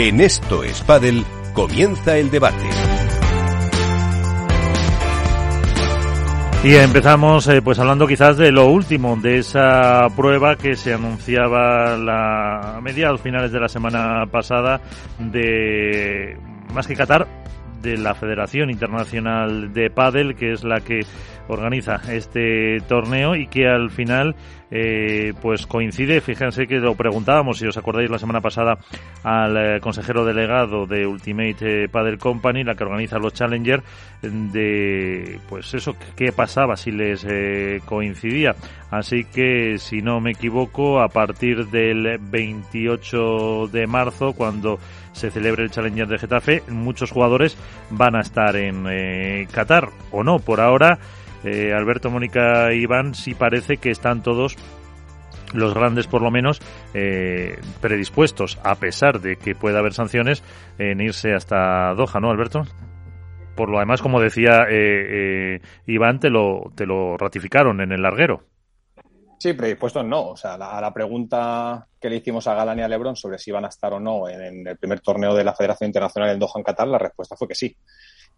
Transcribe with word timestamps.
En 0.00 0.20
Esto 0.20 0.62
es 0.62 0.80
Padel 0.82 1.24
comienza 1.54 2.16
el 2.16 2.30
debate. 2.30 2.64
Y 6.62 6.72
empezamos 6.76 7.48
eh, 7.48 7.60
pues 7.62 7.80
hablando 7.80 8.06
quizás 8.06 8.36
de 8.36 8.52
lo 8.52 8.66
último 8.66 9.16
de 9.16 9.38
esa 9.38 10.06
prueba 10.14 10.54
que 10.54 10.76
se 10.76 10.94
anunciaba 10.94 11.96
la, 11.96 12.76
a 12.76 12.80
mediados 12.80 13.20
finales 13.20 13.50
de 13.50 13.58
la 13.58 13.68
semana 13.68 14.24
pasada 14.30 14.80
de 15.18 16.38
más 16.72 16.86
que 16.86 16.94
Qatar 16.94 17.26
de 17.82 17.96
la 17.96 18.14
Federación 18.14 18.70
Internacional 18.70 19.72
de 19.72 19.90
Padel, 19.90 20.36
que 20.36 20.52
es 20.52 20.62
la 20.62 20.78
que 20.80 21.00
organiza 21.48 22.00
este 22.10 22.80
torneo 22.86 23.34
y 23.34 23.46
que 23.46 23.66
al 23.66 23.90
final 23.90 24.36
eh, 24.70 25.32
pues 25.40 25.66
coincide, 25.66 26.20
fíjense 26.20 26.66
que 26.66 26.76
lo 26.76 26.94
preguntábamos, 26.94 27.58
si 27.58 27.66
os 27.66 27.76
acordáis 27.78 28.10
la 28.10 28.18
semana 28.18 28.42
pasada, 28.42 28.78
al 29.22 29.56
eh, 29.56 29.80
consejero 29.80 30.26
delegado 30.26 30.86
de 30.86 31.06
Ultimate 31.06 31.84
eh, 31.84 31.88
Padel 31.88 32.18
Company, 32.18 32.64
la 32.64 32.74
que 32.74 32.84
organiza 32.84 33.18
los 33.18 33.32
Challenger, 33.32 33.82
de 34.20 35.40
pues 35.48 35.72
eso, 35.72 35.96
qué 36.14 36.32
pasaba 36.32 36.76
si 36.76 36.90
les 36.90 37.26
coincidía. 37.84 38.54
Así 38.90 39.24
que, 39.24 39.78
si 39.78 40.02
no 40.02 40.20
me 40.20 40.32
equivoco, 40.32 41.00
a 41.00 41.08
partir 41.08 41.66
del 41.68 42.18
28 42.18 43.68
de 43.68 43.86
marzo, 43.86 44.32
cuando 44.34 44.78
se 45.12 45.30
celebre 45.30 45.64
el 45.64 45.70
Challenger 45.70 46.08
de 46.08 46.18
Getafe, 46.18 46.62
muchos 46.68 47.10
jugadores 47.10 47.56
van 47.90 48.16
a 48.16 48.20
estar 48.20 48.56
en 48.56 49.46
Qatar, 49.46 49.88
o 50.10 50.22
no, 50.24 50.38
por 50.38 50.60
ahora 50.60 50.98
eh, 51.44 51.72
Alberto, 51.72 52.10
Mónica 52.10 52.72
y 52.72 52.82
Iván, 52.82 53.14
sí 53.14 53.34
parece 53.34 53.76
que 53.76 53.90
están 53.90 54.22
todos 54.22 54.56
los 55.54 55.74
grandes 55.74 56.06
por 56.06 56.20
lo 56.20 56.30
menos 56.30 56.60
eh, 56.94 57.58
predispuestos, 57.80 58.58
a 58.62 58.74
pesar 58.74 59.20
de 59.20 59.36
que 59.36 59.54
pueda 59.54 59.78
haber 59.78 59.94
sanciones, 59.94 60.42
en 60.78 61.00
irse 61.00 61.32
hasta 61.34 61.94
Doha, 61.94 62.20
¿no, 62.20 62.30
Alberto? 62.30 62.62
Por 63.56 63.70
lo 63.70 63.78
demás, 63.78 64.02
como 64.02 64.20
decía 64.20 64.66
eh, 64.70 65.60
Iván, 65.86 66.20
te 66.20 66.30
lo, 66.30 66.70
te 66.74 66.86
lo 66.86 67.16
ratificaron 67.16 67.80
en 67.80 67.92
el 67.92 68.02
larguero. 68.02 68.44
Sí, 69.38 69.52
predispuestos 69.52 70.04
no. 70.04 70.30
O 70.30 70.36
sea, 70.36 70.54
a 70.54 70.80
la 70.80 70.92
pregunta 70.92 71.86
que 72.00 72.10
le 72.10 72.16
hicimos 72.16 72.46
a 72.48 72.54
Galán 72.54 72.80
y 72.80 72.82
a 72.82 72.88
Lebron 72.88 73.14
sobre 73.14 73.38
si 73.38 73.50
iban 73.50 73.64
a 73.64 73.68
estar 73.68 73.92
o 73.92 74.00
no 74.00 74.28
en, 74.28 74.66
el 74.66 74.76
primer 74.76 75.00
torneo 75.00 75.34
de 75.34 75.44
la 75.44 75.54
Federación 75.54 75.88
Internacional 75.88 76.30
en 76.30 76.40
Doha, 76.40 76.52
en 76.56 76.64
Qatar, 76.64 76.88
la 76.88 76.98
respuesta 76.98 77.36
fue 77.36 77.46
que 77.46 77.54
sí. 77.54 77.76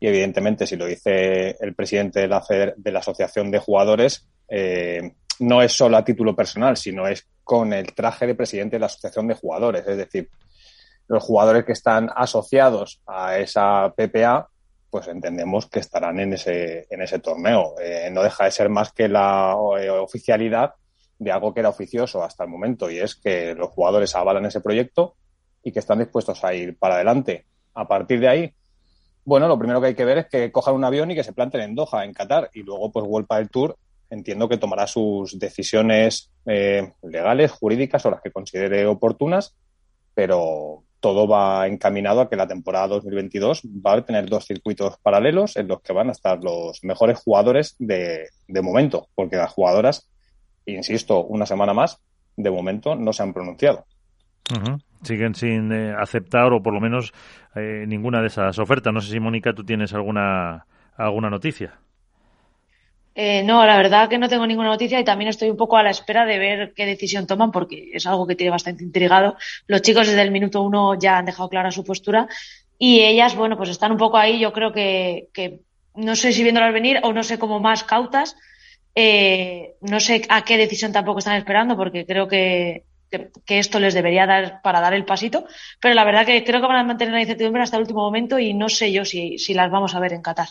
Y 0.01 0.09
evidentemente, 0.09 0.67
si 0.67 0.77
lo 0.77 0.87
dice 0.87 1.57
el 1.61 1.75
presidente 1.75 2.21
de 2.21 2.29
la, 2.29 2.43
de 2.49 2.93
la 2.93 3.01
Asociación 3.01 3.51
de 3.51 3.59
Jugadores, 3.59 4.27
eh, 4.49 5.13
no 5.41 5.63
es 5.63 5.73
solo 5.73 5.99
a 5.99 6.05
título 6.05 6.35
personal, 6.35 6.77
sino 6.79 7.07
es 7.07 7.29
con 7.45 7.73
el 7.75 7.95
traje 7.95 8.27
de 8.27 8.35
presidente 8.35 8.77
de 8.77 8.81
la 8.81 8.87
Asociación 8.87 9.29
de 9.29 9.35
Jugadores. 9.35 9.87
Es 9.87 9.99
decir, 9.99 10.31
los 11.07 11.23
jugadores 11.23 11.65
que 11.65 11.73
están 11.73 12.09
asociados 12.15 13.03
a 13.07 13.39
esa 13.39 13.93
PPA, 13.95 14.49
pues 14.89 15.09
entendemos 15.09 15.67
que 15.67 15.81
estarán 15.81 16.19
en 16.19 16.33
ese, 16.33 16.87
en 16.89 17.03
ese 17.03 17.19
torneo. 17.19 17.75
Eh, 17.81 18.09
no 18.11 18.23
deja 18.23 18.45
de 18.45 18.53
ser 18.53 18.69
más 18.69 18.93
que 18.93 19.09
la 19.09 19.55
eh, 19.79 19.91
oficialidad 19.91 20.75
de 21.19 21.31
algo 21.33 21.53
que 21.53 21.61
era 21.61 21.69
oficioso 21.69 22.25
hasta 22.25 22.45
el 22.45 22.51
momento, 22.51 22.91
y 22.91 22.99
es 22.99 23.15
que 23.15 23.55
los 23.55 23.69
jugadores 23.71 24.15
avalan 24.15 24.47
ese 24.47 24.63
proyecto 24.63 25.17
y 25.63 25.73
que 25.73 25.81
están 25.81 25.99
dispuestos 25.99 26.43
a 26.43 26.55
ir 26.55 26.79
para 26.79 26.95
adelante. 26.95 27.45
A 27.75 27.87
partir 27.87 28.21
de 28.21 28.29
ahí, 28.29 28.55
bueno, 29.25 29.49
lo 29.49 29.59
primero 29.59 29.81
que 29.81 29.89
hay 29.89 29.95
que 29.95 30.05
ver 30.05 30.19
es 30.19 30.27
que 30.27 30.53
cojan 30.53 30.75
un 30.75 30.85
avión 30.85 31.11
y 31.11 31.15
que 31.15 31.25
se 31.25 31.33
planten 31.33 31.61
en 31.61 31.75
Doha, 31.75 32.05
en 32.05 32.13
Qatar, 32.13 32.51
y 32.55 32.63
luego 32.63 32.91
pues 32.91 33.07
vuelva 33.07 33.39
el 33.39 33.51
Tour. 33.51 33.77
Entiendo 34.09 34.49
que 34.49 34.57
tomará 34.57 34.87
sus 34.87 35.39
decisiones 35.39 36.31
eh, 36.47 36.93
legales, 37.03 37.53
jurídicas 37.53 38.05
o 38.07 38.11
las 38.11 38.21
que 38.21 38.33
considere 38.33 38.87
oportunas, 38.87 39.55
pero 40.15 40.83
todo 40.99 41.29
va 41.29 41.67
encaminado 41.67 42.21
a 42.21 42.29
que 42.29 42.37
la 42.37 42.49
temporada 42.49 42.89
2022 42.89 43.63
va 43.65 43.95
a 43.95 44.05
tener 44.05 44.29
dos 44.29 44.47
circuitos 44.47 44.97
paralelos 44.99 45.57
en 45.57 45.69
los 45.69 45.81
que 45.81 45.93
van 45.93 46.09
a 46.09 46.13
estar 46.13 46.43
los 46.43 46.83
mejores 46.83 47.19
jugadores 47.21 47.77
de, 47.79 48.29
de 48.49 48.63
momento, 48.63 49.09
porque 49.15 49.37
las 49.37 49.53
jugadoras, 49.53 50.09
insisto, 50.67 51.25
una 51.25 51.47
semana 51.47 51.73
más, 51.73 51.99
de 52.37 52.51
momento 52.51 52.97
no 52.97 53.13
se 53.13 53.23
han 53.23 53.33
pronunciado 53.33 53.85
siguen 55.03 55.35
sin 55.35 55.73
eh, 55.73 55.95
aceptar 55.99 56.53
o 56.53 56.63
por 56.63 56.75
lo 56.75 56.81
menos 56.81 57.13
eh, 57.55 57.85
ninguna 57.87 58.21
de 58.21 58.29
esas 58.29 58.59
ofertas. 58.59 58.93
No 58.93 59.01
sé 59.01 59.13
si, 59.13 59.21
Mónica, 59.21 59.53
tú 59.53 59.65
tienes 59.65 59.93
alguna, 59.95 60.67
alguna 60.97 61.31
noticia. 61.31 61.79
Eh, 63.15 63.43
no, 63.43 63.67
la 63.67 63.77
verdad 63.77 64.09
que 64.09 64.19
no 64.19 64.29
tengo 64.29 64.47
ninguna 64.47 64.69
noticia 64.69 65.01
y 65.01 65.05
también 65.05 65.29
estoy 65.29 65.51
un 65.51 65.57
poco 65.57 65.77
a 65.77 65.83
la 65.83 65.91
espera 65.91 66.25
de 66.25 66.39
ver 66.39 66.73
qué 66.75 66.87
decisión 66.87 67.27
toman 67.27 67.51
porque 67.51 67.91
es 67.93 68.07
algo 68.07 68.27
que 68.27 68.37
tiene 68.37 68.51
bastante 68.51 68.85
intrigado. 68.85 69.37
Los 69.67 69.83
chicos 69.83 70.07
desde 70.07 70.23
el 70.23 70.31
minuto 70.31 70.63
uno 70.63 70.99
ya 70.99 71.19
han 71.19 71.25
dejado 71.25 71.49
clara 71.49 71.71
su 71.71 71.85
postura 71.85 72.29
y 72.79 73.01
ellas, 73.01 73.35
bueno, 73.35 73.57
pues 73.57 73.69
están 73.69 73.93
un 73.93 73.99
poco 73.99 74.17
ahí. 74.17 74.39
Yo 74.39 74.53
creo 74.53 74.73
que, 74.73 75.29
que 75.35 75.61
no 75.95 76.15
sé 76.15 76.33
si 76.33 76.43
viéndolas 76.43 76.73
venir 76.73 77.01
o 77.03 77.13
no 77.13 77.23
sé 77.23 77.39
cómo 77.39 77.59
más 77.59 77.85
cautas. 77.85 78.37
no 78.95 80.01
sé 80.01 80.23
a 80.29 80.45
qué 80.45 80.57
decisión 80.57 80.93
tampoco 80.93 81.19
están 81.19 81.37
esperando 81.37 81.77
porque 81.77 82.07
creo 82.07 82.29
que 82.29 82.85
que, 83.11 83.59
esto 83.59 83.81
les 83.81 83.95
debería 83.95 84.27
dar 84.27 84.63
para 84.63 84.81
dar 84.81 84.95
el 84.95 85.05
pasito, 85.05 85.45
pero 85.81 85.95
la 85.95 86.05
verdad 86.05 86.27
que 86.27 86.45
creo 86.45 86.61
que 86.61 86.67
van 86.67 86.77
a 86.77 86.85
mantener 86.85 87.15
la 87.15 87.21
incertidumbre 87.21 87.63
hasta 87.63 87.77
el 87.77 87.83
último 87.83 88.01
momento 88.01 88.39
y 88.39 88.55
no 88.55 88.69
sé 88.69 88.93
yo 88.93 89.05
si, 89.05 89.39
si 89.39 89.55
las 89.55 89.71
vamos 89.71 89.95
a 89.95 90.01
ver 90.01 90.13
en 90.13 90.23
Qatar. 90.23 90.49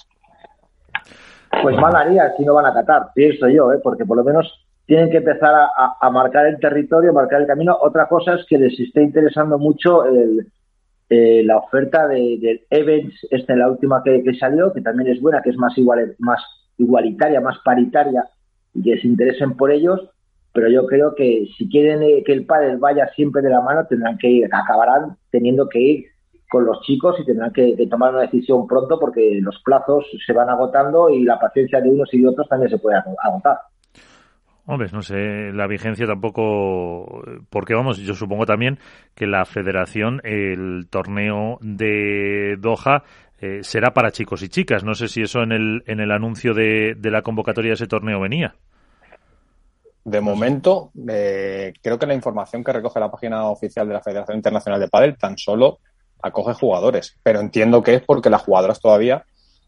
Pues 1.61 1.75
mal 1.77 1.95
haría 1.95 2.33
si 2.37 2.45
no 2.45 2.53
van 2.53 2.65
a 2.65 2.73
Qatar, 2.73 3.07
pienso 3.13 3.47
yo, 3.47 3.71
¿eh? 3.73 3.79
porque 3.81 4.05
por 4.05 4.17
lo 4.17 4.23
menos 4.23 4.65
tienen 4.85 5.09
que 5.11 5.17
empezar 5.17 5.53
a, 6.01 6.09
marcar 6.09 6.47
el 6.47 6.59
territorio, 6.59 7.13
marcar 7.13 7.41
el 7.41 7.47
camino. 7.47 7.77
Otra 7.79 8.07
cosa 8.07 8.33
es 8.33 8.45
que 8.47 8.57
les 8.57 8.79
esté 8.79 9.03
interesando 9.03 9.59
mucho 9.59 10.03
eh, 11.09 11.43
la 11.43 11.57
oferta 11.57 12.07
del 12.07 12.39
de 12.39 12.65
Events, 12.71 13.27
esta 13.29 13.55
la 13.55 13.69
última 13.69 14.01
que, 14.03 14.23
salió, 14.39 14.73
que 14.73 14.81
también 14.81 15.11
es 15.11 15.21
buena, 15.21 15.43
que 15.43 15.51
es 15.51 15.57
más, 15.57 15.77
igual, 15.77 16.15
más 16.17 16.41
igualitaria, 16.79 17.39
más 17.39 17.59
paritaria, 17.63 18.25
y 18.73 18.81
que 18.81 18.99
se 18.99 19.07
interesen 19.07 19.55
por 19.55 19.71
ellos 19.71 20.09
pero 20.53 20.69
yo 20.69 20.85
creo 20.85 21.13
que 21.15 21.47
si 21.57 21.69
quieren 21.69 22.03
eh, 22.03 22.23
que 22.25 22.33
el 22.33 22.45
padre 22.45 22.77
vaya 22.77 23.07
siempre 23.15 23.41
de 23.41 23.49
la 23.49 23.61
mano, 23.61 23.85
tendrán 23.87 24.17
que 24.17 24.29
ir, 24.29 24.49
acabarán 24.53 25.17
teniendo 25.29 25.69
que 25.69 25.79
ir 25.79 26.05
con 26.49 26.65
los 26.65 26.81
chicos 26.81 27.15
y 27.19 27.25
tendrán 27.25 27.53
que, 27.53 27.75
tomar 27.89 28.11
una 28.11 28.23
decisión 28.23 28.65
pronto 28.65 28.99
porque 28.99 29.39
los 29.41 29.61
plazos 29.63 30.05
se 30.25 30.33
van 30.33 30.49
agotando 30.49 31.09
y 31.09 31.23
la 31.23 31.39
paciencia 31.39 31.79
de 31.79 31.89
unos 31.89 32.11
y 32.13 32.19
de 32.19 32.27
otros 32.27 32.49
también 32.49 32.71
se 32.71 32.79
puede 32.79 32.97
agotar. 33.23 33.59
Hombre, 34.65 34.89
no 34.91 35.01
sé, 35.01 35.51
la 35.51 35.67
vigencia 35.67 36.05
tampoco, 36.05 37.23
porque 37.49 37.73
vamos, 37.73 37.97
yo 37.97 38.13
supongo 38.13 38.45
también 38.45 38.77
que 39.15 39.25
la 39.25 39.45
federación, 39.45 40.21
el 40.23 40.87
torneo 40.89 41.57
de 41.61 42.55
Doha, 42.59 43.03
eh, 43.41 43.59
será 43.61 43.93
para 43.93 44.11
chicos 44.11 44.43
y 44.43 44.49
chicas. 44.49 44.83
No 44.83 44.93
sé 44.93 45.07
si 45.07 45.21
eso 45.21 45.41
en 45.41 45.53
el, 45.53 45.83
en 45.87 45.99
el 45.99 46.11
anuncio 46.11 46.53
de, 46.53 46.93
de 46.95 47.11
la 47.11 47.21
convocatoria 47.21 47.69
de 47.69 47.75
ese 47.75 47.87
torneo 47.87 48.19
venía. 48.19 48.55
De 50.09 50.21
momento, 50.21 50.91
eh, 51.07 51.71
creo 51.83 51.99
que 51.99 52.07
la 52.07 52.15
información 52.15 52.63
que 52.63 52.73
recoge 52.73 52.99
la 52.99 53.11
página 53.11 53.47
oficial 53.47 53.87
de 53.87 53.93
la 53.93 54.01
Federación 54.01 54.37
Internacional 54.37 54.79
de 54.79 54.87
Padel 54.87 55.15
tan 55.15 55.37
solo 55.37 55.77
acoge 56.19 56.55
jugadores, 56.55 57.15
pero 57.21 57.39
entiendo 57.39 57.83
que 57.83 57.93
es 57.93 58.01
porque 58.01 58.31
las 58.31 58.41
jugadoras 58.41 58.79
todavía 58.79 59.23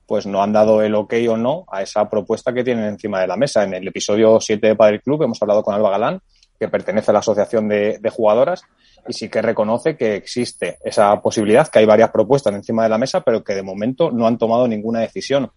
pues 0.08 0.26
no 0.26 0.42
han 0.42 0.52
dado 0.52 0.82
el 0.82 0.96
ok 0.96 1.14
o 1.30 1.38
no 1.38 1.66
a 1.72 1.84
esa 1.84 2.10
propuesta 2.10 2.52
que 2.54 2.64
tienen 2.64 2.86
encima 2.86 3.22
de 3.22 3.28
la 3.28 3.38
mesa. 3.38 3.64
En 3.64 3.76
el 3.76 3.88
episodio 3.88 4.40
7 4.40 4.66
de 4.66 4.76
Padel 4.76 5.04
Club 5.04 5.22
hemos 5.22 5.40
hablado 5.44 5.62
con 5.62 5.76
Alba 5.76 5.92
Galán, 5.92 6.20
que 6.60 6.68
pertenece 6.68 7.12
a 7.12 7.14
la 7.14 7.20
Asociación 7.20 7.70
de, 7.70 8.00
de, 8.00 8.10
Jugadoras, 8.10 8.64
y 9.08 9.14
sí 9.14 9.30
que 9.30 9.44
reconoce 9.44 9.96
que 9.96 10.16
existe 10.16 10.80
esa 10.84 11.22
posibilidad, 11.22 11.68
que 11.68 11.80
hay 11.80 11.86
varias 11.86 12.10
propuestas 12.10 12.56
encima 12.56 12.82
de 12.82 12.90
la 12.90 12.98
mesa, 12.98 13.22
pero 13.22 13.44
que 13.44 13.54
de 13.54 13.62
momento 13.62 14.10
no 14.10 14.26
han 14.26 14.40
tomado 14.40 14.68
ninguna 14.68 15.02
decisión. 15.02 15.52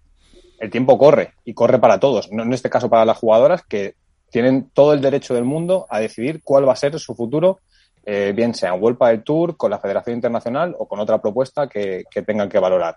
El 0.61 0.71
tiempo 0.71 0.99
corre 0.99 1.33
y 1.43 1.55
corre 1.55 1.79
para 1.79 1.99
todos, 1.99 2.31
no 2.31 2.43
en 2.43 2.53
este 2.53 2.69
caso 2.69 2.91
para 2.91 3.07
las 3.07 3.17
jugadoras, 3.17 3.63
que 3.63 3.95
tienen 4.35 4.69
todo 4.75 4.93
el 4.95 5.01
derecho 5.01 5.33
del 5.33 5.45
mundo 5.45 5.87
a 5.89 6.01
decidir 6.01 6.43
cuál 6.43 6.69
va 6.69 6.73
a 6.73 6.77
ser 6.77 6.99
su 6.99 7.15
futuro, 7.15 7.61
eh, 8.05 8.33
bien 8.35 8.53
sea 8.53 8.75
en 8.75 8.83
World 8.83 8.99
del 8.99 9.23
Tour, 9.23 9.57
con 9.57 9.71
la 9.71 9.79
Federación 9.79 10.17
Internacional 10.17 10.75
o 10.77 10.89
con 10.89 10.99
otra 10.99 11.23
propuesta 11.23 11.69
que, 11.69 12.03
tengan 12.27 12.49
que 12.49 12.59
valorar. 12.59 12.97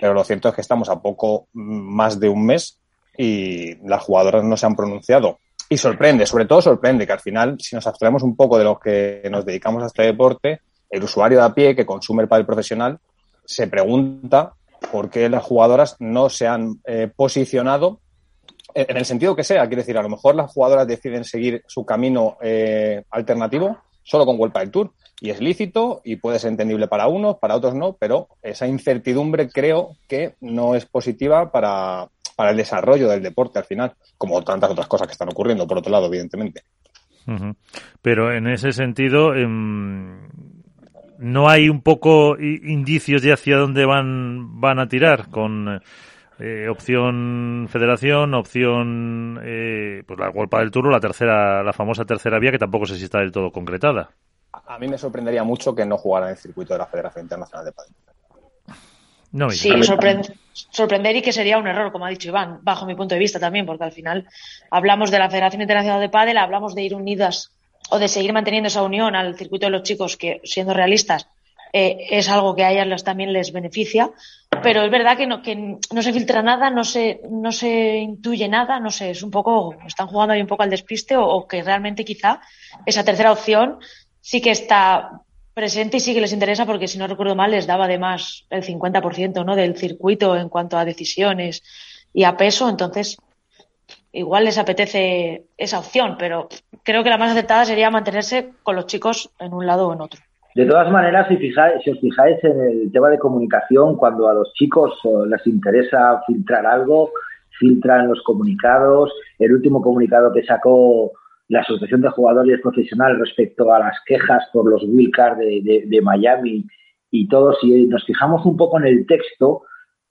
Pero 0.00 0.14
lo 0.14 0.24
cierto 0.24 0.48
es 0.48 0.54
que 0.54 0.62
estamos 0.62 0.88
a 0.88 1.02
poco 1.02 1.46
más 1.52 2.18
de 2.18 2.30
un 2.30 2.46
mes 2.46 2.80
y 3.18 3.74
las 3.86 4.02
jugadoras 4.02 4.44
no 4.44 4.56
se 4.56 4.64
han 4.64 4.74
pronunciado. 4.74 5.40
Y 5.68 5.76
sorprende, 5.76 6.24
sobre 6.24 6.46
todo 6.46 6.62
sorprende 6.62 7.06
que 7.06 7.12
al 7.12 7.20
final, 7.20 7.58
si 7.60 7.76
nos 7.76 7.86
abstraemos 7.86 8.22
un 8.22 8.34
poco 8.34 8.56
de 8.56 8.64
los 8.64 8.80
que 8.80 9.28
nos 9.30 9.44
dedicamos 9.44 9.82
a 9.82 9.88
este 9.88 10.04
deporte, 10.04 10.62
el 10.88 11.04
usuario 11.04 11.40
de 11.40 11.44
a 11.44 11.52
pie 11.52 11.76
que 11.76 11.84
consume 11.84 12.22
el 12.22 12.30
pádel 12.30 12.46
profesional 12.46 12.98
se 13.44 13.66
pregunta 13.66 14.54
por 14.90 15.10
qué 15.10 15.28
las 15.28 15.44
jugadoras 15.44 15.96
no 15.98 16.30
se 16.30 16.46
han 16.46 16.80
eh, 16.86 17.10
posicionado 17.14 18.00
en 18.74 18.96
el 18.96 19.04
sentido 19.04 19.36
que 19.36 19.44
sea, 19.44 19.66
quiere 19.66 19.82
decir, 19.82 19.96
a 19.98 20.02
lo 20.02 20.08
mejor 20.08 20.34
las 20.34 20.52
jugadoras 20.52 20.86
deciden 20.86 21.24
seguir 21.24 21.62
su 21.66 21.84
camino 21.84 22.36
eh, 22.40 23.04
alternativo 23.10 23.78
solo 24.02 24.26
con 24.26 24.38
World 24.38 24.54
del 24.54 24.70
Tour 24.70 24.90
y 25.20 25.30
es 25.30 25.40
lícito 25.40 26.00
y 26.04 26.16
puede 26.16 26.38
ser 26.38 26.50
entendible 26.50 26.88
para 26.88 27.06
unos, 27.06 27.38
para 27.38 27.54
otros 27.54 27.74
no, 27.74 27.96
pero 27.98 28.28
esa 28.42 28.66
incertidumbre 28.66 29.48
creo 29.48 29.96
que 30.08 30.34
no 30.40 30.74
es 30.74 30.84
positiva 30.86 31.52
para, 31.52 32.08
el 32.38 32.56
desarrollo 32.56 33.08
del 33.08 33.22
deporte 33.22 33.60
al 33.60 33.64
final, 33.64 33.92
como 34.18 34.42
tantas 34.42 34.70
otras 34.70 34.88
cosas 34.88 35.06
que 35.06 35.12
están 35.12 35.28
ocurriendo, 35.28 35.64
por 35.64 35.78
otro 35.78 35.92
lado, 35.92 36.06
evidentemente. 36.06 36.62
Pero 38.02 38.34
en 38.34 38.48
ese 38.48 38.72
sentido, 38.72 39.32
em, 39.36 40.28
no 41.18 41.48
hay 41.48 41.68
un 41.68 41.82
poco 41.82 42.36
indicios 42.36 43.22
de 43.22 43.32
hacia 43.32 43.58
dónde 43.58 43.86
van, 43.86 44.60
van 44.60 44.80
a 44.80 44.88
tirar 44.88 45.30
con 45.30 45.68
eh, 45.68 45.78
opción 46.70 47.68
federación, 47.70 48.34
opción 48.34 49.40
eh, 49.44 50.02
pues 50.06 50.18
la 50.18 50.28
golpa 50.28 50.60
del 50.60 50.70
turno, 50.70 50.90
la 50.90 51.00
tercera, 51.00 51.62
la 51.62 51.72
famosa 51.72 52.04
tercera 52.04 52.38
vía 52.38 52.50
que 52.50 52.58
tampoco 52.58 52.86
sé 52.86 52.96
si 52.96 53.04
está 53.04 53.18
del 53.18 53.32
todo 53.32 53.50
concretada. 53.50 54.10
A 54.52 54.78
mí 54.78 54.88
me 54.88 54.98
sorprendería 54.98 55.44
mucho 55.44 55.74
que 55.74 55.86
no 55.86 55.96
jugara 55.96 56.26
en 56.26 56.32
el 56.32 56.38
circuito 56.38 56.74
de 56.74 56.78
la 56.78 56.86
Federación 56.86 57.24
Internacional 57.24 57.64
de 57.64 57.72
Padel. 57.72 57.92
No, 59.32 59.48
sí, 59.48 59.72
sorprender 60.52 61.16
y 61.16 61.22
que 61.22 61.32
sería 61.32 61.56
un 61.56 61.66
error, 61.66 61.90
como 61.90 62.04
ha 62.04 62.10
dicho 62.10 62.28
Iván, 62.28 62.58
bajo 62.62 62.84
mi 62.84 62.94
punto 62.94 63.14
de 63.14 63.18
vista 63.18 63.40
también, 63.40 63.64
porque 63.64 63.84
al 63.84 63.92
final 63.92 64.28
hablamos 64.70 65.10
de 65.10 65.18
la 65.18 65.30
Federación 65.30 65.62
Internacional 65.62 66.00
de 66.00 66.10
Padel, 66.10 66.36
hablamos 66.36 66.74
de 66.74 66.82
ir 66.82 66.94
unidas 66.94 67.50
o 67.90 67.98
de 67.98 68.08
seguir 68.08 68.34
manteniendo 68.34 68.68
esa 68.68 68.82
unión 68.82 69.16
al 69.16 69.36
circuito 69.36 69.66
de 69.66 69.70
los 69.70 69.84
chicos, 69.84 70.18
que 70.18 70.42
siendo 70.44 70.74
realistas 70.74 71.28
eh, 71.72 72.06
es 72.10 72.28
algo 72.28 72.54
que 72.54 72.64
a 72.64 72.70
ellas 72.70 73.02
también 73.02 73.32
les 73.32 73.50
beneficia, 73.50 74.10
pero 74.62 74.82
es 74.82 74.90
verdad 74.90 75.16
que 75.16 75.26
no, 75.26 75.42
que 75.42 75.56
no 75.56 76.02
se 76.02 76.12
filtra 76.12 76.42
nada, 76.42 76.68
no 76.70 76.84
se, 76.84 77.22
no 77.30 77.50
se 77.50 77.96
intuye 77.96 78.46
nada, 78.48 78.78
no 78.78 78.90
sé, 78.90 79.10
es 79.10 79.22
un 79.22 79.30
poco, 79.30 79.74
están 79.86 80.06
jugando 80.06 80.34
ahí 80.34 80.42
un 80.42 80.46
poco 80.46 80.64
al 80.64 80.70
despiste 80.70 81.16
o, 81.16 81.46
que 81.48 81.62
realmente 81.62 82.04
quizá 82.04 82.40
esa 82.84 83.04
tercera 83.04 83.32
opción 83.32 83.78
sí 84.20 84.42
que 84.42 84.50
está 84.50 85.22
presente 85.54 85.96
y 85.96 86.00
sí 86.00 86.12
que 86.12 86.20
les 86.20 86.32
interesa 86.32 86.66
porque 86.66 86.88
si 86.88 86.98
no 86.98 87.06
recuerdo 87.06 87.34
mal 87.34 87.50
les 87.50 87.66
daba 87.66 87.86
además 87.86 88.44
el 88.50 88.62
50% 88.62 89.44
¿no? 89.44 89.56
del 89.56 89.76
circuito 89.76 90.36
en 90.36 90.48
cuanto 90.50 90.76
a 90.76 90.84
decisiones 90.84 91.62
y 92.12 92.24
a 92.24 92.36
peso, 92.36 92.68
entonces 92.68 93.16
igual 94.12 94.44
les 94.44 94.58
apetece 94.58 95.46
esa 95.56 95.78
opción, 95.78 96.16
pero 96.18 96.48
creo 96.82 97.02
que 97.02 97.10
la 97.10 97.16
más 97.16 97.32
aceptada 97.32 97.64
sería 97.64 97.90
mantenerse 97.90 98.50
con 98.62 98.76
los 98.76 98.86
chicos 98.86 99.30
en 99.38 99.54
un 99.54 99.66
lado 99.66 99.88
o 99.88 99.94
en 99.94 100.02
otro. 100.02 100.20
De 100.54 100.66
todas 100.66 100.90
maneras, 100.90 101.28
si, 101.28 101.36
fijáis, 101.38 101.82
si 101.82 101.90
os 101.90 102.00
fijáis 102.00 102.42
en 102.44 102.60
el 102.60 102.92
tema 102.92 103.08
de 103.08 103.18
comunicación, 103.18 103.96
cuando 103.96 104.28
a 104.28 104.34
los 104.34 104.52
chicos 104.52 104.92
eh, 105.04 105.08
les 105.26 105.46
interesa 105.46 106.22
filtrar 106.26 106.66
algo, 106.66 107.10
filtran 107.58 108.08
los 108.08 108.22
comunicados. 108.22 109.10
El 109.38 109.54
último 109.54 109.80
comunicado 109.80 110.30
que 110.32 110.44
sacó 110.44 111.12
la 111.48 111.60
Asociación 111.60 112.02
de 112.02 112.10
Jugadores 112.10 112.60
Profesionales 112.60 113.18
respecto 113.18 113.72
a 113.72 113.78
las 113.78 113.96
quejas 114.06 114.44
por 114.52 114.68
los 114.68 114.82
wildcards 114.82 115.38
de, 115.38 115.84
de, 115.86 116.00
Miami 116.02 116.66
y 117.10 117.28
todo, 117.28 117.54
si 117.60 117.86
nos 117.86 118.04
fijamos 118.04 118.44
un 118.44 118.56
poco 118.56 118.78
en 118.78 118.86
el 118.86 119.06
texto, 119.06 119.62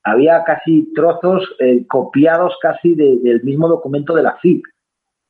había 0.03 0.43
casi 0.43 0.91
trozos 0.93 1.43
eh, 1.59 1.85
copiados 1.87 2.55
casi 2.61 2.95
del 2.95 3.43
mismo 3.43 3.67
documento 3.67 4.15
de 4.15 4.23
la 4.23 4.35
FIP. 4.37 4.63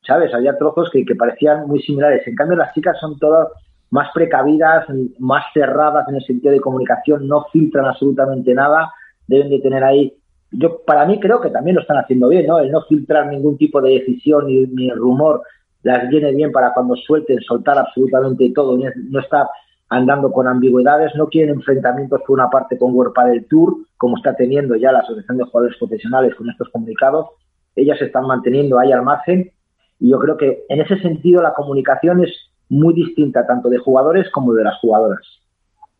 ¿Sabes? 0.04 0.34
Había 0.34 0.58
trozos 0.58 0.90
que, 0.92 1.06
que 1.06 1.16
parecían 1.16 1.68
muy 1.68 1.82
similares. 1.82 2.26
En 2.28 2.36
cambio, 2.36 2.58
las 2.58 2.74
chicas 2.74 2.98
son 3.00 3.20
todas 3.20 3.50
más 3.92 4.10
precavidas, 4.14 4.86
más 5.20 5.46
cerradas 5.54 6.08
en 6.10 6.16
el 6.16 6.24
sentido 6.24 6.52
de 6.52 6.60
comunicación, 6.60 7.28
no 7.28 7.46
filtran 7.52 7.86
absolutamente 7.86 8.54
nada, 8.54 8.92
deben 9.28 9.50
de 9.50 9.60
tener 9.60 9.84
ahí. 9.84 10.18
Yo, 10.52 10.82
para 10.86 11.06
mí, 11.06 11.20
creo 11.20 11.40
que 11.40 11.50
también 11.50 11.76
lo 11.76 11.82
están 11.82 11.98
haciendo 11.98 12.28
bien, 12.30 12.48
¿no? 12.48 12.60
El 12.60 12.72
no 12.72 12.82
filtrar 12.84 13.28
ningún 13.28 13.58
tipo 13.58 13.82
de 13.82 13.92
decisión 13.92 14.48
ni, 14.48 14.66
ni 14.66 14.90
rumor 14.92 15.44
las 15.84 16.10
viene 16.10 16.32
bien 16.34 16.52
para 16.52 16.74
cuando 16.74 16.96
suelten, 16.96 17.40
soltar 17.42 17.78
absolutamente 17.78 18.52
todo, 18.54 18.78
no 18.78 19.20
estar 19.20 19.48
andando 19.90 20.32
con 20.32 20.48
ambigüedades, 20.48 21.14
no 21.16 21.28
quieren 21.28 21.56
enfrentamientos 21.56 22.22
por 22.26 22.40
una 22.40 22.50
parte 22.50 22.78
con 22.78 22.94
World 22.94 23.14
del 23.26 23.46
Tour, 23.48 23.76
como 23.98 24.18
está 24.18 24.36
teniendo 24.36 24.76
ya 24.76 24.92
la 24.92 25.00
Asociación 25.00 25.38
de 25.38 25.44
Jugadores 25.46 25.78
Profesionales 25.78 26.36
con 26.36 26.50
estos 26.50 26.70
comunicados, 26.70 27.28
ellas 27.76 27.98
se 28.00 28.06
están 28.06 28.26
manteniendo 28.26 28.80
ahí 28.80 28.92
al 28.92 29.04
margen 29.04 29.52
y 30.00 30.12
yo 30.12 30.20
creo 30.20 30.38
que 30.38 30.64
en 30.70 30.82
ese 30.82 30.98
sentido 31.00 31.42
la 31.42 31.54
comunicación 31.54 32.24
es 32.24 32.51
muy 32.72 32.94
distinta 32.94 33.46
tanto 33.46 33.70
de 33.70 33.78
jugadores 33.78 34.30
como 34.32 34.54
de 34.54 34.64
las 34.64 34.80
jugadoras. 34.80 35.22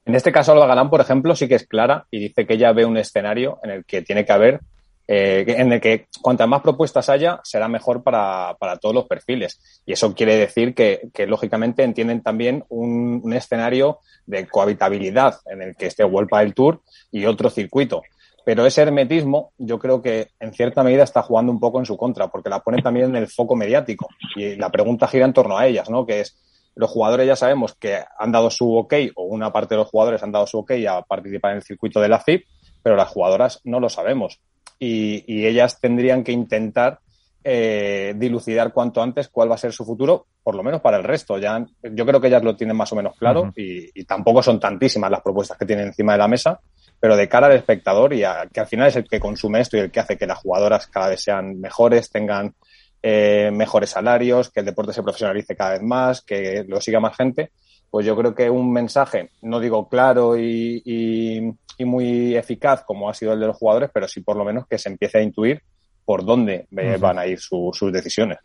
En 0.06 0.16
este 0.16 0.32
caso, 0.32 0.54
Alba 0.54 0.68
Galán, 0.68 0.90
por 0.90 1.02
ejemplo, 1.02 1.36
sí 1.36 1.48
que 1.48 1.56
es 1.56 1.68
clara 1.68 2.06
y 2.10 2.20
dice 2.20 2.48
que 2.48 2.54
ella 2.54 2.72
ve 2.72 2.86
un 2.86 2.98
escenario 2.98 3.60
en 3.62 3.72
el 3.72 3.86
que 3.86 4.02
tiene 4.02 4.26
que 4.26 4.32
haber, 4.32 4.62
eh, 5.08 5.44
en 5.48 5.74
el 5.74 5.82
que 5.82 6.08
cuantas 6.22 6.48
más 6.48 6.62
propuestas 6.62 7.10
haya, 7.10 7.42
será 7.44 7.68
mejor 7.68 8.02
para, 8.02 8.56
todos 8.82 8.96
los 8.96 9.06
perfiles. 9.06 9.82
Y 9.86 9.92
eso 9.92 10.16
quiere 10.16 10.38
decir 10.38 10.74
que, 10.74 11.12
lógicamente, 11.28 11.84
entienden 11.84 12.22
también 12.22 12.64
un, 12.70 13.34
escenario 13.34 14.00
de 14.26 14.48
cohabitabilidad 14.48 15.40
en 15.48 15.62
el 15.62 15.76
que 15.76 15.88
esté 15.88 16.06
World 16.06 16.30
del 16.32 16.54
Tour 16.54 16.82
y 17.12 17.26
otro 17.26 17.50
circuito. 17.50 18.02
Pero 18.46 18.66
ese 18.66 18.82
hermetismo 18.82 19.52
yo 19.58 19.78
creo 19.78 20.02
que 20.02 20.30
en 20.40 20.54
cierta 20.54 20.84
medida 20.84 21.04
está 21.04 21.22
jugando 21.22 21.52
un 21.52 21.60
poco 21.60 21.80
en 21.80 21.86
su 21.86 21.98
contra, 21.98 22.30
porque 22.30 22.50
la 22.50 22.62
pone 22.62 22.82
también 22.82 23.10
en 23.10 23.18
el 23.18 23.28
foco 23.28 23.56
mediático. 23.56 24.08
Y 24.36 24.56
la 24.56 24.70
pregunta 24.70 25.08
gira 25.08 25.26
en 25.26 25.34
torno 25.34 25.58
a 25.58 25.68
ellas, 25.68 25.90
¿no? 25.90 26.06
Que 26.06 26.22
es, 26.22 26.38
los 26.76 26.90
jugadores 26.90 27.28
ya 27.28 27.36
sabemos 27.36 27.76
que 27.76 28.00
han 28.18 28.32
dado 28.32 28.50
su 28.50 28.76
ok, 28.76 28.94
o 29.16 29.24
una 29.26 29.52
parte 29.52 29.76
de 29.76 29.80
los 29.80 29.90
jugadores 29.90 30.24
han 30.24 30.32
dado 30.32 30.48
su 30.48 30.60
ok 30.60 30.72
a 30.90 31.02
participar 31.02 31.52
en 31.52 31.58
el 31.58 31.64
circuito 31.64 32.00
de 32.00 32.10
la 32.10 32.20
FIP, 32.20 32.46
pero 32.82 32.96
las 32.96 33.10
jugadoras 33.10 33.60
no 33.64 33.80
lo 33.80 33.90
sabemos. 33.90 34.40
Y, 34.80 35.46
ellas 35.46 35.80
tendrían 35.80 36.24
que 36.24 36.32
intentar 36.32 37.00
eh, 37.44 38.14
dilucidar 38.18 38.74
cuanto 38.74 39.02
antes 39.02 39.30
cuál 39.30 39.52
va 39.52 39.56
a 39.56 39.60
ser 39.60 39.74
su 39.74 39.86
futuro, 39.86 40.26
por 40.42 40.56
lo 40.56 40.64
menos 40.64 40.82
para 40.82 40.98
el 40.98 41.04
resto. 41.04 41.38
Ya, 41.38 41.64
yo 41.84 42.06
creo 42.06 42.20
que 42.20 42.28
ellas 42.28 42.44
lo 42.44 42.56
tienen 42.56 42.76
más 42.76 42.92
o 42.92 42.96
menos 42.96 43.16
claro 43.16 43.54
y, 43.56 44.04
tampoco 44.06 44.42
son 44.42 44.60
tantísimas 44.60 45.12
las 45.12 45.22
propuestas 45.22 45.58
que 45.58 45.66
tienen 45.66 45.88
encima 45.88 46.14
de 46.14 46.18
la 46.18 46.28
mesa, 46.28 46.60
pero 47.00 47.16
de 47.16 47.30
cara 47.30 47.48
al 47.48 47.54
espectador 47.54 48.14
y 48.14 48.24
a, 48.24 48.48
que 48.52 48.60
al 48.60 48.68
final 48.68 48.88
es 48.88 48.96
el 48.96 49.08
que 49.08 49.20
consume 49.20 49.62
esto 49.62 49.78
y 49.78 49.82
el 49.82 49.92
que 49.92 50.00
hace 50.00 50.18
que 50.18 50.26
las 50.26 50.40
jugadoras 50.40 50.88
cada 50.88 51.10
vez 51.10 51.22
sean 51.22 51.60
mejores, 51.60 52.10
tengan 52.10 52.56
eh, 53.04 53.50
mejores 53.52 53.92
salarios, 53.92 54.50
que 54.50 54.60
el 54.60 54.66
deporte 54.66 54.94
se 54.94 55.04
profesionalice 55.04 55.56
cada 55.56 55.72
vez 55.72 55.82
más, 55.82 56.22
que 56.22 56.64
lo 56.68 56.80
siga 56.82 57.00
más 57.00 57.16
gente, 57.16 57.52
pues 57.90 58.06
yo 58.06 58.16
creo 58.16 58.34
que 58.34 58.50
un 58.50 58.72
mensaje, 58.72 59.32
no 59.42 59.60
digo 59.60 59.88
claro 59.90 60.38
y, 60.38 61.54
muy 61.80 62.36
eficaz 62.36 62.84
como 62.84 63.10
ha 63.10 63.14
sido 63.16 63.34
el 63.34 63.40
de 63.40 63.48
los 63.48 63.58
jugadores, 63.58 63.90
pero 63.92 64.08
sí 64.08 64.22
por 64.22 64.38
lo 64.38 64.46
menos 64.46 64.68
que 64.68 64.78
se 64.78 64.88
empiece 64.88 65.18
a 65.18 65.24
intuir 65.24 65.64
por 66.06 66.24
dónde 66.24 66.68
van 67.00 67.18
a 67.18 67.26
ir 67.26 67.40
sus 67.40 67.92
decisiones. 67.92 68.38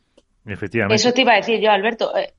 Efectivamente. 0.46 0.94
Eso 0.94 1.12
te 1.12 1.22
iba 1.22 1.32
a 1.32 1.36
decir 1.36 1.60
yo, 1.60 1.70
Alberto. 1.70 2.16
Eh, 2.16 2.32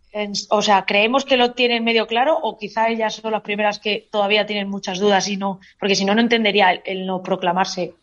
o 0.50 0.62
sea, 0.62 0.86
¿creemos 0.86 1.26
que 1.26 1.38
lo 1.38 1.52
tienen 1.52 1.84
medio 1.84 2.08
claro 2.08 2.38
o 2.42 2.58
quizá 2.58 2.90
ellas 2.90 3.16
son 3.16 3.32
las 3.32 3.42
primeras 3.42 3.80
que 3.80 4.08
todavía 4.10 4.46
tienen 4.46 4.70
muchas 4.70 5.00
dudas 5.00 5.28
y 5.28 5.38
no? 5.38 5.60
Porque 5.80 5.96
si 5.96 6.06
no, 6.06 6.16
no 6.16 6.22
entendería 6.22 6.72
el, 6.72 7.06
no 7.06 7.22
proclamarse. 7.22 7.94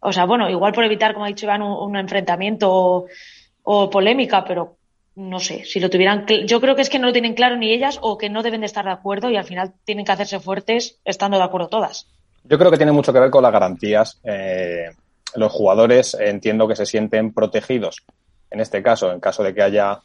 O 0.00 0.12
sea, 0.12 0.24
bueno, 0.26 0.50
igual 0.50 0.72
por 0.72 0.84
evitar, 0.84 1.14
como 1.14 1.24
ha 1.24 1.28
dicho 1.28 1.46
Iván, 1.46 1.62
un 1.62 1.96
enfrentamiento 1.96 2.70
o 2.70 3.06
polémica, 3.64 4.44
pero 4.44 4.76
no 5.16 5.38
sé, 5.38 5.64
si 5.64 5.80
lo 5.80 5.90
tuvieran, 5.90 6.26
yo 6.46 6.60
creo 6.60 6.74
que 6.74 6.82
es 6.82 6.90
que 6.90 6.98
no 6.98 7.06
lo 7.06 7.12
tienen 7.12 7.34
claro 7.34 7.56
ni 7.56 7.72
ellas 7.72 7.98
o 8.02 8.18
que 8.18 8.28
no 8.28 8.42
deben 8.42 8.60
de 8.60 8.66
estar 8.66 8.84
de 8.84 8.90
acuerdo 8.90 9.30
y 9.30 9.36
al 9.36 9.44
final 9.44 9.72
tienen 9.84 10.04
que 10.04 10.12
hacerse 10.12 10.40
fuertes 10.40 10.98
estando 11.04 11.38
de 11.38 11.44
acuerdo 11.44 11.68
todas. 11.68 12.08
Yo 12.42 12.58
creo 12.58 12.70
que 12.70 12.76
tiene 12.76 12.92
mucho 12.92 13.12
que 13.12 13.20
ver 13.20 13.30
con 13.30 13.42
las 13.42 13.52
garantías. 13.52 14.20
Eh, 14.24 14.86
los 15.36 15.52
jugadores 15.52 16.16
entiendo 16.18 16.66
que 16.68 16.76
se 16.76 16.84
sienten 16.84 17.32
protegidos. 17.32 18.04
En 18.50 18.60
este 18.60 18.82
caso, 18.82 19.12
en 19.12 19.20
caso 19.20 19.42
de 19.42 19.54
que 19.54 19.62
haya 19.62 20.00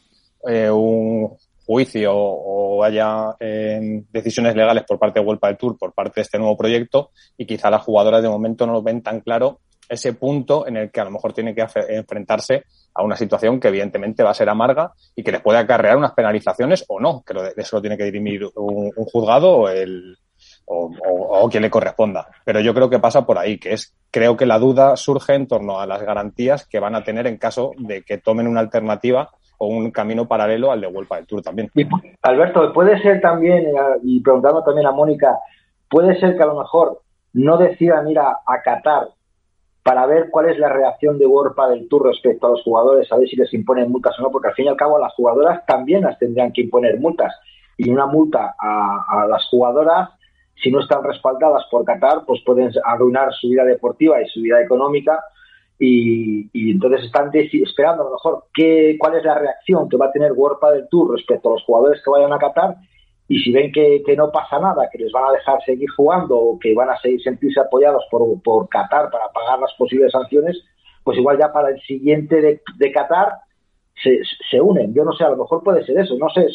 eh, 0.47 0.69
un 0.69 1.35
juicio 1.65 2.13
o 2.15 2.83
haya 2.83 3.35
eh, 3.39 4.03
decisiones 4.11 4.55
legales 4.55 4.83
por 4.87 4.97
parte 4.97 5.19
de 5.19 5.25
World 5.25 5.41
del 5.41 5.57
Tour, 5.57 5.77
por 5.77 5.93
parte 5.93 6.13
de 6.15 6.21
este 6.21 6.37
nuevo 6.37 6.57
proyecto, 6.57 7.11
y 7.37 7.45
quizá 7.45 7.69
las 7.69 7.83
jugadoras 7.83 8.21
de 8.21 8.29
momento 8.29 8.65
no 8.65 8.73
lo 8.73 8.81
ven 8.81 9.01
tan 9.01 9.21
claro 9.21 9.59
ese 9.89 10.13
punto 10.13 10.67
en 10.67 10.77
el 10.77 10.91
que 10.91 11.01
a 11.01 11.05
lo 11.05 11.11
mejor 11.11 11.33
tiene 11.33 11.55
que 11.55 11.65
enfrentarse 11.89 12.63
a 12.93 13.03
una 13.03 13.15
situación 13.15 13.59
que 13.59 13.67
evidentemente 13.67 14.23
va 14.23 14.31
a 14.31 14.35
ser 14.35 14.49
amarga 14.49 14.93
y 15.15 15.23
que 15.23 15.31
les 15.31 15.41
puede 15.41 15.57
acarrear 15.57 15.97
unas 15.97 16.13
penalizaciones 16.13 16.85
o 16.87 16.99
no, 16.99 17.23
que 17.25 17.33
eso 17.57 17.77
lo 17.77 17.81
tiene 17.81 17.97
que 17.97 18.05
dirimir 18.05 18.45
un, 18.55 18.91
juzgado 18.91 19.51
o, 19.51 19.69
el, 19.69 20.15
o, 20.65 21.49
quien 21.49 21.63
le 21.63 21.69
corresponda. 21.69 22.27
Pero 22.45 22.59
yo 22.59 22.73
creo 22.73 22.89
que 22.89 22.99
pasa 22.99 23.25
por 23.25 23.37
ahí, 23.37 23.57
que 23.57 23.73
es, 23.73 23.95
creo 24.11 24.37
que 24.37 24.45
la 24.45 24.59
duda 24.59 24.95
surge 24.95 25.33
en 25.33 25.47
torno 25.47 25.79
a 25.79 25.87
las 25.87 26.03
garantías 26.03 26.67
que 26.67 26.79
van 26.79 26.95
a 26.95 27.03
tener 27.03 27.25
en 27.27 27.37
caso 27.37 27.71
de 27.77 28.03
que 28.03 28.19
tomen 28.19 28.47
una 28.47 28.59
alternativa 28.59 29.31
o 29.57 29.67
un 29.67 29.91
camino 29.91 30.27
paralelo 30.27 30.71
al 30.71 30.81
de 30.81 30.87
Vuelta 30.87 31.15
del 31.15 31.27
Tour 31.27 31.41
también. 31.41 31.69
Alberto, 32.21 32.71
puede 32.73 33.01
ser 33.01 33.19
también, 33.19 33.65
eh, 33.65 33.99
y 34.03 34.21
preguntando 34.21 34.63
también 34.63 34.87
a 34.87 34.91
Mónica, 34.91 35.37
puede 35.89 36.17
ser 36.19 36.37
que 36.37 36.43
a 36.43 36.47
lo 36.47 36.59
mejor 36.59 37.01
no 37.33 37.57
decidan 37.57 38.07
ir 38.07 38.19
a 38.19 38.61
Qatar 38.63 39.09
para 39.89 40.05
ver 40.05 40.29
cuál 40.29 40.47
es 40.47 40.59
la 40.59 40.69
reacción 40.69 41.17
de 41.17 41.25
World 41.25 41.55
del 41.71 41.89
Tour 41.89 42.09
respecto 42.09 42.45
a 42.45 42.51
los 42.51 42.61
jugadores, 42.61 43.11
a 43.11 43.17
ver 43.17 43.27
si 43.27 43.35
les 43.35 43.51
imponen 43.55 43.89
multas 43.89 44.13
o 44.19 44.21
no, 44.21 44.29
porque 44.29 44.49
al 44.49 44.53
fin 44.53 44.65
y 44.65 44.67
al 44.67 44.75
cabo 44.75 44.99
las 44.99 45.15
jugadoras 45.15 45.65
también 45.65 46.03
las 46.03 46.19
tendrían 46.19 46.53
que 46.53 46.61
imponer 46.61 46.99
multas. 46.99 47.33
Y 47.75 47.89
una 47.89 48.05
multa 48.05 48.53
a, 48.59 49.25
las 49.27 49.47
jugadoras, 49.47 50.11
si 50.61 50.69
no 50.69 50.81
están 50.81 51.03
respaldadas 51.03 51.63
por 51.71 51.85
Qatar, 51.85 52.23
pues 52.27 52.39
pueden 52.45 52.69
arruinar 52.85 53.33
su 53.33 53.49
vida 53.49 53.63
deportiva 53.63 54.21
y 54.21 54.27
su 54.27 54.41
vida 54.41 54.61
económica. 54.61 55.23
Y, 55.79 56.71
entonces 56.71 57.05
están 57.05 57.31
esperando 57.33 58.03
a 58.03 58.05
lo 58.05 58.11
mejor 58.11 58.43
qué, 58.53 58.95
cuál 58.99 59.15
es 59.15 59.23
la 59.23 59.39
reacción 59.39 59.89
que 59.89 59.97
va 59.97 60.05
a 60.05 60.11
tener 60.11 60.33
World 60.33 60.59
del 60.71 60.87
Tour 60.89 61.15
respecto 61.15 61.49
a 61.49 61.53
los 61.53 61.63
jugadores 61.63 61.99
que 62.05 62.11
vayan 62.11 62.31
a 62.31 62.37
Qatar 62.37 62.75
y 63.29 63.39
si 63.43 63.51
ven 63.51 63.71
que, 63.71 64.03
no 64.17 64.31
pasa 64.31 64.59
nada, 64.59 64.89
que 64.91 64.97
les 64.97 65.11
van 65.11 65.29
a 65.29 65.31
dejar 65.31 65.63
seguir 65.63 65.87
jugando 65.95 66.35
o 66.35 66.59
que 66.59 66.73
van 66.73 66.89
a 66.89 66.97
seguir 66.97 67.21
sentirse 67.21 67.59
apoyados 67.59 68.03
por, 68.09 68.41
por 68.41 68.67
Qatar 68.67 69.11
para 69.11 69.29
pagar 69.31 69.59
las 69.59 69.71
posibles 69.77 70.11
sanciones, 70.11 70.57
pues 71.03 71.19
igual 71.19 71.37
ya 71.37 71.53
para 71.53 71.69
el 71.69 71.79
siguiente 71.81 72.41
de, 72.41 72.91
Qatar 72.91 73.33
se, 74.03 74.17
se, 74.49 74.59
unen. 74.59 74.95
Yo 74.95 75.03
no 75.03 75.13
sé, 75.13 75.25
a 75.25 75.29
lo 75.29 75.37
mejor 75.37 75.63
puede 75.63 75.85
ser 75.85 75.99
eso, 75.99 76.15
no 76.17 76.27
sé. 76.29 76.47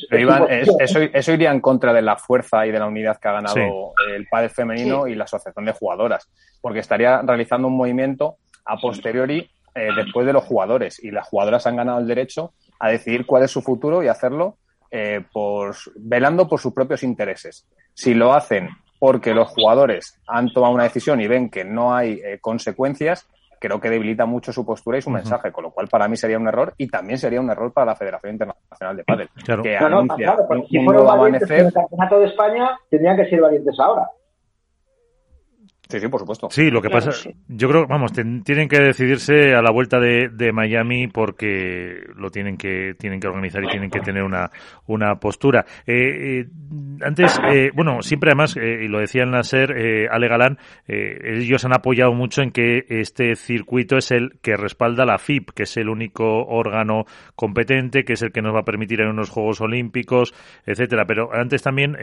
eso, 1.12 1.32
iría 1.32 1.52
en 1.52 1.60
contra 1.60 1.92
de 1.92 2.02
la 2.02 2.16
fuerza 2.16 2.66
y 2.66 2.72
de 2.72 2.80
la 2.80 2.88
unidad 2.88 3.18
que 3.18 3.28
ha 3.28 3.32
ganado 3.32 3.92
el 4.12 4.26
padre 4.26 4.48
femenino 4.48 5.06
y 5.06 5.14
la 5.14 5.24
asociación 5.24 5.66
de 5.66 5.72
jugadoras, 5.72 6.28
porque 6.60 6.80
estaría 6.80 7.22
realizando 7.22 7.68
un 7.68 7.76
movimiento 7.76 8.38
a 8.64 8.78
posteriori 8.78 9.48
eh, 9.76 9.90
después 9.94 10.26
de 10.26 10.32
los 10.32 10.42
jugadores 10.42 11.02
y 11.02 11.12
las 11.12 11.28
jugadoras 11.28 11.68
han 11.68 11.76
ganado 11.76 12.00
el 12.00 12.08
derecho 12.08 12.52
a 12.80 12.90
decidir 12.90 13.26
cuál 13.26 13.44
es 13.44 13.52
su 13.52 13.62
futuro 13.62 14.02
y 14.02 14.08
hacerlo 14.08 14.56
eh, 14.96 15.24
por, 15.32 15.74
velando 15.96 16.46
por 16.46 16.60
sus 16.60 16.72
propios 16.72 17.02
intereses. 17.02 17.66
Si 17.94 18.14
lo 18.14 18.32
hacen 18.32 18.68
porque 19.00 19.34
los 19.34 19.48
jugadores 19.48 20.20
han 20.28 20.52
tomado 20.52 20.72
una 20.72 20.84
decisión 20.84 21.20
y 21.20 21.26
ven 21.26 21.50
que 21.50 21.64
no 21.64 21.92
hay 21.92 22.20
eh, 22.24 22.38
consecuencias, 22.40 23.28
creo 23.58 23.80
que 23.80 23.90
debilita 23.90 24.24
mucho 24.24 24.52
su 24.52 24.64
postura 24.64 24.98
y 24.98 25.02
su 25.02 25.10
mensaje, 25.10 25.50
con 25.50 25.64
lo 25.64 25.72
cual 25.72 25.88
para 25.88 26.06
mí 26.06 26.16
sería 26.16 26.38
un 26.38 26.46
error 26.46 26.74
y 26.78 26.86
también 26.86 27.18
sería 27.18 27.40
un 27.40 27.50
error 27.50 27.72
para 27.72 27.86
la 27.86 27.96
Federación 27.96 28.34
Internacional 28.34 28.96
de 28.96 29.02
Padel, 29.02 29.28
que 29.64 29.76
anuncia 29.76 30.36
si 30.70 30.78
un 30.78 30.84
nuevo 30.84 31.10
amanecer. 31.10 31.58
En 31.58 31.66
el 31.66 31.72
Campeonato 31.72 32.20
de 32.20 32.26
España 32.26 32.78
tendrían 32.88 33.16
que 33.16 33.28
ser 33.28 33.40
valientes 33.40 33.74
ahora. 33.80 34.08
Sí, 35.88 36.00
sí, 36.00 36.08
por 36.08 36.20
supuesto. 36.20 36.48
Sí, 36.50 36.70
lo 36.70 36.80
que 36.80 36.88
pasa, 36.88 37.10
yo 37.46 37.68
creo, 37.68 37.86
vamos, 37.86 38.12
tienen 38.12 38.68
que 38.68 38.80
decidirse 38.80 39.54
a 39.54 39.60
la 39.60 39.70
vuelta 39.70 40.00
de, 40.00 40.30
de, 40.30 40.50
Miami 40.50 41.08
porque 41.08 42.00
lo 42.16 42.30
tienen 42.30 42.56
que 42.56 42.94
tienen 42.98 43.20
que 43.20 43.28
organizar 43.28 43.62
y 43.62 43.68
tienen 43.68 43.90
que 43.90 44.00
tener 44.00 44.22
una, 44.22 44.50
una 44.86 45.16
postura. 45.16 45.66
Eh, 45.86 46.40
eh, 46.40 46.46
antes, 47.02 47.38
eh, 47.52 47.70
bueno, 47.74 48.00
siempre 48.00 48.30
además, 48.30 48.56
y 48.56 48.88
lo 48.88 48.98
decía 48.98 49.24
el 49.24 49.30
Nasser, 49.30 50.08
Ale 50.10 50.28
Galán, 50.28 50.58
ellos 50.86 51.64
han 51.66 51.74
apoyado 51.74 52.14
mucho 52.14 52.40
en 52.40 52.50
que 52.50 52.86
este 52.88 53.36
circuito 53.36 53.98
es 53.98 54.10
el 54.10 54.38
que 54.40 54.56
respalda 54.56 55.04
la 55.04 55.18
FIP, 55.18 55.50
que 55.50 55.64
es 55.64 55.76
el 55.76 55.90
único 55.90 56.46
órgano 56.46 57.04
competente, 57.36 58.04
que 58.04 58.14
es 58.14 58.22
el 58.22 58.32
que 58.32 58.40
nos 58.40 58.54
va 58.54 58.60
a 58.60 58.64
permitir 58.64 59.02
en 59.02 59.08
unos 59.08 59.28
Juegos 59.28 59.60
Olímpicos, 59.60 60.32
etcétera. 60.64 61.04
Pero 61.06 61.28
antes 61.34 61.62
también, 61.62 61.96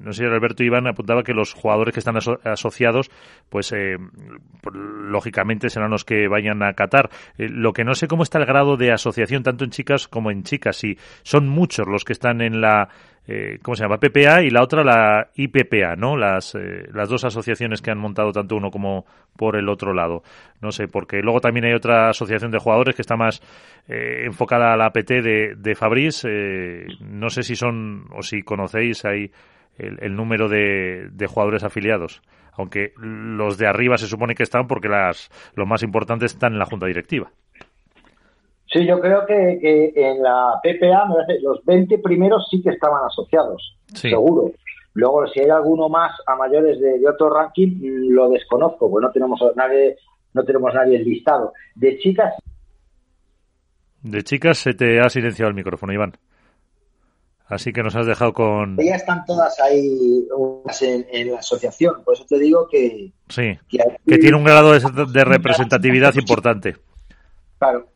no 0.00 0.12
sé, 0.12 0.24
Alberto 0.24 0.64
Iván 0.64 0.86
apuntaba 0.86 1.22
que 1.22 1.34
los 1.34 1.52
jugadores 1.52 1.92
que 1.92 2.00
están 2.00 2.16
asociados 2.16 2.93
pues 3.54 3.72
eh, 3.72 3.96
lógicamente 4.72 5.70
serán 5.70 5.90
los 5.90 6.04
que 6.04 6.26
vayan 6.26 6.62
a 6.62 6.72
Qatar. 6.72 7.10
Eh, 7.38 7.48
lo 7.48 7.72
que 7.72 7.84
no 7.84 7.94
sé 7.94 8.08
cómo 8.08 8.22
está 8.22 8.38
el 8.38 8.46
grado 8.46 8.76
de 8.76 8.92
asociación 8.92 9.42
tanto 9.42 9.64
en 9.64 9.70
chicas 9.70 10.08
como 10.08 10.30
en 10.30 10.42
chicas. 10.42 10.76
Si 10.76 10.98
son 11.22 11.48
muchos 11.48 11.86
los 11.86 12.04
que 12.04 12.12
están 12.12 12.40
en 12.40 12.60
la 12.60 12.88
eh, 13.26 13.58
¿cómo 13.62 13.74
se 13.74 13.84
llama? 13.84 13.98
PPA 13.98 14.42
y 14.42 14.50
la 14.50 14.62
otra 14.62 14.82
la 14.82 15.28
IPPA, 15.34 15.96
¿no? 15.96 16.16
Las, 16.16 16.54
las 16.92 17.08
dos 17.08 17.24
asociaciones 17.24 17.80
que 17.80 17.90
han 17.90 17.98
montado 17.98 18.32
tanto 18.32 18.56
uno 18.56 18.70
como 18.72 19.06
por 19.36 19.56
el 19.56 19.68
otro 19.68 19.94
lado. 19.94 20.24
No 20.60 20.72
sé, 20.72 20.88
porque 20.88 21.22
luego 21.22 21.40
también 21.40 21.64
hay 21.64 21.74
otra 21.74 22.10
asociación 22.10 22.50
de 22.50 22.58
jugadores 22.58 22.94
que 22.94 23.02
está 23.02 23.16
más 23.16 23.40
enfocada 23.86 24.72
a 24.72 24.76
la 24.76 24.86
APT 24.86 25.08
de, 25.08 25.54
de 25.56 25.74
Fabriz. 25.74 26.24
no 27.00 27.30
sé 27.30 27.44
si 27.44 27.54
son 27.54 28.06
o 28.10 28.22
si 28.22 28.42
conocéis 28.42 29.04
ahí 29.04 29.30
el, 29.78 30.14
número 30.14 30.48
de, 30.48 31.08
de 31.10 31.26
jugadores 31.26 31.64
afiliados 31.64 32.20
aunque 32.56 32.92
los 32.96 33.58
de 33.58 33.66
arriba 33.66 33.98
se 33.98 34.06
supone 34.06 34.34
que 34.34 34.42
están 34.42 34.66
porque 34.66 34.88
las, 34.88 35.30
los 35.54 35.66
más 35.66 35.82
importantes 35.82 36.32
están 36.32 36.52
en 36.52 36.58
la 36.58 36.66
junta 36.66 36.86
directiva. 36.86 37.30
Sí, 38.66 38.84
yo 38.86 39.00
creo 39.00 39.24
que, 39.26 39.92
en 39.94 40.22
la 40.22 40.60
PPA 40.62 41.06
los 41.42 41.64
20 41.64 41.98
primeros 41.98 42.48
sí 42.50 42.60
que 42.60 42.70
estaban 42.70 43.04
asociados, 43.06 43.76
seguro. 43.92 44.50
Luego, 44.94 45.26
si 45.28 45.40
hay 45.40 45.50
alguno 45.50 45.88
más 45.88 46.12
a 46.26 46.36
mayores 46.36 46.80
de, 46.80 47.00
otro 47.08 47.28
ranking, 47.28 47.70
lo 48.10 48.30
desconozco, 48.30 48.90
porque 48.90 49.06
no 49.06 49.12
tenemos 49.12 49.40
nadie, 49.56 49.96
no 50.32 50.44
tenemos 50.44 50.72
nadie 50.72 50.98
listado. 51.00 51.52
De 51.74 51.98
chicas. 51.98 52.34
De 54.02 54.22
chicas 54.22 54.58
se 54.58 54.74
te 54.74 55.00
ha 55.00 55.08
silenciado 55.08 55.48
el 55.48 55.56
micrófono, 55.56 55.92
Iván. 55.92 56.12
Así 57.46 57.72
que 57.72 57.82
nos 57.82 57.94
has 57.94 58.06
dejado 58.06 58.32
con. 58.32 58.76
Ya 58.78 58.94
están 58.94 59.24
todas 59.26 59.60
ahí 59.60 60.26
en, 60.80 61.30
la 61.30 61.38
asociación, 61.38 62.02
por 62.02 62.14
eso 62.14 62.24
te 62.26 62.38
digo 62.38 62.66
que. 62.70 63.12
Sí, 63.28 63.58
que, 63.68 64.18
tiene 64.18 64.36
un 64.36 64.44
grado 64.44 64.72
de, 64.72 65.24
representatividad 65.24 66.14
importante. 66.14 66.76
Claro. 67.58 67.88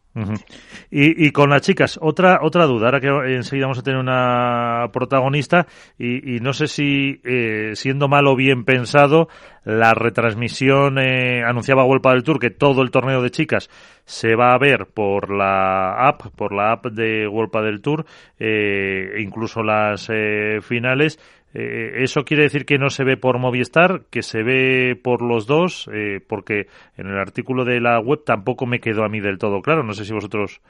Y, 0.91 1.27
y, 1.27 1.31
con 1.31 1.51
las 1.51 1.63
chicas, 1.63 1.99
otra 2.01 2.41
otra 2.43 2.67
duda, 2.67 2.87
ahora 2.87 3.01
que 3.01 3.09
enseguida 3.35 3.67
vamos 3.67 3.79
a 3.79 3.83
tener 3.83 4.01
una 4.01 4.89
protagonista 4.93 5.67
y, 5.99 6.41
no 6.41 6.53
sé 6.53 6.67
si 6.69 7.21
eh, 7.25 7.73
siendo 7.75 8.09
mal 8.09 8.27
o 8.27 8.37
bien 8.37 8.65
pensado, 8.65 9.29
la 9.65 9.93
retransmisión 9.93 10.99
eh, 10.99 11.43
anunciaba 11.45 11.85
Vuelpa 11.85 12.13
del 12.13 12.23
Tour 12.23 12.39
que 12.39 12.51
todo 12.51 12.81
el 12.81 12.91
torneo 12.91 13.21
de 13.21 13.31
chicas 13.31 13.69
se 14.07 14.35
va 14.35 14.55
a 14.55 14.59
ver 14.59 14.87
por 14.87 15.31
la 15.31 16.09
app, 16.09 16.29
por 16.35 16.55
la 16.55 16.73
app 16.73 16.87
de 16.87 17.27
Vuelpa 17.27 17.61
del 17.61 17.83
Tour, 17.83 18.07
eh, 18.39 19.17
incluso 19.19 19.63
las 19.63 20.09
eh, 20.11 20.61
finales. 20.63 21.19
Eh, 21.55 22.03
¿Eso 22.03 22.25
quiere 22.25 22.45
decir 22.45 22.67
que 22.67 22.79
no 22.79 22.91
se 22.91 23.05
ve 23.05 23.17
por 23.17 23.39
Movistar, 23.39 24.05
que 24.11 24.23
se 24.23 24.43
ve 24.43 25.01
por 25.03 25.23
los 25.23 25.47
dos? 25.47 25.89
Eh, 25.93 26.21
porque 26.27 26.69
en 26.97 27.07
el 27.07 27.19
artículo 27.19 27.65
de 27.65 27.81
la 27.81 27.99
web 28.01 28.23
tampoco 28.25 28.67
me 28.67 28.81
quedó 28.81 29.05
a 29.05 29.09
mí 29.09 29.21
del 29.21 29.39
todo 29.39 29.63
claro. 29.63 29.83
No 29.83 29.95
sé 29.95 30.05
si 30.05 30.13
vosotros 30.13 30.61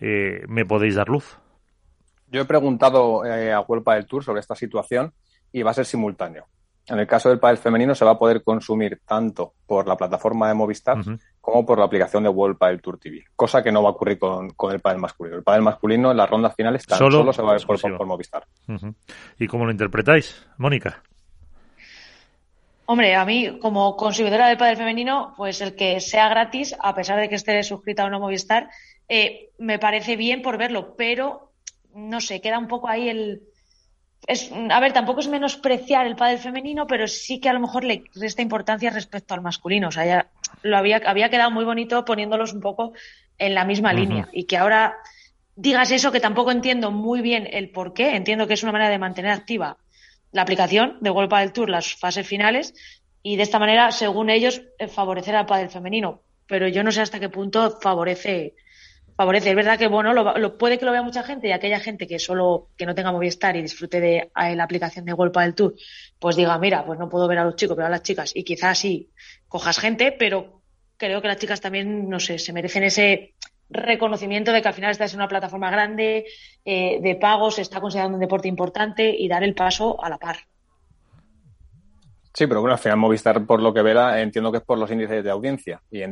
eh, 0.00 0.42
me 0.48 0.64
podéis 0.64 0.96
dar 0.96 1.08
luz. 1.08 1.38
Yo 2.28 2.40
he 2.40 2.46
preguntado 2.46 3.22
a 3.22 3.60
Huelpa 3.60 3.94
del 3.94 4.06
Tour 4.06 4.24
sobre 4.24 4.40
esta 4.40 4.56
situación 4.56 5.12
y 5.52 5.62
va 5.62 5.70
a 5.70 5.74
ser 5.74 5.86
simultáneo. 5.86 6.46
En 6.86 6.98
el 6.98 7.06
caso 7.06 7.30
del 7.30 7.38
pádel 7.38 7.56
femenino 7.56 7.94
se 7.94 8.04
va 8.04 8.12
a 8.12 8.18
poder 8.18 8.42
consumir 8.42 9.00
tanto 9.06 9.54
por 9.66 9.88
la 9.88 9.96
plataforma 9.96 10.48
de 10.48 10.54
Movistar 10.54 10.98
como 11.40 11.64
por 11.64 11.78
la 11.78 11.86
aplicación 11.86 12.22
de 12.24 12.28
World 12.28 12.58
Padel 12.58 12.82
Tour 12.82 12.98
TV, 12.98 13.24
cosa 13.34 13.62
que 13.62 13.72
no 13.72 13.82
va 13.82 13.88
a 13.88 13.92
ocurrir 13.92 14.18
con, 14.18 14.54
el 14.70 14.80
pádel 14.80 15.00
masculino. 15.00 15.36
El 15.36 15.42
pádel 15.42 15.62
masculino 15.62 16.10
en 16.10 16.16
las 16.16 16.28
rondas 16.28 16.54
finales 16.54 16.86
tan 16.86 16.98
solo, 16.98 17.32
se 17.32 17.42
va 17.42 17.52
a 17.52 17.54
ver 17.54 17.66
por, 17.66 18.06
Movistar. 18.06 18.44
¿Y 19.38 19.46
cómo 19.46 19.64
lo 19.64 19.70
interpretáis, 19.70 20.46
Mónica? 20.58 21.02
Hombre, 22.86 23.14
a 23.14 23.24
mí, 23.24 23.58
como 23.60 23.96
consumidora 23.96 24.48
del 24.48 24.58
pádel 24.58 24.76
femenino, 24.76 25.32
pues 25.38 25.62
el 25.62 25.74
que 25.74 26.00
sea 26.00 26.28
gratis, 26.28 26.76
a 26.78 26.94
pesar 26.94 27.18
de 27.18 27.30
que 27.30 27.36
esté 27.36 27.62
suscrita 27.62 28.04
o 28.04 28.10
no 28.10 28.20
Movistar, 28.20 28.68
eh, 29.08 29.50
me 29.58 29.78
parece 29.78 30.16
bien 30.16 30.42
por 30.42 30.58
verlo, 30.58 30.94
pero 30.96 31.50
no 31.94 32.20
sé, 32.20 32.42
queda 32.42 32.58
un 32.58 32.68
poco 32.68 32.88
ahí 32.88 33.08
el, 33.08 33.42
es, 34.26 34.50
a 34.70 34.80
ver, 34.80 34.92
tampoco 34.92 35.20
es 35.20 35.28
menospreciar 35.28 36.06
el 36.06 36.16
pádel 36.16 36.38
femenino, 36.38 36.86
pero 36.86 37.06
sí 37.06 37.40
que 37.40 37.48
a 37.48 37.52
lo 37.52 37.60
mejor 37.60 37.84
le 37.84 38.04
resta 38.14 38.42
importancia 38.42 38.90
respecto 38.90 39.34
al 39.34 39.42
masculino. 39.42 39.88
O 39.88 39.92
sea, 39.92 40.06
ya 40.06 40.30
lo 40.62 40.76
había, 40.76 41.02
había 41.04 41.28
quedado 41.28 41.50
muy 41.50 41.64
bonito 41.64 42.04
poniéndolos 42.04 42.52
un 42.52 42.60
poco 42.60 42.92
en 43.38 43.54
la 43.54 43.64
misma 43.64 43.92
línea. 43.92 44.28
Y 44.32 44.44
que 44.44 44.56
ahora 44.56 44.96
digas 45.56 45.90
eso, 45.90 46.10
que 46.10 46.20
tampoco 46.20 46.50
entiendo 46.50 46.90
muy 46.90 47.20
bien 47.20 47.48
el 47.50 47.70
por 47.70 47.92
qué. 47.92 48.16
Entiendo 48.16 48.46
que 48.46 48.54
es 48.54 48.62
una 48.62 48.72
manera 48.72 48.90
de 48.90 48.98
mantener 48.98 49.32
activa 49.32 49.76
la 50.32 50.42
aplicación 50.42 50.98
de 51.00 51.10
World 51.10 51.32
del 51.32 51.52
Tour, 51.52 51.70
las 51.70 51.94
fases 51.94 52.26
finales, 52.26 52.74
y 53.22 53.36
de 53.36 53.42
esta 53.44 53.58
manera, 53.58 53.92
según 53.92 54.30
ellos, 54.30 54.62
eh, 54.78 54.88
favorecer 54.88 55.36
al 55.36 55.46
pádel 55.46 55.70
femenino. 55.70 56.22
Pero 56.46 56.66
yo 56.68 56.82
no 56.82 56.90
sé 56.90 57.02
hasta 57.02 57.20
qué 57.20 57.28
punto 57.28 57.78
favorece 57.80 58.54
favorece. 59.16 59.50
Es 59.50 59.56
verdad 59.56 59.78
que 59.78 59.88
bueno, 59.88 60.12
lo, 60.12 60.58
puede 60.58 60.78
que 60.78 60.84
lo 60.84 60.92
vea 60.92 61.02
mucha 61.02 61.22
gente 61.22 61.48
y 61.48 61.52
aquella 61.52 61.80
gente 61.80 62.06
que 62.06 62.18
solo 62.18 62.68
que 62.76 62.86
no 62.86 62.94
tenga 62.94 63.12
Movistar 63.12 63.56
y 63.56 63.62
disfrute 63.62 64.00
de 64.00 64.30
la 64.34 64.64
aplicación 64.64 65.04
de 65.04 65.12
Golpa 65.12 65.42
del 65.42 65.54
Tour, 65.54 65.74
pues 66.18 66.36
diga, 66.36 66.58
mira, 66.58 66.84
pues 66.84 66.98
no 66.98 67.08
puedo 67.08 67.28
ver 67.28 67.38
a 67.38 67.44
los 67.44 67.56
chicos, 67.56 67.76
pero 67.76 67.86
a 67.86 67.90
las 67.90 68.02
chicas. 68.02 68.32
Y 68.34 68.44
quizás 68.44 68.78
sí 68.78 69.10
cojas 69.48 69.78
gente, 69.78 70.12
pero 70.12 70.62
creo 70.96 71.22
que 71.22 71.28
las 71.28 71.38
chicas 71.38 71.60
también, 71.60 72.08
no 72.08 72.20
sé, 72.20 72.38
se 72.38 72.52
merecen 72.52 72.84
ese 72.84 73.34
reconocimiento 73.70 74.52
de 74.52 74.62
que 74.62 74.68
al 74.68 74.74
final 74.74 74.90
esta 74.90 75.04
es 75.04 75.14
una 75.14 75.28
plataforma 75.28 75.70
grande, 75.70 76.26
eh, 76.64 76.98
de 77.00 77.14
pagos, 77.16 77.56
se 77.56 77.62
está 77.62 77.80
considerando 77.80 78.16
un 78.16 78.20
deporte 78.20 78.48
importante 78.48 79.14
y 79.16 79.28
dar 79.28 79.42
el 79.42 79.54
paso 79.54 80.02
a 80.02 80.08
la 80.08 80.18
par. 80.18 80.36
Sí, 82.32 82.48
pero 82.48 82.60
bueno, 82.60 82.74
al 82.74 82.80
final 82.80 82.98
Movistar, 82.98 83.46
por 83.46 83.62
lo 83.62 83.72
que 83.72 83.82
verá, 83.82 84.20
entiendo 84.20 84.50
que 84.50 84.58
es 84.58 84.64
por 84.64 84.76
los 84.76 84.90
índices 84.90 85.22
de 85.22 85.30
audiencia 85.30 85.80
y 85.88 86.02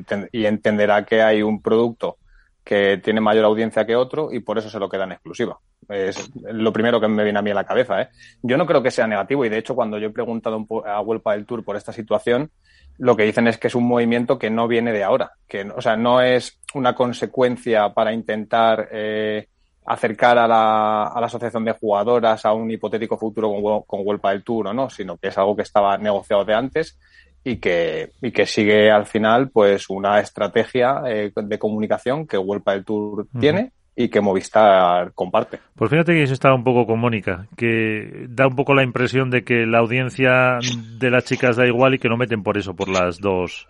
entenderá 0.46 1.04
que 1.04 1.20
hay 1.20 1.42
un 1.42 1.60
producto 1.60 2.18
que 2.64 3.00
tiene 3.02 3.20
mayor 3.20 3.44
audiencia 3.44 3.84
que 3.84 3.96
otro 3.96 4.32
y 4.32 4.40
por 4.40 4.58
eso 4.58 4.70
se 4.70 4.78
lo 4.78 4.88
queda 4.88 5.04
en 5.04 5.12
exclusiva. 5.12 5.58
Es 5.88 6.30
lo 6.34 6.72
primero 6.72 7.00
que 7.00 7.08
me 7.08 7.24
viene 7.24 7.38
a 7.38 7.42
mí 7.42 7.50
a 7.50 7.54
la 7.54 7.64
cabeza. 7.64 8.02
¿eh? 8.02 8.08
Yo 8.42 8.56
no 8.56 8.66
creo 8.66 8.82
que 8.82 8.90
sea 8.90 9.06
negativo 9.06 9.44
y 9.44 9.48
de 9.48 9.58
hecho 9.58 9.74
cuando 9.74 9.98
yo 9.98 10.08
he 10.08 10.12
preguntado 10.12 10.64
a 10.86 11.00
Huelpa 11.00 11.32
del 11.32 11.44
Tour 11.44 11.64
por 11.64 11.76
esta 11.76 11.92
situación, 11.92 12.50
lo 12.98 13.16
que 13.16 13.24
dicen 13.24 13.48
es 13.48 13.58
que 13.58 13.68
es 13.68 13.74
un 13.74 13.88
movimiento 13.88 14.38
que 14.38 14.50
no 14.50 14.68
viene 14.68 14.92
de 14.92 15.02
ahora, 15.02 15.32
que 15.48 15.62
o 15.62 15.80
sea, 15.80 15.96
no 15.96 16.20
es 16.20 16.60
una 16.74 16.94
consecuencia 16.94 17.92
para 17.92 18.12
intentar 18.12 18.88
eh, 18.92 19.48
acercar 19.84 20.38
a 20.38 20.46
la, 20.46 21.04
a 21.04 21.20
la, 21.20 21.26
asociación 21.26 21.64
de 21.64 21.72
jugadoras 21.72 22.44
a 22.44 22.52
un 22.52 22.70
hipotético 22.70 23.18
futuro 23.18 23.50
con, 23.50 23.82
con 23.82 24.06
Huelpa 24.06 24.30
del 24.30 24.44
Tour 24.44 24.72
no, 24.72 24.88
sino 24.88 25.16
que 25.16 25.28
es 25.28 25.38
algo 25.38 25.56
que 25.56 25.62
estaba 25.62 25.98
negociado 25.98 26.44
de 26.44 26.54
antes 26.54 26.98
y 27.44 27.56
que, 27.56 28.10
y 28.20 28.30
que 28.30 28.46
sigue 28.46 28.90
al 28.90 29.06
final 29.06 29.50
pues 29.50 29.90
una 29.90 30.20
estrategia 30.20 31.02
eh, 31.06 31.32
de 31.34 31.58
comunicación 31.58 32.26
que 32.26 32.38
Huelpa 32.38 32.72
del 32.72 32.84
Tour 32.84 33.26
tiene 33.38 33.72
y 33.94 34.08
que 34.08 34.20
Movistar 34.20 35.12
comparte. 35.12 35.58
Pues 35.74 35.90
fíjate 35.90 36.12
que 36.12 36.22
eso 36.22 36.32
está 36.32 36.54
un 36.54 36.64
poco 36.64 36.86
con 36.86 36.98
Mónica, 36.98 37.46
que 37.56 38.26
da 38.28 38.46
un 38.46 38.56
poco 38.56 38.74
la 38.74 38.82
impresión 38.82 39.30
de 39.30 39.44
que 39.44 39.66
la 39.66 39.78
audiencia 39.78 40.58
de 40.98 41.10
las 41.10 41.24
chicas 41.24 41.56
da 41.56 41.66
igual 41.66 41.94
y 41.94 41.98
que 41.98 42.08
lo 42.08 42.16
meten 42.16 42.42
por 42.42 42.56
eso, 42.56 42.74
por 42.74 42.88
las 42.88 43.18
dos 43.18 43.66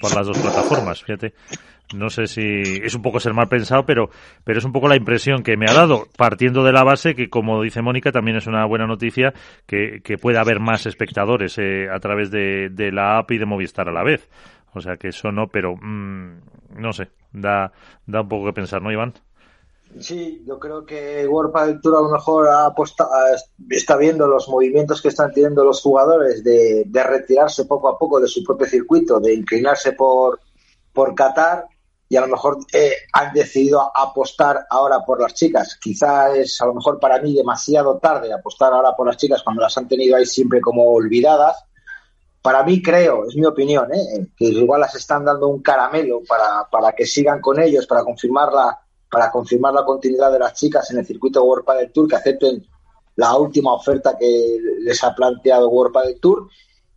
por 0.00 0.14
las 0.14 0.26
dos 0.26 0.38
plataformas, 0.38 1.02
fíjate. 1.02 1.34
No 1.92 2.08
sé 2.08 2.26
si 2.26 2.42
es 2.82 2.94
un 2.94 3.02
poco 3.02 3.20
ser 3.20 3.34
mal 3.34 3.48
pensado, 3.48 3.84
pero, 3.84 4.08
pero 4.42 4.58
es 4.58 4.64
un 4.64 4.72
poco 4.72 4.88
la 4.88 4.96
impresión 4.96 5.42
que 5.42 5.56
me 5.56 5.66
ha 5.68 5.74
dado, 5.74 6.06
partiendo 6.16 6.64
de 6.64 6.72
la 6.72 6.82
base 6.82 7.14
que, 7.14 7.28
como 7.28 7.62
dice 7.62 7.82
Mónica, 7.82 8.10
también 8.10 8.38
es 8.38 8.46
una 8.46 8.64
buena 8.64 8.86
noticia 8.86 9.34
que, 9.66 10.00
que 10.02 10.16
pueda 10.16 10.40
haber 10.40 10.60
más 10.60 10.86
espectadores 10.86 11.58
eh, 11.58 11.88
a 11.92 12.00
través 12.00 12.30
de, 12.30 12.70
de, 12.70 12.90
la 12.90 13.18
app 13.18 13.30
y 13.32 13.38
de 13.38 13.46
Movistar 13.46 13.88
a 13.88 13.92
la 13.92 14.02
vez. 14.02 14.28
O 14.72 14.80
sea 14.80 14.96
que 14.96 15.08
eso 15.08 15.30
no, 15.30 15.46
pero 15.48 15.76
mmm, 15.76 16.40
no 16.78 16.92
sé, 16.92 17.10
da, 17.32 17.70
da 18.06 18.22
un 18.22 18.28
poco 18.28 18.46
que 18.46 18.54
pensar, 18.54 18.82
¿no, 18.82 18.90
Iván? 18.90 19.14
Sí, 20.00 20.42
yo 20.46 20.58
creo 20.58 20.84
que 20.84 21.28
del 21.28 21.80
Tour 21.80 21.96
a 21.96 22.00
lo 22.00 22.10
mejor 22.10 22.48
ha 22.48 22.66
apostado, 22.66 23.10
está 23.70 23.96
viendo 23.96 24.26
los 24.26 24.48
movimientos 24.48 25.00
que 25.00 25.08
están 25.08 25.32
teniendo 25.32 25.64
los 25.64 25.80
jugadores 25.80 26.42
de, 26.42 26.82
de, 26.86 27.04
retirarse 27.04 27.66
poco 27.66 27.88
a 27.88 27.96
poco 27.96 28.18
de 28.18 28.26
su 28.26 28.42
propio 28.42 28.66
circuito, 28.66 29.20
de 29.20 29.34
inclinarse 29.34 29.92
por, 29.92 30.40
por 30.92 31.14
Qatar 31.14 31.66
y 32.08 32.16
a 32.16 32.20
lo 32.20 32.28
mejor 32.28 32.58
eh, 32.72 32.92
han 33.12 33.32
decidido 33.32 33.90
apostar 33.96 34.66
ahora 34.70 35.00
por 35.04 35.20
las 35.20 35.34
chicas. 35.34 35.78
Quizá 35.80 36.34
es 36.34 36.60
a 36.60 36.66
lo 36.66 36.74
mejor 36.74 37.00
para 37.00 37.20
mí 37.20 37.34
demasiado 37.34 37.98
tarde 37.98 38.32
apostar 38.32 38.72
ahora 38.72 38.94
por 38.94 39.06
las 39.06 39.16
chicas 39.16 39.42
cuando 39.42 39.62
las 39.62 39.76
han 39.78 39.88
tenido 39.88 40.16
ahí 40.16 40.26
siempre 40.26 40.60
como 40.60 40.92
olvidadas. 40.92 41.64
Para 42.42 42.62
mí 42.62 42.82
creo, 42.82 43.26
es 43.26 43.34
mi 43.36 43.46
opinión, 43.46 43.92
¿eh? 43.94 44.26
que 44.36 44.44
igual 44.44 44.82
las 44.82 44.94
están 44.94 45.24
dando 45.24 45.48
un 45.48 45.62
caramelo 45.62 46.20
para, 46.28 46.68
para 46.70 46.92
que 46.92 47.06
sigan 47.06 47.40
con 47.40 47.58
ellos, 47.58 47.86
para 47.86 48.04
confirmar 48.04 48.52
la, 48.52 48.78
para 49.10 49.30
confirmar 49.30 49.72
la 49.72 49.84
continuidad 49.84 50.30
de 50.30 50.40
las 50.40 50.52
chicas 50.52 50.90
en 50.90 50.98
el 50.98 51.06
circuito 51.06 51.42
World 51.42 51.64
Padel 51.64 51.90
Tour, 51.90 52.08
que 52.08 52.16
acepten 52.16 52.66
la 53.16 53.34
última 53.36 53.72
oferta 53.72 54.16
que 54.18 54.58
les 54.80 55.02
ha 55.02 55.14
planteado 55.14 55.70
World 55.70 55.94
Padel 55.94 56.20
Tour. 56.20 56.48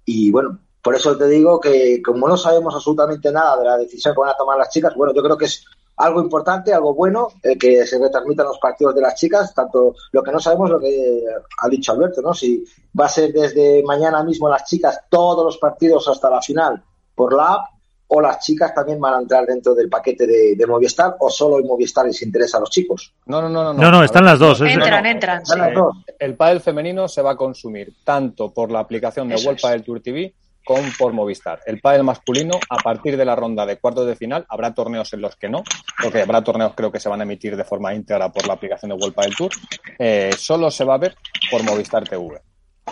Y 0.03 0.31
bueno, 0.31 0.59
por 0.87 0.95
eso 0.95 1.17
te 1.17 1.27
digo 1.27 1.59
que 1.59 2.01
como 2.01 2.29
no 2.29 2.37
sabemos 2.37 2.73
absolutamente 2.73 3.29
nada 3.29 3.57
de 3.57 3.65
la 3.65 3.77
decisión 3.77 4.13
que 4.13 4.21
van 4.21 4.29
a 4.29 4.37
tomar 4.37 4.57
las 4.57 4.69
chicas, 4.69 4.95
bueno, 4.95 5.13
yo 5.13 5.21
creo 5.21 5.37
que 5.37 5.43
es 5.43 5.65
algo 5.97 6.21
importante, 6.21 6.73
algo 6.73 6.93
bueno, 6.93 7.27
el 7.43 7.57
que 7.57 7.85
se 7.85 7.99
retransmitan 7.99 8.45
los 8.45 8.57
partidos 8.57 8.95
de 8.95 9.01
las 9.01 9.15
chicas, 9.15 9.53
tanto 9.53 9.95
lo 10.13 10.23
que 10.23 10.31
no 10.31 10.39
sabemos, 10.39 10.69
lo 10.69 10.79
que 10.79 11.25
ha 11.61 11.67
dicho 11.67 11.91
Alberto, 11.91 12.21
¿no? 12.21 12.33
Si 12.33 12.63
va 12.97 13.07
a 13.07 13.09
ser 13.09 13.33
desde 13.33 13.83
mañana 13.83 14.23
mismo 14.23 14.47
las 14.47 14.63
chicas 14.63 14.97
todos 15.09 15.43
los 15.43 15.57
partidos 15.57 16.07
hasta 16.07 16.29
la 16.29 16.41
final 16.41 16.81
por 17.13 17.35
la 17.35 17.55
app, 17.55 17.65
o 18.07 18.21
las 18.21 18.39
chicas 18.39 18.73
también 18.73 19.01
van 19.01 19.15
a 19.15 19.19
entrar 19.19 19.45
dentro 19.45 19.75
del 19.75 19.89
paquete 19.89 20.25
de, 20.25 20.55
de 20.55 20.67
Movistar, 20.67 21.17
o 21.19 21.29
solo 21.29 21.59
en 21.59 21.67
Movistar 21.67 22.05
les 22.05 22.21
interesa 22.21 22.59
a 22.59 22.61
los 22.61 22.69
chicos. 22.69 23.13
No, 23.25 23.41
no, 23.41 23.49
no, 23.49 23.61
no. 23.61 23.73
No, 23.73 23.91
no, 23.91 24.03
están 24.05 24.23
las 24.23 24.39
dos. 24.39 24.61
Entran, 24.61 25.05
entran. 25.05 25.45
Sí. 25.45 25.59
Las 25.59 25.73
dos. 25.73 25.97
El 26.17 26.37
pádel 26.37 26.61
femenino 26.61 27.09
se 27.09 27.21
va 27.21 27.31
a 27.31 27.35
consumir 27.35 27.93
tanto 28.05 28.53
por 28.53 28.71
la 28.71 28.79
aplicación 28.79 29.27
de 29.27 29.35
Eso 29.35 29.49
World. 29.49 29.61
Padel 29.61 29.83
Tour 29.83 29.99
TV 29.99 30.33
con 30.67 30.83
por 30.99 31.13
Movistar. 31.13 31.61
El 31.65 31.79
pádel 31.79 32.03
masculino, 32.03 32.59
a 32.69 32.75
partir 32.77 33.15
de 33.15 33.23
la 33.23 33.37
ronda 33.37 33.65
de 33.65 33.77
cuartos 33.77 34.05
de 34.05 34.17
final, 34.17 34.45
habrá 34.49 34.73
torneos 34.73 35.13
en 35.13 35.21
los 35.21 35.37
que 35.37 35.47
no, 35.47 35.63
porque 36.03 36.21
habrá 36.21 36.43
torneos 36.43 36.73
creo 36.75 36.91
que 36.91 36.99
se 36.99 37.07
van 37.07 37.21
a 37.21 37.23
emitir 37.23 37.55
de 37.55 37.63
forma 37.63 37.93
íntegra 37.93 38.29
por 38.29 38.45
la 38.45 38.55
aplicación 38.55 38.89
de 38.89 38.95
World 38.95 39.15
Padel 39.15 39.35
Tour. 39.35 39.51
Eh, 39.97 40.31
solo 40.37 40.69
se 40.69 40.83
va 40.83 40.95
a 40.95 40.97
ver 40.97 41.15
por 41.49 41.63
Movistar 41.63 42.03
TV. 42.03 42.41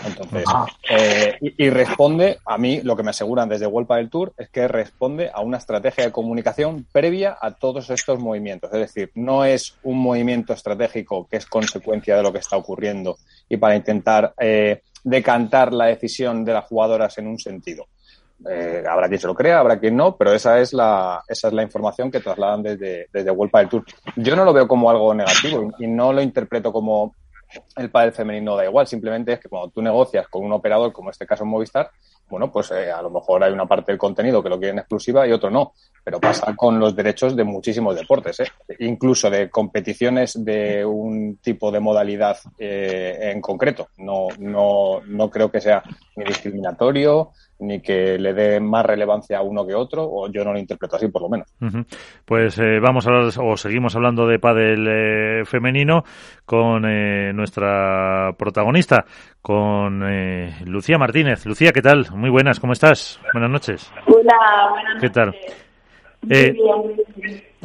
Entonces, 0.04 0.44
eh, 0.90 1.38
y, 1.42 1.70
responde, 1.70 2.40
a 2.46 2.58
mí 2.58 2.82
lo 2.82 2.96
que 2.96 3.04
me 3.04 3.12
aseguran 3.12 3.48
desde 3.48 3.68
World 3.68 3.88
Padel 3.88 4.10
Tour 4.10 4.34
es 4.38 4.50
que 4.50 4.68
responde 4.68 5.32
a 5.34 5.42
una 5.42 5.58
estrategia 5.58 6.06
de 6.06 6.12
comunicación 6.12 6.86
previa 6.92 7.38
a 7.40 7.52
todos 7.52 7.90
estos 7.90 8.20
movimientos. 8.20 8.72
Es 8.74 8.80
decir, 8.80 9.12
no 9.16 9.46
es 9.46 9.78
un 9.84 10.00
movimiento 10.00 10.54
estratégico 10.54 11.28
que 11.30 11.38
es 11.38 11.46
consecuencia 11.46 12.18
de 12.18 12.24
lo 12.24 12.34
que 12.34 12.40
está 12.40 12.58
ocurriendo 12.58 13.18
y 13.48 13.58
para 13.58 13.76
intentar 13.76 14.34
eh, 14.40 14.82
decantar 15.04 15.74
la 15.74 15.86
decisión 15.86 16.44
de 16.44 16.54
las 16.54 16.66
jugadoras 16.66 17.18
en 17.18 17.28
un 17.28 17.40
sentido. 17.40 17.88
Eh, 18.50 18.84
habrá 18.88 19.08
quien 19.08 19.20
se 19.20 19.28
lo 19.28 19.34
crea, 19.34 19.60
habrá 19.60 19.80
quien 19.80 19.96
no, 19.96 20.18
pero 20.18 20.34
esa 20.34 20.60
es 20.60 20.74
la, 20.74 21.24
esa 21.28 21.48
es 21.48 21.54
la 21.54 21.64
información 21.64 22.12
que 22.12 22.20
trasladan 22.20 22.64
desde, 22.64 23.08
desde 23.12 23.34
Padel 23.48 23.70
Tour. 23.70 23.86
Yo 24.18 24.36
no 24.36 24.44
lo 24.44 24.54
veo 24.54 24.68
como 24.68 24.90
algo 24.90 25.14
negativo 25.14 25.72
y 25.80 25.88
no 25.88 26.12
lo 26.12 26.22
interpreto 26.22 26.74
como 26.74 27.16
el 27.76 27.90
pádel 27.92 28.12
femenino 28.12 28.56
da 28.56 28.66
igual, 28.66 28.88
simplemente 28.88 29.34
es 29.34 29.40
que 29.40 29.50
cuando 29.50 29.70
tú 29.70 29.82
negocias 29.82 30.28
con 30.28 30.44
un 30.44 30.52
operador, 30.52 30.92
como 30.94 31.10
en 31.10 31.12
este 31.12 31.26
caso 31.26 31.46
Movistar, 31.46 31.92
bueno, 32.30 32.52
pues 32.52 32.72
eh, 32.72 32.92
a 32.92 33.02
lo 33.02 33.10
mejor 33.10 33.44
hay 33.44 33.54
una 33.54 33.66
parte 33.66 33.92
del 33.92 34.00
contenido 34.00 34.42
que 34.42 34.50
lo 34.50 34.60
quieren 34.60 34.80
exclusiva 34.80 35.28
y 35.28 35.32
otro 35.32 35.50
no, 35.50 35.74
pero 36.04 36.20
pasa 36.20 36.56
con 36.56 36.80
los 36.80 36.96
derechos 36.96 37.36
de 37.36 37.44
muchísimos 37.44 37.96
deportes, 37.96 38.40
¿eh? 38.40 38.48
incluso 38.80 39.30
de 39.30 39.50
competiciones 39.50 40.44
de 40.44 40.84
un 40.86 41.38
tipo 41.38 41.72
de 41.72 41.80
modalidad 41.80 42.38
eh, 42.58 43.32
en 43.34 43.42
concreto. 43.42 43.90
No, 43.98 44.28
no, 44.40 45.02
no 45.06 45.30
creo 45.30 45.52
que 45.52 45.62
sea 45.62 45.84
ni 46.16 46.24
discriminatorio, 46.26 47.32
ni 47.60 47.82
que 47.82 48.18
le 48.18 48.34
dé 48.34 48.60
más 48.60 48.86
relevancia 48.86 49.38
a 49.38 49.42
uno 49.42 49.66
que 49.66 49.74
otro, 49.74 50.04
o 50.04 50.30
yo 50.30 50.44
no 50.44 50.52
lo 50.52 50.60
interpreto 50.60 50.98
así, 50.98 51.08
por 51.08 51.22
lo 51.22 51.30
menos. 51.30 51.54
Pues 52.26 52.58
eh, 52.60 52.80
vamos 52.80 53.08
a 53.08 53.10
hablar, 53.10 53.32
o 53.38 53.58
seguimos 53.58 53.96
hablando 53.96 54.28
de 54.28 54.40
pádel 54.40 54.88
eh, 54.88 55.46
femenino 55.46 56.04
con 56.46 56.86
eh, 56.86 57.32
nuestra 57.34 58.34
protagonista, 58.38 59.06
con 59.46 60.02
eh, 60.10 60.56
Lucía 60.66 60.98
Martínez. 60.98 61.46
Lucía, 61.46 61.72
¿qué 61.72 61.84
tal? 61.84 62.08
Muy 62.16 62.32
buenas, 62.32 62.60
¿cómo 62.60 62.74
estás? 62.74 63.22
Buenas 63.32 63.52
noches. 63.52 63.94
Hola, 64.08 64.70
buenas 64.72 65.00
¿Qué 65.00 65.10
tal? 65.12 65.28
noches. 65.28 65.56
Eh, 66.28 66.58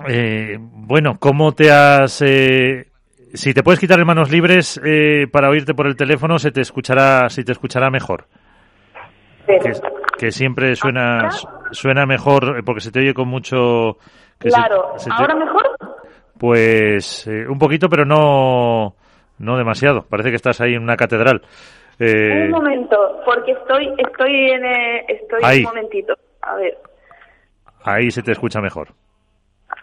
eh, 0.06 0.58
bueno, 0.60 1.16
¿cómo 1.18 1.52
te 1.52 1.72
has... 1.72 2.20
Eh, 2.20 2.86
si 3.32 3.54
te 3.54 3.62
puedes 3.62 3.80
quitar 3.80 3.98
en 3.98 4.06
manos 4.06 4.30
libres 4.30 4.78
eh, 4.84 5.26
para 5.32 5.48
oírte 5.48 5.72
por 5.72 5.86
el 5.86 5.96
teléfono, 5.96 6.38
se 6.38 6.50
te 6.50 6.60
escuchará, 6.60 7.30
si 7.30 7.44
te 7.44 7.52
escuchará 7.52 7.88
mejor. 7.88 8.26
Que, 9.46 9.58
que, 10.18 10.32
siempre 10.32 10.76
suena 10.76 11.30
suena 11.70 12.04
mejor 12.04 12.58
eh, 12.58 12.62
porque 12.62 12.82
se 12.82 12.92
te 12.92 13.00
oye 13.00 13.14
con 13.14 13.28
mucho. 13.28 13.96
claro, 14.36 14.92
se, 14.98 15.04
se 15.04 15.10
te, 15.10 15.16
¿ahora 15.16 15.34
mejor? 15.34 15.64
Pues 16.36 17.26
un 17.48 17.58
poquito, 17.58 17.88
pero 17.88 18.04
no 18.04 18.96
no 19.40 19.56
demasiado. 19.56 20.02
Parece 20.02 20.30
que 20.30 20.36
estás 20.36 20.60
ahí 20.60 20.74
en 20.74 20.82
una 20.82 20.96
catedral. 20.96 21.42
Eh, 21.98 22.44
un 22.44 22.50
momento, 22.50 23.20
porque 23.24 23.52
estoy 23.52 23.92
estoy 23.98 24.50
en 24.52 24.64
eh, 24.64 25.04
estoy 25.08 25.40
ahí. 25.42 25.58
un 25.58 25.64
momentito. 25.64 26.14
A 26.42 26.54
ver. 26.54 26.78
Ahí 27.84 28.10
se 28.10 28.22
te 28.22 28.32
escucha 28.32 28.60
mejor. 28.60 28.88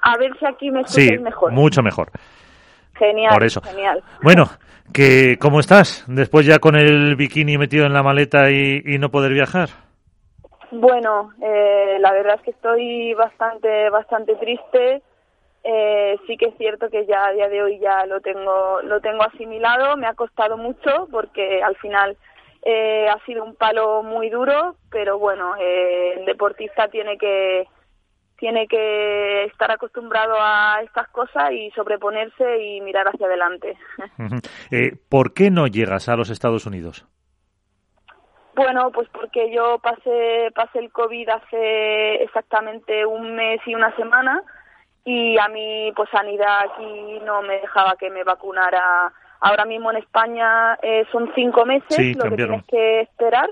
A 0.02 0.18
ver 0.18 0.32
si 0.40 0.46
aquí 0.46 0.72
me 0.72 0.82
escuchas 0.82 1.04
sí, 1.04 1.18
mejor. 1.20 1.52
mucho 1.52 1.82
mejor. 1.82 2.10
Genial, 2.96 3.34
Por 3.34 3.44
eso. 3.44 3.62
genial. 3.62 4.04
Bueno, 4.24 4.46
que 4.94 5.38
¿cómo 5.40 5.60
estás? 5.60 6.06
Después 6.08 6.46
ya 6.46 6.60
con 6.60 6.76
el 6.76 7.16
bikini 7.16 7.58
metido 7.58 7.86
en 7.86 7.94
la 7.94 8.02
maleta 8.04 8.50
y, 8.50 8.82
y 8.86 8.98
no 8.98 9.10
poder 9.10 9.34
viajar. 9.34 9.70
Bueno, 10.72 11.32
eh, 11.42 11.98
la 12.00 12.12
verdad 12.12 12.36
es 12.36 12.42
que 12.42 12.52
estoy 12.52 13.14
bastante, 13.14 13.90
bastante 13.90 14.36
triste. 14.36 15.02
Eh, 15.64 16.18
sí 16.28 16.38
que 16.38 16.46
es 16.46 16.58
cierto 16.58 16.90
que 16.90 17.06
ya 17.06 17.26
a 17.26 17.34
día 17.34 17.50
de 17.50 17.62
hoy 17.62 17.80
ya 17.80 18.06
lo 18.06 18.22
tengo, 18.22 18.82
lo 18.84 19.02
tengo 19.02 19.24
asimilado. 19.24 19.98
Me 19.98 20.08
ha 20.08 20.14
costado 20.14 20.58
mucho 20.58 21.08
porque 21.12 21.62
al 21.62 21.76
final 21.78 22.18
eh, 22.64 23.08
ha 23.08 23.24
sido 23.26 23.44
un 23.44 23.56
palo 23.56 24.04
muy 24.04 24.30
duro, 24.30 24.76
pero 24.90 25.18
bueno, 25.18 25.56
eh, 25.58 26.16
el 26.18 26.26
deportista 26.26 26.88
tiene 26.90 27.18
que 27.18 27.68
tiene 28.38 28.68
que 28.68 29.46
estar 29.46 29.72
acostumbrado 29.72 30.36
a 30.38 30.82
estas 30.84 31.08
cosas 31.08 31.52
y 31.52 31.72
sobreponerse 31.72 32.64
y 32.64 32.82
mirar 32.82 33.08
hacia 33.08 33.26
adelante. 33.26 33.78
eh, 34.72 34.96
¿Por 35.10 35.34
qué 35.34 35.50
no 35.50 35.68
llegas 35.68 36.08
a 36.08 36.16
los 36.16 36.30
Estados 36.30 36.66
Unidos? 36.66 37.06
Bueno, 38.56 38.92
pues 38.92 39.08
porque 39.10 39.52
yo 39.52 39.80
pasé, 39.80 40.50
pasé 40.54 40.80
el 40.80 40.92
COVID 40.92 41.30
hace 41.30 42.24
exactamente 42.24 43.06
un 43.06 43.36
mes 43.36 43.60
y 43.66 43.76
una 43.76 43.96
semana 43.96 44.44
y 45.08 45.40
a 45.40 45.48
mí 45.48 45.94
pues 45.96 46.10
sanidad 46.10 46.66
aquí 46.66 47.22
no 47.24 47.42
me 47.42 47.62
dejaba 47.62 47.96
que 47.96 48.10
me 48.10 48.26
vacunara. 48.26 49.14
Ahora 49.40 49.64
mismo 49.64 49.90
en 49.90 49.98
España 49.98 50.78
eh, 50.82 51.06
son 51.14 51.32
cinco 51.34 51.66
meses 51.66 51.96
sí, 51.96 52.14
lo 52.14 52.26
que 52.26 52.36
tienes 52.36 52.66
que 52.66 53.02
esperar 53.02 53.50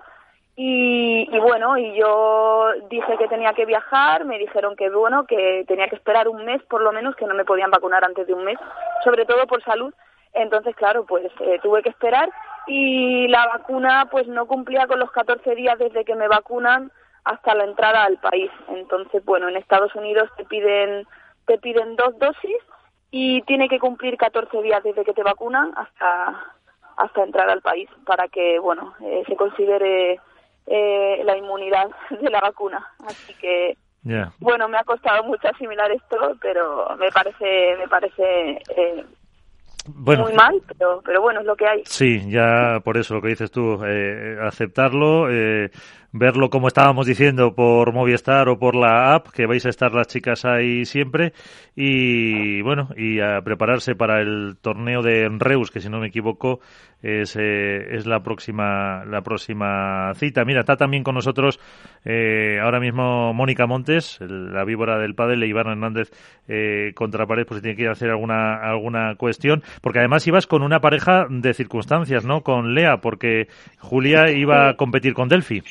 y, 0.58 1.30
y, 1.32 1.40
bueno, 1.40 1.78
y 1.78 1.96
yo 1.96 2.72
dije 2.90 3.18
que 3.18 3.30
tenía 3.30 3.54
que 3.54 3.66
viajar, 3.66 4.26
me 4.26 4.38
dijeron 4.38 4.76
que 4.76 4.90
bueno, 4.90 5.26
que 5.26 5.64
tenía 5.66 5.88
que 5.88 5.96
esperar 5.96 6.28
un 6.28 6.44
mes 6.44 6.62
por 6.64 6.82
lo 6.82 6.92
menos, 6.92 7.16
que 7.16 7.26
no 7.26 7.36
me 7.36 7.46
podían 7.46 7.72
vacunar 7.72 8.04
antes 8.04 8.28
de 8.28 8.34
un 8.34 8.44
mes, 8.44 8.58
sobre 9.06 9.26
todo 9.26 9.48
por 9.48 9.64
salud. 9.64 9.94
Entonces, 10.34 10.76
claro, 10.76 11.06
pues 11.06 11.32
eh, 11.40 11.60
tuve 11.64 11.84
que 11.84 11.90
esperar 11.90 12.30
y 12.68 13.30
la 13.30 13.48
vacuna 13.48 14.10
pues 14.12 14.28
no 14.28 14.46
cumplía 14.46 14.88
con 14.88 15.00
los 15.00 15.12
14 15.12 15.56
días 15.56 15.80
desde 15.80 16.04
que 16.04 16.16
me 16.16 16.28
vacunan 16.28 16.92
hasta 17.24 17.56
la 17.56 17.64
entrada 17.64 18.04
al 18.04 18.18
país. 18.18 18.52
Entonces, 18.68 19.24
bueno, 19.24 19.48
en 19.48 19.56
Estados 19.56 19.96
Unidos 19.96 20.30
te 20.36 20.44
piden 20.44 21.08
te 21.46 21.58
piden 21.58 21.96
dos 21.96 22.18
dosis 22.20 22.58
y 23.12 23.42
tiene 23.44 23.70
que 23.70 23.80
cumplir 23.80 24.18
14 24.18 24.62
días 24.62 24.84
desde 24.84 25.04
que 25.04 25.14
te 25.14 25.24
vacunan 25.24 25.72
hasta 25.76 26.56
hasta 26.98 27.24
entrar 27.24 27.50
al 27.50 27.62
país 27.62 27.90
para 28.06 28.28
que, 28.28 28.58
bueno, 28.60 28.94
eh, 29.02 29.24
se 29.28 29.36
considere 29.36 30.20
eh, 30.66 31.22
la 31.24 31.38
inmunidad 31.38 31.90
de 32.22 32.30
la 32.30 32.40
vacuna. 32.40 32.86
Así 33.06 33.34
que, 33.36 33.78
yeah. 34.04 34.32
bueno, 34.40 34.68
me 34.68 34.78
ha 34.78 34.84
costado 34.84 35.24
mucho 35.24 35.48
asimilar 35.48 35.92
esto, 35.92 36.38
pero 36.42 36.96
me 36.98 37.12
parece, 37.12 37.76
me 37.78 37.88
parece 37.88 38.62
eh, 38.78 39.06
bueno, 39.88 40.24
muy 40.24 40.34
mal, 40.34 40.62
pero, 40.68 41.02
pero 41.06 41.22
bueno, 41.22 41.42
es 41.42 41.46
lo 41.46 41.56
que 41.56 41.68
hay. 41.68 41.84
Sí, 41.86 42.30
ya 42.30 42.80
por 42.84 42.98
eso 42.98 43.14
lo 43.14 43.22
que 43.22 43.30
dices 43.30 43.52
tú, 43.52 43.84
eh, 43.86 44.38
aceptarlo, 44.42 45.30
eh, 45.30 45.70
verlo 46.18 46.50
como 46.50 46.70
estábamos 46.70 47.06
diciendo 47.06 47.54
por 47.54 47.92
Movistar 47.94 48.48
o 48.48 48.58
por 48.58 48.74
la 48.74 49.14
app, 49.14 49.28
que 49.32 49.46
vais 49.46 49.66
a 49.66 49.70
estar 49.70 49.94
las 49.94 50.08
chicas 50.08 50.46
ahí 50.46 50.86
siempre 50.86 51.34
y 51.76 52.62
bueno, 52.62 52.90
y 52.96 53.20
a 53.20 53.42
prepararse 53.42 53.96
para 53.96 54.22
el 54.22 54.56
torneo 54.62 55.02
de 55.02 55.28
Reus, 55.38 55.72
que 55.72 55.82
si 55.82 55.90
no 55.90 56.00
me 56.00 56.08
equivoco 56.08 56.62
es, 57.02 57.36
eh, 57.36 57.96
es 57.96 58.06
la 58.06 58.24
próxima 58.24 59.04
la 59.06 59.22
próxima 59.22 60.14
cita. 60.16 60.46
Mira, 60.46 60.62
está 60.62 60.78
también 60.78 61.04
con 61.04 61.16
nosotros 61.16 61.60
eh, 62.06 62.60
ahora 62.64 62.80
mismo 62.80 63.34
Mónica 63.34 63.68
Montes, 63.68 64.18
la 64.22 64.64
víbora 64.64 64.98
del 64.98 65.16
pádel, 65.16 65.44
e 65.44 65.48
Iván 65.48 65.68
Hernández 65.68 66.12
eh, 66.48 66.94
contra 66.96 67.28
pared, 67.28 67.46
pues 67.46 67.60
si 67.60 67.64
tiene 67.64 67.78
que 67.78 67.90
hacer 67.90 68.10
alguna 68.10 68.56
alguna 68.56 69.16
cuestión, 69.16 69.64
porque 69.82 70.00
además 70.00 70.26
ibas 70.28 70.48
con 70.48 70.64
una 70.64 70.80
pareja 70.80 71.28
de 71.30 71.54
circunstancias, 71.54 72.24
¿no? 72.24 72.42
Con 72.42 72.74
Lea, 72.74 73.02
porque 73.02 73.50
Julia 73.80 74.32
iba 74.32 74.70
a 74.70 74.78
competir 74.78 75.14
con 75.14 75.28
Delphi. 75.28 75.62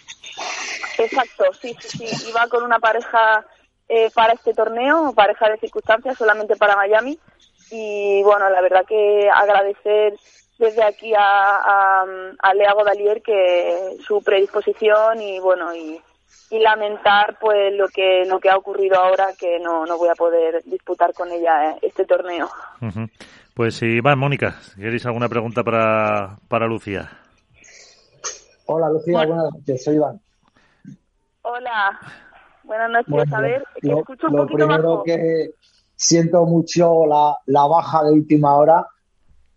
Exacto, 0.99 1.45
sí, 1.61 1.77
sí, 1.81 2.07
sí. 2.07 2.31
Iba 2.31 2.47
con 2.49 2.63
una 2.63 2.79
pareja 2.79 3.45
eh, 3.89 4.11
para 4.15 4.33
este 4.33 4.55
torneo, 4.55 5.13
pareja 5.15 5.49
de 5.51 5.59
circunstancias, 5.59 6.17
solamente 6.17 6.57
para 6.57 6.77
Miami. 6.77 7.19
Y 7.71 8.23
bueno, 8.23 8.49
la 8.51 8.61
verdad 8.61 8.85
que 8.87 9.29
agradecer 9.33 10.15
desde 10.59 10.85
aquí 10.85 11.13
a, 11.17 12.05
a, 12.39 12.55
Lea 12.55 12.73
Godalier 12.73 13.23
que 13.23 13.97
su 14.07 14.23
predisposición 14.23 15.21
y 15.21 15.39
bueno 15.41 15.75
y, 15.75 16.01
lamentar 16.51 17.37
pues 17.41 17.75
lo 17.75 17.89
que 17.89 18.25
lo 18.27 18.39
que 18.39 18.49
ha 18.49 18.57
ocurrido 18.57 18.97
ahora 18.97 19.33
que 19.37 19.59
no, 19.59 19.85
no 19.87 19.99
voy 19.99 20.09
a 20.09 20.15
poder 20.15 20.63
disputar 20.65 21.13
con 21.13 21.33
ella 21.33 21.71
eh, 21.71 21.79
este 21.83 22.05
torneo. 22.05 22.49
Pues 23.55 23.75
sí, 23.75 23.99
va, 23.99 24.15
Mónica, 24.15 24.61
¿queréis 24.77 25.05
alguna 25.05 25.29
pregunta 25.29 25.65
para, 25.65 26.39
para 26.47 26.69
Lucía? 26.69 27.11
Hola 28.67 28.89
Lucía, 28.89 29.27
buenas 29.27 29.53
noches, 29.53 29.83
soy 29.83 29.97
Iván. 29.97 30.21
Hola, 31.47 32.01
buenas 32.63 33.07
noches. 33.07 33.31
a 33.35 33.41
ver, 33.43 33.63
lo, 33.83 33.99
escucho 33.99 34.29
un 34.29 34.47
primero 34.47 35.03
que 35.05 35.51
siento 35.95 36.47
mucho 36.47 37.05
la, 37.05 37.37
la, 37.45 37.67
baja 37.67 38.03
de 38.03 38.13
última 38.13 38.57
hora 38.57 38.87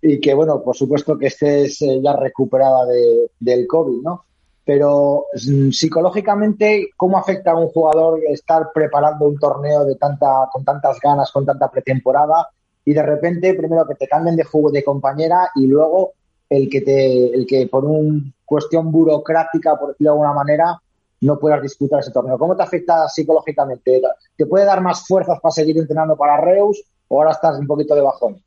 y 0.02 0.20
que, 0.20 0.34
bueno, 0.34 0.62
por 0.62 0.76
supuesto 0.76 1.18
que 1.18 1.28
estés 1.28 1.82
eh, 1.82 2.02
ya 2.04 2.14
recuperada 2.18 2.86
de, 2.88 3.32
del 3.40 3.66
COVID, 3.68 4.02
¿no? 4.04 4.26
Pero 4.66 5.28
mm, 5.34 5.70
psicológicamente, 5.70 6.90
¿cómo 6.98 7.18
afecta 7.18 7.52
a 7.52 7.58
un 7.58 7.70
jugador 7.70 8.20
estar 8.28 8.70
preparando 8.74 9.26
un 9.26 9.40
torneo 9.40 9.86
de 9.86 9.96
tanta, 9.96 10.50
con 10.52 10.66
tantas 10.66 11.00
ganas, 11.00 11.32
con 11.32 11.46
tanta 11.46 11.72
pretemporada 11.72 12.50
y 12.84 12.94
de 12.94 13.04
repente, 13.04 13.54
primero 13.54 13.88
que 13.88 13.96
te 13.96 14.10
cambien 14.10 14.36
de 14.36 14.44
juego 14.44 14.72
de 14.72 14.84
compañera 14.84 15.52
y 15.56 15.68
luego 15.68 16.16
el 16.50 16.70
que 16.70 16.82
te, 16.82 17.34
el 17.34 17.48
que 17.48 17.66
por 17.68 17.86
una 17.86 18.22
cuestión 18.44 18.92
burocrática, 18.92 19.78
por 19.80 19.92
decirlo 19.92 20.12
de 20.12 20.16
alguna 20.16 20.34
manera, 20.34 20.82
no 21.22 21.40
puedas 21.40 21.62
disputar 21.62 22.00
ese 22.00 22.12
torneo. 22.12 22.38
¿Cómo 22.38 22.56
te 22.56 22.64
afecta 22.64 23.08
psicológicamente? 23.08 24.02
¿Te 24.36 24.46
puede 24.46 24.66
dar 24.66 24.82
más 24.82 25.06
fuerzas 25.08 25.40
para 25.42 25.52
seguir 25.52 25.78
entrenando 25.78 26.16
para 26.16 26.38
Reus 26.38 26.84
o 27.08 27.18
ahora 27.18 27.32
estás 27.32 27.58
un 27.60 27.68
poquito 27.68 27.96
de 27.96 28.02
bajón? 28.02 28.42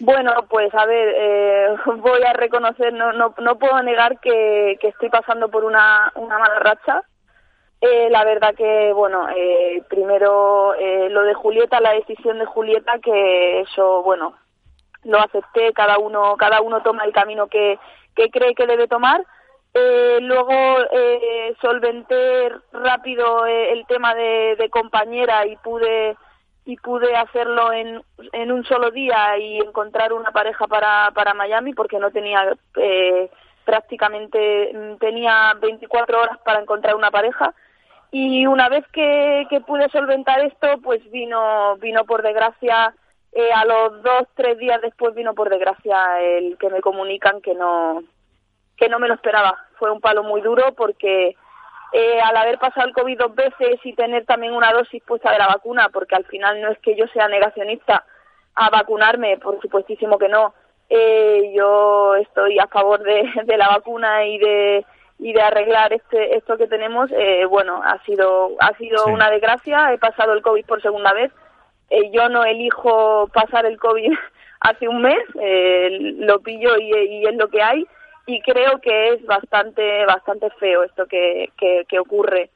Bueno, 0.00 0.32
pues 0.48 0.74
a 0.74 0.86
ver, 0.86 1.14
eh, 1.16 1.66
voy 1.98 2.22
a 2.22 2.32
reconocer, 2.32 2.92
no, 2.92 3.12
no, 3.12 3.34
no 3.38 3.58
puedo 3.58 3.82
negar 3.82 4.20
que, 4.20 4.78
estoy 4.80 5.10
pasando 5.10 5.50
por 5.50 5.64
una, 5.64 6.12
una 6.16 6.38
mala 6.38 6.58
racha. 6.58 7.02
Eh, 7.80 8.08
la 8.10 8.24
verdad 8.24 8.54
que, 8.54 8.92
bueno, 8.92 9.28
eh, 9.34 9.82
primero 9.88 10.74
eh, 10.74 11.08
lo 11.10 11.22
de 11.22 11.34
Julieta, 11.34 11.80
la 11.80 11.92
decisión 11.94 12.38
de 12.38 12.46
Julieta, 12.46 13.00
que 13.00 13.60
eso, 13.62 14.04
bueno, 14.04 14.34
lo 15.02 15.18
acepté, 15.18 15.72
cada 15.72 15.98
uno, 15.98 16.36
cada 16.36 16.60
uno 16.60 16.80
toma 16.82 17.04
el 17.04 17.12
camino 17.12 17.48
que 17.48 17.78
cree 18.14 18.54
que 18.54 18.66
debe 18.66 18.86
tomar 18.86 19.26
eh, 19.74 20.18
luego 20.20 20.52
eh, 20.90 21.54
solventé 21.60 22.50
rápido 22.72 23.46
eh, 23.46 23.72
el 23.72 23.86
tema 23.86 24.14
de, 24.14 24.56
de, 24.58 24.68
compañera 24.68 25.46
y 25.46 25.56
pude 25.56 26.16
y 26.64 26.76
pude 26.76 27.16
hacerlo 27.16 27.72
en, 27.72 28.02
en 28.32 28.52
un 28.52 28.64
solo 28.64 28.90
día 28.90 29.36
y 29.38 29.58
encontrar 29.58 30.12
una 30.12 30.30
pareja 30.30 30.66
para, 30.66 31.10
para 31.12 31.34
Miami 31.34 31.72
porque 31.72 31.98
no 31.98 32.10
tenía 32.10 32.54
eh, 32.76 33.30
prácticamente 33.64 34.72
mm, 34.72 34.98
tenía 34.98 35.54
24 35.60 36.20
horas 36.20 36.38
para 36.44 36.60
encontrar 36.60 36.94
una 36.94 37.10
pareja. 37.10 37.54
Y 38.10 38.44
una 38.46 38.68
vez 38.68 38.84
que, 38.92 39.46
que 39.48 39.60
pude 39.62 39.88
solventar 39.88 40.44
esto 40.44 40.68
pues 40.82 41.00
vino 41.10 41.76
vino 41.78 42.04
por 42.04 42.22
desgracia 42.22 42.94
eh, 43.32 43.50
a 43.54 43.64
los 43.64 44.02
dos 44.02 44.24
tres 44.34 44.58
días 44.58 44.82
después 44.82 45.14
vino 45.14 45.34
por 45.34 45.48
desgracia 45.48 46.20
el 46.20 46.58
que 46.58 46.68
me 46.68 46.82
comunican 46.82 47.40
que 47.40 47.54
no 47.54 48.02
que 48.82 48.88
no 48.88 48.98
me 48.98 49.06
lo 49.06 49.14
esperaba. 49.14 49.56
Fue 49.78 49.92
un 49.92 50.00
palo 50.00 50.24
muy 50.24 50.40
duro 50.40 50.74
porque 50.76 51.36
eh, 51.92 52.20
al 52.20 52.36
haber 52.36 52.58
pasado 52.58 52.88
el 52.88 52.92
COVID 52.92 53.16
dos 53.16 53.34
veces 53.36 53.78
y 53.84 53.94
tener 53.94 54.24
también 54.24 54.54
una 54.54 54.72
dosis 54.72 55.00
puesta 55.04 55.30
de 55.30 55.38
la 55.38 55.46
vacuna, 55.46 55.88
porque 55.92 56.16
al 56.16 56.24
final 56.24 56.60
no 56.60 56.68
es 56.68 56.78
que 56.80 56.96
yo 56.96 57.06
sea 57.12 57.28
negacionista 57.28 58.04
a 58.56 58.70
vacunarme, 58.70 59.38
por 59.38 59.60
supuestísimo 59.60 60.18
que 60.18 60.28
no. 60.28 60.52
Eh, 60.90 61.52
yo 61.54 62.16
estoy 62.16 62.58
a 62.58 62.66
favor 62.66 63.04
de, 63.04 63.30
de, 63.44 63.56
la 63.56 63.68
vacuna 63.68 64.24
y 64.24 64.38
de 64.38 64.84
y 65.20 65.32
de 65.32 65.40
arreglar 65.40 65.92
este 65.92 66.36
esto 66.36 66.58
que 66.58 66.66
tenemos. 66.66 67.08
Eh, 67.12 67.44
bueno, 67.44 67.80
ha 67.84 68.02
sido 68.04 68.50
ha 68.58 68.76
sido 68.78 69.06
una 69.06 69.30
desgracia. 69.30 69.92
He 69.92 69.98
pasado 69.98 70.32
el 70.32 70.42
COVID 70.42 70.66
por 70.66 70.82
segunda 70.82 71.12
vez. 71.12 71.30
Yo 72.10 72.28
no 72.30 72.42
elijo 72.44 73.28
pasar 73.32 73.64
el 73.64 73.78
COVID 73.78 74.12
hace 74.60 74.88
un 74.88 75.02
mes. 75.02 75.22
Lo 75.34 76.40
pillo 76.40 76.76
y, 76.78 76.90
y 76.90 77.26
es 77.26 77.36
lo 77.36 77.46
que 77.48 77.62
hay 77.62 77.86
y 78.26 78.40
creo 78.40 78.80
que 78.80 79.14
es 79.14 79.26
bastante 79.26 80.04
bastante 80.06 80.50
feo 80.50 80.84
esto 80.84 81.06
que, 81.06 81.50
que, 81.56 81.98
ocurre. 81.98 82.50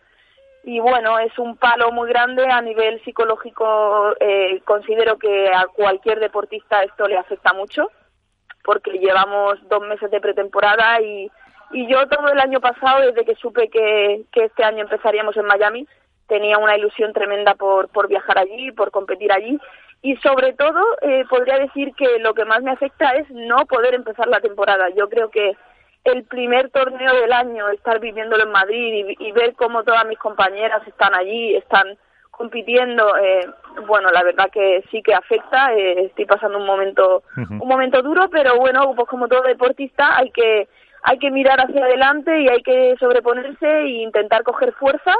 Y 0.64 0.80
bueno 0.80 1.18
es 1.18 1.36
un 1.38 1.56
palo 1.56 1.92
muy 1.92 2.08
grande 2.08 2.46
a 2.46 2.60
nivel 2.60 3.02
psicológico 3.04 4.14
eh, 4.20 4.60
considero 4.64 5.18
que 5.18 5.48
a 5.48 5.66
cualquier 5.68 6.20
deportista 6.20 6.82
esto 6.82 7.06
le 7.06 7.16
afecta 7.16 7.52
mucho 7.52 7.90
porque 8.64 8.98
llevamos 8.98 9.56
dos 9.68 9.82
meses 9.86 10.10
de 10.10 10.20
pretemporada 10.20 11.00
y, 11.00 11.30
y 11.70 11.86
yo 11.86 12.08
todo 12.08 12.28
el 12.28 12.40
año 12.40 12.60
pasado 12.60 13.00
desde 13.00 13.24
que 13.24 13.36
supe 13.36 13.68
que, 13.68 14.22
que 14.32 14.46
este 14.46 14.64
año 14.64 14.82
empezaríamos 14.82 15.36
en 15.36 15.46
Miami 15.46 15.86
tenía 16.26 16.58
una 16.58 16.76
ilusión 16.76 17.12
tremenda 17.12 17.54
por, 17.54 17.88
por 17.88 18.08
viajar 18.08 18.38
allí, 18.38 18.72
por 18.72 18.90
competir 18.90 19.32
allí 19.32 19.58
y 20.02 20.16
sobre 20.16 20.52
todo 20.52 20.80
eh, 21.02 21.24
podría 21.28 21.58
decir 21.58 21.92
que 21.96 22.18
lo 22.20 22.34
que 22.34 22.44
más 22.44 22.62
me 22.62 22.70
afecta 22.70 23.10
es 23.12 23.28
no 23.30 23.66
poder 23.66 23.94
empezar 23.94 24.28
la 24.28 24.40
temporada. 24.40 24.88
Yo 24.90 25.08
creo 25.08 25.30
que 25.30 25.56
el 26.04 26.24
primer 26.24 26.70
torneo 26.70 27.14
del 27.14 27.32
año, 27.32 27.68
estar 27.70 27.98
viviéndolo 27.98 28.44
en 28.44 28.52
Madrid 28.52 29.16
y, 29.18 29.32
ver 29.32 29.54
cómo 29.54 29.82
todas 29.82 30.06
mis 30.06 30.18
compañeras 30.18 30.86
están 30.86 31.14
allí, 31.14 31.56
están 31.56 31.98
compitiendo, 32.30 33.16
eh, 33.16 33.48
bueno, 33.86 34.10
la 34.10 34.22
verdad 34.22 34.48
que 34.52 34.84
sí 34.90 35.02
que 35.02 35.14
afecta. 35.14 35.74
Eh, 35.74 36.04
estoy 36.04 36.26
pasando 36.26 36.58
un 36.58 36.66
momento, 36.66 37.24
un 37.36 37.66
momento 37.66 38.02
duro, 38.02 38.28
pero 38.30 38.56
bueno, 38.56 38.92
pues 38.94 39.08
como 39.08 39.26
todo 39.26 39.42
deportista 39.42 40.16
hay 40.16 40.30
que 40.30 40.68
hay 41.02 41.18
que 41.18 41.30
mirar 41.30 41.60
hacia 41.60 41.84
adelante 41.84 42.40
y 42.40 42.48
hay 42.48 42.62
que 42.62 42.96
sobreponerse 42.98 43.66
e 43.66 44.02
intentar 44.02 44.42
coger 44.42 44.72
fuerza 44.72 45.14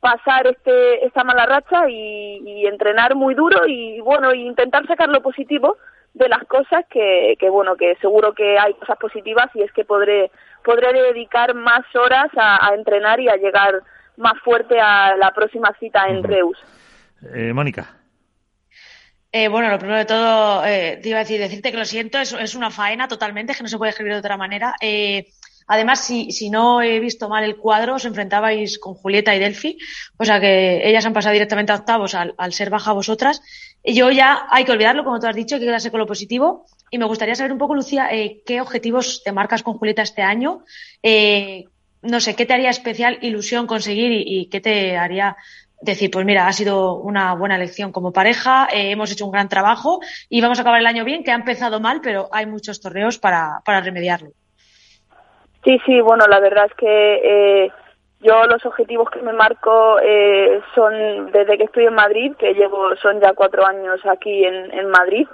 pasar 0.00 0.46
este 0.46 1.04
esta 1.04 1.24
mala 1.24 1.46
racha 1.46 1.88
y, 1.88 2.66
entrenar 2.66 3.14
muy 3.14 3.34
duro 3.34 3.66
y 3.66 4.00
bueno 4.00 4.32
intentar 4.32 4.86
sacar 4.86 5.08
lo 5.08 5.22
positivo 5.22 5.76
de 6.14 6.28
las 6.28 6.44
cosas 6.44 6.84
que, 6.90 7.36
que 7.38 7.50
bueno 7.50 7.74
que 7.76 7.96
seguro 7.96 8.32
que 8.32 8.58
hay 8.58 8.74
cosas 8.74 8.96
positivas 8.98 9.46
y 9.54 9.62
es 9.62 9.72
que 9.72 9.84
podré 9.84 10.30
podré 10.64 10.92
dedicar 10.92 11.54
más 11.54 11.84
horas 11.94 12.28
a, 12.36 12.72
entrenar 12.74 13.20
y 13.20 13.28
a 13.28 13.36
llegar 13.36 13.80
más 14.16 14.34
fuerte 14.44 14.78
a 14.78 15.16
la 15.16 15.32
próxima 15.32 15.74
cita 15.80 16.06
en 16.06 16.22
Reus. 16.22 16.58
Eh, 17.34 17.52
Mónica. 17.52 18.00
Eh, 19.32 19.48
bueno, 19.48 19.70
lo 19.70 19.78
primero 19.78 19.98
de 19.98 20.06
todo, 20.06 20.64
eh, 20.66 20.98
te 21.00 21.08
iba 21.08 21.18
a 21.18 21.22
decir, 21.22 21.40
decirte 21.40 21.70
que 21.70 21.78
lo 21.78 21.84
siento, 21.84 22.18
es, 22.18 22.32
es 22.32 22.56
una 22.56 22.70
faena 22.70 23.06
totalmente, 23.06 23.54
que 23.54 23.62
no 23.62 23.68
se 23.68 23.78
puede 23.78 23.90
escribir 23.90 24.14
de 24.14 24.18
otra 24.18 24.36
manera. 24.36 24.74
Eh, 24.80 25.26
Además, 25.72 26.04
si, 26.04 26.32
si 26.32 26.50
no 26.50 26.82
he 26.82 26.98
visto 26.98 27.28
mal 27.28 27.44
el 27.44 27.56
cuadro, 27.56 27.94
os 27.94 28.04
enfrentabais 28.04 28.80
con 28.80 28.94
Julieta 28.94 29.36
y 29.36 29.38
Delphi, 29.38 29.78
o 30.16 30.24
sea 30.24 30.40
que 30.40 30.82
ellas 30.82 31.06
han 31.06 31.12
pasado 31.12 31.32
directamente 31.32 31.70
a 31.70 31.76
octavos 31.76 32.16
al, 32.16 32.52
ser 32.52 32.70
baja 32.70 32.90
vosotras. 32.92 33.40
Y 33.84 33.94
yo 33.94 34.10
ya 34.10 34.48
hay 34.50 34.64
que 34.64 34.72
olvidarlo, 34.72 35.04
como 35.04 35.20
tú 35.20 35.28
has 35.28 35.36
dicho, 35.36 35.54
hay 35.54 35.60
que 35.60 35.68
quedarse 35.68 35.92
con 35.92 36.00
lo 36.00 36.08
positivo. 36.08 36.66
Y 36.90 36.98
me 36.98 37.04
gustaría 37.04 37.36
saber 37.36 37.52
un 37.52 37.58
poco, 37.58 37.76
Lucía, 37.76 38.08
eh, 38.10 38.42
qué 38.44 38.60
objetivos 38.60 39.22
te 39.22 39.30
marcas 39.30 39.62
con 39.62 39.74
Julieta 39.78 40.02
este 40.02 40.22
año. 40.22 40.64
Eh, 41.04 41.66
no 42.02 42.18
sé, 42.18 42.34
¿qué 42.34 42.46
te 42.46 42.54
haría 42.54 42.70
especial 42.70 43.20
ilusión 43.22 43.68
conseguir 43.68 44.10
y, 44.10 44.46
qué 44.46 44.60
te 44.60 44.96
haría 44.96 45.36
decir, 45.80 46.10
pues 46.10 46.26
mira, 46.26 46.48
ha 46.48 46.52
sido 46.52 46.96
una 46.96 47.32
buena 47.34 47.54
elección 47.54 47.92
como 47.92 48.12
pareja, 48.12 48.66
eh, 48.72 48.90
hemos 48.90 49.12
hecho 49.12 49.24
un 49.24 49.30
gran 49.30 49.48
trabajo 49.48 50.00
y 50.28 50.40
vamos 50.40 50.58
a 50.58 50.62
acabar 50.62 50.80
el 50.80 50.86
año 50.88 51.04
bien, 51.04 51.22
que 51.22 51.30
ha 51.30 51.36
empezado 51.36 51.78
mal, 51.78 52.00
pero 52.02 52.28
hay 52.32 52.46
muchos 52.46 52.80
torneos 52.80 53.18
para, 53.18 53.62
para 53.64 53.80
remediarlo. 53.80 54.32
Sí, 55.64 55.78
sí, 55.84 56.00
bueno, 56.00 56.26
la 56.26 56.40
verdad 56.40 56.66
es 56.66 56.74
que 56.74 57.64
eh, 57.64 57.72
yo 58.20 58.44
los 58.44 58.64
objetivos 58.64 59.10
que 59.10 59.22
me 59.22 59.32
marco 59.32 59.98
eh, 60.02 60.60
son 60.74 61.30
desde 61.32 61.58
que 61.58 61.64
estoy 61.64 61.86
en 61.86 61.94
Madrid, 61.94 62.32
que 62.38 62.54
llevo, 62.54 62.96
son 62.96 63.20
ya 63.20 63.32
cuatro 63.34 63.66
años 63.66 64.00
aquí 64.06 64.44
en, 64.44 64.72
en 64.72 64.90
Madrid. 64.90 65.26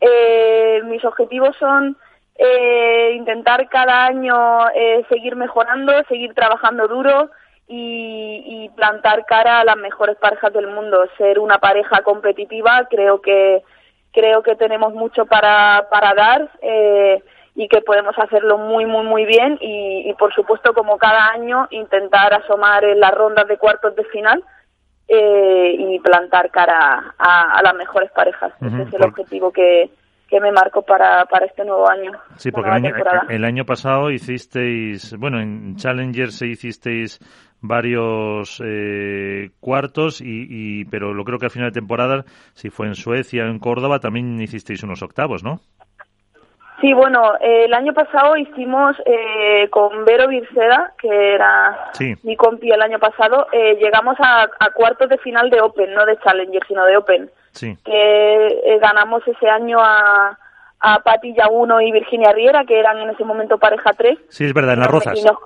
Eh, 0.00 0.80
mis 0.84 1.04
objetivos 1.04 1.56
son 1.58 1.96
eh, 2.36 3.12
intentar 3.16 3.68
cada 3.68 4.06
año 4.06 4.68
eh, 4.74 5.04
seguir 5.10 5.36
mejorando, 5.36 5.92
seguir 6.08 6.32
trabajando 6.32 6.88
duro 6.88 7.30
y, 7.68 8.42
y, 8.46 8.68
plantar 8.70 9.26
cara 9.26 9.60
a 9.60 9.64
las 9.64 9.76
mejores 9.76 10.16
parejas 10.16 10.52
del 10.52 10.68
mundo. 10.68 11.06
Ser 11.18 11.38
una 11.38 11.58
pareja 11.58 12.02
competitiva, 12.02 12.86
creo 12.90 13.20
que 13.20 13.62
creo 14.12 14.42
que 14.42 14.56
tenemos 14.56 14.92
mucho 14.94 15.26
para, 15.26 15.86
para 15.90 16.14
dar 16.14 16.50
eh, 16.62 17.22
y 17.54 17.68
que 17.68 17.80
podemos 17.82 18.16
hacerlo 18.18 18.58
muy, 18.58 18.86
muy, 18.86 19.04
muy 19.04 19.24
bien 19.24 19.58
y, 19.60 20.08
y, 20.08 20.14
por 20.14 20.32
supuesto, 20.34 20.72
como 20.72 20.98
cada 20.98 21.30
año, 21.30 21.66
intentar 21.70 22.32
asomar 22.34 22.84
en 22.84 23.00
las 23.00 23.12
rondas 23.12 23.46
de 23.48 23.58
cuartos 23.58 23.94
de 23.96 24.04
final 24.04 24.42
eh, 25.08 25.74
y 25.78 25.98
plantar 25.98 26.50
cara 26.50 27.14
a, 27.18 27.58
a 27.58 27.62
las 27.62 27.74
mejores 27.74 28.10
parejas. 28.12 28.52
Uh 28.60 28.66
-huh. 28.66 28.80
Ese 28.80 28.88
es 28.88 28.94
el 28.94 29.04
objetivo 29.04 29.50
que, 29.52 29.90
que 30.28 30.40
me 30.40 30.52
marco 30.52 30.82
para, 30.82 31.24
para 31.26 31.46
este 31.46 31.64
nuevo 31.64 31.90
año. 31.90 32.12
Sí, 32.36 32.52
porque 32.52 32.70
el 32.70 32.76
año, 32.76 32.94
el 33.28 33.44
año, 33.44 33.64
pasado 33.64 34.12
hicisteis, 34.12 35.16
bueno, 35.18 35.40
en 35.40 35.74
Challenger 35.74 36.30
se 36.30 36.46
hicisteis 36.46 37.18
varios 37.60 38.62
eh, 38.64 39.50
cuartos 39.60 40.20
y, 40.20 40.46
y, 40.48 40.84
pero 40.84 41.12
lo 41.12 41.24
creo 41.24 41.38
que 41.38 41.46
al 41.46 41.50
final 41.50 41.70
de 41.70 41.80
temporada 41.80 42.24
si 42.54 42.70
fue 42.70 42.86
en 42.86 42.94
Suecia 42.94 43.44
o 43.44 43.48
en 43.48 43.58
Córdoba 43.58 43.98
también 43.98 44.40
hicisteis 44.40 44.82
unos 44.82 45.02
octavos 45.02 45.44
¿no? 45.44 45.60
Sí, 46.80 46.94
bueno, 46.94 47.34
eh, 47.40 47.64
el 47.66 47.74
año 47.74 47.92
pasado 47.92 48.36
hicimos 48.36 48.96
eh, 49.04 49.68
con 49.70 50.04
Vero 50.06 50.28
Virceda, 50.28 50.94
que 50.98 51.34
era 51.34 51.90
sí. 51.92 52.14
mi 52.22 52.36
compi 52.36 52.70
el 52.70 52.80
año 52.80 52.98
pasado, 52.98 53.48
eh, 53.52 53.76
llegamos 53.80 54.16
a, 54.18 54.44
a, 54.58 54.70
cuartos 54.70 55.10
de 55.10 55.18
final 55.18 55.50
de 55.50 55.60
Open, 55.60 55.92
no 55.92 56.06
de 56.06 56.18
Challenger, 56.18 56.62
sino 56.66 56.84
de 56.86 56.96
Open. 56.96 57.30
Sí. 57.52 57.76
Que 57.84 58.46
eh, 58.46 58.78
ganamos 58.80 59.26
ese 59.28 59.48
año 59.48 59.78
a, 59.78 60.38
a 60.80 60.98
Patti 61.00 61.34
Yaguno 61.34 61.82
y 61.82 61.92
Virginia 61.92 62.32
Riera, 62.32 62.64
que 62.64 62.78
eran 62.78 62.98
en 62.98 63.10
ese 63.10 63.24
momento 63.24 63.58
pareja 63.58 63.92
3. 63.92 64.18
Sí, 64.30 64.46
es 64.46 64.54
verdad, 64.54 64.74
en 64.74 64.80
las 64.80 64.90
Rozas. 64.90 65.22
Nos, 65.22 65.36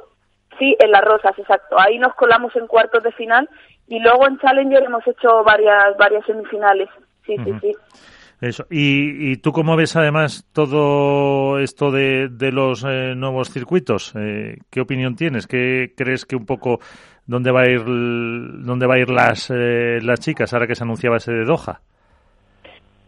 sí, 0.59 0.77
en 0.79 0.91
las 0.93 1.03
Rosas, 1.03 1.37
exacto. 1.37 1.77
Ahí 1.81 1.99
nos 1.99 2.15
colamos 2.15 2.55
en 2.55 2.69
cuartos 2.69 3.03
de 3.03 3.11
final 3.13 3.49
y 3.89 3.99
luego 3.99 4.27
en 4.29 4.39
Challenger 4.39 4.85
hemos 4.85 5.05
hecho 5.09 5.43
varias 5.43 5.97
varias 5.97 6.25
semifinales. 6.27 6.89
Sí, 7.27 7.35
uh 7.39 7.43
-huh. 7.43 7.61
sí, 7.61 7.73
sí. 7.73 7.77
Eso. 8.45 8.67
¿Y, 8.71 9.33
¿Y, 9.33 9.37
tú 9.39 9.53
cómo 9.53 9.75
ves 9.75 9.97
además 9.97 10.47
todo 10.53 11.59
esto 11.59 11.91
de, 11.91 12.29
de 12.29 12.53
los 12.53 12.85
eh, 12.85 13.15
nuevos 13.17 13.51
circuitos? 13.51 14.13
Eh, 14.17 14.59
¿Qué 14.71 14.83
opinión 14.83 15.17
tienes? 15.17 15.47
¿Qué 15.47 15.95
crees 15.97 16.27
que 16.27 16.37
un 16.37 16.45
poco 16.45 16.79
dónde 17.27 17.51
va 17.51 17.63
a 17.63 17.69
ir 17.69 17.83
dónde 17.85 18.87
va 18.87 18.95
a 18.95 18.99
ir 18.99 19.09
las 19.09 19.51
eh, 19.51 19.99
las 20.03 20.21
chicas 20.21 20.53
ahora 20.53 20.67
que 20.67 20.75
se 20.75 20.85
anunciaba 20.85 21.17
ese 21.17 21.33
de 21.33 21.45
Doha? 21.45 21.81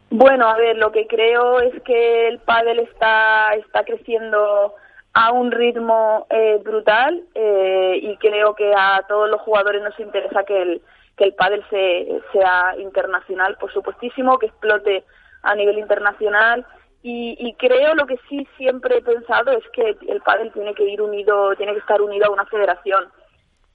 Bueno, 0.09 0.49
a 0.49 0.57
ver, 0.57 0.79
lo 0.79 0.91
que 0.91 1.07
creo 1.07 1.61
es 1.61 1.83
que 1.83 2.29
el 2.29 2.39
pádel 2.39 2.79
está 2.79 3.55
está 3.57 3.85
creciendo 3.85 4.75
a 5.13 5.33
un 5.33 5.51
ritmo 5.51 6.27
eh, 6.31 6.61
brutal 6.63 7.25
eh, 7.35 7.99
y 8.01 8.17
creo 8.17 8.55
que 8.55 8.73
a 8.75 9.03
todos 9.07 9.29
los 9.29 9.41
jugadores 9.43 9.83
nos 9.83 9.99
interesa 10.01 10.45
que 10.45 10.63
el 10.63 10.83
que 11.17 11.25
el 11.25 11.35
pádel 11.35 11.65
se, 11.71 12.21
sea 12.33 12.75
internacional, 12.79 13.57
por 13.59 13.73
supuestísimo, 13.73 14.39
que 14.39 14.47
explote 14.47 15.05
a 15.47 15.55
nivel 15.55 15.79
internacional 15.79 16.67
y, 17.03 17.37
y, 17.39 17.55
creo 17.55 17.95
lo 17.95 18.07
que 18.07 18.19
sí 18.29 18.49
siempre 18.57 18.99
he 18.99 19.03
pensado 19.03 19.53
es 19.53 19.63
que 19.73 19.97
el 20.09 20.21
pádel 20.23 20.53
tiene 20.53 20.75
que 20.75 20.83
ir 20.85 21.01
unido, 21.01 21.55
tiene 21.55 21.73
que 21.73 21.79
estar 21.79 22.03
unido 22.03 22.27
a 22.27 22.33
una 22.33 22.47
federación. 22.47 23.05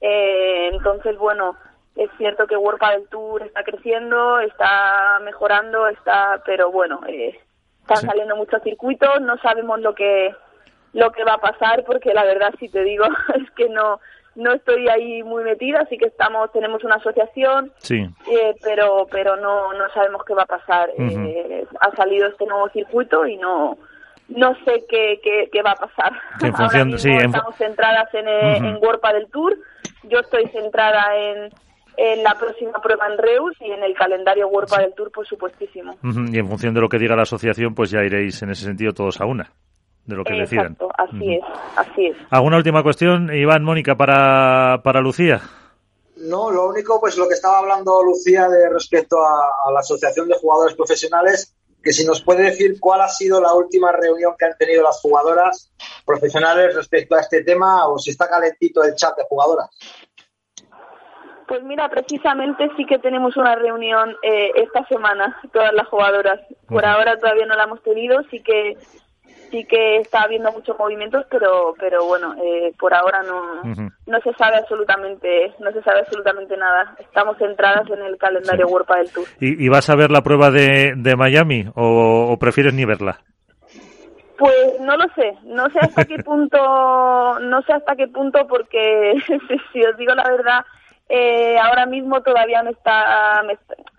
Eh, 0.02 0.68
entonces, 0.70 1.16
bueno, 1.16 1.56
es 1.96 2.10
cierto 2.18 2.46
que 2.46 2.56
World 2.56 2.78
Padel 2.78 3.08
Tour 3.08 3.42
está 3.42 3.62
creciendo, 3.62 4.38
está 4.40 5.18
mejorando, 5.22 5.88
está, 5.88 6.42
pero 6.44 6.70
bueno, 6.70 7.00
eh, 7.08 7.40
están 7.80 7.98
sí. 7.98 8.06
saliendo 8.06 8.36
muchos 8.36 8.62
circuitos, 8.62 9.20
no 9.22 9.38
sabemos 9.38 9.80
lo 9.80 9.94
que 9.94 10.34
lo 10.92 11.10
que 11.12 11.24
va 11.24 11.34
a 11.34 11.40
pasar 11.40 11.84
porque 11.84 12.12
la 12.12 12.24
verdad 12.24 12.52
si 12.58 12.68
te 12.68 12.82
digo 12.84 13.06
es 13.34 13.50
que 13.52 13.68
no 13.70 13.98
no 14.34 14.52
estoy 14.54 14.88
ahí 14.88 15.22
muy 15.22 15.44
metida, 15.44 15.80
así 15.80 15.98
que 15.98 16.06
estamos, 16.06 16.50
tenemos 16.52 16.82
una 16.84 16.96
asociación, 16.96 17.72
sí. 17.78 17.96
eh, 18.30 18.54
pero 18.62 19.06
pero 19.10 19.36
no 19.36 19.72
no 19.72 19.88
sabemos 19.92 20.22
qué 20.26 20.34
va 20.34 20.42
a 20.42 20.46
pasar. 20.46 20.90
Uh 20.96 21.02
-huh. 21.02 21.28
eh, 21.28 21.66
ha 21.80 21.94
salido 21.96 22.28
este 22.28 22.46
nuevo 22.46 22.68
circuito 22.70 23.26
y 23.26 23.36
no 23.36 23.76
no 24.28 24.54
sé 24.64 24.84
qué, 24.88 25.20
qué, 25.22 25.48
qué 25.52 25.62
va 25.62 25.72
a 25.72 25.76
pasar. 25.76 26.12
En 26.42 26.54
función, 26.54 26.88
Ahora 26.88 26.98
sí, 26.98 27.10
estamos 27.10 27.60
en... 27.60 27.66
centradas 27.66 28.14
en, 28.14 28.26
uh 28.26 28.30
-huh. 28.30 28.68
en 28.68 28.76
World 28.82 29.02
del 29.12 29.30
Tour. 29.30 29.56
Yo 30.04 30.18
estoy 30.20 30.46
centrada 30.48 31.14
en, 31.16 31.50
en 31.96 32.22
la 32.22 32.34
próxima 32.34 32.80
prueba 32.80 33.06
en 33.08 33.18
Reus 33.18 33.54
y 33.60 33.70
en 33.70 33.82
el 33.82 33.94
calendario 33.94 34.48
World 34.48 34.70
del 34.78 34.94
Tour, 34.94 35.10
por 35.12 35.26
supuestísimo. 35.26 35.92
Uh 36.02 36.08
-huh. 36.08 36.34
Y 36.34 36.38
en 36.38 36.46
función 36.48 36.72
de 36.74 36.80
lo 36.80 36.88
que 36.88 36.98
diga 36.98 37.14
la 37.16 37.22
asociación, 37.22 37.74
pues 37.74 37.90
ya 37.90 38.02
iréis 38.02 38.42
en 38.42 38.50
ese 38.50 38.64
sentido 38.64 38.92
todos 38.92 39.20
a 39.20 39.26
una 39.26 39.50
de 40.06 40.16
lo 40.16 40.24
que 40.24 40.32
Exacto, 40.34 40.40
decidan. 40.42 40.76
así 40.98 41.16
uh 41.16 41.20
-huh. 41.20 41.38
es, 41.38 41.44
así 41.76 42.06
es. 42.06 42.16
¿Alguna 42.30 42.56
última 42.56 42.82
cuestión, 42.82 43.32
Iván, 43.34 43.64
Mónica, 43.64 43.96
para, 43.96 44.80
para 44.82 45.00
Lucía? 45.00 45.40
No, 46.16 46.50
lo 46.50 46.68
único, 46.68 47.00
pues 47.00 47.16
lo 47.16 47.26
que 47.28 47.34
estaba 47.34 47.58
hablando 47.58 48.02
Lucía 48.02 48.48
de 48.48 48.68
respecto 48.70 49.18
a, 49.24 49.68
a, 49.68 49.72
la 49.72 49.80
Asociación 49.80 50.28
de 50.28 50.38
Jugadores 50.38 50.74
Profesionales, 50.74 51.56
que 51.82 51.92
si 51.92 52.06
nos 52.06 52.22
puede 52.22 52.44
decir 52.44 52.78
cuál 52.78 53.00
ha 53.00 53.08
sido 53.08 53.40
la 53.40 53.54
última 53.54 53.90
reunión 53.90 54.34
que 54.38 54.44
han 54.44 54.56
tenido 54.56 54.82
las 54.82 55.00
jugadoras 55.00 55.72
profesionales 56.06 56.76
respecto 56.76 57.16
a 57.16 57.20
este 57.20 57.42
tema 57.42 57.88
o 57.88 57.98
si 57.98 58.10
está 58.10 58.28
calentito 58.28 58.84
el 58.84 58.94
chat 58.94 59.16
de 59.16 59.24
jugadoras. 59.28 59.68
Pues 61.48 61.62
mira, 61.64 61.88
precisamente 61.88 62.70
sí 62.76 62.86
que 62.86 62.98
tenemos 62.98 63.36
una 63.36 63.56
reunión 63.56 64.14
eh, 64.22 64.52
esta 64.56 64.86
semana, 64.86 65.38
todas 65.52 65.72
las 65.74 65.88
jugadoras. 65.88 66.40
Por 66.68 66.82
uh 66.82 66.86
-huh. 66.86 66.94
ahora 66.94 67.18
todavía 67.18 67.46
no 67.46 67.56
la 67.56 67.64
hemos 67.64 67.82
tenido, 67.82 68.22
sí 68.30 68.40
que 68.42 68.76
sí 69.52 69.64
que 69.66 69.98
está 69.98 70.22
habiendo 70.22 70.50
muchos 70.50 70.76
movimientos, 70.78 71.24
pero 71.30 71.74
pero 71.78 72.04
bueno, 72.06 72.34
eh, 72.42 72.72
por 72.78 72.92
ahora 72.94 73.22
no 73.22 73.40
uh 73.62 73.74
-huh. 73.74 73.92
no 74.06 74.20
se 74.20 74.32
sabe 74.32 74.56
absolutamente 74.56 75.54
no 75.60 75.70
se 75.70 75.82
sabe 75.82 76.00
absolutamente 76.00 76.56
nada. 76.56 76.96
Estamos 76.98 77.36
centradas 77.38 77.88
en 77.90 78.02
el 78.02 78.16
calendario 78.16 78.66
sí. 78.66 78.72
World 78.72 78.88
del 78.88 79.12
Tour. 79.12 79.26
¿Y, 79.38 79.64
¿Y, 79.64 79.68
vas 79.68 79.88
a 79.90 79.94
ver 79.94 80.10
la 80.10 80.22
prueba 80.22 80.50
de, 80.50 80.94
de 80.96 81.16
Miami 81.16 81.66
o, 81.76 82.32
o, 82.32 82.36
prefieres 82.38 82.74
ni 82.74 82.84
verla? 82.84 83.20
Pues 84.38 84.80
no 84.80 84.96
lo 84.96 85.04
sé, 85.14 85.36
no 85.44 85.68
sé 85.70 85.78
hasta 85.80 86.04
qué 86.06 86.16
punto, 86.24 87.38
no 87.40 87.62
sé 87.62 87.74
hasta 87.74 87.94
qué 87.94 88.08
punto 88.08 88.46
porque 88.48 89.12
si, 89.26 89.38
si 89.72 89.84
os 89.84 89.96
digo 89.98 90.14
la 90.14 90.28
verdad, 90.28 90.64
eh, 91.08 91.58
ahora 91.58 91.84
mismo 91.86 92.22
todavía 92.22 92.62
me 92.62 92.70
está 92.70 93.42
me, 93.46 93.58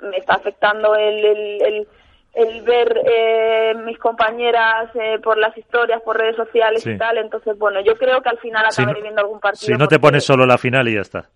me 0.09 0.17
está 0.17 0.33
afectando 0.33 0.95
el, 0.95 1.23
el, 1.23 1.61
el 1.61 1.87
el 2.33 2.61
ver 2.63 3.01
eh, 3.05 3.73
mis 3.85 3.97
compañeras 3.99 4.89
eh, 4.95 5.19
por 5.23 5.37
las 5.37 5.55
historias, 5.57 6.01
por 6.01 6.17
redes 6.17 6.35
sociales 6.35 6.81
sí. 6.83 6.91
y 6.91 6.97
tal. 6.97 7.17
Entonces, 7.17 7.57
bueno, 7.57 7.79
yo 7.81 7.95
creo 7.95 8.21
que 8.21 8.29
al 8.29 8.39
final 8.39 8.65
acabaré 8.65 8.95
si 8.97 9.01
viendo 9.03 9.21
algún 9.21 9.39
partido. 9.39 9.67
Si 9.67 9.73
no 9.73 9.87
te 9.87 9.99
pones 9.99 10.23
solo 10.25 10.45
la 10.45 10.57
final 10.57 10.87
y 10.87 10.95
ya 10.95 11.01
está. 11.01 11.29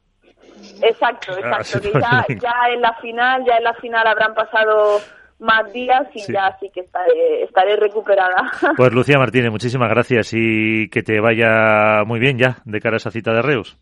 Exacto, 0.82 1.34
Ah, 1.44 1.60
exacto. 1.60 1.82
que 1.82 1.92
ya, 2.00 2.26
ya 2.42 2.74
en 2.74 2.82
la 2.82 2.94
final, 2.96 3.44
ya 3.46 3.58
en 3.58 3.64
la 3.64 3.74
final 3.76 4.08
habrán 4.08 4.34
pasado 4.34 5.00
más 5.40 5.72
días 5.72 6.08
y 6.16 6.20
Sí. 6.20 6.34
ya 6.34 6.58
sí 6.60 6.72
que 6.74 6.80
estaré, 6.82 7.44
estaré 7.44 7.76
recuperada. 7.76 8.52
Pues 8.76 8.92
Lucía 8.92 9.20
Martínez, 9.20 9.52
muchísimas 9.52 9.90
gracias 9.90 10.32
y 10.34 10.90
que 10.90 11.04
te 11.04 11.20
vaya 11.20 12.04
muy 12.06 12.20
bien 12.20 12.40
ya 12.40 12.58
de 12.66 12.80
cara 12.82 12.96
a 12.96 12.98
esa 12.98 13.12
cita 13.12 13.34
de 13.34 13.44
Reus. 13.44 13.78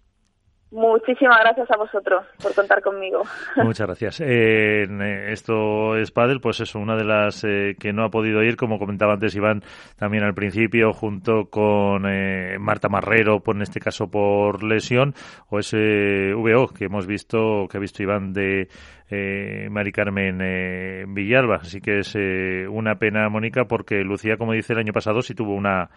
Muchísimas 0.75 1.39
gracias 1.39 1.71
a 1.71 1.77
vosotros 1.77 2.25
por 2.43 2.53
contar 2.53 2.81
conmigo. 2.81 3.23
Muchas 3.63 3.87
gracias. 3.87 4.19
Eh, 4.19 4.85
esto 5.31 5.95
es 5.95 6.11
Padel, 6.11 6.41
pues 6.41 6.59
eso, 6.59 6.79
una 6.79 6.97
de 6.97 7.05
las 7.05 7.45
eh, 7.45 7.77
que 7.79 7.93
no 7.93 8.03
ha 8.03 8.09
podido 8.09 8.43
ir, 8.43 8.57
como 8.57 8.77
comentaba 8.77 9.13
antes 9.13 9.33
Iván 9.37 9.63
también 9.95 10.25
al 10.25 10.33
principio, 10.33 10.91
junto 10.91 11.45
con 11.49 12.05
eh, 12.05 12.57
Marta 12.59 12.89
Marrero, 12.89 13.39
por 13.39 13.55
en 13.55 13.61
este 13.61 13.79
caso 13.79 14.11
por 14.11 14.63
lesión, 14.63 15.13
o 15.49 15.59
ese 15.59 16.33
VO 16.33 16.67
que 16.67 16.85
hemos 16.85 17.07
visto, 17.07 17.69
que 17.69 17.77
ha 17.77 17.79
visto 17.79 18.03
Iván 18.03 18.33
de 18.33 18.67
eh, 19.09 19.67
Mari 19.69 19.91
Carmen 19.91 20.39
eh, 20.41 21.05
Villalba. 21.07 21.57
Así 21.57 21.81
que 21.81 21.99
es 21.99 22.15
eh, 22.15 22.67
una 22.67 22.95
pena, 22.95 23.29
Mónica, 23.29 23.65
porque 23.65 24.03
Lucía, 24.03 24.37
como 24.37 24.53
dice, 24.53 24.73
el 24.73 24.79
año 24.79 24.93
pasado 24.93 25.21
sí 25.21 25.33
tuvo 25.33 25.53
una 25.53 25.89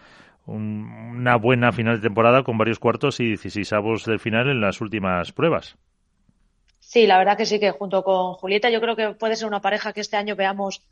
una 0.48 1.36
buena 1.36 1.72
final 1.72 1.96
de 1.96 2.02
temporada 2.02 2.42
con 2.42 2.58
varios 2.58 2.78
cuartos 2.78 3.20
y 3.20 3.26
16 3.26 3.72
avos 3.72 4.04
del 4.04 4.18
final 4.18 4.48
en 4.48 4.60
las 4.60 4.80
últimas 4.80 5.32
pruebas. 5.32 5.76
Sí, 6.80 7.06
la 7.06 7.18
verdad 7.18 7.36
que 7.36 7.46
sí, 7.46 7.60
que 7.60 7.70
junto 7.70 8.02
con 8.02 8.34
Julieta 8.34 8.70
yo 8.70 8.80
creo 8.80 8.96
que 8.96 9.10
puede 9.10 9.36
ser 9.36 9.46
una 9.48 9.60
pareja 9.60 9.92
que 9.92 10.00
este 10.00 10.16
año 10.16 10.36
veamos 10.36 10.82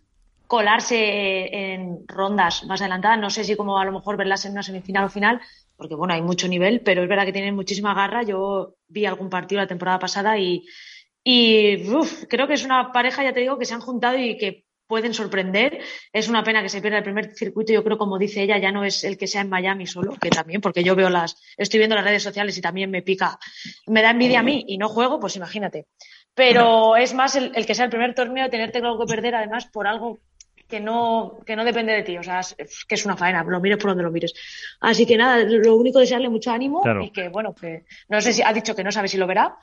colarse 0.47 1.73
en 1.73 2.07
rondas 2.07 2.65
más 2.65 2.81
adelantadas. 2.83 3.19
No 3.19 3.31
sé 3.31 3.45
si 3.45 3.57
como 3.57 3.79
a 3.79 3.85
lo 3.85 3.93
mejor 3.93 4.17
verlas 4.19 4.45
en 4.45 4.53
una 4.53 4.63
semifinal 4.63 5.05
o 5.07 5.09
final, 5.09 5.41
porque 5.77 5.95
bueno, 5.95 6.13
hay 6.15 6.23
mucho 6.23 6.49
nivel, 6.49 6.83
pero 6.83 7.03
es 7.03 7.09
verdad 7.09 7.25
que 7.25 7.33
tienen 7.33 7.55
muchísima 7.55 7.95
garra. 7.95 8.23
Yo 8.25 8.75
vi 8.89 9.07
algún 9.07 9.31
partido 9.31 9.63
la 9.63 9.67
temporada 9.67 9.99
pasada 9.99 10.39
y, 10.39 10.67
y 11.25 11.89
uf, 11.91 12.25
creo 12.29 12.47
que 12.47 12.55
es 12.55 12.65
una 12.65 12.93
pareja, 12.93 13.25
ya 13.25 13.33
te 13.33 13.41
digo, 13.41 13.59
que 13.59 13.65
se 13.65 13.75
han 13.75 13.81
juntado 13.81 14.19
y 14.19 14.37
que 14.37 14.66
pueden 14.87 15.15
sorprender. 15.15 15.79
Es 16.13 16.29
una 16.29 16.43
pena 16.43 16.63
que 16.63 16.69
se 16.69 16.81
pierda 16.81 16.99
el 16.99 17.05
primer 17.05 17.35
circuito. 17.35 17.73
Yo 17.73 17.85
creo, 17.85 17.99
como 17.99 18.19
dice 18.19 18.43
ella, 18.43 18.59
ya 18.59 18.73
no 18.73 18.85
es 18.85 19.05
el 19.05 19.19
que 19.19 19.27
sea 19.27 19.43
en 19.43 19.51
Miami 19.51 19.87
solo, 19.87 20.15
que 20.21 20.31
también, 20.31 20.61
porque 20.61 20.85
yo 20.85 20.95
veo 20.95 21.11
las, 21.11 21.37
estoy 21.57 21.79
viendo 21.79 21.97
las 21.97 22.05
redes 22.05 22.23
sociales 22.23 22.57
y 22.57 22.61
también 22.61 22.91
me 22.91 23.03
pica, 23.03 23.39
me 23.87 24.03
da 24.03 24.11
envidia 24.11 24.41
a 24.41 24.43
mí 24.43 24.65
y 24.67 24.79
no 24.79 24.89
juego, 24.89 25.21
pues 25.21 25.37
imagínate. 25.37 25.87
Pero 26.35 26.97
es 26.97 27.15
más 27.15 27.35
el, 27.35 27.53
que 27.65 27.75
sea 27.75 27.87
el 27.87 27.91
primer 27.91 28.15
torneo, 28.15 28.51
tenerte 28.51 28.79
algo 28.79 28.99
que 28.99 29.07
perder, 29.07 29.35
además, 29.35 29.67
por 29.73 29.87
algo 29.87 30.19
que 30.69 30.81
no, 30.81 31.39
que 31.47 31.55
no 31.55 31.65
depende 31.65 31.93
de 31.93 32.03
ti, 32.03 32.19
o 32.19 32.23
sea, 32.23 32.41
que 32.89 32.95
es 32.95 33.05
una 33.05 33.17
faena, 33.17 33.45
lo 33.45 33.61
mires 33.61 33.79
por 33.79 33.91
donde 33.91 34.03
lo 34.03 34.11
mires. 34.11 34.35
Así 34.81 35.07
que 35.07 35.17
nada, 35.17 35.45
lo 35.45 35.77
único 35.77 36.01
desearle 36.01 36.29
mucho 36.29 36.51
ánimo 36.51 36.83
y 37.03 37.11
que, 37.11 37.29
bueno, 37.29 37.55
que 37.55 37.85
no 38.09 38.21
sé 38.21 38.33
si 38.33 38.43
ha 38.43 38.53
dicho 38.53 38.75
que 38.75 38.83
no 38.83 38.91
sabe 38.91 39.09
si 39.09 39.17
lo 39.17 39.27
verá, 39.27 39.57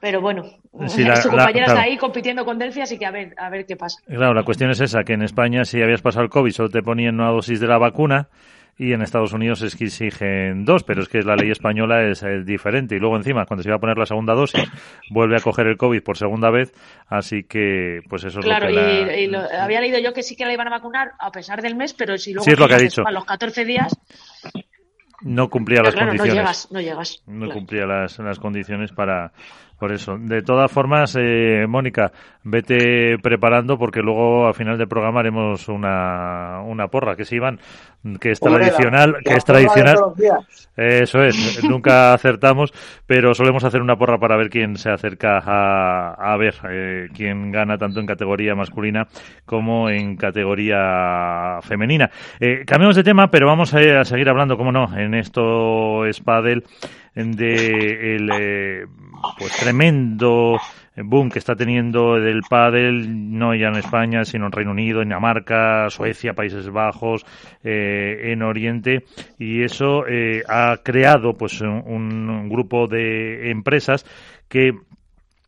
pero 0.00 0.20
bueno, 0.20 0.44
su 0.88 1.28
compañera 1.28 1.66
está 1.66 1.82
ahí 1.82 1.96
compitiendo 1.96 2.44
con 2.44 2.58
Delphi, 2.58 2.80
así 2.80 2.98
que 2.98 3.06
a 3.06 3.10
ver, 3.10 3.34
a 3.36 3.50
ver 3.50 3.66
qué 3.66 3.76
pasa. 3.76 4.00
Claro, 4.06 4.34
la 4.34 4.44
cuestión 4.44 4.70
es 4.70 4.80
esa, 4.80 5.04
que 5.04 5.12
en 5.12 5.22
España 5.22 5.64
si 5.64 5.82
habías 5.82 6.02
pasado 6.02 6.24
el 6.24 6.30
COVID 6.30 6.52
solo 6.52 6.68
te 6.70 6.82
ponían 6.82 7.16
una 7.16 7.30
dosis 7.30 7.60
de 7.60 7.66
la 7.66 7.78
vacuna 7.78 8.28
y 8.78 8.92
en 8.92 9.00
Estados 9.00 9.32
Unidos 9.32 9.62
es 9.62 9.74
que 9.74 9.84
exigen 9.84 10.64
dos, 10.64 10.84
pero 10.84 11.02
es 11.02 11.08
que 11.08 11.22
la 11.22 11.34
ley 11.34 11.50
española 11.50 12.08
es, 12.08 12.22
diferente. 12.44 12.96
Y 12.96 12.98
luego 12.98 13.16
encima, 13.16 13.46
cuando 13.46 13.62
se 13.62 13.70
iba 13.70 13.76
a 13.76 13.80
poner 13.80 13.96
la 13.96 14.04
segunda 14.06 14.34
dosis, 14.34 14.64
vuelve 15.10 15.36
a 15.36 15.40
coger 15.40 15.66
el 15.66 15.76
COVID 15.76 16.02
por 16.02 16.18
segunda 16.18 16.50
vez, 16.50 16.72
así 17.08 17.44
que 17.44 18.00
pues 18.08 18.24
eso 18.24 18.40
es 18.40 18.46
lo 18.46 18.54
que... 18.54 19.16
y, 19.16 19.24
y 19.24 19.26
lo, 19.28 19.40
había 19.40 19.80
leído 19.80 19.98
yo 19.98 20.12
que 20.12 20.22
sí 20.22 20.36
que 20.36 20.44
la 20.44 20.52
iban 20.52 20.66
a 20.66 20.70
vacunar 20.70 21.12
a 21.18 21.30
pesar 21.30 21.62
del 21.62 21.74
mes, 21.74 21.94
pero 21.94 22.18
si 22.18 22.32
luego 22.32 22.44
sí, 22.44 22.50
es 22.50 22.58
lo 22.58 22.68
que 22.68 22.74
ha 22.74 22.78
dicho. 22.78 23.02
a 23.06 23.10
los 23.10 23.24
14 23.24 23.64
días 23.64 23.96
no 25.22 25.48
cumplía 25.48 25.82
las 25.82 25.94
condiciones. 25.94 26.28
No 26.28 26.34
llegas, 26.34 26.68
no 26.70 26.80
llegas. 26.80 27.22
No 27.26 27.50
cumplía 27.50 27.86
las, 27.86 28.18
las 28.18 28.38
condiciones 28.38 28.92
para, 28.92 29.32
por 29.78 29.92
eso. 29.92 30.16
De 30.18 30.42
todas 30.42 30.70
formas, 30.70 31.16
eh, 31.18 31.66
Mónica, 31.68 32.12
vete 32.44 33.18
preparando 33.18 33.76
porque 33.76 34.00
luego 34.00 34.46
al 34.46 34.54
final 34.54 34.78
del 34.78 34.88
programa 34.88 35.20
haremos 35.20 35.68
una, 35.68 36.60
una 36.62 36.88
porra, 36.88 37.16
que 37.16 37.24
se 37.24 37.36
Iván, 37.36 37.58
que 38.20 38.30
es 38.30 38.40
tradicional, 38.40 39.16
que 39.24 39.34
es 39.34 39.44
tradicional. 39.44 39.96
Eso 40.76 41.22
es, 41.22 41.62
nunca 41.68 42.14
acertamos, 42.14 42.72
pero 43.06 43.34
solemos 43.34 43.64
hacer 43.64 43.82
una 43.82 43.96
porra 43.96 44.18
para 44.18 44.36
ver 44.36 44.48
quién 44.48 44.76
se 44.76 44.90
acerca 44.90 45.38
a, 45.44 46.14
a 46.14 46.36
ver 46.36 46.54
eh, 46.70 47.08
quién 47.14 47.50
gana 47.50 47.76
tanto 47.76 48.00
en 48.00 48.06
categoría 48.06 48.54
masculina 48.54 49.06
como 49.44 49.90
en 49.90 50.16
categoría 50.16 51.58
femenina. 51.62 52.10
Eh, 52.40 52.64
cambiamos 52.66 52.96
de 52.96 53.04
tema, 53.04 53.28
pero 53.28 53.46
vamos 53.46 53.74
a, 53.74 54.00
a 54.00 54.04
seguir 54.04 54.28
hablando, 54.28 54.56
como 54.56 54.72
no, 54.72 54.96
en 54.96 55.14
esto 55.14 56.02
Spadel 56.12 56.64
de 57.16 58.16
el 58.16 58.30
eh, 58.30 58.86
pues 59.38 59.56
tremendo 59.56 60.58
boom 60.96 61.30
que 61.30 61.38
está 61.38 61.54
teniendo 61.54 62.14
del 62.14 62.40
pádel 62.48 63.36
no 63.38 63.54
ya 63.54 63.68
en 63.68 63.76
España 63.76 64.24
sino 64.24 64.46
en 64.46 64.52
Reino 64.52 64.70
Unido, 64.70 65.02
en 65.02 65.08
Dinamarca, 65.08 65.90
Suecia, 65.90 66.34
Países 66.34 66.70
Bajos, 66.70 67.24
eh, 67.62 68.32
en 68.32 68.42
Oriente 68.42 69.04
y 69.38 69.62
eso 69.62 70.06
eh, 70.06 70.42
ha 70.48 70.78
creado 70.82 71.34
pues 71.34 71.60
un, 71.60 72.48
grupo 72.48 72.86
de 72.86 73.50
empresas 73.50 74.06
que 74.48 74.72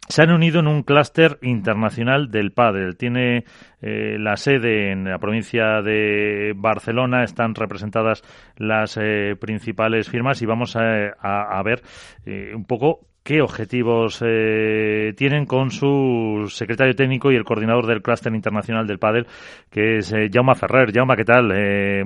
se 0.09 0.23
han 0.23 0.31
unido 0.31 0.61
en 0.61 0.67
un 0.67 0.83
clúster 0.83 1.39
internacional 1.43 2.31
del 2.31 2.53
pádel. 2.53 2.97
Tiene 2.97 3.45
eh, 3.83 4.17
la 4.19 4.37
sede 4.37 4.91
en 4.91 5.05
la 5.05 5.19
provincia 5.19 5.83
de 5.83 6.55
Barcelona, 6.57 7.25
están 7.25 7.55
representadas 7.55 8.23
las 8.57 8.99
eh, 9.01 9.37
principales 9.39 10.09
firmas 10.09 10.41
y 10.41 10.47
vamos 10.47 10.77
a, 10.77 11.63
ver 11.63 11.83
eh, 12.25 12.53
un 12.55 12.65
poco 12.65 13.01
qué 13.29 13.43
objetivos 13.43 14.21
tienen 14.21 15.45
con 15.45 15.71
su 15.71 16.47
secretario 16.49 16.95
técnico 16.95 17.31
y 17.31 17.37
el 17.37 17.45
coordinador 17.45 17.87
del 17.87 18.01
clúster 18.01 18.35
internacional 18.35 18.87
del 18.87 18.99
pádel, 18.99 19.27
que 19.71 19.99
es 19.99 20.15
Jaume 20.33 20.55
Ferrer. 20.55 20.95
Jaume, 20.95 21.15
¿qué 21.15 21.27
tal? 21.27 21.53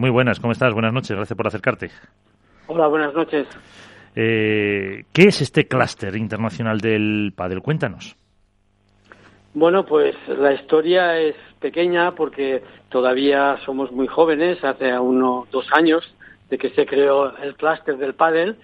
muy 0.00 0.10
buenas, 0.10 0.40
¿cómo 0.40 0.50
estás? 0.50 0.74
Buenas 0.74 0.92
noches, 0.92 1.16
gracias 1.16 1.36
por 1.36 1.46
acercarte. 1.46 1.90
Hola, 2.66 2.88
buenas 2.88 3.14
noches. 3.14 3.46
Eh, 4.16 5.04
¿Qué 5.12 5.28
es 5.28 5.40
este 5.42 5.68
clúster 5.68 6.16
internacional 6.16 6.80
del 6.80 7.32
pádel? 7.36 7.62
Cuéntanos. 7.62 8.16
Bueno, 9.54 9.86
pues 9.86 10.16
la 10.26 10.54
historia 10.54 11.20
es 11.20 11.36
pequeña 11.60 12.16
porque 12.16 12.64
todavía 12.88 13.58
somos 13.64 13.92
muy 13.92 14.08
jóvenes, 14.08 14.64
hace 14.64 14.98
unos 14.98 15.48
dos 15.52 15.66
años 15.72 16.02
de 16.50 16.58
que 16.58 16.70
se 16.70 16.84
creó 16.84 17.36
el 17.38 17.54
clúster 17.54 17.96
del 17.96 18.14
pádel 18.14 18.56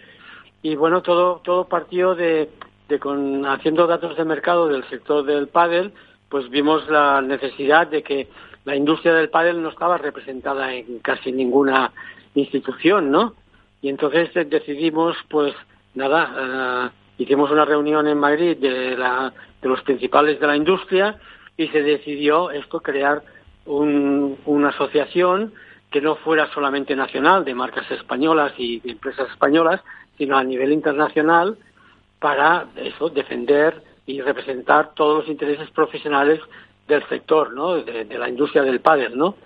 y 0.68 0.76
bueno, 0.76 1.02
todo 1.02 1.40
todo 1.42 1.64
partió 1.64 2.14
de, 2.14 2.50
de 2.88 2.98
con 2.98 3.46
haciendo 3.46 3.87
datos 3.87 4.16
de 4.16 4.24
mercado 4.24 4.68
del 4.68 4.85
sector 4.88 5.24
del 5.24 5.48
pádel, 5.48 5.92
pues 6.28 6.48
vimos 6.50 6.88
la 6.88 7.22
necesidad 7.22 7.87
de 7.87 8.02
que 8.02 8.28
la 8.64 8.76
industria 8.76 9.14
del 9.14 9.31
pádel 9.31 9.62
no 9.62 9.70
estaba 9.70 9.96
representada 9.96 10.74
en 10.74 10.98
casi 10.98 11.33
ninguna 11.33 11.92
institución, 12.35 13.11
¿no? 13.11 13.35
Y 13.81 13.88
entonces 13.88 14.31
decidimos, 14.50 15.16
pues 15.31 15.54
nada, 15.94 16.35
eh, 16.38 17.22
hicimos 17.22 17.50
una 17.50 17.64
reunión 17.64 18.07
en 18.07 18.18
Madrid 18.18 18.57
de, 18.59 18.96
los 19.62 19.83
principales 19.83 20.38
de 20.38 20.46
la 20.46 20.57
industria 20.57 21.16
y 21.57 21.68
se 21.68 21.83
decidió 21.83 22.50
esto, 22.50 22.81
crear 22.81 23.22
una 23.64 24.68
asociación 24.68 25.52
que 25.90 26.00
no 26.00 26.16
fuera 26.16 26.50
solamente 26.52 26.94
nacional, 26.94 27.44
de 27.44 27.54
marcas 27.54 27.90
españolas 27.90 28.52
y 28.59 28.81
de 28.81 28.92
empresas 28.92 29.31
españolas, 29.31 29.81
sino 30.18 30.37
a 30.37 30.44
nivel 30.44 30.72
internacional 30.72 31.57
para 32.18 32.66
eso, 32.76 33.09
defender 33.09 33.83
y 34.04 34.20
representar 34.20 34.94
todos 34.94 35.18
los 35.20 35.28
intereses 35.28 35.70
profesionales 35.70 36.40
del 36.87 37.07
sector, 37.09 37.52
¿no? 37.52 37.76
De, 37.76 38.04
la 38.18 38.28
industria 38.28 38.62
del 38.62 38.81
pádel, 38.81 39.16
¿no? 39.16 39.37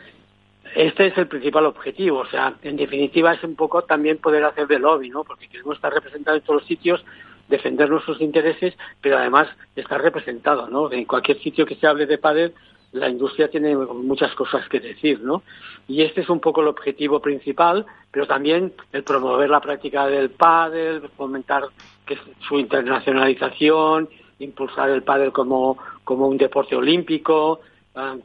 este 0.75 1.09
es 1.09 1.19
el 1.19 1.27
principal 1.27 1.67
objetivo. 1.67 2.21
O 2.21 2.27
sea, 2.27 2.55
en 2.63 2.77
definitiva 2.77 3.35
es 3.35 3.43
un 3.45 3.57
poco 3.57 3.83
también 3.83 4.19
poder 4.19 4.45
hacer 4.45 4.67
de 4.67 4.79
lobby, 4.79 5.11
¿no? 5.11 5.25
Porque 5.25 5.49
queremos 5.49 5.77
estar 5.77 5.93
representados 5.93 6.41
en 6.41 6.47
todos 6.47 6.61
los 6.61 6.69
sitios, 6.69 7.05
defender 7.49 7.91
nuestros 7.91 8.21
intereses, 8.21 8.75
pero 9.01 9.19
además 9.19 9.49
estar 9.77 10.01
representado, 10.01 10.69
¿no? 10.69 10.91
En 10.91 11.05
cualquier 11.05 11.39
sitio 11.41 11.67
que 11.67 11.75
se 11.75 11.87
hable 11.87 12.07
de 12.07 12.19
pádel, 12.19 12.55
la 12.93 13.09
industria 13.09 13.49
tiene 13.49 13.75
muchas 13.75 14.35
cosas 14.35 14.69
que 14.69 14.81
decir, 14.81 15.21
¿no? 15.21 15.43
Y 15.89 16.03
este 16.03 16.21
es 16.21 16.29
un 16.29 16.41
poco 16.41 16.61
el 16.61 16.69
objetivo 16.69 17.21
principal, 17.21 17.87
pero 18.11 18.27
también 18.27 18.73
el 18.93 19.03
promover 19.03 19.49
la 19.51 19.61
práctica 19.61 20.07
del 20.07 20.31
pádel, 20.31 21.09
fomentar 21.17 21.65
su 22.47 22.59
internacionalización, 22.59 24.09
impulsar 24.39 24.91
el 24.91 25.03
pádel 25.03 25.33
como, 25.33 25.79
como 26.05 26.29
un 26.29 26.37
deporte 26.37 26.77
olímpico, 26.77 27.61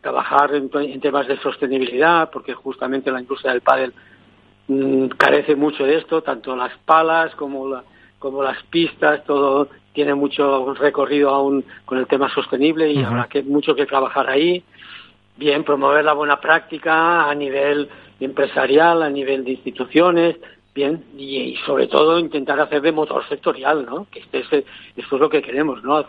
trabajar 0.02 0.56
en, 0.56 0.70
temas 1.00 1.28
de 1.28 1.38
sostenibilidad, 1.40 2.30
porque 2.30 2.54
justamente 2.54 3.12
la 3.12 3.22
industria 3.22 3.52
del 3.52 3.62
pádel 3.62 3.94
mm, 4.68 5.08
carece 5.18 5.56
mucho 5.56 5.84
de 5.84 5.98
esto, 5.98 6.22
tanto 6.22 6.56
las 6.56 6.78
palas 6.80 7.36
como, 7.36 7.82
como 8.20 8.44
las 8.44 8.62
pistas, 8.64 9.24
todo 9.26 9.70
tiene 9.94 10.16
mucho 10.16 10.74
recorrido 10.76 11.30
aún 11.30 11.64
con 11.86 11.98
el 11.98 12.08
tema 12.08 12.34
sostenible 12.34 12.92
y 12.92 13.04
habrá 13.04 13.28
que, 13.28 13.44
mucho 13.44 13.76
que 13.76 13.86
trabajar 13.86 14.30
ahí. 14.30 14.64
Bien, 15.36 15.64
promover 15.64 16.04
la 16.04 16.14
buena 16.14 16.40
práctica 16.40 17.30
a 17.30 17.36
nivel 17.36 17.90
empresarial, 18.20 19.04
a 19.04 19.10
nivel 19.10 19.44
de 19.44 19.52
instituciones, 19.52 20.36
bien, 20.74 21.04
y, 21.18 21.56
sobre 21.66 21.88
todo 21.88 22.20
intentar 22.20 22.60
hacer 22.60 22.82
de 22.82 22.92
motor 22.92 23.28
sectorial, 23.28 23.86
¿no? 23.86 24.08
Que 24.12 24.20
este 24.20 24.40
es, 24.40 24.66
esto 24.96 25.16
es 25.16 25.22
lo 25.22 25.30
que 25.30 25.42
queremos, 25.42 25.84
¿no? 25.84 26.06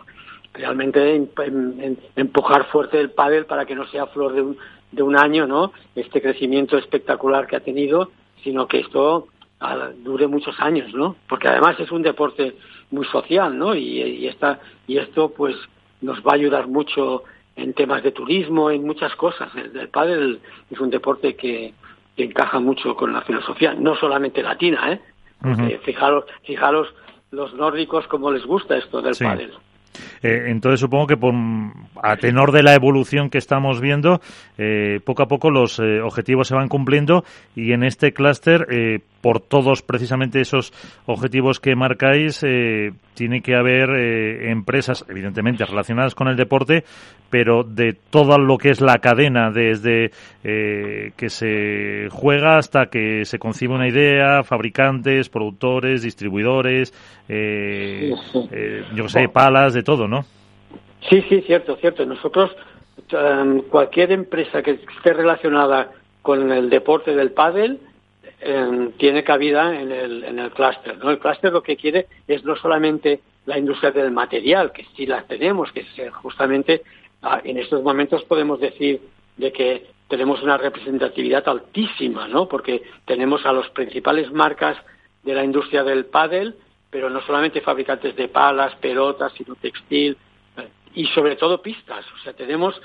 realmente 0.53 1.27
empujar 2.15 2.65
fuerte 2.65 2.99
el 2.99 3.11
pádel 3.11 3.45
para 3.45 3.65
que 3.65 3.75
no 3.75 3.87
sea 3.87 4.07
flor 4.07 4.33
de 4.33 4.41
un, 4.41 4.57
de 4.91 5.03
un 5.03 5.15
año, 5.15 5.47
¿no? 5.47 5.71
Este 5.95 6.21
crecimiento 6.21 6.77
espectacular 6.77 7.47
que 7.47 7.55
ha 7.55 7.59
tenido, 7.61 8.11
sino 8.43 8.67
que 8.67 8.79
esto 8.79 9.27
dure 10.03 10.27
muchos 10.27 10.59
años, 10.59 10.93
¿no? 10.93 11.15
Porque 11.27 11.47
además 11.47 11.79
es 11.79 11.91
un 11.91 12.01
deporte 12.01 12.55
muy 12.91 13.05
social, 13.05 13.57
¿no? 13.57 13.75
Y, 13.75 14.01
y, 14.01 14.27
esta, 14.27 14.59
y 14.87 14.97
esto, 14.97 15.33
pues, 15.35 15.55
nos 16.01 16.19
va 16.19 16.31
a 16.31 16.35
ayudar 16.35 16.67
mucho 16.67 17.23
en 17.55 17.73
temas 17.73 18.03
de 18.03 18.11
turismo, 18.11 18.71
en 18.71 18.85
muchas 18.85 19.13
cosas. 19.15 19.53
El, 19.55 19.75
el 19.77 19.89
pádel 19.89 20.39
es 20.71 20.79
un 20.79 20.89
deporte 20.89 21.35
que, 21.35 21.73
encaja 22.17 22.59
mucho 22.59 22.95
con 22.95 23.13
la 23.13 23.21
filosofía, 23.21 23.73
no 23.73 23.95
solamente 23.95 24.43
latina, 24.43 24.91
¿eh? 24.91 25.79
fijaros, 25.85 26.25
fijaros 26.43 26.93
los 27.31 27.53
nórdicos 27.53 28.05
cómo 28.07 28.29
les 28.29 28.45
gusta 28.45 28.75
esto 28.75 29.01
del 29.01 29.15
pádel. 29.15 29.53
Eh, 30.21 30.45
entonces 30.47 30.79
supongo 30.79 31.07
que 31.07 31.17
por, 31.17 31.33
a 32.03 32.17
tenor 32.17 32.51
de 32.51 32.63
la 32.63 32.73
evolución 32.73 33.29
que 33.29 33.37
estamos 33.37 33.81
viendo, 33.81 34.19
eh, 34.57 34.99
poco 35.05 35.23
a 35.23 35.27
poco 35.27 35.49
los 35.49 35.79
eh, 35.79 36.01
objetivos 36.01 36.47
se 36.47 36.55
van 36.55 36.67
cumpliendo 36.67 37.23
y 37.55 37.71
en 37.71 37.83
este 37.83 38.11
clúster, 38.11 38.67
por 39.21 39.39
todos 39.41 39.81
precisamente 39.81 40.41
esos 40.41 40.71
objetivos 41.05 41.59
que 41.59 41.75
marcáis, 41.75 42.45
tiene 43.13 43.41
que 43.41 43.55
haber 43.55 43.89
empresas, 44.49 45.05
evidentemente 45.09 45.65
relacionadas 45.65 46.15
con 46.15 46.27
el 46.27 46.35
deporte, 46.35 46.83
pero 47.29 47.63
de 47.63 47.93
todo 48.09 48.37
lo 48.37 48.57
que 48.57 48.69
es 48.69 48.81
la 48.81 48.97
cadena, 48.99 49.51
desde 49.51 50.11
que 50.41 51.29
se 51.29 52.07
juega 52.11 52.57
hasta 52.57 52.87
que 52.87 53.25
se 53.25 53.39
concibe 53.39 53.75
una 53.75 53.87
idea, 53.87 54.43
fabricantes, 54.43 55.29
productores, 55.29 56.01
distribuidores, 56.01 56.93
yo 57.27 59.09
sé, 59.09 59.27
palas, 59.29 59.73
de 59.73 59.83
todo, 59.83 60.07
¿no? 60.07 60.23
Sí, 61.07 61.23
sí, 61.29 61.41
cierto, 61.41 61.75
cierto. 61.77 62.05
Nosotros, 62.05 62.51
em, 63.11 63.61
cualquier 63.63 64.11
empresa 64.11 64.61
que 64.61 64.71
esté 64.71 65.13
relacionada 65.13 65.91
con 66.21 66.51
el 66.51 66.69
deporte 66.69 67.15
del 67.15 67.31
pádel 67.31 67.79
tiene 68.97 69.23
cabida 69.23 69.79
en 69.79 69.91
el, 69.91 70.23
en 70.23 70.39
el 70.39 70.51
clúster. 70.51 70.97
¿no? 70.97 71.11
El 71.11 71.19
clúster 71.19 71.51
lo 71.51 71.61
que 71.61 71.75
quiere 71.75 72.07
es 72.27 72.43
no 72.43 72.55
solamente 72.55 73.19
la 73.45 73.57
industria 73.57 73.91
del 73.91 74.11
material, 74.11 74.71
que 74.71 74.85
sí 74.95 75.05
la 75.05 75.23
tenemos, 75.23 75.71
que 75.71 75.81
es 75.81 76.13
justamente 76.13 76.83
ah, 77.21 77.41
en 77.43 77.57
estos 77.57 77.83
momentos 77.83 78.23
podemos 78.23 78.59
decir 78.59 79.01
de 79.37 79.51
que 79.51 79.87
tenemos 80.07 80.41
una 80.41 80.57
representatividad 80.57 81.47
altísima, 81.47 82.27
¿no? 82.27 82.47
Porque 82.47 82.83
tenemos 83.05 83.45
a 83.45 83.53
las 83.53 83.69
principales 83.69 84.31
marcas 84.31 84.77
de 85.23 85.33
la 85.33 85.43
industria 85.43 85.83
del 85.83 86.05
pádel, 86.05 86.55
pero 86.89 87.09
no 87.09 87.21
solamente 87.21 87.61
fabricantes 87.61 88.15
de 88.15 88.27
palas, 88.27 88.75
pelotas, 88.75 89.33
sino 89.33 89.55
textil 89.55 90.17
eh, 90.57 90.67
y 90.95 91.05
sobre 91.07 91.35
todo 91.35 91.61
pistas. 91.61 92.05
O 92.13 92.23
sea, 92.23 92.33
tenemos, 92.33 92.79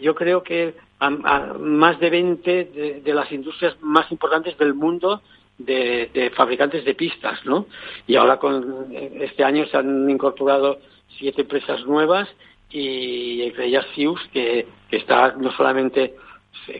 yo 0.00 0.14
creo 0.14 0.42
que 0.42 0.74
más 1.10 1.98
de 2.00 2.10
20 2.10 3.00
de, 3.04 3.14
las 3.14 3.30
industrias 3.32 3.76
más 3.80 4.10
importantes 4.10 4.56
del 4.58 4.74
mundo 4.74 5.22
de, 5.58 6.32
fabricantes 6.36 6.84
de 6.84 6.94
pistas, 6.94 7.44
¿no? 7.44 7.66
Y 8.06 8.16
ahora 8.16 8.38
con 8.38 8.86
este 8.92 9.44
año 9.44 9.66
se 9.66 9.76
han 9.76 10.08
incorporado 10.08 10.78
siete 11.18 11.42
empresas 11.42 11.84
nuevas 11.86 12.28
y 12.70 13.42
entre 13.42 13.66
ellas 13.66 13.86
Sius, 13.94 14.20
que, 14.32 14.66
está 14.90 15.34
no 15.36 15.52
solamente, 15.52 16.14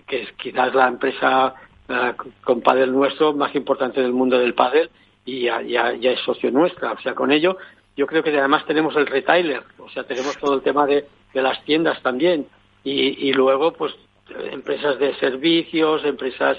que 0.07 0.22
es 0.22 0.33
quizás 0.33 0.75
la 0.75 0.89
empresa 0.89 1.55
uh, 1.89 2.43
con 2.43 2.61
pádel 2.61 2.93
nuestro 2.93 3.33
más 3.33 3.55
importante 3.55 4.01
del 4.01 4.12
mundo 4.12 4.39
del 4.39 4.55
pádel 4.55 4.91
y 5.25 5.43
ya, 5.43 5.62
ya, 5.62 5.95
ya, 5.95 6.12
es 6.12 6.20
socio 6.20 6.51
nuestra. 6.51 6.93
O 6.93 7.01
sea, 7.01 7.14
con 7.14 7.33
ello 7.33 7.59
yo 7.97 8.07
creo 8.07 8.22
que 8.22 8.37
además 8.37 8.66
tenemos 8.66 8.97
el 8.97 9.07
retailer, 9.07 9.62
o 9.79 9.89
sea, 9.89 10.05
tenemos 10.05 10.37
todo 10.39 10.55
el 10.55 10.62
tema 10.62 10.87
de, 10.87 11.07
de 11.33 11.43
las 11.43 11.62
tiendas 11.64 12.03
también 12.03 12.47
y, 12.83 13.29
y 13.29 13.33
luego 13.33 13.72
pues 13.72 13.95
empresas 14.51 14.99
de 14.99 15.14
servicios, 15.16 16.05
empresas 16.05 16.59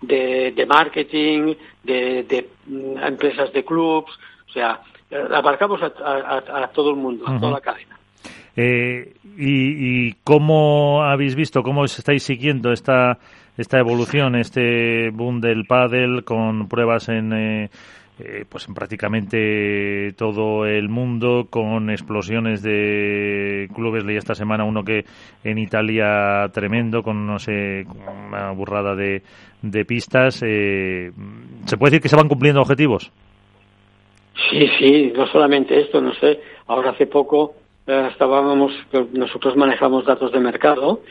de, 0.00 0.52
de 0.52 0.66
marketing, 0.66 1.54
de, 1.82 2.24
de, 2.24 2.48
mm, 2.66 2.98
empresas 2.98 3.52
de 3.52 3.64
clubs, 3.64 4.10
o 4.48 4.52
sea, 4.52 4.80
abarcamos 5.32 5.80
a, 5.82 5.86
a, 5.86 6.64
a 6.64 6.68
todo 6.68 6.90
el 6.90 6.96
mundo, 6.96 7.28
a 7.28 7.38
toda 7.38 7.52
la 7.52 7.60
cadena. 7.60 7.96
Eh, 8.56 9.14
y, 9.36 10.08
y, 10.08 10.16
cómo 10.24 11.02
habéis 11.02 11.34
visto, 11.34 11.62
cómo 11.62 11.84
estáis 11.84 12.22
siguiendo 12.22 12.72
esta, 12.72 13.18
esta 13.56 13.78
evolución, 13.78 14.34
este 14.34 15.10
boom 15.10 15.40
del 15.40 15.66
pádel 15.66 16.24
con 16.24 16.66
pruebas 16.66 17.10
en, 17.10 17.32
eh, 17.34 17.70
eh, 18.18 18.44
pues 18.48 18.66
en 18.68 18.74
prácticamente 18.74 20.12
todo 20.16 20.64
el 20.66 20.88
mundo, 20.88 21.48
con 21.50 21.90
explosiones 21.90 22.62
de 22.62 23.68
clubes. 23.74 24.04
Leí 24.04 24.16
esta 24.16 24.34
semana 24.34 24.64
uno 24.64 24.84
que 24.84 25.04
en 25.44 25.58
Italia 25.58 26.48
tremendo, 26.52 27.02
con 27.02 27.26
no 27.26 27.38
sé, 27.38 27.86
una 28.28 28.52
burrada 28.52 28.94
de, 28.94 29.22
de 29.62 29.84
pistas. 29.84 30.42
Eh, 30.42 31.12
¿Se 31.66 31.76
puede 31.76 31.90
decir 31.90 32.02
que 32.02 32.08
se 32.08 32.16
van 32.16 32.28
cumpliendo 32.28 32.60
objetivos? 32.60 33.12
Sí, 34.50 34.68
sí, 34.78 35.12
no 35.14 35.26
solamente 35.26 35.80
esto, 35.80 36.00
no 36.00 36.14
sé. 36.14 36.40
Ahora 36.66 36.90
hace 36.90 37.06
poco 37.06 37.54
eh, 37.86 38.08
estábamos, 38.10 38.72
nosotros 39.12 39.56
manejamos 39.56 40.04
datos 40.04 40.32
de 40.32 40.40
mercado 40.40 41.02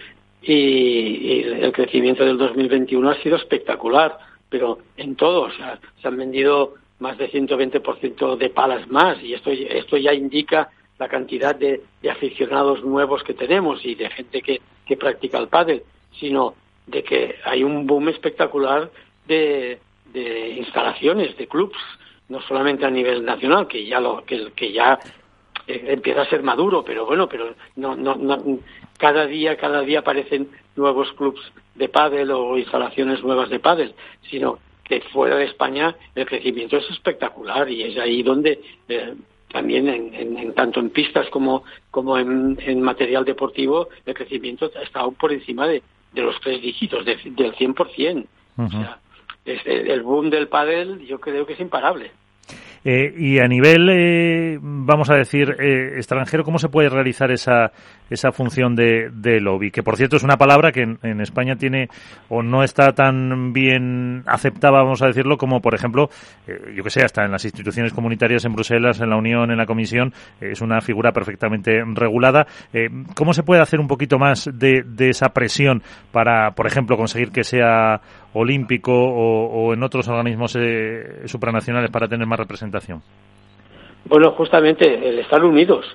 y, 0.42 1.42
el 1.42 1.72
crecimiento 1.72 2.24
del 2.26 2.38
2021 2.38 3.10
ha 3.10 3.22
sido 3.22 3.36
espectacular, 3.36 4.18
pero 4.50 4.80
en 4.98 5.16
todo, 5.16 5.44
o 5.44 5.52
sea, 5.52 5.80
se 6.02 6.08
han 6.08 6.18
vendido 6.18 6.76
más 7.00 7.18
de 7.18 7.30
120% 7.32 8.38
de 8.38 8.50
palas 8.50 8.88
más 8.90 9.22
y 9.22 9.34
esto, 9.34 9.52
esto 9.52 9.98
ya 9.98 10.14
indica 10.14 10.70
la 10.98 11.10
cantidad 11.10 11.56
de, 11.56 11.82
aficionados 12.10 12.84
nuevos 12.84 13.24
que 13.24 13.34
tenemos 13.34 13.84
y 13.86 13.96
de 13.96 14.10
gente 14.10 14.42
que, 14.42 14.62
que 14.86 14.96
practica 14.96 15.38
el 15.38 15.48
pádel, 15.48 15.84
sino 16.20 16.56
de 16.88 17.04
que 17.04 17.36
hay 17.44 17.64
un 17.64 17.86
boom 17.86 18.10
espectacular 18.10 18.90
de, 19.28 19.80
de 20.14 20.50
instalaciones, 20.52 21.36
de 21.38 21.48
clubs, 21.48 21.78
no 22.30 22.42
solamente 22.42 22.86
a 22.86 22.90
nivel 22.90 23.26
nacional, 23.26 23.68
que 23.68 23.86
ya 23.86 24.00
lo, 24.00 24.24
que, 24.24 24.52
que 24.56 24.72
ya 24.72 24.98
eh, 25.68 25.86
empieza 25.90 26.22
a 26.22 26.30
ser 26.30 26.44
maduro, 26.44 26.84
pero 26.84 27.06
bueno, 27.06 27.28
pero 27.28 27.56
no, 27.76 27.96
no, 27.96 28.16
no, 28.16 28.60
cada 28.98 29.26
día, 29.26 29.58
cada 29.58 29.82
día 29.82 30.00
aparecen 30.00 30.50
nuevos 30.76 31.12
clubs 31.14 31.42
de 31.76 31.90
pádel 31.90 32.32
o 32.32 32.58
instalaciones 32.58 33.24
nuevas 33.24 33.50
de 33.50 33.60
pádel, 33.60 33.94
sino 34.30 34.60
que 34.86 35.02
fuera 35.12 35.36
de 35.36 35.46
España 35.46 35.96
el 36.14 36.26
crecimiento 36.26 36.78
es 36.78 36.90
espectacular 36.90 37.70
y 37.70 37.84
es 37.84 37.98
ahí 37.98 38.24
donde 38.24 38.62
eh, 38.88 39.16
también 39.52 39.90
en, 39.90 40.14
en, 40.14 40.54
tanto 40.54 40.80
en 40.80 40.92
pistas 40.92 41.28
como, 41.30 41.64
como 41.92 42.18
en, 42.18 42.58
en, 42.62 42.82
material 42.82 43.26
deportivo 43.26 43.90
el 44.06 44.14
crecimiento 44.14 44.72
está 44.82 45.02
aún 45.02 45.16
por 45.16 45.34
encima 45.34 45.68
de, 45.68 45.82
de 46.14 46.22
los 46.22 46.40
tres 46.40 46.62
dígitos, 46.62 47.04
de, 47.06 47.16
del 47.16 47.54
100%. 47.54 48.26
Uh 48.58 48.64
o 48.64 48.70
sea, 48.70 49.00
es, 49.44 49.62
el 49.66 50.02
boom 50.02 50.30
del 50.30 50.48
pádel 50.48 51.06
yo 51.06 51.20
creo 51.20 51.46
que 51.46 51.54
es 51.54 51.60
imparable. 51.60 52.12
Eh, 52.88 53.12
y 53.18 53.40
a 53.40 53.48
nivel, 53.48 53.90
eh, 53.90 54.60
vamos 54.62 55.10
a 55.10 55.16
decir, 55.16 55.56
eh, 55.60 55.94
extranjero, 55.98 56.44
¿cómo 56.44 56.60
se 56.60 56.70
puede 56.70 56.88
realizar 56.88 57.32
esa, 57.32 57.72
esa 58.12 58.32
función 58.32 58.76
de, 58.76 59.10
de 59.12 59.42
lobby? 59.42 59.72
Que, 59.72 59.82
por 59.82 59.98
cierto, 59.98 60.18
es 60.18 60.24
una 60.24 60.38
palabra 60.38 60.72
que 60.72 60.84
en, 60.84 61.20
España 61.20 61.56
tiene 61.56 61.90
o 62.30 62.44
no 62.44 62.64
está 62.64 62.94
tan 62.94 63.54
bien 63.54 64.22
aceptada, 64.28 64.84
vamos 64.84 65.02
a 65.02 65.08
decirlo, 65.08 65.36
como, 65.36 65.62
por 65.62 65.74
ejemplo, 65.74 66.12
yo 66.76 66.84
que 66.84 66.92
sé, 66.92 67.04
hasta 67.04 67.26
en 67.26 67.32
las 67.32 67.44
instituciones 67.44 67.92
comunitarias 67.92 68.46
en 68.46 68.54
Bruselas, 68.54 69.02
en 69.02 69.10
la 69.10 69.18
Unión, 69.18 69.50
en 69.50 69.58
la 69.58 69.66
Comisión, 69.66 70.14
es 70.40 70.62
una 70.62 70.80
figura 70.82 71.12
perfectamente 71.12 71.82
regulada. 71.96 72.46
¿Cómo 73.16 73.34
se 73.34 73.42
puede 73.42 73.62
hacer 73.62 73.80
un 73.80 73.88
poquito 73.88 74.20
más 74.20 74.48
de, 74.54 74.84
de 74.86 75.10
esa 75.10 75.30
presión 75.30 75.82
para, 76.12 76.52
por 76.52 76.68
ejemplo, 76.68 76.98
conseguir 76.98 77.32
que 77.32 77.44
sea 77.44 78.00
olímpico 78.36 78.92
o, 78.94 79.74
en 79.74 79.82
otros 79.82 80.08
organismos 80.08 80.58
supranacionales 81.26 81.90
para 81.90 82.08
tener 82.08 82.28
más 82.28 82.40
representación? 82.40 83.02
Bueno, 84.06 84.32
justamente 84.32 85.10
el 85.10 85.20
estar 85.20 85.44
unidos. 85.44 85.86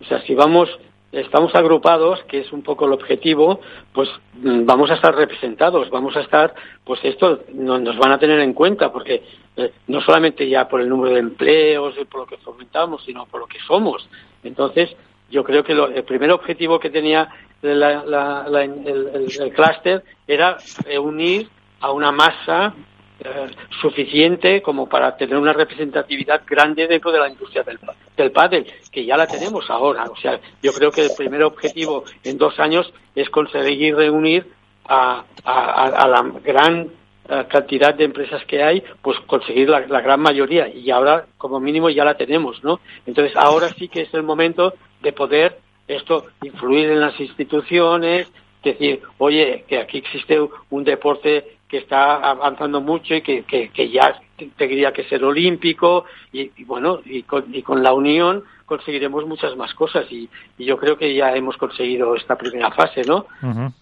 O 0.00 0.04
sea, 0.04 0.22
si 0.22 0.34
vamos, 0.34 0.70
estamos 1.12 1.54
agrupados, 1.54 2.22
que 2.28 2.40
es 2.40 2.52
un 2.52 2.62
poco 2.62 2.86
el 2.86 2.92
objetivo, 2.92 3.60
pues 3.92 4.08
mm, 4.34 4.64
vamos 4.64 4.90
a 4.90 4.94
estar 4.94 5.14
representados, 5.14 5.90
vamos 5.90 6.16
a 6.16 6.20
estar, 6.20 6.54
pues 6.84 7.00
esto 7.02 7.40
nos 7.52 7.98
van 7.98 8.12
a 8.12 8.18
tener 8.18 8.40
en 8.40 8.54
cuenta, 8.54 8.92
porque 8.92 9.22
eh, 9.56 9.72
no 9.88 10.00
solamente 10.00 10.48
ya 10.48 10.68
por 10.68 10.80
el 10.80 10.88
número 10.88 11.14
de 11.14 11.20
empleos 11.20 11.94
y 12.00 12.04
por 12.04 12.20
lo 12.20 12.26
que 12.26 12.36
fomentamos, 12.38 13.04
sino 13.04 13.26
por 13.26 13.40
lo 13.40 13.46
que 13.46 13.58
somos. 13.66 14.08
Entonces, 14.44 14.94
yo 15.30 15.44
creo 15.44 15.62
que 15.64 15.72
el 15.72 16.04
primer 16.04 16.30
objetivo 16.30 16.78
que 16.78 16.88
tenía 16.88 17.28
la, 17.60 18.04
la, 18.04 18.64
el, 18.64 19.26
el 19.40 19.52
clúster 19.52 20.02
era 20.26 20.56
reunir 20.86 21.48
a 21.80 21.92
una 21.92 22.12
masa 22.12 22.74
eh, 23.20 23.50
suficiente 23.80 24.62
como 24.62 24.88
para 24.88 25.16
tener 25.16 25.36
una 25.36 25.52
representatividad 25.52 26.42
grande 26.46 26.86
dentro 26.86 27.10
de 27.10 27.18
la 27.18 27.28
industria 27.28 27.64
del, 27.64 27.78
del 28.16 28.30
pádel, 28.30 28.66
que 28.92 29.04
ya 29.04 29.16
la 29.16 29.26
tenemos 29.26 29.68
ahora. 29.70 30.04
O 30.04 30.16
sea, 30.16 30.38
yo 30.62 30.72
creo 30.72 30.92
que 30.92 31.02
el 31.02 31.10
primer 31.16 31.42
objetivo 31.42 32.04
en 32.22 32.38
dos 32.38 32.58
años 32.60 32.92
es 33.14 33.28
conseguir 33.30 33.96
reunir 33.96 34.46
a, 34.88 35.24
a, 35.44 36.08
la 36.08 36.22
gran 36.44 36.88
eh, 37.28 37.44
cantidad 37.48 37.92
de 37.92 38.04
empresas 38.04 38.44
que 38.46 38.62
hay, 38.62 38.82
pues 39.02 39.18
conseguir 39.26 39.68
la, 39.68 39.80
la, 39.80 40.00
gran 40.00 40.20
mayoría 40.20 40.68
y 40.68 40.90
ahora 40.90 41.26
como 41.36 41.60
mínimo 41.60 41.90
ya 41.90 42.04
la 42.04 42.16
tenemos, 42.16 42.62
¿no? 42.62 42.80
Entonces 43.04 43.36
ahora 43.36 43.68
sí 43.70 43.88
que 43.88 44.02
es 44.02 44.14
el 44.14 44.22
momento 44.22 44.74
de 45.02 45.12
poder 45.12 45.58
esto 45.88 46.26
influir 46.42 46.90
en 46.90 47.00
las 47.00 47.18
instituciones, 47.18 48.30
decir, 48.62 49.02
oye, 49.18 49.64
que 49.68 49.78
aquí 49.78 49.98
existe 49.98 50.38
un 50.70 50.84
deporte 50.84 51.57
que 51.68 51.78
está 51.78 52.16
avanzando 52.16 52.80
mucho 52.80 53.14
y 53.14 53.22
que, 53.22 53.42
que, 53.44 53.68
que 53.70 53.90
ya 53.90 54.20
tendría 54.56 54.92
que 54.92 55.04
ser 55.04 55.22
olímpico 55.22 56.04
y, 56.32 56.50
y 56.56 56.64
bueno, 56.64 57.00
y 57.04 57.22
con, 57.24 57.44
y 57.54 57.62
con, 57.62 57.82
la 57.82 57.92
unión 57.92 58.44
conseguiremos 58.64 59.26
muchas 59.26 59.56
más 59.56 59.74
cosas 59.74 60.06
y, 60.10 60.28
y, 60.56 60.64
yo 60.64 60.78
creo 60.78 60.96
que 60.96 61.14
ya 61.14 61.34
hemos 61.34 61.56
conseguido 61.56 62.14
esta 62.14 62.36
primera 62.36 62.70
fase, 62.70 63.02
¿no? 63.02 63.26
Uh 63.42 63.46
-huh. 63.46 63.72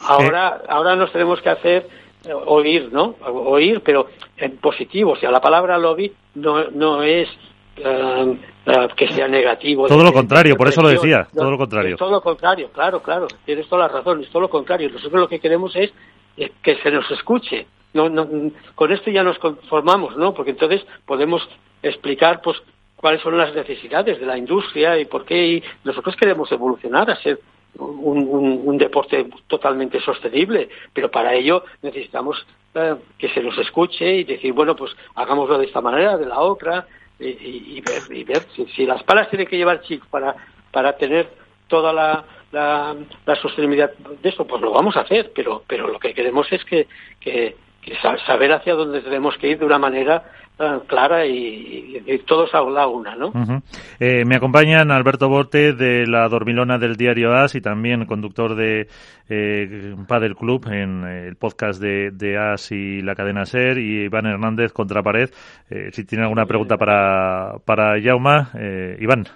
Ahora, 0.00 0.60
eh. 0.62 0.66
ahora 0.68 0.96
nos 0.96 1.10
tenemos 1.12 1.40
que 1.40 1.48
hacer 1.50 1.88
eh, 2.24 2.32
oír, 2.32 2.90
¿no? 2.92 3.16
Oír, 3.26 3.82
pero 3.84 4.08
en 4.36 4.56
positivo. 4.58 5.12
O 5.12 5.16
sea, 5.16 5.30
la 5.30 5.40
palabra 5.40 5.78
lobby 5.78 6.12
no, 6.34 6.70
no 6.70 7.02
es 7.02 7.28
uh, 7.78 8.30
uh, 8.30 8.88
que 8.96 9.08
sea 9.08 9.28
negativo. 9.28 9.88
Todo 9.88 10.04
lo 10.04 10.12
contrario, 10.12 10.56
por 10.56 10.68
eso 10.68 10.82
lo 10.82 10.88
decía, 10.88 11.26
todo 11.34 11.50
lo 11.50 11.58
contrario. 11.58 11.94
Es 11.94 11.98
todo 11.98 12.10
lo 12.10 12.20
contrario, 12.20 12.70
claro, 12.72 13.02
claro, 13.02 13.26
tienes 13.44 13.68
toda 13.68 13.88
la 13.88 13.88
razón, 13.88 14.22
es 14.22 14.30
todo 14.30 14.42
lo 14.42 14.50
contrario. 14.50 14.90
Nosotros 14.90 15.20
lo 15.20 15.28
que 15.28 15.40
queremos 15.40 15.74
es 15.76 15.92
eh, 16.36 16.52
que 16.62 16.76
se 16.76 16.90
nos 16.90 17.10
escuche. 17.10 17.66
No, 17.92 18.08
no, 18.08 18.28
con 18.74 18.92
esto 18.92 19.10
ya 19.10 19.22
nos 19.22 19.38
conformamos, 19.38 20.16
¿no? 20.16 20.34
Porque 20.34 20.50
entonces 20.50 20.84
podemos 21.06 21.48
explicar, 21.82 22.40
pues, 22.42 22.60
cuáles 22.96 23.20
son 23.20 23.36
las 23.36 23.54
necesidades 23.54 24.18
de 24.18 24.26
la 24.26 24.38
industria 24.38 24.98
y 24.98 25.04
por 25.04 25.24
qué 25.24 25.46
y 25.46 25.62
nosotros 25.84 26.16
queremos 26.16 26.50
evolucionar 26.50 27.10
a 27.10 27.16
ser 27.16 27.38
un, 27.76 28.26
un, 28.28 28.62
un 28.64 28.78
deporte 28.78 29.28
totalmente 29.46 30.00
sostenible, 30.00 30.68
pero 30.92 31.10
para 31.10 31.34
ello 31.34 31.64
necesitamos 31.82 32.46
eh, 32.74 32.96
que 33.18 33.28
se 33.28 33.42
nos 33.42 33.56
escuche 33.58 34.16
y 34.16 34.24
decir, 34.24 34.52
bueno, 34.52 34.74
pues 34.74 34.92
hagámoslo 35.14 35.58
de 35.58 35.66
esta 35.66 35.80
manera, 35.80 36.16
de 36.16 36.26
la 36.26 36.40
otra, 36.40 36.86
y, 37.18 37.76
y, 37.76 37.80
ver, 37.80 38.02
y 38.16 38.24
ver 38.24 38.46
si, 38.74 38.86
las 38.86 39.02
palas 39.04 39.30
tienen 39.30 39.46
que 39.46 39.56
llevar 39.56 39.82
chip 39.82 40.02
para, 40.10 40.34
para 40.72 40.96
tener 40.96 41.28
toda 41.68 41.92
la, 41.92 42.24
la, 42.54 42.96
la, 43.26 43.36
sostenibilidad 43.36 43.92
de 43.98 44.28
esto, 44.28 44.46
pues 44.46 44.62
lo 44.62 44.72
vamos 44.72 44.96
a 44.96 45.00
hacer, 45.00 45.32
pero, 45.34 45.62
pero 45.66 45.88
lo 45.88 45.98
que 45.98 46.14
queremos 46.14 46.46
es 46.52 46.64
que, 46.64 46.86
que, 47.20 47.56
que 47.82 47.96
saber 48.26 48.52
hacia 48.52 48.74
dónde 48.74 49.02
tenemos 49.02 49.36
que 49.38 49.48
ir 49.48 49.58
de 49.58 49.66
una 49.66 49.78
manera 49.78 50.24
eh, 50.56 50.78
clara 50.86 51.26
y, 51.26 52.22
todos 52.26 52.54
a 52.54 52.60
la 52.62 52.86
una, 52.86 53.16
¿no? 53.16 53.32
Eh, 53.98 54.24
me 54.24 54.36
acompañan 54.36 54.92
Alberto 54.92 55.28
Borte 55.28 55.72
de 55.72 56.06
la 56.06 56.28
Dormilona 56.28 56.78
del 56.78 56.94
diario 56.96 57.34
AS 57.34 57.56
y 57.56 57.60
también 57.60 58.06
conductor 58.06 58.54
de 58.54 58.86
eh, 59.28 59.96
Padel 60.06 60.36
Club 60.36 60.68
en 60.68 61.02
el 61.02 61.34
podcast 61.34 61.80
de, 61.80 62.12
de, 62.12 62.38
AS 62.38 62.70
y 62.70 63.02
la 63.02 63.16
cadena 63.16 63.46
SER 63.46 63.78
y 63.78 64.04
Iván 64.04 64.26
Hernández 64.26 64.72
contra 64.72 65.02
pared. 65.02 65.28
si 65.90 66.04
tiene 66.04 66.22
alguna 66.22 66.46
pregunta 66.46 66.76
para, 66.76 67.56
para 67.64 67.98
Yauma, 67.98 68.52
Iván. 69.00 69.26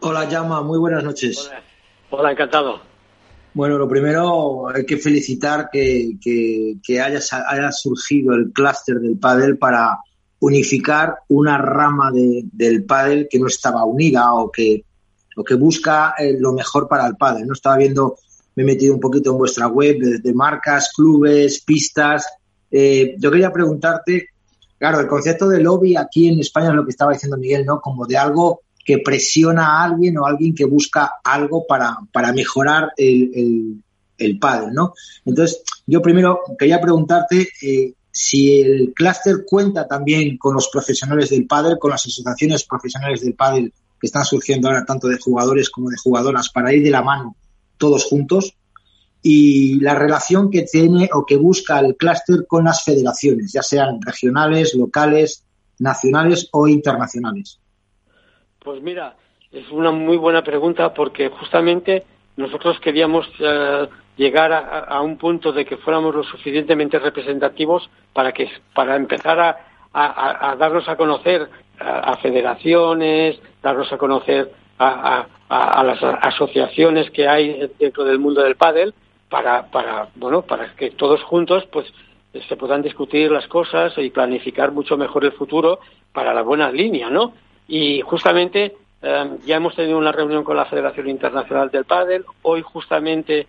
Hola 0.00 0.28
Yauma, 0.28 0.62
muy 0.62 0.78
buenas 0.78 1.04
noches. 1.04 1.50
Hola, 1.50 1.62
encantado. 2.30 2.80
Bueno, 3.56 3.78
lo 3.78 3.88
primero 3.88 4.68
hay 4.68 4.84
que 4.84 4.98
felicitar 4.98 5.70
que, 5.72 6.18
haya, 7.02 7.72
surgido 7.72 8.34
el 8.34 8.52
clúster 8.52 9.00
del 9.00 9.18
pádel 9.18 9.56
para 9.56 9.98
unificar 10.40 11.20
una 11.28 11.56
rama 11.56 12.12
de, 12.12 12.44
del 12.52 12.84
pádel 12.84 13.28
que 13.30 13.38
no 13.38 13.46
estaba 13.46 13.84
unida 13.86 14.34
o 14.34 14.50
que, 14.50 14.84
o 15.36 15.42
que 15.42 15.54
busca 15.54 16.14
eh, 16.18 16.36
lo 16.38 16.52
mejor 16.52 16.86
para 16.86 17.06
el 17.06 17.16
pádel. 17.16 17.46
No 17.46 17.54
estaba 17.54 17.78
viendo, 17.78 18.16
me 18.56 18.62
he 18.62 18.66
metido 18.66 18.92
un 18.92 19.00
poquito 19.00 19.30
en 19.30 19.38
vuestra 19.38 19.68
web 19.68 20.00
de, 20.00 20.34
marcas, 20.34 20.92
clubes, 20.94 21.62
pistas. 21.62 22.26
Eh, 22.70 23.16
yo 23.18 23.30
quería 23.30 23.50
preguntarte, 23.50 24.28
claro, 24.78 25.00
el 25.00 25.06
concepto 25.06 25.48
de 25.48 25.62
lobby 25.62 25.96
aquí 25.96 26.28
en 26.28 26.40
España 26.40 26.68
es 26.68 26.74
lo 26.74 26.84
que 26.84 26.90
estaba 26.90 27.14
diciendo 27.14 27.38
Miguel, 27.38 27.64
¿no? 27.64 27.80
Como 27.80 28.06
de 28.06 28.18
algo 28.18 28.60
que 28.86 28.98
presiona 28.98 29.66
a 29.66 29.84
alguien 29.84 30.16
o 30.16 30.26
alguien 30.26 30.54
que 30.54 30.64
busca 30.64 31.14
algo 31.24 31.66
para, 31.66 31.98
para 32.12 32.32
mejorar 32.32 32.92
el, 32.96 33.32
el, 33.34 33.82
el 34.16 34.38
pádel, 34.38 34.72
¿no? 34.72 34.94
Entonces, 35.24 35.62
yo 35.86 36.00
primero 36.00 36.40
quería 36.56 36.80
preguntarte 36.80 37.48
eh, 37.62 37.92
si 38.12 38.62
el 38.62 38.92
clúster 38.94 39.44
cuenta 39.44 39.88
también 39.88 40.38
con 40.38 40.54
los 40.54 40.68
profesionales 40.68 41.30
del 41.30 41.46
pádel, 41.48 41.78
con 41.80 41.90
las 41.90 42.06
asociaciones 42.06 42.64
profesionales 42.64 43.22
del 43.22 43.34
pádel 43.34 43.72
que 44.00 44.06
están 44.06 44.24
surgiendo 44.24 44.68
ahora 44.68 44.84
tanto 44.84 45.08
de 45.08 45.18
jugadores 45.18 45.68
como 45.68 45.90
de 45.90 45.96
jugadoras 45.96 46.48
para 46.50 46.72
ir 46.72 46.84
de 46.84 46.90
la 46.90 47.02
mano 47.02 47.34
todos 47.78 48.04
juntos 48.04 48.56
y 49.20 49.80
la 49.80 49.96
relación 49.96 50.50
que 50.50 50.62
tiene 50.62 51.10
o 51.12 51.26
que 51.26 51.36
busca 51.36 51.80
el 51.80 51.96
clúster 51.96 52.46
con 52.46 52.64
las 52.64 52.84
federaciones, 52.84 53.52
ya 53.52 53.62
sean 53.62 54.00
regionales, 54.00 54.74
locales, 54.74 55.42
nacionales 55.80 56.48
o 56.52 56.68
internacionales. 56.68 57.58
Pues 58.66 58.82
mira, 58.82 59.14
es 59.52 59.70
una 59.70 59.92
muy 59.92 60.16
buena 60.16 60.42
pregunta 60.42 60.92
porque 60.92 61.28
justamente 61.28 62.02
nosotros 62.36 62.80
queríamos 62.80 63.24
eh, 63.38 63.86
llegar 64.16 64.52
a, 64.52 65.00
un 65.02 65.18
punto 65.18 65.52
de 65.52 65.64
que 65.64 65.76
fuéramos 65.76 66.12
lo 66.12 66.24
suficientemente 66.24 66.98
representativos 66.98 67.88
para 68.12 68.32
que 68.32 68.50
para 68.74 68.96
empezar 68.96 69.38
a, 69.94 70.56
darnos 70.58 70.88
a 70.88 70.96
conocer 70.96 71.48
a, 71.78 72.16
federaciones, 72.16 73.38
darnos 73.62 73.92
a 73.92 73.98
conocer 73.98 74.50
a, 74.80 75.26
las 75.48 76.02
asociaciones 76.02 77.08
que 77.12 77.28
hay 77.28 77.70
dentro 77.78 78.02
del 78.02 78.18
mundo 78.18 78.42
del 78.42 78.56
pádel 78.56 78.94
para 79.28 79.70
para 79.70 80.08
bueno 80.16 80.42
para 80.42 80.74
que 80.74 80.90
todos 80.90 81.22
juntos 81.22 81.64
pues 81.70 81.86
se 82.48 82.56
puedan 82.56 82.82
discutir 82.82 83.30
las 83.30 83.46
cosas 83.46 83.96
y 83.96 84.10
planificar 84.10 84.72
mucho 84.72 84.96
mejor 84.96 85.24
el 85.24 85.32
futuro 85.32 85.78
para 86.12 86.34
la 86.34 86.42
buena 86.42 86.72
línea, 86.72 87.10
¿no? 87.10 87.32
Y 87.68 88.00
justamente 88.02 88.76
em, 89.02 89.38
ya 89.44 89.56
hemos 89.56 89.74
tenido 89.74 89.98
una 89.98 90.12
reunión 90.12 90.44
con 90.44 90.56
la 90.56 90.66
Federación 90.66 91.08
Internacional 91.08 91.70
del 91.70 91.84
Pádel. 91.84 92.24
Hoy 92.42 92.62
justamente, 92.62 93.46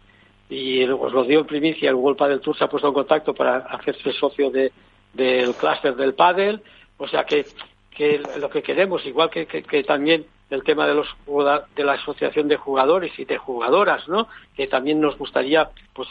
y 0.50 0.84
os 0.86 1.14
lo 1.14 1.24
dio 1.24 1.42
en 1.42 1.46
primicia, 1.46 1.90
el 1.90 1.96
World 1.96 2.18
Padel 2.18 2.42
Tour 2.42 2.58
se 2.58 2.64
ha 2.64 2.70
puesto 2.70 2.88
en 2.88 2.94
contacto 2.94 3.34
para 3.34 3.58
hacerse 3.58 4.12
socio 4.14 4.50
de, 4.50 4.72
del 5.14 5.54
clúster 5.56 5.96
del 5.96 6.14
pádel. 6.14 6.62
O 6.98 7.08
sea 7.08 7.26
que, 7.26 7.46
que 7.92 8.22
lo 8.40 8.50
que 8.50 8.64
queremos, 8.64 9.06
igual 9.06 9.30
que, 9.30 9.46
que, 9.46 9.84
también 9.84 10.26
el 10.50 10.64
tema 10.64 10.88
de 10.88 10.94
los 10.94 11.08
de 11.76 11.84
la 11.84 11.94
asociación 11.94 12.48
de 12.48 12.58
jugadores 12.58 13.18
y 13.20 13.26
de 13.26 13.38
jugadoras, 13.38 14.08
¿no? 14.08 14.28
Que 14.56 14.68
también 14.68 15.02
nos 15.02 15.18
gustaría, 15.18 15.70
pues, 15.94 16.08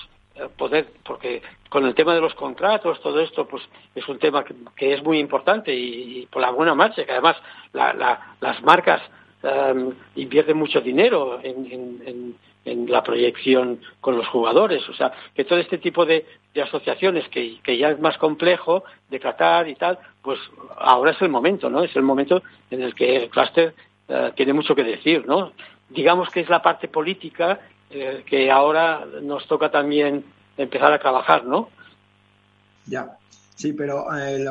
poder, 0.57 0.89
porque 1.05 1.43
con 1.68 1.84
el 1.84 1.95
tema 1.95 2.14
de 2.14 2.20
los 2.20 2.34
contratos, 2.34 3.01
todo 3.01 3.20
esto, 3.20 3.47
pues 3.47 3.62
es 3.95 4.07
un 4.09 4.18
tema 4.18 4.45
que, 4.76 4.93
es 4.93 5.03
muy 5.03 5.18
importante 5.18 5.74
y, 5.74 6.26
por 6.30 6.43
la 6.43 6.51
buena 6.51 6.74
marcha, 6.74 7.05
que 7.05 7.12
además 7.12 7.37
las 7.72 8.62
marcas 8.62 9.03
em, 9.43 9.93
invierten 10.14 10.57
mucho 10.57 10.80
dinero 10.80 11.41
en, 11.43 12.34
la 12.89 13.03
proyección 13.03 13.80
con 14.01 14.16
los 14.16 14.26
jugadores. 14.26 14.89
O 14.89 14.95
sea, 14.95 15.12
que 15.34 15.45
todo 15.45 15.59
este 15.59 15.78
tipo 15.78 16.05
de, 16.05 16.26
asociaciones 16.61 17.28
que, 17.28 17.78
ya 17.78 17.91
es 17.91 18.01
más 18.01 18.18
complejo 18.18 18.82
de 19.09 19.20
tratar 19.20 19.68
y 19.68 19.74
tal, 19.74 19.99
pues 20.22 20.39
ahora 20.76 21.12
es 21.12 21.22
el 21.22 21.28
momento, 21.28 21.70
¿no? 21.70 21.84
Es 21.84 21.95
el 21.95 22.03
momento 22.03 22.43
en 22.70 22.82
el 22.82 22.95
que 22.95 23.16
el 23.16 23.28
clúster 23.28 23.74
eh, 24.09 24.32
tiene 24.34 24.53
mucho 24.53 24.74
que 24.74 24.82
decir, 24.82 25.26
¿no? 25.26 25.53
Digamos 25.91 26.30
que 26.30 26.41
es 26.41 26.49
la 26.49 26.62
parte 26.62 26.89
política 26.89 27.61
eh, 27.91 28.24
que 28.26 28.51
ahora 28.51 29.07
nos 29.22 29.47
toca 29.47 29.70
también 29.70 30.24
empezar 30.57 30.93
a 30.93 30.99
trabajar, 30.99 31.45
¿no? 31.45 31.68
Ya, 32.87 33.16
sí, 33.55 33.72
pero 33.72 34.07
eh, 34.16 34.45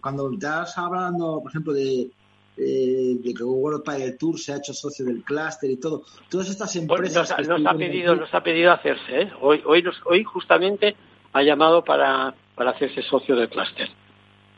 cuando 0.00 0.32
estás 0.32 0.76
hablando, 0.78 1.40
por 1.42 1.50
ejemplo, 1.50 1.72
de, 1.72 2.10
de 2.56 3.34
que 3.36 3.42
World 3.42 3.84
Padel 3.84 4.16
Tour 4.16 4.38
se 4.38 4.52
ha 4.52 4.56
hecho 4.56 4.72
socio 4.72 5.04
del 5.04 5.22
clúster 5.22 5.70
y 5.70 5.76
todo, 5.76 6.04
todas 6.30 6.48
estas 6.48 6.74
empresas... 6.76 7.34
nos, 7.46 7.66
ha 7.66 7.74
pedido, 7.74 8.16
nos 8.16 8.32
ha 8.32 8.42
pedido 8.42 8.72
hacerse, 8.72 9.22
¿eh? 9.22 9.32
Hoy, 9.40 9.62
hoy, 9.66 9.84
hoy 10.04 10.24
justamente 10.24 10.96
ha 11.32 11.42
llamado 11.42 11.84
para, 11.84 12.34
para 12.54 12.70
hacerse 12.70 13.02
socio 13.02 13.36
del 13.36 13.48
clúster. 13.48 13.88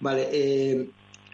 Vale, 0.01 0.29
eh, 0.33 0.89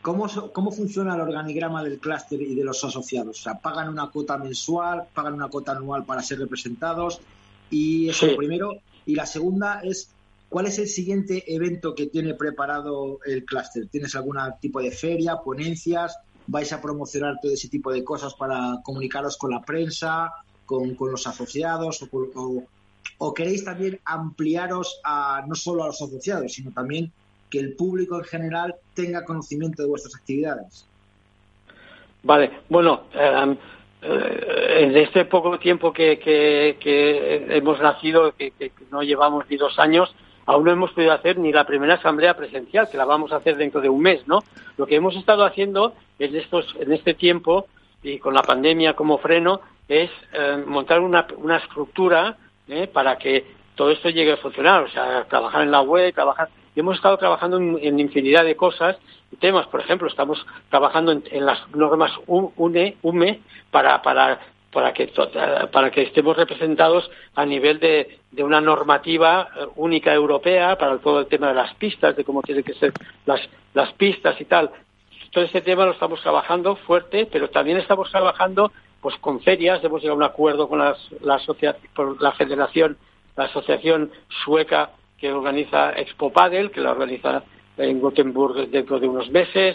¿Cómo, 0.05 0.29
¿Cómo 0.53 0.71
funciona 0.71 1.15
el 1.15 1.23
organigrama 1.23 1.83
del 1.83 1.99
clúster 1.99 2.39
y 2.43 2.55
de 2.55 2.63
los 2.63 2.85
asociados? 2.85 3.41
O 3.41 3.43
sea, 3.43 3.55
¿pagan 3.55 3.89
una 3.89 4.11
cuota 4.11 4.37
mensual, 4.37 5.05
pagan 5.15 5.33
una 5.33 5.49
cuota 5.49 5.73
anual 5.73 6.05
para 6.05 6.21
ser 6.21 6.41
representados? 6.41 7.23
Y 7.71 8.11
eso 8.11 8.27
lo 8.27 8.37
primero. 8.37 8.77
Y 9.07 9.15
la 9.15 9.25
segunda 9.25 9.81
es, 9.83 10.11
¿cuál 10.51 10.67
es 10.67 10.79
el 10.79 10.89
siguiente 10.89 11.43
evento 11.47 11.95
que 11.95 12.09
tiene 12.09 12.35
preparado 12.35 13.19
el 13.25 13.47
clúster? 13.47 13.89
¿Tienes 13.89 14.15
algún 14.15 14.37
tipo 14.61 14.83
de 14.83 14.91
feria, 14.91 15.39
ponencias? 15.39 16.19
¿Vais 16.49 16.71
a 16.75 16.83
promocionar 16.83 17.39
todo 17.41 17.55
ese 17.55 17.71
tipo 17.71 17.91
de 17.91 18.05
cosas 18.05 18.35
para 18.35 18.81
comunicaros 18.83 19.39
con 19.39 19.53
la 19.53 19.63
prensa, 19.63 20.31
con, 20.67 20.95
los 21.01 21.27
asociados? 21.27 22.07
O, 22.13 22.63
o, 23.17 23.33
queréis 23.33 23.65
también 23.65 23.99
ampliaros 24.05 25.01
a 25.03 25.47
no 25.49 25.55
solo 25.55 25.83
a 25.83 25.87
los 25.87 26.03
asociados, 26.03 26.53
sino 26.53 26.73
también 26.73 27.11
que 27.55 27.61
el 27.61 27.77
público 27.77 28.19
en 28.19 28.25
general 28.25 28.75
tenga 28.95 29.25
conocimiento 29.25 29.81
de 29.81 29.89
vuestras 29.89 30.17
actividades. 30.17 30.85
Vale, 32.25 32.51
bueno, 32.69 33.03
em, 33.13 33.57
eh, 34.03 34.77
en 34.81 34.97
este 34.97 35.25
poco 35.27 35.57
tiempo 35.61 35.93
que, 35.93 36.77
hemos 37.51 37.81
nacido, 37.81 38.35
que, 38.35 38.73
no 38.91 39.05
llevamos 39.05 39.45
ni 39.49 39.57
dos 39.57 39.79
años, 39.79 40.13
aún 40.47 40.65
no 40.65 40.73
hemos 40.73 40.91
podido 40.91 41.13
hacer 41.13 41.39
ni 41.39 41.53
la 41.53 41.65
primera 41.65 41.95
asamblea 41.95 42.37
presencial, 42.37 42.89
que 42.91 42.97
la 42.97 43.05
vamos 43.05 43.31
a 43.31 43.37
hacer 43.37 43.57
dentro 43.57 43.81
de 43.81 43.89
un 43.89 44.03
mes, 44.03 44.27
¿no? 44.27 44.41
Lo 44.77 44.87
que 44.87 44.97
hemos 44.97 45.15
estado 45.15 45.45
haciendo 45.45 45.95
en, 46.19 46.35
estos, 46.35 46.75
en 46.81 46.91
este 46.93 47.15
tiempo, 47.15 47.69
y 48.03 48.19
con 48.19 48.35
la 48.35 48.43
pandemia 48.43 48.95
como 48.95 49.19
freno, 49.19 49.61
es 49.87 50.11
em, 50.33 50.65
montar 50.67 50.99
una, 50.99 51.25
una 51.37 51.59
estructura 51.59 52.37
¿eh? 52.67 52.89
para 52.89 53.17
que 53.17 53.45
todo 53.77 53.93
esto 53.93 54.09
llegue 54.09 54.33
a 54.33 54.39
funcionar, 54.39 54.83
o 54.83 54.89
sea, 54.89 55.25
trabajar 55.29 55.63
en 55.63 55.71
la 55.71 55.83
web, 55.83 56.13
trabajar 56.13 56.49
y 56.75 56.81
hemos 56.81 56.97
estado 56.97 57.17
trabajando 57.17 57.59
en, 57.59 58.01
infinidad 58.01 58.45
de 58.45 58.57
cosas 58.57 58.97
y 59.31 59.37
temas. 59.37 59.67
Por 59.69 59.81
ejemplo, 59.81 60.09
estamos 60.09 60.45
trabajando 60.71 61.13
en, 61.13 61.47
las 61.47 61.69
normas 61.71 62.13
UNE, 62.27 62.97
UME 63.03 63.41
para, 63.71 64.03
para, 64.03 64.41
para, 64.73 64.93
que, 64.93 65.13
para 65.73 65.91
que 65.91 66.03
estemos 66.03 66.37
representados 66.37 67.11
a 67.35 67.47
nivel 67.47 67.79
de, 67.79 68.19
de 68.33 68.43
una 68.43 68.61
normativa 68.61 69.49
eh, 69.57 69.67
única 69.77 70.13
europea 70.13 70.77
para 70.77 70.99
todo 70.99 71.21
el 71.21 71.27
tema 71.27 71.49
de 71.49 71.55
las 71.55 71.75
pistas, 71.75 72.17
de 72.17 72.25
cómo 72.25 72.43
tienen 72.43 72.65
que 72.65 72.75
ser 72.75 72.93
las, 73.25 73.41
las 73.73 73.93
pistas 73.93 74.41
y 74.41 74.45
tal. 74.45 74.71
Todo 75.31 75.45
ese 75.45 75.61
tema 75.61 75.85
lo 75.85 75.93
estamos 75.93 76.21
trabajando 76.21 76.77
fuerte, 76.77 77.27
pero 77.31 77.51
también 77.51 77.79
estamos 77.79 78.11
trabajando 78.11 78.73
pues 79.01 79.17
con 79.19 79.41
ferias, 79.41 79.85
hemos 79.85 80.01
llegado 80.01 80.15
a 80.15 80.25
un 80.27 80.33
acuerdo 80.33 80.69
con 80.69 80.79
las, 80.79 80.99
la, 81.21 81.39
la 82.21 82.33
federación, 82.33 82.97
la 83.37 83.45
asociación 83.45 84.11
sueca 84.45 84.91
que 85.25 85.33
organiza 85.33 85.93
Expo 85.93 86.31
Padel, 86.31 86.71
que 86.71 86.83
la 86.83 86.91
organiza 86.91 87.43
en 87.79 87.99
Gothenburg 87.99 88.69
dentro 88.69 89.01
de 89.01 89.09
unos 89.09 89.31
meses, 89.31 89.75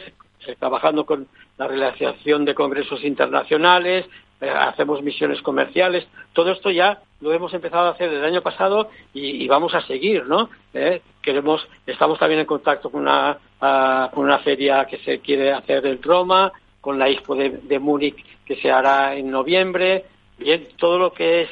trabajando 0.60 1.08
con 1.08 1.28
la 1.58 1.68
realización 1.68 2.46
de 2.46 2.54
congresos 2.54 3.04
internacionales, 3.04 4.06
eh, 4.42 4.48
hacemos 4.48 5.02
misiones 5.02 5.42
comerciales, 5.42 6.06
todo 6.34 6.52
esto 6.52 6.70
ya 6.70 7.00
lo 7.22 7.34
hemos 7.34 7.52
empezado 7.56 7.88
a 7.88 7.94
hacer 7.94 8.14
el 8.14 8.24
año 8.24 8.44
pasado 8.44 8.92
y, 9.12 9.48
vamos 9.48 9.74
a 9.74 9.82
seguir, 9.88 10.28
¿no? 10.28 10.52
Eh, 10.76 11.02
queremos, 11.20 11.68
estamos 11.88 12.20
también 12.20 12.42
en 12.42 12.46
contacto 12.46 12.92
con 12.92 13.02
una, 13.02 13.40
ah, 13.60 14.12
con 14.14 14.26
una 14.26 14.38
feria 14.38 14.86
que 14.86 15.00
se 15.00 15.18
quiere 15.18 15.52
hacer 15.52 15.84
en 15.88 16.00
Roma, 16.04 16.54
con 16.80 17.00
la 17.00 17.10
Expo 17.10 17.34
de, 17.34 17.80
Múnich 17.80 18.24
que 18.46 18.56
se 18.58 18.70
hará 18.70 19.16
en 19.16 19.32
noviembre, 19.32 20.06
bien, 20.38 20.68
todo 20.78 21.00
lo 21.00 21.12
que 21.12 21.42
es 21.42 21.50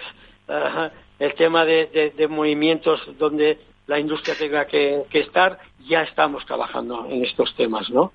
ah, 0.49 0.91
el 1.17 1.33
tema 1.33 1.65
de 1.65 2.27
movimientos 2.29 3.01
donde 3.17 3.57
la 3.87 3.99
industria 3.99 4.35
tenga 4.37 4.65
que, 4.65 5.05
estar, 5.11 5.59
ya 5.87 6.03
estamos 6.03 6.45
trabajando 6.45 7.07
en 7.09 7.25
estos 7.25 7.55
temas, 7.55 7.89
¿no? 7.89 8.11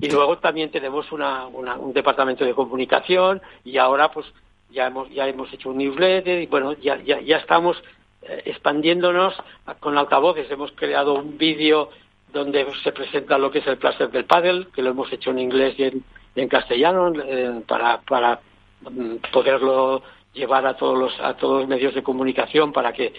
Y 0.00 0.08
luego 0.08 0.38
también 0.38 0.70
tenemos 0.70 1.10
un 1.10 1.92
departamento 1.92 2.44
de 2.44 2.54
comunicación 2.54 3.42
y 3.64 3.76
ahora 3.78 4.10
pues 4.10 4.26
ya 4.70 4.86
hemos 4.86 5.10
ya 5.10 5.26
hemos 5.26 5.52
hecho 5.52 5.70
un 5.70 5.78
newsletter 5.78 6.42
y 6.42 6.46
bueno 6.46 6.74
ya 6.74 7.00
ya, 7.02 7.20
ya 7.20 7.38
estamos 7.38 7.76
eh, 8.22 8.42
expandiéndonos 8.46 9.34
con 9.80 9.98
altavoces 9.98 10.50
hemos 10.50 10.70
creado 10.72 11.14
un 11.14 11.36
vídeo 11.38 11.90
donde 12.32 12.66
se 12.82 12.92
presenta 12.92 13.36
lo 13.36 13.50
que 13.50 13.60
es 13.60 13.66
el 13.66 13.78
clúster 13.78 14.10
del 14.10 14.24
paddle 14.26 14.68
que 14.74 14.82
lo 14.82 14.90
hemos 14.90 15.12
hecho 15.12 15.30
en 15.30 15.40
inglés 15.40 15.74
y 15.78 16.02
en, 16.36 16.48
castellano 16.48 17.12
eh, 17.24 17.62
para 17.66 18.00
para 18.02 18.40
mm, 18.82 19.16
poderlo 19.32 20.02
llevar 20.32 20.66
a 20.66 20.76
todos 20.76 20.98
los 20.98 21.20
a 21.20 21.34
todos 21.34 21.60
los 21.60 21.68
medios 21.68 21.94
de 21.94 22.02
comunicación 22.02 22.72
para 22.72 22.92
que 22.92 23.12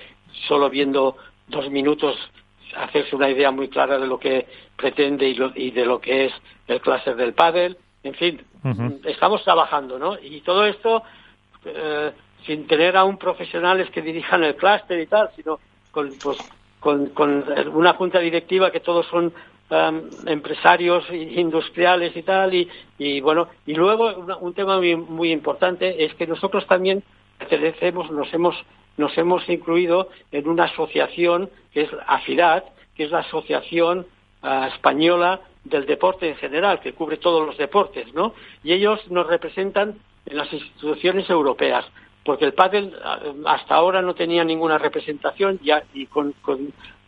solo 0.47 0.69
viendo 0.69 1.17
dos 1.47 1.69
minutos 1.69 2.17
hacerse 2.75 3.15
una 3.15 3.29
idea 3.29 3.51
muy 3.51 3.69
clara 3.69 3.97
de 3.97 4.07
lo 4.07 4.19
que 4.19 4.47
pretende 4.75 5.27
y, 5.55 5.71
de 5.71 5.85
lo 5.85 6.01
que 6.01 6.25
es 6.25 6.33
el 6.67 6.81
clúster 6.81 7.15
del 7.15 7.33
paddle 7.33 7.77
en 8.03 8.13
fin 8.13 8.41
estamos 9.05 9.43
trabajando 9.43 9.99
no 9.99 10.17
y 10.21 10.41
todo 10.41 10.65
esto 10.65 11.03
eh, 11.65 12.11
sin 12.45 12.67
tener 12.67 12.95
aún 12.95 13.17
profesionales 13.17 13.89
que 13.89 14.01
dirijan 14.01 14.43
el 14.43 14.55
clúster 14.55 14.99
y 14.99 15.07
tal, 15.07 15.29
sino 15.35 15.59
con, 15.91 16.11
pues, 16.21 16.37
con, 16.79 17.11
una 17.73 17.93
junta 17.93 18.19
directiva 18.19 18.71
que 18.71 18.79
todos 18.79 19.07
son 19.07 19.33
um, 19.69 20.01
empresarios 20.27 21.05
industriales 21.11 22.15
y 22.15 22.21
tal. 22.21 22.53
Y, 22.99 23.21
bueno, 23.21 23.47
y 23.65 23.73
luego 23.73 24.37
un 24.39 24.53
tema 24.53 24.77
muy, 24.77 24.95
muy 24.95 25.31
importante 25.31 26.05
es 26.05 26.13
que 26.15 26.27
nosotros 26.27 26.67
también 26.67 27.03
pertenecemos, 27.39 28.11
nos 28.11 28.31
hemos, 28.33 28.55
nos 28.97 29.17
hemos 29.17 29.47
incluido 29.49 30.09
en 30.31 30.47
una 30.47 30.65
asociación 30.65 31.49
que 31.73 31.83
es 31.83 31.89
AFIDAD, 32.07 32.63
que 32.95 33.03
es 33.03 33.11
la 33.11 33.19
Asociación 33.19 34.05
uh, 34.43 34.65
Española 34.73 35.41
del 35.63 35.85
Deporte 35.85 36.29
en 36.29 36.35
general, 36.35 36.79
que 36.79 36.93
cubre 36.93 37.17
todos 37.17 37.45
los 37.45 37.57
deportes, 37.57 38.13
¿no? 38.13 38.33
Y 38.63 38.73
ellos 38.73 38.99
nos 39.09 39.27
representan 39.27 39.95
en 40.25 40.37
las 40.37 40.51
instituciones 40.53 41.29
europeas, 41.29 41.85
porque 42.23 42.45
el 42.45 42.53
pádel 42.53 42.95
hasta 43.45 43.75
ahora 43.75 44.01
no 44.01 44.15
tenía 44.15 44.43
ninguna 44.43 44.77
representación 44.77 45.59
ya, 45.63 45.83
y 45.93 46.05
con, 46.07 46.33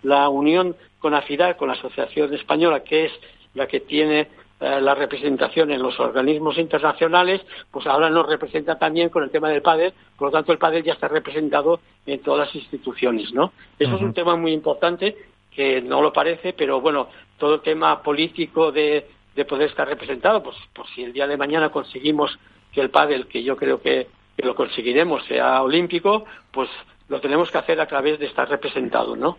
la 0.03 0.29
unión 0.29 0.75
con 0.99 1.13
AFIDAR, 1.13 1.57
con 1.57 1.69
la 1.69 1.75
Asociación 1.75 2.33
Española, 2.33 2.83
que 2.83 3.05
es 3.05 3.11
la 3.53 3.67
que 3.67 3.79
tiene 3.79 4.27
eh, 4.59 4.81
la 4.81 4.95
representación 4.95 5.71
en 5.71 5.81
los 5.81 5.99
organismos 5.99 6.57
internacionales, 6.57 7.41
pues 7.71 7.85
ahora 7.87 8.09
nos 8.09 8.27
representa 8.27 8.77
también 8.77 9.09
con 9.09 9.23
el 9.23 9.29
tema 9.29 9.49
del 9.49 9.61
pádel, 9.61 9.93
por 10.17 10.29
lo 10.29 10.31
tanto 10.31 10.51
el 10.51 10.57
pádel 10.57 10.83
ya 10.83 10.93
está 10.93 11.07
representado 11.07 11.79
en 12.05 12.19
todas 12.21 12.47
las 12.47 12.55
instituciones, 12.55 13.33
¿no? 13.33 13.53
Eso 13.77 13.95
es 13.95 14.01
un 14.01 14.13
tema 14.13 14.35
muy 14.35 14.53
importante 14.53 15.15
que 15.51 15.81
no 15.81 16.01
lo 16.01 16.13
parece, 16.13 16.53
pero 16.53 16.81
bueno, 16.81 17.07
todo 17.37 17.55
el 17.55 17.61
tema 17.61 18.01
político 18.01 18.71
de, 18.71 19.07
de 19.35 19.45
poder 19.45 19.69
estar 19.69 19.87
representado, 19.87 20.41
pues, 20.41 20.55
pues 20.73 20.89
si 20.95 21.03
el 21.03 21.13
día 21.13 21.27
de 21.27 21.37
mañana 21.37 21.69
conseguimos 21.69 22.37
que 22.71 22.81
el 22.81 22.89
pádel, 22.89 23.27
que 23.27 23.43
yo 23.43 23.55
creo 23.55 23.81
que, 23.81 24.07
lo 24.37 24.53
conseguiremos, 24.53 25.25
sea 25.25 25.63
olímpico, 25.63 26.25
pues 26.51 26.69
lo 27.09 27.19
tenemos 27.19 27.49
que 27.49 27.57
hacer 27.57 27.81
a 27.81 27.87
través 27.87 28.19
de 28.19 28.27
estar 28.27 28.47
representado, 28.47 29.15
¿no? 29.15 29.37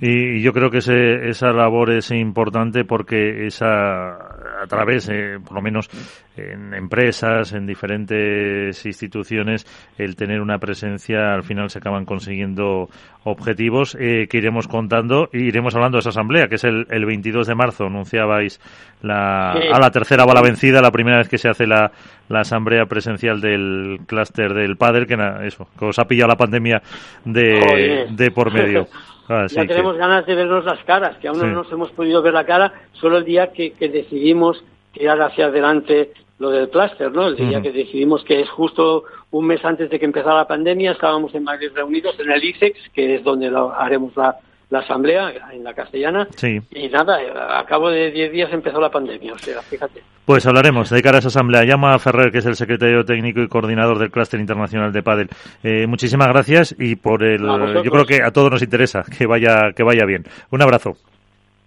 Y 0.00 0.40
yo 0.42 0.52
creo 0.52 0.70
que 0.70 0.78
esa 0.78 1.52
labor 1.52 1.90
es 1.90 2.10
importante 2.10 2.84
porque 2.84 3.46
esa 3.46 4.35
a 4.62 4.66
través, 4.66 5.08
eh, 5.08 5.38
por 5.42 5.54
lo 5.54 5.62
menos 5.62 5.88
en 6.36 6.74
empresas, 6.74 7.52
en 7.52 7.66
diferentes 7.66 8.84
instituciones, 8.84 9.66
el 9.98 10.16
tener 10.16 10.40
una 10.40 10.58
presencia, 10.58 11.34
al 11.34 11.42
final 11.42 11.70
se 11.70 11.78
acaban 11.78 12.04
consiguiendo 12.04 12.88
objetivos 13.24 13.96
eh, 13.98 14.28
que 14.28 14.38
iremos 14.38 14.68
contando 14.68 15.28
y 15.32 15.44
iremos 15.44 15.74
hablando 15.74 15.96
de 15.96 16.00
esa 16.00 16.10
asamblea, 16.10 16.48
que 16.48 16.56
es 16.56 16.64
el, 16.64 16.86
el 16.90 17.04
22 17.06 17.46
de 17.46 17.54
marzo. 17.54 17.86
Anunciabais 17.86 18.60
la, 19.02 19.52
a 19.52 19.80
la 19.80 19.90
tercera 19.90 20.24
bala 20.24 20.42
vencida, 20.42 20.80
la 20.80 20.90
primera 20.90 21.18
vez 21.18 21.28
que 21.28 21.38
se 21.38 21.48
hace 21.48 21.66
la, 21.66 21.90
la 22.28 22.40
asamblea 22.40 22.86
presencial 22.86 23.40
del 23.40 24.00
clúster 24.06 24.54
del 24.54 24.76
padre, 24.76 25.06
que, 25.06 25.16
eso, 25.44 25.68
que 25.78 25.86
os 25.86 25.98
ha 25.98 26.04
pillado 26.04 26.28
la 26.28 26.36
pandemia 26.36 26.82
de, 27.24 28.06
de 28.10 28.30
por 28.30 28.52
medio. 28.52 28.88
ya 29.28 29.66
tenemos 29.66 29.96
ganas 29.96 30.26
de 30.26 30.34
vernos 30.34 30.64
las 30.64 30.82
caras, 30.84 31.16
que 31.18 31.28
aún 31.28 31.38
no 31.38 31.46
nos 31.46 31.72
hemos 31.72 31.90
podido 31.90 32.22
ver 32.22 32.34
la 32.34 32.46
cara, 32.46 32.72
solo 32.92 33.18
el 33.18 33.24
día 33.24 33.52
que, 33.52 33.72
que 33.72 33.88
decidimos 33.88 34.62
tirar 34.92 35.20
hacia 35.20 35.46
adelante 35.46 36.12
lo 36.38 36.50
del 36.50 36.68
clúster, 36.68 37.10
¿no? 37.12 37.28
El 37.28 37.36
día 37.36 37.62
que 37.62 37.72
decidimos 37.72 38.22
que 38.24 38.40
es 38.40 38.50
justo 38.50 39.04
un 39.30 39.46
mes 39.46 39.64
antes 39.64 39.88
de 39.90 39.98
que 39.98 40.04
empezara 40.04 40.36
la 40.36 40.46
pandemia, 40.46 40.92
estábamos 40.92 41.34
en 41.34 41.44
Madrid 41.44 41.70
reunidos 41.74 42.18
en 42.20 42.30
el 42.30 42.44
ICEX, 42.44 42.78
que 42.92 43.14
es 43.14 43.24
donde 43.24 43.50
lo 43.50 43.72
haremos 43.72 44.14
la, 44.16 44.36
la 44.70 44.80
asamblea 44.80 45.32
en 45.52 45.62
la 45.62 45.74
castellana. 45.74 46.26
Sí. 46.36 46.60
Y 46.70 46.88
nada, 46.88 47.18
a 47.58 47.64
cabo 47.64 47.90
de 47.90 48.10
10 48.10 48.32
días 48.32 48.52
empezó 48.52 48.80
la 48.80 48.90
pandemia, 48.90 49.32
o 49.34 49.38
sea, 49.38 49.62
fíjate. 49.62 50.02
Pues 50.24 50.44
hablaremos 50.46 50.90
de 50.90 51.02
cara 51.02 51.16
a 51.16 51.18
esa 51.20 51.28
asamblea. 51.28 51.64
Llama 51.64 51.94
a 51.94 51.98
Ferrer, 51.98 52.32
que 52.32 52.38
es 52.38 52.46
el 52.46 52.56
secretario 52.56 53.04
técnico 53.04 53.40
y 53.40 53.48
coordinador 53.48 53.98
del 53.98 54.10
Clúster 54.10 54.40
Internacional 54.40 54.92
de 54.92 55.02
Padel. 55.02 55.28
Eh, 55.62 55.86
muchísimas 55.86 56.28
gracias 56.28 56.74
y 56.78 56.96
por 56.96 57.22
el. 57.22 57.42
yo 57.42 57.90
creo 57.90 58.04
que 58.04 58.22
a 58.22 58.32
todos 58.32 58.50
nos 58.50 58.62
interesa 58.62 59.04
que 59.16 59.26
vaya, 59.26 59.72
que 59.74 59.84
vaya 59.84 60.04
bien. 60.04 60.24
Un 60.50 60.62
abrazo. 60.62 60.96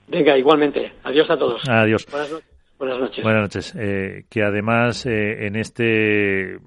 Venga, 0.10 0.38
igualmente. 0.38 0.92
Adiós 1.04 1.30
a 1.30 1.38
todos. 1.38 1.62
Adiós. 1.70 2.06
Buenas 2.80 3.00
noches. 3.00 3.24
Buenas 3.24 3.42
noches. 3.42 3.76
Eh, 3.78 4.24
que 4.30 4.42
además 4.42 5.06
eh, 5.06 5.48
en 5.48 5.58
este, 5.58 6.60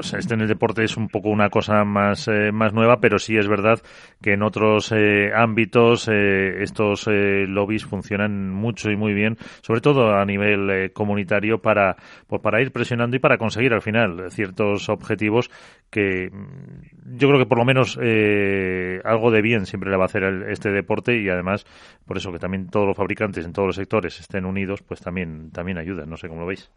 pues 0.00 0.14
este 0.14 0.32
en 0.32 0.40
el 0.40 0.48
deporte 0.48 0.82
es 0.82 0.96
un 0.96 1.08
poco 1.08 1.28
una 1.28 1.50
cosa 1.50 1.84
más 1.84 2.26
eh, 2.26 2.52
más 2.52 2.72
nueva, 2.72 3.00
pero 3.00 3.18
sí 3.18 3.36
es 3.36 3.46
verdad 3.46 3.82
que 4.22 4.32
en 4.32 4.42
otros 4.42 4.94
ámbitos 5.34 6.08
estos 6.08 7.06
lobbies 7.06 7.84
funcionan 7.84 8.50
mucho 8.50 8.90
y 8.90 8.96
muy 8.96 9.12
bien, 9.12 9.36
sobre 9.60 9.82
todo 9.82 10.14
a 10.14 10.24
nivel 10.24 10.90
comunitario 10.94 11.58
para 11.58 11.96
pues 12.26 12.40
para 12.40 12.62
ir 12.62 12.72
presionando 12.72 13.14
y 13.14 13.18
para 13.18 13.36
conseguir 13.36 13.74
al 13.74 13.82
final 13.82 14.30
ciertos 14.30 14.88
objetivos 14.88 15.50
que 15.90 16.30
mm, 16.30 17.18
yo 17.18 17.28
creo 17.28 17.38
que 17.38 17.46
por 17.46 17.58
lo 17.58 17.66
menos 17.66 17.98
algo 17.98 19.30
de 19.30 19.42
bien 19.42 19.66
siempre 19.66 19.90
le 19.90 19.98
va 19.98 20.04
a 20.04 20.06
hacer 20.06 20.24
este 20.48 20.70
deporte 20.70 21.20
y 21.20 21.28
además 21.28 21.66
por 22.06 22.16
eso 22.16 22.32
que 22.32 22.38
también 22.38 22.70
todos 22.70 22.86
los 22.86 22.96
fabricantes 22.96 23.44
en 23.44 23.52
todos 23.52 23.66
los 23.66 23.76
sectores 23.76 24.18
estén 24.18 24.46
unidos, 24.46 24.80
pues 24.82 25.00
también 25.00 25.50
también, 25.50 25.76
ayuda. 25.76 26.06
No 26.06 26.16
sé 26.16 26.28
cómo 26.28 26.40
lo 26.40 26.46
veis. 26.46 26.70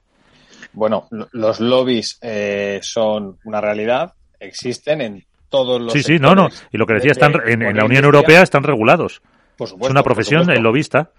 Bueno, 0.73 1.07
los 1.31 1.59
lobbies 1.59 2.17
eh, 2.21 2.79
son 2.81 3.37
una 3.45 3.61
realidad, 3.61 4.13
existen 4.39 5.01
en 5.01 5.25
todos 5.49 5.81
los. 5.81 5.93
Sí, 5.93 6.03
sí, 6.03 6.19
no, 6.19 6.33
no. 6.33 6.49
Y 6.71 6.77
lo 6.77 6.85
que 6.85 6.95
decía, 6.95 7.11
están, 7.11 7.33
en, 7.45 7.75
la 7.75 7.85
Unión 7.85 8.03
Europea 8.05 8.41
están 8.41 8.63
regulados. 8.63 9.21
Por 9.57 9.67
supuesto, 9.67 9.87
es 9.87 9.91
una 9.91 10.03
profesión 10.03 10.49
el 10.49 10.63
lobista. 10.63 11.11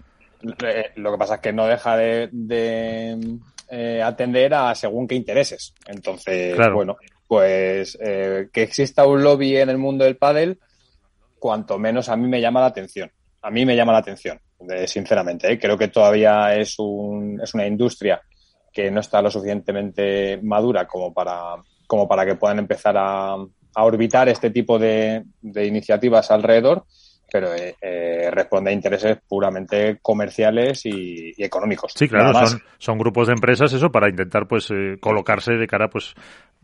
Eh, 0.63 0.91
lo 0.97 1.11
que 1.11 1.17
pasa 1.17 1.35
es 1.35 1.41
que 1.41 1.53
no 1.53 1.65
deja 1.65 1.95
de, 1.95 2.29
eh, 3.69 4.01
atender 4.03 4.53
a 4.53 4.75
según 4.75 5.07
qué 5.07 5.15
intereses. 5.15 5.73
Entonces, 5.87 6.55
bueno, 6.73 6.97
pues 7.27 7.97
que 7.97 8.61
exista 8.61 9.07
un 9.07 9.23
lobby 9.23 9.57
en 9.57 9.69
el 9.69 9.77
mundo 9.77 10.03
del 10.03 10.17
pádel, 10.17 10.59
cuanto 11.39 11.79
menos 11.79 12.09
a 12.09 12.17
mí 12.17 12.27
me 12.27 12.41
llama 12.41 12.59
la 12.59 12.67
atención. 12.67 13.09
A 13.41 13.49
mí 13.49 13.65
me 13.65 13.75
llama 13.75 13.93
la 13.93 13.99
atención 13.99 14.39
sinceramente. 14.85 15.51
¿eh? 15.51 15.59
Creo 15.59 15.77
que 15.77 15.89
todavía 15.89 16.55
es, 16.55 16.77
un, 16.79 17.39
es 17.41 17.53
una 17.53 17.67
industria 17.67 18.21
que 18.75 18.91
no 18.91 18.99
está 18.99 19.21
lo 19.21 19.31
suficientemente 19.31 20.37
madura 20.43 20.85
como 20.85 21.13
para, 21.13 21.55
como 21.87 22.09
para 22.09 22.25
que 22.25 22.35
puedan 22.35 22.59
empezar 22.59 22.97
a, 22.97 23.35
a 23.35 23.83
orbitar 23.83 24.27
este 24.27 24.49
tipo 24.49 24.77
de, 24.77 25.23
de 25.41 25.65
iniciativas 25.65 26.29
alrededor, 26.29 26.83
pero 27.31 27.55
eh, 27.55 27.73
eh, 27.81 28.29
responde 28.31 28.71
a 28.71 28.73
intereses 28.73 29.17
puramente 29.25 29.97
comerciales 30.01 30.85
y, 30.85 31.33
económicos. 31.37 31.93
Sí, 31.95 32.09
claro, 32.09 32.33
son, 32.45 32.61
son, 32.77 32.97
grupos 32.97 33.27
de 33.27 33.33
empresas 33.33 33.71
eso 33.71 33.89
para 33.89 34.09
intentar 34.09 34.45
pues 34.45 34.67
colocarse 34.99 35.53
de 35.53 35.67
cara 35.67 35.89
pues 35.89 36.13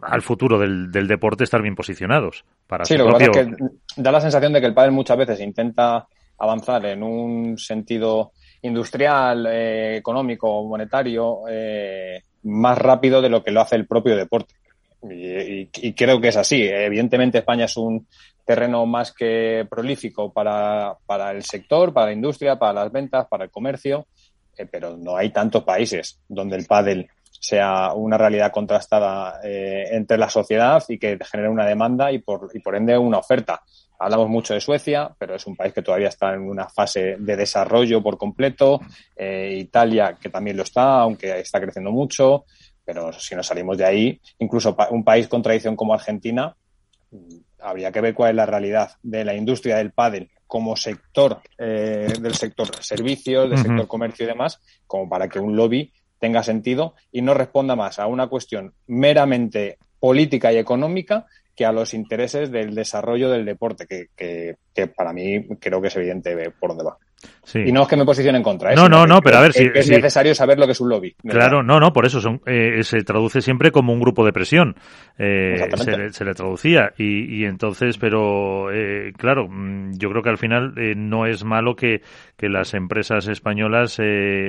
al 0.01 0.21
futuro 0.21 0.59
del, 0.59 0.91
del 0.91 1.07
deporte, 1.07 1.45
estar 1.45 1.61
bien 1.61 1.75
posicionados. 1.75 2.43
Para 2.67 2.83
sí, 2.83 2.97
lo 2.97 3.05
que 3.05 3.11
pasa 3.11 3.25
es 3.25 3.47
que 3.47 3.55
da 3.95 4.11
la 4.11 4.19
sensación 4.19 4.51
de 4.51 4.59
que 4.59 4.67
el 4.67 4.73
padre 4.73 4.91
muchas 4.91 5.17
veces 5.17 5.39
intenta 5.39 6.07
avanzar 6.37 6.85
en 6.87 7.03
un 7.03 7.57
sentido 7.57 8.33
industrial, 8.63 9.47
eh, 9.47 9.97
económico, 9.97 10.63
monetario, 10.63 11.41
eh, 11.49 12.21
más 12.43 12.77
rápido 12.77 13.21
de 13.21 13.29
lo 13.29 13.43
que 13.43 13.51
lo 13.51 13.61
hace 13.61 13.75
el 13.75 13.87
propio 13.87 14.15
deporte. 14.15 14.55
Y, 15.09 15.93
creo 15.93 16.21
que 16.21 16.27
es 16.27 16.37
así. 16.37 16.61
Evidentemente 16.63 17.39
España 17.39 17.65
es 17.65 17.75
un 17.75 18.07
terreno 18.45 18.85
más 18.85 19.11
que 19.11 19.65
prolífico 19.69 20.31
para, 20.31 20.95
para 21.05 21.31
el 21.31 21.43
sector, 21.43 21.91
para 21.91 22.07
la 22.07 22.13
industria, 22.13 22.57
para 22.57 22.73
las 22.73 22.91
ventas, 22.91 23.27
para 23.27 23.45
el 23.45 23.49
comercio, 23.49 24.05
eh, 24.57 24.67
pero 24.71 24.95
no 24.97 25.17
hay 25.17 25.31
tantos 25.31 25.63
países 25.63 26.19
donde 26.27 26.55
el 26.55 26.67
pádel 26.67 27.07
sea 27.31 27.93
una 27.93 28.19
realidad 28.19 28.51
contrastada 28.51 29.39
entre 29.43 30.15
la 30.19 30.29
sociedad 30.29 30.83
y 30.87 30.99
que 30.99 31.17
genere 31.23 31.49
una 31.49 31.65
demanda 31.65 32.11
y 32.11 32.19
por, 32.19 32.51
y 32.53 32.59
por 32.59 32.75
ende 32.75 32.95
una 32.95 33.17
oferta. 33.17 33.63
Hablamos 34.03 34.29
mucho 34.29 34.55
de 34.55 34.61
Suecia, 34.61 35.15
pero 35.15 35.35
es 35.35 35.45
un 35.45 35.55
país 35.55 35.73
que 35.73 35.83
todavía 35.83 36.07
está 36.07 36.33
en 36.33 36.41
una 36.41 36.67
fase 36.67 37.17
de 37.19 37.35
desarrollo 37.35 38.01
por 38.01 38.17
completo. 38.17 38.81
Eh, 39.15 39.57
Italia, 39.59 40.17
que 40.19 40.29
también 40.29 40.57
lo 40.57 40.63
está, 40.63 41.01
aunque 41.01 41.39
está 41.39 41.61
creciendo 41.61 41.91
mucho. 41.91 42.45
Pero 42.83 43.13
si 43.13 43.35
nos 43.35 43.45
salimos 43.45 43.77
de 43.77 43.85
ahí, 43.85 44.19
incluso 44.39 44.75
un 44.89 45.03
país 45.03 45.27
con 45.27 45.43
tradición 45.43 45.75
como 45.75 45.93
Argentina, 45.93 46.55
mm, 47.11 47.35
habría 47.59 47.91
que 47.91 48.01
ver 48.01 48.15
cuál 48.15 48.31
es 48.31 48.35
la 48.37 48.47
realidad 48.47 48.93
de 49.03 49.23
la 49.23 49.35
industria 49.35 49.77
del 49.77 49.91
pádel 49.91 50.31
como 50.47 50.75
sector 50.75 51.39
eh, 51.59 52.11
del 52.19 52.33
sector 52.33 52.83
servicios, 52.83 53.51
del 53.51 53.59
sector 53.59 53.87
comercio 53.87 54.25
y 54.25 54.29
demás, 54.29 54.59
como 54.87 55.07
para 55.07 55.29
que 55.29 55.39
un 55.39 55.55
lobby 55.55 55.93
tenga 56.17 56.41
sentido 56.41 56.95
y 57.11 57.21
no 57.21 57.35
responda 57.35 57.75
más 57.75 57.99
a 57.99 58.07
una 58.07 58.27
cuestión 58.27 58.73
meramente 58.87 59.77
política 59.99 60.51
y 60.51 60.57
económica 60.57 61.27
que 61.61 61.65
a 61.67 61.71
los 61.71 61.93
intereses 61.93 62.51
del 62.51 62.73
desarrollo 62.73 63.29
del 63.29 63.45
deporte, 63.45 63.85
que, 63.85 64.07
que, 64.15 64.55
que 64.73 64.87
para 64.87 65.13
mí 65.13 65.47
creo 65.59 65.79
que 65.79 65.89
es 65.89 65.95
evidente 65.95 66.35
por 66.59 66.69
dónde 66.69 66.85
va. 66.85 66.97
Y 67.53 67.71
no 67.71 67.83
es 67.83 67.87
que 67.87 67.97
me 67.97 68.05
posicione 68.05 68.37
en 68.37 68.43
contra. 68.43 68.71
¿eh? 68.71 68.75
No, 68.75 68.87
no, 68.87 69.05
no, 69.05 69.21
pero 69.21 69.37
a 69.37 69.41
ver 69.41 69.53
si. 69.53 69.69
Es 69.73 69.89
necesario 69.89 70.33
saber 70.33 70.57
lo 70.57 70.65
que 70.65 70.71
es 70.71 70.81
un 70.81 70.89
lobby. 70.89 71.15
Claro, 71.27 71.63
no, 71.63 71.79
no, 71.79 71.91
por 71.91 72.05
eso 72.05 72.21
son, 72.21 72.41
eh, 72.45 72.81
se 72.83 73.03
traduce 73.03 73.41
siempre 73.41 73.71
como 73.71 73.93
un 73.93 73.99
grupo 73.99 74.25
de 74.25 74.31
presión. 74.31 74.75
Eh, 75.17 75.55
se, 76.11 76.25
le, 76.25 76.33
traducía. 76.33 76.93
Y, 76.97 77.41
y 77.41 77.45
entonces, 77.45 77.97
pero 77.97 78.71
eh, 78.71 79.11
claro, 79.17 79.47
mm, 79.47 79.97
yo 79.97 80.09
creo 80.09 80.23
que 80.23 80.29
al 80.29 80.37
final 80.37 80.73
eh, 80.77 80.93
no 80.95 81.25
es 81.25 81.43
malo 81.43 81.75
que, 81.75 82.01
que 82.37 82.47
las 82.47 82.73
empresas 82.73 83.27
españolas 83.27 83.99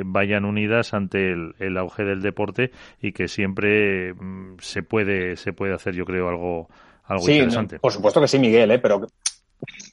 vayan 0.05 0.45
unidas 0.45 0.95
ante 0.95 1.33
el, 1.33 1.55
el, 1.59 1.77
auge 1.77 2.05
del 2.05 2.23
deporte 2.23 2.71
y 3.01 3.13
que 3.13 3.27
siempre 3.27 4.15
mm, 4.15 4.57
se, 4.61 4.83
puede, 4.83 5.37
se 5.37 5.53
puede 5.53 5.75
hacer, 5.75 5.95
yo 5.95 6.05
creo, 6.05 6.29
algo. 6.29 6.69
Algo 7.05 7.25
sí, 7.25 7.33
interesante. 7.33 7.79
por 7.79 7.93
supuesto 7.93 8.21
que 8.21 8.29
sí, 8.29 8.39
Miguel, 8.39 8.71
¿eh? 8.71 8.79
pero 8.79 9.07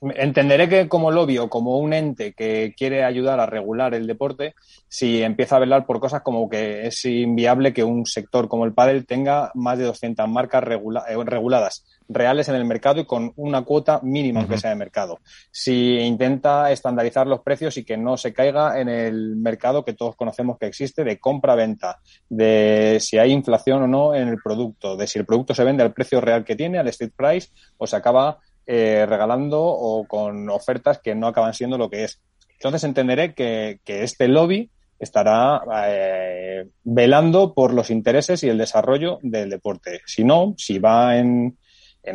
entenderé 0.02 0.70
que 0.70 0.88
como 0.88 1.12
lobby 1.12 1.38
o 1.38 1.50
como 1.50 1.78
un 1.78 1.94
ente 1.94 2.34
que 2.34 2.74
quiere 2.78 3.04
ayudar 3.04 3.40
a 3.40 3.46
regular 3.46 3.94
el 3.94 4.08
deporte, 4.08 4.56
si 4.88 5.22
empieza 5.22 5.58
a 5.58 5.60
velar 5.60 5.86
por 5.86 6.00
cosas 6.00 6.22
como 6.22 6.50
que 6.50 6.88
es 6.88 7.04
inviable 7.06 7.74
que 7.74 7.84
un 7.84 8.06
sector 8.06 8.48
como 8.48 8.66
el 8.66 8.74
pádel 8.74 9.06
tenga 9.06 9.52
más 9.56 9.78
de 9.78 9.86
200 9.86 10.28
marcas 10.28 10.64
eh, 10.64 11.18
reguladas 11.26 11.86
reales 12.08 12.50
en 12.50 12.56
el 12.56 12.66
mercado 12.66 13.02
y 13.02 13.06
con 13.06 13.32
una 13.36 13.62
cuota 13.62 14.00
mínima, 14.02 14.40
aunque 14.40 14.58
sea 14.58 14.72
de 14.72 14.76
mercado. 14.76 15.20
Si 15.52 16.00
intenta 16.00 16.72
estandarizar 16.72 17.28
los 17.28 17.42
precios 17.42 17.78
y 17.78 17.86
que 17.86 17.98
no 17.98 18.18
se 18.18 18.34
caiga 18.34 18.80
en 18.80 18.90
el 18.90 19.36
mercado 19.36 19.86
que 19.86 19.94
todos 19.94 20.16
conocemos 20.16 20.58
que 20.58 20.66
existe 20.66 21.04
de 21.04 21.20
compra-venta, 21.20 22.00
de 22.28 22.98
si 23.00 23.20
hay 23.20 23.32
inflación 23.32 23.84
o 23.84 23.88
no 23.88 24.16
en 24.16 24.28
el 24.28 24.38
producto, 24.44 24.98
de 24.98 25.06
si 25.06 25.20
el 25.20 25.26
producto 25.26 25.54
se 25.54 25.64
vende 25.64 25.84
al 25.84 25.94
precio 25.94 26.20
real 26.20 26.44
que 26.44 26.56
tiene, 26.56 26.80
al 26.80 26.88
street 26.88 27.14
price, 27.16 27.50
o 27.78 27.86
se 27.86 27.96
acaba 27.96 28.40
eh, 28.72 29.08
regalando 29.08 29.64
o 29.64 30.06
con 30.06 30.48
ofertas 30.48 31.00
que 31.00 31.16
no 31.16 31.26
acaban 31.26 31.56
siendo 31.56 31.76
lo 31.76 31.90
que 31.90 32.04
es. 32.04 32.22
Entonces 32.52 32.84
entenderé 32.84 33.34
que, 33.34 33.80
este 33.84 34.28
lobby 34.28 34.70
estará 35.00 35.64
eh, 35.88 36.68
velando 36.84 37.56
por 37.56 37.74
los 37.74 37.90
intereses 37.90 38.44
y 38.44 38.48
el 38.48 38.60
desarrollo 38.60 39.18
del 39.24 39.50
deporte. 39.50 40.02
Si 40.06 40.24
no, 40.24 40.54
si 40.56 40.78
va 40.78 41.18
en, 41.18 41.58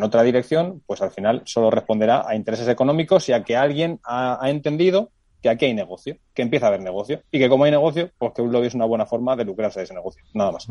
otra 0.01 0.23
dirección, 0.23 0.81
pues 0.87 1.03
al 1.03 1.11
final 1.11 1.43
solo 1.45 1.73
responderá 1.73 2.23
a 2.25 2.37
intereses 2.37 2.69
económicos 2.69 3.29
y 3.29 3.33
a 3.33 3.43
que 3.43 3.57
alguien 3.57 3.99
ha, 4.05 4.39
entendido 4.45 5.11
que 5.43 5.49
aquí 5.49 5.65
hay 5.65 5.75
negocio, 5.75 6.19
que 6.35 6.43
empieza 6.43 6.67
a 6.67 6.69
haber 6.69 6.83
negocio 6.83 7.21
y 7.33 7.41
que 7.41 7.49
como 7.49 7.65
hay 7.65 7.73
negocio, 7.73 8.13
pues 8.17 8.31
que 8.33 8.43
un 8.43 8.53
lobby 8.53 8.69
es 8.69 8.75
una 8.75 8.87
buena 8.87 9.07
forma 9.07 9.35
de 9.35 9.45
lucrarse 9.45 9.81
de 9.81 9.85
ese 9.87 9.95
negocio, 9.95 10.23
nada 10.33 10.53
más. 10.53 10.69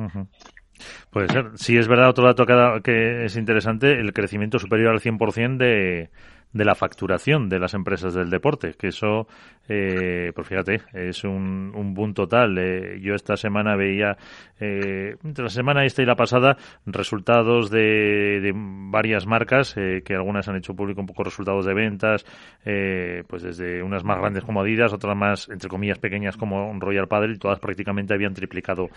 Puede 1.09 1.27
ser. 1.29 1.51
Si 1.55 1.77
es 1.77 1.87
verdad, 1.87 2.09
otro 2.09 2.25
dato 2.25 2.45
que 2.81 3.25
es 3.25 3.35
interesante, 3.35 3.91
el 3.99 4.13
crecimiento 4.13 4.59
superior 4.59 4.91
al 4.91 4.99
100% 4.99 5.57
de, 5.57 6.09
de 6.53 6.65
la 6.65 6.75
facturación 6.75 7.49
de 7.49 7.59
las 7.59 7.73
empresas 7.73 8.13
del 8.13 8.29
deporte, 8.29 8.75
que 8.77 8.87
eso, 8.89 9.27
eh, 9.67 10.31
pues 10.35 10.47
fíjate, 10.47 10.81
es 10.93 11.23
un, 11.23 11.71
un 11.75 11.93
boom 11.93 12.13
total. 12.13 12.57
Eh, 12.57 12.99
yo 13.01 13.15
esta 13.15 13.35
semana 13.35 13.75
veía, 13.75 14.17
eh, 14.59 15.15
entre 15.23 15.43
la 15.43 15.49
semana 15.49 15.83
esta 15.83 16.03
y 16.03 16.05
la 16.05 16.15
pasada, 16.15 16.57
resultados 16.85 17.71
de, 17.71 18.39
de 18.41 18.53
varias 18.55 19.25
marcas, 19.25 19.75
eh, 19.77 20.03
que 20.05 20.13
algunas 20.13 20.47
han 20.47 20.55
hecho 20.55 20.75
público 20.75 21.01
un 21.01 21.07
poco 21.07 21.23
resultados 21.23 21.65
de 21.65 21.73
ventas, 21.73 22.25
eh, 22.65 23.23
pues 23.27 23.41
desde 23.41 23.81
unas 23.81 24.03
más 24.03 24.19
grandes 24.19 24.43
como 24.43 24.61
Adidas, 24.61 24.93
otras 24.93 25.17
más, 25.17 25.49
entre 25.49 25.69
comillas, 25.69 25.97
pequeñas 25.97 26.37
como 26.37 26.71
Royal 26.79 27.07
Padel, 27.07 27.33
y 27.33 27.39
todas 27.39 27.59
prácticamente 27.59 28.13
habían 28.13 28.33
triplicado 28.33 28.89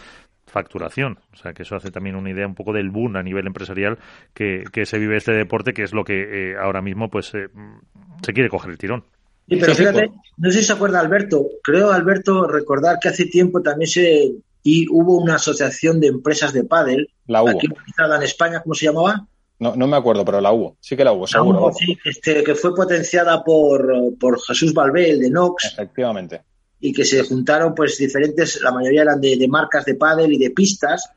facturación. 0.47 1.19
O 1.33 1.37
sea, 1.37 1.53
que 1.53 1.63
eso 1.63 1.75
hace 1.75 1.91
también 1.91 2.17
una 2.17 2.31
idea 2.31 2.47
un 2.47 2.55
poco 2.55 2.73
del 2.73 2.91
boom 2.91 3.17
a 3.17 3.23
nivel 3.23 3.47
empresarial 3.47 3.99
que, 4.33 4.63
que 4.73 4.85
se 4.85 4.99
vive 4.99 5.17
este 5.17 5.33
deporte, 5.33 5.73
que 5.73 5.83
es 5.83 5.93
lo 5.93 6.05
que 6.05 6.53
eh, 6.53 6.57
ahora 6.57 6.83
mismo 6.83 7.09
pues 7.09 7.33
eh, 7.47 7.79
se 8.25 8.33
quiere 8.33 8.49
coger 8.49 8.71
el 8.71 8.79
tirón. 8.79 9.05
Sí, 9.49 9.57
pero 9.57 9.75
fíjate, 9.75 10.11
no 10.39 10.51
sé 10.51 10.61
si 10.61 10.65
se 10.65 10.73
acuerda 10.73 11.01
Alberto, 11.01 11.47
creo 11.63 11.93
Alberto 11.93 12.47
recordar 12.49 12.99
que 13.01 13.09
hace 13.09 13.27
tiempo 13.27 13.63
también 13.63 13.89
se 13.89 14.33
y 14.63 14.87
hubo 14.91 15.19
una 15.19 15.37
asociación 15.37 16.01
de 16.01 16.09
empresas 16.09 16.53
de 16.53 16.65
pádel 16.65 17.09
la 17.27 17.43
hubo. 17.43 17.51
aquí 17.51 17.69
en 17.69 18.23
España, 18.23 18.61
¿cómo 18.61 18.75
se 18.75 18.87
llamaba? 18.87 19.27
No, 19.61 19.77
no 19.77 19.87
me 19.87 19.97
acuerdo, 19.97 20.25
pero 20.25 20.41
la 20.41 20.51
hubo. 20.51 20.77
Sí 20.81 20.97
que 20.97 21.05
la 21.05 21.13
hubo, 21.13 21.27
seguro. 21.27 21.71
sí, 21.73 21.97
este, 22.05 22.43
que 22.43 22.57
fue 22.57 22.75
potenciada 22.75 23.45
por, 23.45 24.19
por 24.19 24.43
Jesús 24.43 24.75
Balbé, 24.75 25.11
el 25.11 25.21
de 25.21 25.31
Nox. 25.31 25.73
Efectivamente 25.73 26.43
y 26.81 26.93
que 26.93 27.05
se 27.05 27.23
juntaron 27.23 27.75
pues 27.75 27.99
diferentes, 27.99 28.61
la 28.63 28.73
mayoría 28.73 29.03
eran 29.03 29.21
de, 29.21 29.47
marcas 29.49 29.85
de 29.85 29.95
pádel 29.95 30.33
y 30.33 30.39
de 30.39 30.51
pistas 30.51 31.11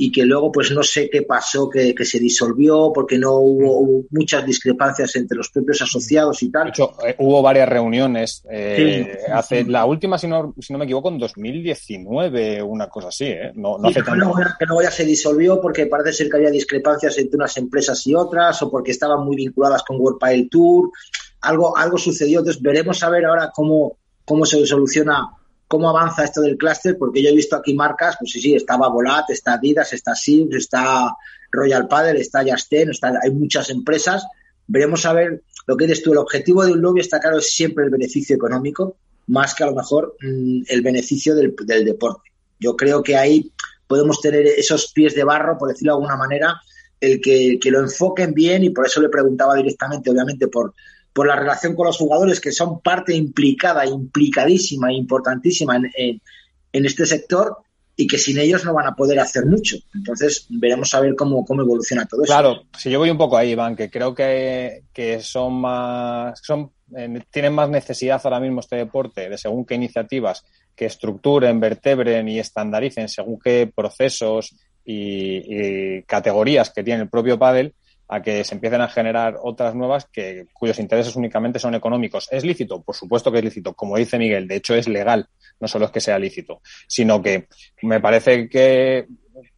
y 0.00 0.12
que 0.12 0.24
luego 0.24 0.52
pues 0.52 0.70
no 0.70 0.84
sé 0.84 1.10
qué 1.10 1.22
pasó, 1.22 1.68
que, 1.68 1.92
se 2.04 2.20
disolvió 2.20 2.92
porque 2.94 3.18
no 3.18 3.34
hubo, 3.34 4.04
muchas 4.10 4.46
discrepancias 4.46 5.14
entre 5.16 5.36
los 5.36 5.50
propios 5.50 5.82
asociados 5.82 6.40
y 6.44 6.52
tal. 6.52 6.64
De 6.64 6.70
hecho, 6.70 6.94
eh, 7.04 7.16
hubo 7.18 7.42
varias 7.42 7.68
reuniones. 7.68 8.44
Eh, 8.48 9.18
hace 9.32 9.64
La 9.64 9.84
última, 9.86 10.16
si 10.16 10.28
no, 10.28 10.54
si 10.60 10.72
no 10.72 10.78
me 10.78 10.84
equivoco, 10.84 11.08
en 11.08 11.18
2019, 11.18 12.62
una 12.62 12.88
cosa 12.88 13.08
así. 13.08 13.24
¿eh? 13.24 13.50
No, 13.56 13.76
no 13.76 13.88
hace 13.88 14.04
tanto. 14.04 14.32
que 14.56 14.66
luego 14.66 14.82
ya 14.82 14.92
se 14.92 15.04
disolvió 15.04 15.60
porque 15.60 15.86
parece 15.86 16.12
ser 16.12 16.30
que 16.30 16.36
había 16.36 16.50
discrepancias 16.50 17.18
entre 17.18 17.36
unas 17.36 17.56
empresas 17.56 18.06
y 18.06 18.14
otras 18.14 18.62
o 18.62 18.70
porque 18.70 18.92
estaban 18.92 19.24
muy 19.24 19.34
vinculadas 19.34 19.82
con 19.82 20.00
World 20.00 20.20
Padel 20.20 20.48
Tour. 20.48 20.92
Algo, 21.40 21.76
algo 21.76 21.98
sucedió. 21.98 22.38
Entonces 22.38 22.62
veremos 22.62 23.02
a 23.02 23.10
ver 23.10 23.24
ahora 23.24 23.50
cómo, 23.52 23.96
cómo 24.24 24.46
se 24.46 24.64
soluciona, 24.64 25.28
cómo 25.68 25.90
avanza 25.90 26.24
esto 26.24 26.40
del 26.40 26.56
clúster, 26.56 26.96
porque 26.98 27.22
yo 27.22 27.28
he 27.28 27.34
visto 27.34 27.54
aquí 27.54 27.74
marcas, 27.74 28.16
pues 28.18 28.32
sí, 28.32 28.40
sí, 28.40 28.54
estaba 28.54 28.88
Volat, 28.88 29.28
está 29.30 29.54
Adidas, 29.54 29.92
está 29.92 30.14
Sims, 30.14 30.56
está 30.56 31.14
Royal 31.52 31.86
Padel, 31.86 32.16
está 32.16 32.42
Yasten, 32.42 32.90
está, 32.90 33.12
hay 33.22 33.30
muchas 33.30 33.68
empresas. 33.68 34.26
Veremos 34.66 35.04
a 35.04 35.12
ver 35.12 35.42
lo 35.66 35.76
que 35.76 35.86
dices 35.86 36.02
tú. 36.02 36.12
El 36.12 36.18
objetivo 36.18 36.64
de 36.64 36.72
un 36.72 36.80
lobby 36.80 37.00
está 37.00 37.20
claro, 37.20 37.38
es 37.38 37.50
siempre 37.50 37.84
el 37.84 37.90
beneficio 37.90 38.34
económico, 38.34 38.96
más 39.26 39.54
que 39.54 39.62
a 39.62 39.66
lo 39.66 39.74
mejor 39.74 40.16
mm, 40.20 40.62
el 40.68 40.82
beneficio 40.82 41.34
del, 41.36 41.54
deporte. 41.84 42.30
Yo 42.58 42.74
creo 42.74 43.02
que 43.02 43.16
ahí 43.16 43.52
podemos 43.86 44.20
tener 44.20 44.46
esos 44.46 44.90
pies 44.92 45.14
de 45.14 45.24
barro, 45.24 45.58
por 45.58 45.68
decirlo 45.68 45.92
de 45.92 45.96
alguna 45.96 46.16
manera, 46.16 46.60
el 47.00 47.20
que, 47.20 47.58
que 47.60 47.70
lo 47.70 47.80
enfoquen 47.80 48.32
bien 48.32 48.64
y 48.64 48.70
por 48.70 48.86
eso 48.86 49.00
le 49.00 49.08
preguntaba 49.10 49.54
directamente, 49.54 50.10
obviamente, 50.10 50.48
por, 50.48 50.74
por 51.18 51.26
la 51.26 51.34
relación 51.34 51.74
con 51.74 51.84
los 51.84 51.96
jugadores, 51.96 52.40
que 52.40 52.52
son 52.52 52.78
parte 52.78 53.12
implicada, 53.12 53.84
implicadísima, 53.84 54.92
importantísima 54.92 55.74
en, 55.74 56.20
este 56.72 57.06
sector 57.06 57.56
y 57.96 58.06
que 58.06 58.18
sin 58.18 58.38
ellos 58.38 58.64
no 58.64 58.72
van 58.72 58.86
a 58.86 58.94
poder 58.94 59.18
hacer 59.18 59.44
mucho. 59.44 59.78
Entonces, 59.96 60.46
veremos 60.48 60.94
a 60.94 61.00
ver 61.00 61.16
cómo, 61.16 61.44
cómo 61.44 61.62
evoluciona 61.62 62.06
todo 62.06 62.22
eso. 62.22 62.32
Claro, 62.32 62.62
si 62.78 62.88
yo 62.88 63.00
voy 63.00 63.10
un 63.10 63.18
poco 63.18 63.36
ahí, 63.36 63.50
Iván, 63.50 63.74
que 63.74 63.90
creo 63.90 64.14
que, 64.14 64.84
que 64.92 65.18
son 65.18 65.54
más, 65.54 66.38
son, 66.40 66.70
eh, 66.96 67.20
tienen 67.32 67.52
más 67.52 67.68
necesidad 67.68 68.20
ahora 68.22 68.38
mismo 68.38 68.60
este 68.60 68.76
deporte 68.76 69.28
de 69.28 69.36
según 69.36 69.66
qué 69.66 69.74
iniciativas 69.74 70.44
que 70.76 70.86
estructuren, 70.86 71.58
vertebren 71.58 72.28
y 72.28 72.38
estandaricen 72.38 73.08
según 73.08 73.40
qué 73.40 73.68
procesos 73.74 74.54
y, 74.84 75.96
y 75.98 76.02
categorías 76.04 76.70
que 76.70 76.84
tiene 76.84 77.02
el 77.02 77.08
propio 77.08 77.40
pádel, 77.40 77.74
a 78.08 78.22
que 78.22 78.42
se 78.44 78.54
empiecen 78.54 78.80
a 78.80 78.88
generar 78.88 79.36
otras 79.42 79.74
nuevas 79.74 80.06
que, 80.06 80.46
cuyos 80.52 80.78
intereses 80.78 81.14
únicamente 81.16 81.58
son 81.58 81.74
económicos. 81.74 82.28
¿Es 82.30 82.44
lícito? 82.44 82.82
Por 82.82 82.94
supuesto 82.94 83.30
que 83.30 83.38
es 83.38 83.44
lícito. 83.44 83.74
Como 83.74 83.96
dice 83.96 84.18
Miguel, 84.18 84.48
de 84.48 84.56
hecho 84.56 84.74
es 84.74 84.88
legal. 84.88 85.28
No 85.60 85.68
solo 85.68 85.86
es 85.86 85.90
que 85.90 86.00
sea 86.00 86.18
lícito, 86.18 86.62
sino 86.86 87.20
que 87.22 87.48
me 87.82 88.00
parece 88.00 88.48
que 88.48 89.06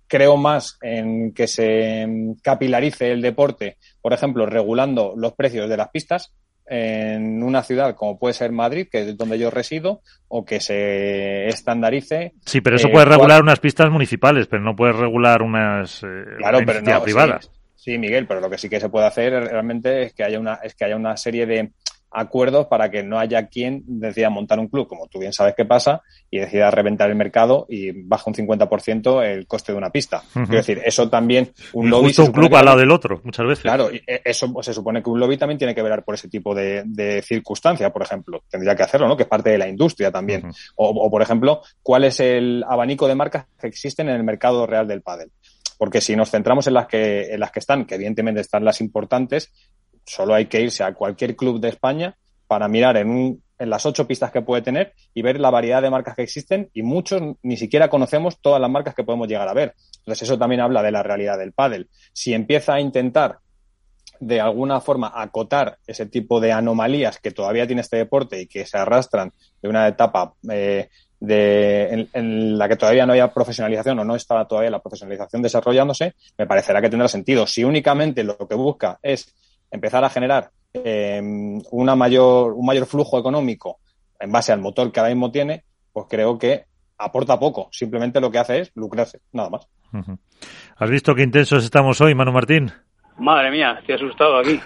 creo 0.06 0.36
más 0.36 0.76
en 0.82 1.32
que 1.32 1.46
se 1.46 2.06
capilarice 2.42 3.12
el 3.12 3.22
deporte, 3.22 3.76
por 4.02 4.12
ejemplo, 4.12 4.44
regulando 4.44 5.14
los 5.16 5.34
precios 5.34 5.68
de 5.68 5.76
las 5.76 5.90
pistas 5.90 6.32
en 6.66 7.42
una 7.42 7.64
ciudad 7.64 7.96
como 7.96 8.16
puede 8.16 8.32
ser 8.32 8.52
Madrid, 8.52 8.86
que 8.90 9.00
es 9.00 9.16
donde 9.16 9.38
yo 9.38 9.50
resido, 9.50 10.02
o 10.28 10.44
que 10.44 10.60
se 10.60 11.46
estandarice. 11.48 12.34
Sí, 12.46 12.60
pero 12.60 12.76
eso 12.76 12.88
puede 12.90 13.06
regular 13.06 13.42
unas 13.42 13.58
pistas 13.58 13.90
municipales, 13.90 14.46
pero 14.46 14.62
no 14.62 14.76
puede 14.76 14.92
regular 14.92 15.42
unas 15.42 16.02
eh, 16.04 16.24
claro, 16.38 16.60
pero 16.64 17.02
privadas. 17.02 17.50
Sí, 17.52 17.59
Miguel, 17.86 18.26
pero 18.26 18.40
lo 18.40 18.50
que 18.50 18.58
sí 18.58 18.68
que 18.68 18.80
se 18.80 18.88
puede 18.88 19.06
hacer 19.06 19.32
realmente 19.32 20.02
es 20.02 20.14
que 20.14 20.24
haya 20.24 20.38
una, 20.38 20.54
es 20.62 20.74
que 20.74 20.84
haya 20.84 20.96
una 20.96 21.16
serie 21.16 21.46
de 21.46 21.72
acuerdos 22.10 22.66
para 22.66 22.90
que 22.90 23.02
no 23.02 23.18
haya 23.18 23.46
quien 23.46 23.82
decida 23.86 24.30
montar 24.30 24.58
un 24.58 24.68
club, 24.68 24.88
como 24.88 25.06
tú 25.06 25.18
bien 25.18 25.32
sabes 25.32 25.54
qué 25.56 25.64
pasa, 25.64 26.02
y 26.30 26.38
decida 26.38 26.70
reventar 26.70 27.08
el 27.08 27.16
mercado 27.16 27.66
y 27.68 27.92
baja 27.92 28.24
un 28.26 28.34
50% 28.34 29.22
el 29.22 29.46
coste 29.46 29.72
de 29.72 29.78
una 29.78 29.90
pista. 29.90 30.22
Es 30.34 30.48
decir, 30.48 30.80
eso 30.84 31.08
también 31.08 31.52
un 31.72 31.88
lobby... 31.88 32.08
Justo 32.08 32.24
un 32.24 32.32
club 32.32 32.54
al 32.56 32.64
lado 32.64 32.78
del 32.78 32.90
otro, 32.90 33.20
muchas 33.24 33.46
veces. 33.46 33.62
Claro, 33.62 33.92
y 33.92 34.02
e, 34.06 34.22
eso 34.24 34.52
pues, 34.52 34.66
se 34.66 34.74
supone 34.74 35.02
que 35.02 35.10
un 35.10 35.20
lobby 35.20 35.36
también 35.36 35.58
tiene 35.58 35.74
que 35.74 35.82
velar 35.82 36.04
por 36.04 36.14
ese 36.14 36.28
tipo 36.28 36.54
de, 36.54 36.82
de 36.84 37.22
circunstancias, 37.22 37.90
por 37.92 38.02
ejemplo. 38.02 38.42
Tendría 38.48 38.74
que 38.74 38.82
hacerlo, 38.82 39.06
¿no? 39.06 39.16
Que 39.16 39.24
es 39.24 39.28
parte 39.28 39.50
de 39.50 39.58
la 39.58 39.68
industria 39.68 40.10
también. 40.10 40.50
o, 40.76 40.88
o, 40.88 41.10
por 41.10 41.22
ejemplo, 41.22 41.62
¿cuál 41.82 42.04
es 42.04 42.18
el 42.20 42.64
abanico 42.68 43.06
de 43.06 43.14
marcas 43.14 43.46
que 43.60 43.68
existen 43.68 44.08
en 44.08 44.16
el 44.16 44.24
mercado 44.24 44.66
real 44.66 44.88
del 44.88 45.02
pádel? 45.02 45.30
Porque 45.80 46.02
si 46.02 46.14
nos 46.14 46.30
centramos 46.30 46.66
en 46.66 46.74
las 46.74 46.86
que, 46.86 47.32
en 47.32 47.40
las 47.40 47.52
que 47.52 47.58
están, 47.58 47.86
que 47.86 47.94
evidentemente 47.94 48.42
están 48.42 48.66
las 48.66 48.82
importantes, 48.82 49.50
solo 50.04 50.34
hay 50.34 50.44
que 50.44 50.60
irse 50.60 50.84
a 50.84 50.92
cualquier 50.92 51.34
club 51.34 51.58
de 51.58 51.70
España 51.70 52.18
para 52.46 52.68
mirar 52.68 52.98
en, 52.98 53.42
en 53.58 53.70
las 53.70 53.86
ocho 53.86 54.06
pistas 54.06 54.30
que 54.30 54.42
puede 54.42 54.60
tener 54.60 54.92
y 55.14 55.22
ver 55.22 55.40
la 55.40 55.48
variedad 55.48 55.80
de 55.80 55.88
marcas 55.88 56.16
que 56.16 56.22
existen 56.22 56.68
y 56.74 56.82
muchos 56.82 57.22
ni 57.42 57.56
siquiera 57.56 57.88
conocemos 57.88 58.42
todas 58.42 58.60
las 58.60 58.68
marcas 58.68 58.94
que 58.94 59.04
podemos 59.04 59.26
llegar 59.26 59.48
a 59.48 59.54
ver. 59.54 59.74
Entonces 60.00 60.28
eso 60.28 60.38
también 60.38 60.60
habla 60.60 60.82
de 60.82 60.92
la 60.92 61.02
realidad 61.02 61.38
del 61.38 61.54
pádel. 61.54 61.88
Si 62.12 62.34
empieza 62.34 62.74
a 62.74 62.80
intentar 62.82 63.38
de 64.18 64.38
alguna 64.38 64.82
forma 64.82 65.10
acotar 65.14 65.78
ese 65.86 66.04
tipo 66.04 66.40
de 66.40 66.52
anomalías 66.52 67.18
que 67.20 67.30
todavía 67.30 67.66
tiene 67.66 67.80
este 67.80 67.96
deporte 67.96 68.42
y 68.42 68.46
que 68.46 68.66
se 68.66 68.76
arrastran 68.76 69.32
de 69.62 69.68
una 69.70 69.88
etapa 69.88 70.34
eh, 70.50 70.90
de, 71.20 72.08
en, 72.12 72.58
la 72.58 72.68
que 72.68 72.76
todavía 72.76 73.06
no 73.06 73.12
había 73.12 73.32
profesionalización 73.32 73.98
o 73.98 74.04
no 74.04 74.16
estaba 74.16 74.48
todavía 74.48 74.70
la 74.70 74.80
profesionalización 74.80 75.42
desarrollándose, 75.42 76.14
me 76.38 76.46
parecerá 76.46 76.80
que 76.80 76.88
tendrá 76.88 77.08
sentido. 77.08 77.46
Si 77.46 77.62
únicamente 77.62 78.24
lo 78.24 78.36
que 78.36 78.54
busca 78.54 78.98
es 79.02 79.34
empezar 79.70 80.02
a 80.04 80.10
generar 80.10 80.50
eh, 80.72 81.20
una 81.70 81.94
mayor, 81.94 82.54
un 82.54 82.66
mayor 82.66 82.86
flujo 82.86 83.18
económico 83.18 83.78
en 84.18 84.32
base 84.32 84.52
al 84.52 84.60
motor 84.60 84.90
que 84.90 85.00
ahora 85.00 85.14
mismo 85.14 85.30
tiene, 85.30 85.64
pues 85.92 86.06
creo 86.08 86.38
que 86.38 86.64
aporta 86.98 87.38
poco. 87.38 87.68
Simplemente 87.72 88.20
lo 88.20 88.30
que 88.30 88.38
hace 88.38 88.60
es 88.60 88.72
lucrarse, 88.74 89.20
nada 89.32 89.50
más. 89.50 89.68
¿Has 90.76 90.90
visto 90.90 91.14
qué 91.14 91.22
intensos 91.22 91.64
estamos 91.64 92.00
hoy, 92.00 92.14
Manu 92.14 92.32
Martín? 92.32 92.72
Madre 93.20 93.50
mía, 93.50 93.76
estoy 93.78 93.96
asustado 93.96 94.38
aquí. 94.38 94.58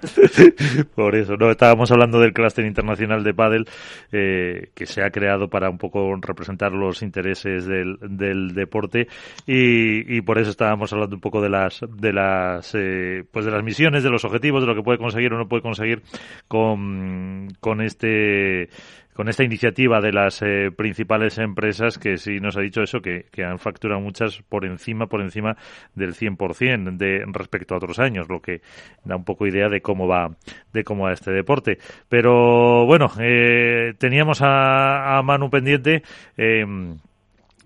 Por 0.94 1.14
eso, 1.14 1.36
no 1.36 1.50
estábamos 1.50 1.90
hablando 1.90 2.20
del 2.20 2.34
clúster 2.34 2.66
internacional 2.66 3.24
de 3.24 3.32
pádel 3.32 3.66
eh, 4.12 4.68
que 4.74 4.84
se 4.84 5.02
ha 5.02 5.10
creado 5.10 5.48
para 5.48 5.70
un 5.70 5.78
poco 5.78 6.14
representar 6.20 6.72
los 6.72 7.02
intereses 7.02 7.66
del, 7.66 7.96
del 8.02 8.54
deporte 8.54 9.08
y, 9.46 10.16
y, 10.16 10.20
por 10.20 10.38
eso 10.38 10.50
estábamos 10.50 10.92
hablando 10.92 11.16
un 11.16 11.20
poco 11.20 11.40
de 11.40 11.48
las 11.48 11.80
de 11.88 12.12
las 12.12 12.74
eh, 12.74 13.24
pues 13.30 13.46
de 13.46 13.50
las 13.50 13.62
misiones, 13.62 14.02
de 14.02 14.10
los 14.10 14.24
objetivos, 14.24 14.62
de 14.62 14.66
lo 14.66 14.74
que 14.74 14.82
puede 14.82 14.98
conseguir 14.98 15.32
o 15.32 15.38
no 15.38 15.48
puede 15.48 15.62
conseguir 15.62 16.02
con 16.46 17.48
con 17.60 17.80
este 17.80 18.68
con 19.20 19.28
esta 19.28 19.44
iniciativa 19.44 20.00
de 20.00 20.12
las 20.12 20.40
eh, 20.40 20.70
principales 20.74 21.36
empresas 21.36 21.98
que 21.98 22.16
sí 22.16 22.40
nos 22.40 22.56
ha 22.56 22.62
dicho 22.62 22.80
eso, 22.80 23.02
que, 23.02 23.26
que, 23.30 23.44
han 23.44 23.58
facturado 23.58 24.00
muchas 24.00 24.40
por 24.48 24.64
encima, 24.64 25.08
por 25.08 25.20
encima 25.20 25.58
del 25.94 26.14
100% 26.14 26.96
de, 26.96 27.26
respecto 27.26 27.74
a 27.74 27.76
otros 27.76 27.98
años, 27.98 28.30
lo 28.30 28.40
que 28.40 28.62
da 29.04 29.16
un 29.16 29.24
poco 29.26 29.46
idea 29.46 29.68
de 29.68 29.82
cómo 29.82 30.08
va, 30.08 30.30
de 30.72 30.84
cómo 30.84 31.04
va 31.04 31.12
este 31.12 31.32
deporte. 31.32 31.76
Pero 32.08 32.86
bueno, 32.86 33.08
eh, 33.20 33.92
teníamos 33.98 34.40
a, 34.40 35.18
a 35.18 35.22
Manu 35.22 35.50
pendiente. 35.50 36.02
Eh, 36.38 36.64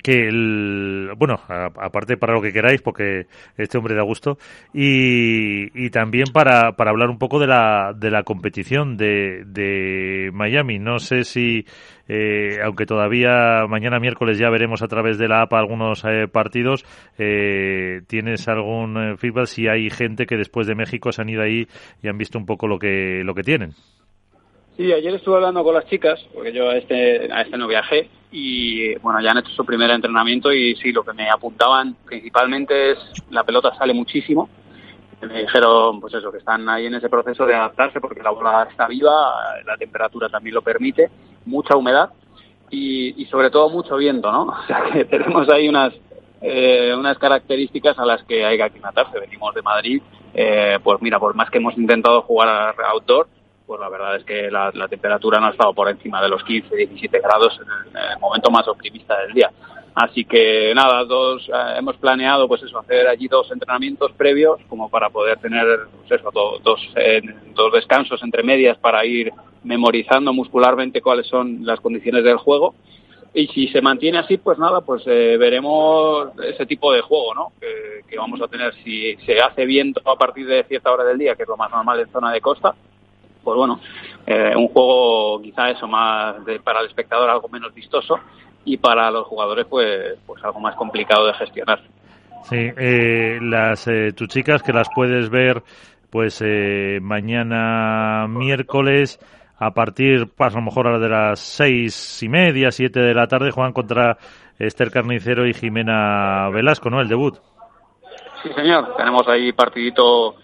que 0.04 0.28
el, 0.28 1.12
bueno, 1.16 1.40
aparte 1.48 2.18
para 2.18 2.34
lo 2.34 2.42
que 2.42 2.52
queráis, 2.52 2.82
porque 2.82 3.26
este 3.56 3.78
hombre 3.78 3.94
da 3.94 4.02
gusto, 4.02 4.36
y, 4.74 5.70
y 5.74 5.88
también 5.88 6.26
para, 6.30 6.72
para 6.72 6.90
hablar 6.90 7.08
un 7.08 7.18
poco 7.18 7.38
de 7.40 7.46
la, 7.46 7.94
de 7.96 8.10
la 8.10 8.22
competición 8.22 8.98
de, 8.98 9.44
de 9.46 10.30
Miami. 10.34 10.78
No 10.78 10.98
sé 10.98 11.24
si, 11.24 11.64
eh, 12.06 12.58
aunque 12.62 12.84
todavía 12.84 13.66
mañana 13.66 13.98
miércoles 13.98 14.36
ya 14.36 14.50
veremos 14.50 14.82
a 14.82 14.88
través 14.88 15.16
de 15.16 15.26
la 15.26 15.40
APA 15.40 15.58
algunos 15.58 16.04
eh, 16.04 16.28
partidos, 16.30 16.84
eh, 17.16 18.02
¿tienes 18.06 18.46
algún 18.46 18.98
eh, 18.98 19.16
feedback 19.16 19.46
si 19.46 19.68
hay 19.68 19.88
gente 19.88 20.26
que 20.26 20.36
después 20.36 20.66
de 20.66 20.74
México 20.74 21.12
se 21.12 21.22
han 21.22 21.30
ido 21.30 21.40
ahí 21.40 21.66
y 22.02 22.08
han 22.08 22.18
visto 22.18 22.38
un 22.38 22.44
poco 22.44 22.68
lo 22.68 22.78
que, 22.78 23.22
lo 23.24 23.34
que 23.34 23.42
tienen? 23.42 23.70
Sí, 24.76 24.92
ayer 24.92 25.14
estuve 25.14 25.36
hablando 25.36 25.62
con 25.62 25.74
las 25.74 25.86
chicas, 25.86 26.20
porque 26.34 26.52
yo 26.52 26.68
a 26.68 26.76
este, 26.76 27.32
a 27.32 27.42
este 27.42 27.56
no 27.56 27.68
viajé, 27.68 28.08
y 28.36 28.96
bueno, 28.96 29.20
ya 29.20 29.30
han 29.30 29.38
hecho 29.38 29.50
su 29.50 29.64
primer 29.64 29.88
entrenamiento 29.90 30.52
y 30.52 30.74
sí, 30.74 30.90
lo 30.90 31.04
que 31.04 31.12
me 31.12 31.30
apuntaban 31.30 31.94
principalmente 32.04 32.90
es 32.90 32.98
la 33.30 33.44
pelota 33.44 33.72
sale 33.76 33.94
muchísimo. 33.94 34.48
Me 35.22 35.42
dijeron, 35.42 36.00
pues 36.00 36.14
eso, 36.14 36.32
que 36.32 36.38
están 36.38 36.68
ahí 36.68 36.86
en 36.86 36.94
ese 36.96 37.08
proceso 37.08 37.46
de 37.46 37.54
adaptarse 37.54 38.00
porque 38.00 38.24
la 38.24 38.30
bola 38.30 38.66
está 38.68 38.88
viva, 38.88 39.32
la 39.64 39.76
temperatura 39.76 40.28
también 40.28 40.54
lo 40.54 40.62
permite, 40.62 41.08
mucha 41.46 41.76
humedad 41.76 42.10
y, 42.70 43.24
sobre 43.30 43.50
todo 43.50 43.70
mucho 43.70 43.96
viento, 43.96 44.32
¿no? 44.32 44.42
O 44.64 44.66
sea 44.66 44.82
que 44.92 45.04
tenemos 45.04 45.48
ahí 45.48 45.68
unas, 45.68 45.94
eh, 46.42 46.92
unas 46.98 47.16
características 47.18 47.96
a 48.00 48.04
las 48.04 48.24
que 48.24 48.44
hay 48.44 48.56
que 48.56 48.64
aclimatarse. 48.64 49.20
Venimos 49.20 49.54
de 49.54 49.62
Madrid, 49.62 50.02
eh, 50.34 50.80
pues 50.82 51.00
mira, 51.00 51.20
por 51.20 51.36
más 51.36 51.50
que 51.50 51.58
hemos 51.58 51.78
intentado 51.78 52.22
jugar 52.22 52.74
outdoor, 52.90 53.28
pues 53.66 53.80
la 53.80 53.88
verdad 53.88 54.16
es 54.16 54.24
que 54.24 54.50
la, 54.50 54.70
la, 54.74 54.88
temperatura 54.88 55.40
no 55.40 55.46
ha 55.46 55.50
estado 55.50 55.72
por 55.72 55.88
encima 55.88 56.22
de 56.22 56.28
los 56.28 56.42
15, 56.44 56.74
17 56.74 57.18
grados 57.20 57.58
en 57.60 57.66
el, 57.68 57.96
en 58.04 58.12
el 58.12 58.18
momento 58.18 58.50
más 58.50 58.68
optimista 58.68 59.18
del 59.20 59.32
día. 59.32 59.50
Así 59.94 60.24
que 60.24 60.72
nada, 60.74 61.04
dos, 61.04 61.48
eh, 61.48 61.78
hemos 61.78 61.96
planeado 61.96 62.48
pues 62.48 62.62
eso, 62.62 62.80
hacer 62.80 63.06
allí 63.06 63.28
dos 63.28 63.50
entrenamientos 63.52 64.10
previos 64.12 64.60
como 64.68 64.90
para 64.90 65.08
poder 65.08 65.38
tener 65.38 65.64
pues 65.98 66.20
eso, 66.20 66.30
do, 66.32 66.58
dos, 66.64 66.80
dos 67.54 67.72
descansos 67.72 68.20
entre 68.22 68.42
medias 68.42 68.76
para 68.78 69.04
ir 69.06 69.32
memorizando 69.62 70.32
muscularmente 70.32 71.00
cuáles 71.00 71.28
son 71.28 71.64
las 71.64 71.80
condiciones 71.80 72.24
del 72.24 72.38
juego. 72.38 72.74
Y 73.36 73.48
si 73.48 73.68
se 73.68 73.80
mantiene 73.80 74.18
así, 74.18 74.36
pues 74.36 74.58
nada, 74.58 74.80
pues 74.80 75.02
eh, 75.06 75.36
veremos 75.38 76.28
ese 76.42 76.66
tipo 76.66 76.92
de 76.92 77.00
juego, 77.00 77.34
¿no? 77.34 77.52
Que, 77.60 78.02
que 78.08 78.16
vamos 78.16 78.40
a 78.40 78.46
tener. 78.46 78.72
Si 78.84 79.16
se 79.26 79.40
hace 79.40 79.64
viento 79.64 80.00
a 80.08 80.16
partir 80.16 80.46
de 80.46 80.62
cierta 80.64 80.92
hora 80.92 81.02
del 81.02 81.18
día, 81.18 81.34
que 81.34 81.42
es 81.42 81.48
lo 81.48 81.56
más 81.56 81.68
normal 81.70 81.98
en 81.98 82.12
zona 82.12 82.30
de 82.30 82.40
costa, 82.40 82.76
pues 83.44 83.56
bueno, 83.56 83.78
eh, 84.26 84.52
un 84.56 84.68
juego 84.68 85.40
quizá 85.42 85.70
eso 85.70 85.86
más 85.86 86.44
de, 86.44 86.58
para 86.60 86.80
el 86.80 86.86
espectador 86.86 87.30
algo 87.30 87.48
menos 87.48 87.74
vistoso 87.74 88.18
y 88.64 88.78
para 88.78 89.10
los 89.10 89.26
jugadores 89.26 89.66
pues 89.66 90.18
pues 90.26 90.42
algo 90.42 90.60
más 90.60 90.74
complicado 90.76 91.26
de 91.26 91.34
gestionar. 91.34 91.80
Sí, 92.44 92.56
eh, 92.76 93.38
las 93.40 93.86
eh, 93.88 94.12
tus 94.12 94.28
chicas 94.28 94.62
que 94.62 94.72
las 94.72 94.88
puedes 94.94 95.30
ver 95.30 95.62
pues 96.10 96.42
eh, 96.44 96.98
mañana 97.00 98.26
miércoles 98.28 99.18
a 99.58 99.70
partir 99.72 100.28
pues, 100.36 100.54
a 100.54 100.58
lo 100.58 100.64
mejor 100.64 101.00
de 101.00 101.08
las 101.08 101.40
seis 101.40 102.22
y 102.22 102.28
media 102.28 102.70
siete 102.70 103.00
de 103.00 103.14
la 103.14 103.26
tarde 103.26 103.50
juegan 103.50 103.72
contra 103.72 104.18
Esther 104.58 104.90
Carnicero 104.90 105.46
y 105.46 105.54
Jimena 105.54 106.48
Velasco, 106.50 106.90
¿no? 106.90 107.00
El 107.00 107.08
debut. 107.08 107.36
Sí, 108.42 108.50
señor. 108.54 108.94
Tenemos 108.96 109.26
ahí 109.26 109.52
partidito 109.52 110.36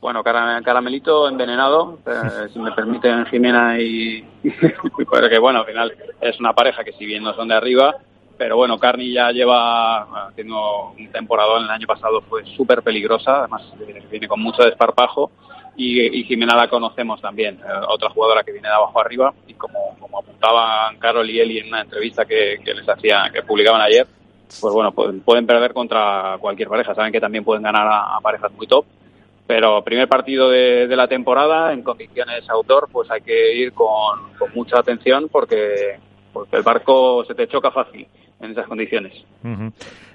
bueno, 0.00 0.22
caramelito 0.22 1.28
envenenado, 1.28 1.98
eh, 2.06 2.48
si 2.52 2.58
me 2.58 2.72
permiten 2.72 3.26
Jimena 3.26 3.78
y, 3.80 4.24
porque 5.10 5.38
bueno, 5.38 5.60
al 5.60 5.66
final 5.66 5.92
es 6.20 6.38
una 6.38 6.52
pareja 6.52 6.84
que 6.84 6.92
si 6.92 7.06
bien 7.06 7.22
no 7.22 7.34
son 7.34 7.48
de 7.48 7.54
arriba, 7.54 7.96
pero 8.36 8.56
bueno, 8.56 8.78
Carni 8.78 9.12
ya 9.12 9.30
lleva 9.30 10.28
haciendo 10.28 10.90
un 10.90 11.10
temporada 11.10 11.58
el 11.58 11.70
año 11.70 11.86
pasado 11.86 12.20
fue 12.22 12.44
súper 12.44 12.82
peligrosa, 12.82 13.40
además 13.40 13.62
viene 14.10 14.28
con 14.28 14.40
mucho 14.40 14.62
desparpajo 14.62 15.30
y, 15.76 16.20
y, 16.20 16.24
Jimena 16.24 16.54
la 16.54 16.68
conocemos 16.68 17.20
también, 17.20 17.56
eh, 17.56 17.80
otra 17.88 18.10
jugadora 18.10 18.42
que 18.42 18.52
viene 18.52 18.68
de 18.68 18.74
abajo 18.74 19.00
arriba 19.00 19.32
y 19.46 19.54
como, 19.54 19.96
como 19.98 20.18
apuntaban 20.18 20.98
Carol 20.98 21.28
y 21.28 21.40
Eli 21.40 21.58
en 21.58 21.68
una 21.68 21.82
entrevista 21.82 22.24
que, 22.24 22.60
que 22.64 22.74
les 22.74 22.88
hacía, 22.88 23.30
que 23.32 23.42
publicaban 23.42 23.80
ayer, 23.80 24.06
pues 24.60 24.72
bueno, 24.72 24.92
pueden, 24.92 25.20
pueden 25.20 25.46
perder 25.46 25.72
contra 25.72 26.36
cualquier 26.38 26.68
pareja, 26.68 26.94
saben 26.94 27.12
que 27.12 27.20
también 27.20 27.44
pueden 27.44 27.62
ganar 27.62 27.86
a, 27.86 28.16
a 28.16 28.20
parejas 28.20 28.52
muy 28.52 28.66
top 28.66 28.84
pero 29.46 29.82
primer 29.84 30.08
partido 30.08 30.50
de, 30.50 30.86
de, 30.88 30.96
la 30.96 31.06
temporada 31.06 31.72
en 31.72 31.82
condiciones 31.82 32.48
outdoor, 32.48 32.88
pues 32.90 33.10
hay 33.10 33.20
que 33.20 33.54
ir 33.54 33.72
con, 33.72 34.20
mucha 34.54 34.80
atención 34.80 35.28
porque, 35.30 35.98
porque 36.32 36.56
el 36.56 36.62
barco 36.62 37.24
se 37.24 37.34
te 37.34 37.46
choca 37.46 37.70
fácil 37.70 38.06
en 38.40 38.50
esas 38.50 38.66
condiciones. 38.66 39.24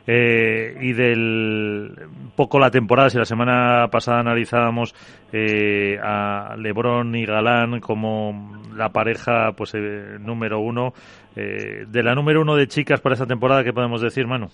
Eh, 0.08 0.78
y 0.82 0.94
del 0.94 1.94
poco 2.36 2.60
la 2.60 2.72
temporada, 2.72 3.10
si 3.10 3.18
la 3.18 3.26
semana 3.26 3.88
pasada 3.92 4.20
analizábamos 4.20 4.94
eh, 5.32 5.98
a 6.02 6.56
Lebron 6.58 7.16
y 7.16 7.26
Galán 7.26 7.80
como 7.80 8.60
la 8.76 8.90
pareja 8.90 9.52
pues 9.56 9.74
eh, 9.76 10.18
número 10.20 10.60
uno, 10.60 10.94
eh, 11.36 11.86
de 11.88 12.04
la 12.04 12.16
número 12.16 12.42
uno 12.42 12.56
de 12.56 12.68
chicas 12.68 13.00
para 13.00 13.14
esta 13.14 13.28
temporada, 13.28 13.64
¿qué 13.64 13.74
podemos 13.74 14.02
decir, 14.02 14.28
Manu? 14.28 14.50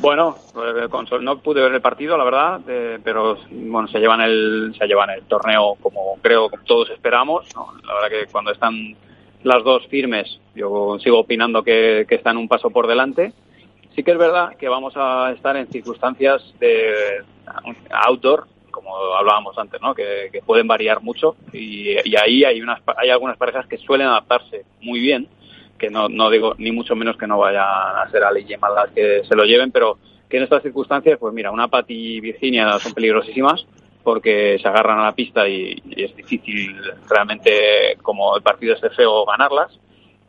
Bueno, 0.00 0.36
no 1.20 1.38
pude 1.38 1.60
ver 1.60 1.74
el 1.74 1.80
partido, 1.80 2.16
la 2.16 2.24
verdad, 2.24 2.60
eh, 2.68 2.98
pero 3.02 3.36
bueno, 3.50 3.88
se 3.88 3.98
llevan 3.98 4.20
el 4.20 4.72
se 4.78 4.86
llevan 4.86 5.10
el 5.10 5.24
torneo 5.24 5.76
como 5.80 6.16
creo 6.22 6.48
como 6.48 6.62
todos 6.62 6.90
esperamos. 6.90 7.48
La 7.84 7.94
verdad 7.94 8.08
que 8.08 8.30
cuando 8.30 8.52
están 8.52 8.96
las 9.42 9.64
dos 9.64 9.86
firmes, 9.88 10.38
yo 10.54 10.98
sigo 11.00 11.18
opinando 11.18 11.64
que, 11.64 12.06
que 12.08 12.14
están 12.14 12.36
un 12.36 12.46
paso 12.46 12.70
por 12.70 12.86
delante. 12.86 13.32
Sí 13.96 14.04
que 14.04 14.12
es 14.12 14.18
verdad 14.18 14.56
que 14.56 14.68
vamos 14.68 14.92
a 14.96 15.32
estar 15.32 15.56
en 15.56 15.66
circunstancias 15.66 16.42
de 16.60 17.24
outdoor, 17.90 18.46
como 18.70 18.96
hablábamos 19.16 19.58
antes, 19.58 19.80
¿no? 19.80 19.96
Que, 19.96 20.28
que 20.30 20.42
pueden 20.42 20.68
variar 20.68 21.02
mucho 21.02 21.34
y, 21.52 21.96
y 22.08 22.16
ahí 22.16 22.44
hay 22.44 22.60
unas 22.62 22.80
hay 22.96 23.10
algunas 23.10 23.36
parejas 23.36 23.66
que 23.66 23.78
suelen 23.78 24.06
adaptarse 24.06 24.64
muy 24.80 25.00
bien 25.00 25.26
que 25.78 25.90
no, 25.90 26.08
no 26.08 26.30
digo 26.30 26.54
ni 26.58 26.72
mucho 26.72 26.94
menos 26.96 27.16
que 27.16 27.26
no 27.26 27.38
vayan 27.38 27.64
a 27.64 28.08
ser 28.10 28.24
Ali 28.24 28.44
y 28.48 28.56
las 28.56 28.90
que 28.94 29.22
se 29.24 29.36
lo 29.36 29.44
lleven, 29.44 29.70
pero 29.70 29.98
que 30.28 30.36
en 30.36 30.42
estas 30.42 30.62
circunstancias, 30.62 31.18
pues 31.18 31.32
mira, 31.32 31.50
una 31.50 31.68
Pat 31.68 31.86
y 31.88 32.20
Virginia 32.20 32.78
son 32.78 32.92
peligrosísimas 32.92 33.66
porque 34.02 34.58
se 34.60 34.68
agarran 34.68 34.98
a 34.98 35.04
la 35.04 35.14
pista 35.14 35.48
y, 35.48 35.82
es 35.96 36.14
difícil 36.16 36.76
realmente, 37.08 37.96
como 38.02 38.36
el 38.36 38.42
partido 38.42 38.74
es 38.74 38.80
de 38.80 38.90
feo, 38.90 39.24
ganarlas. 39.24 39.78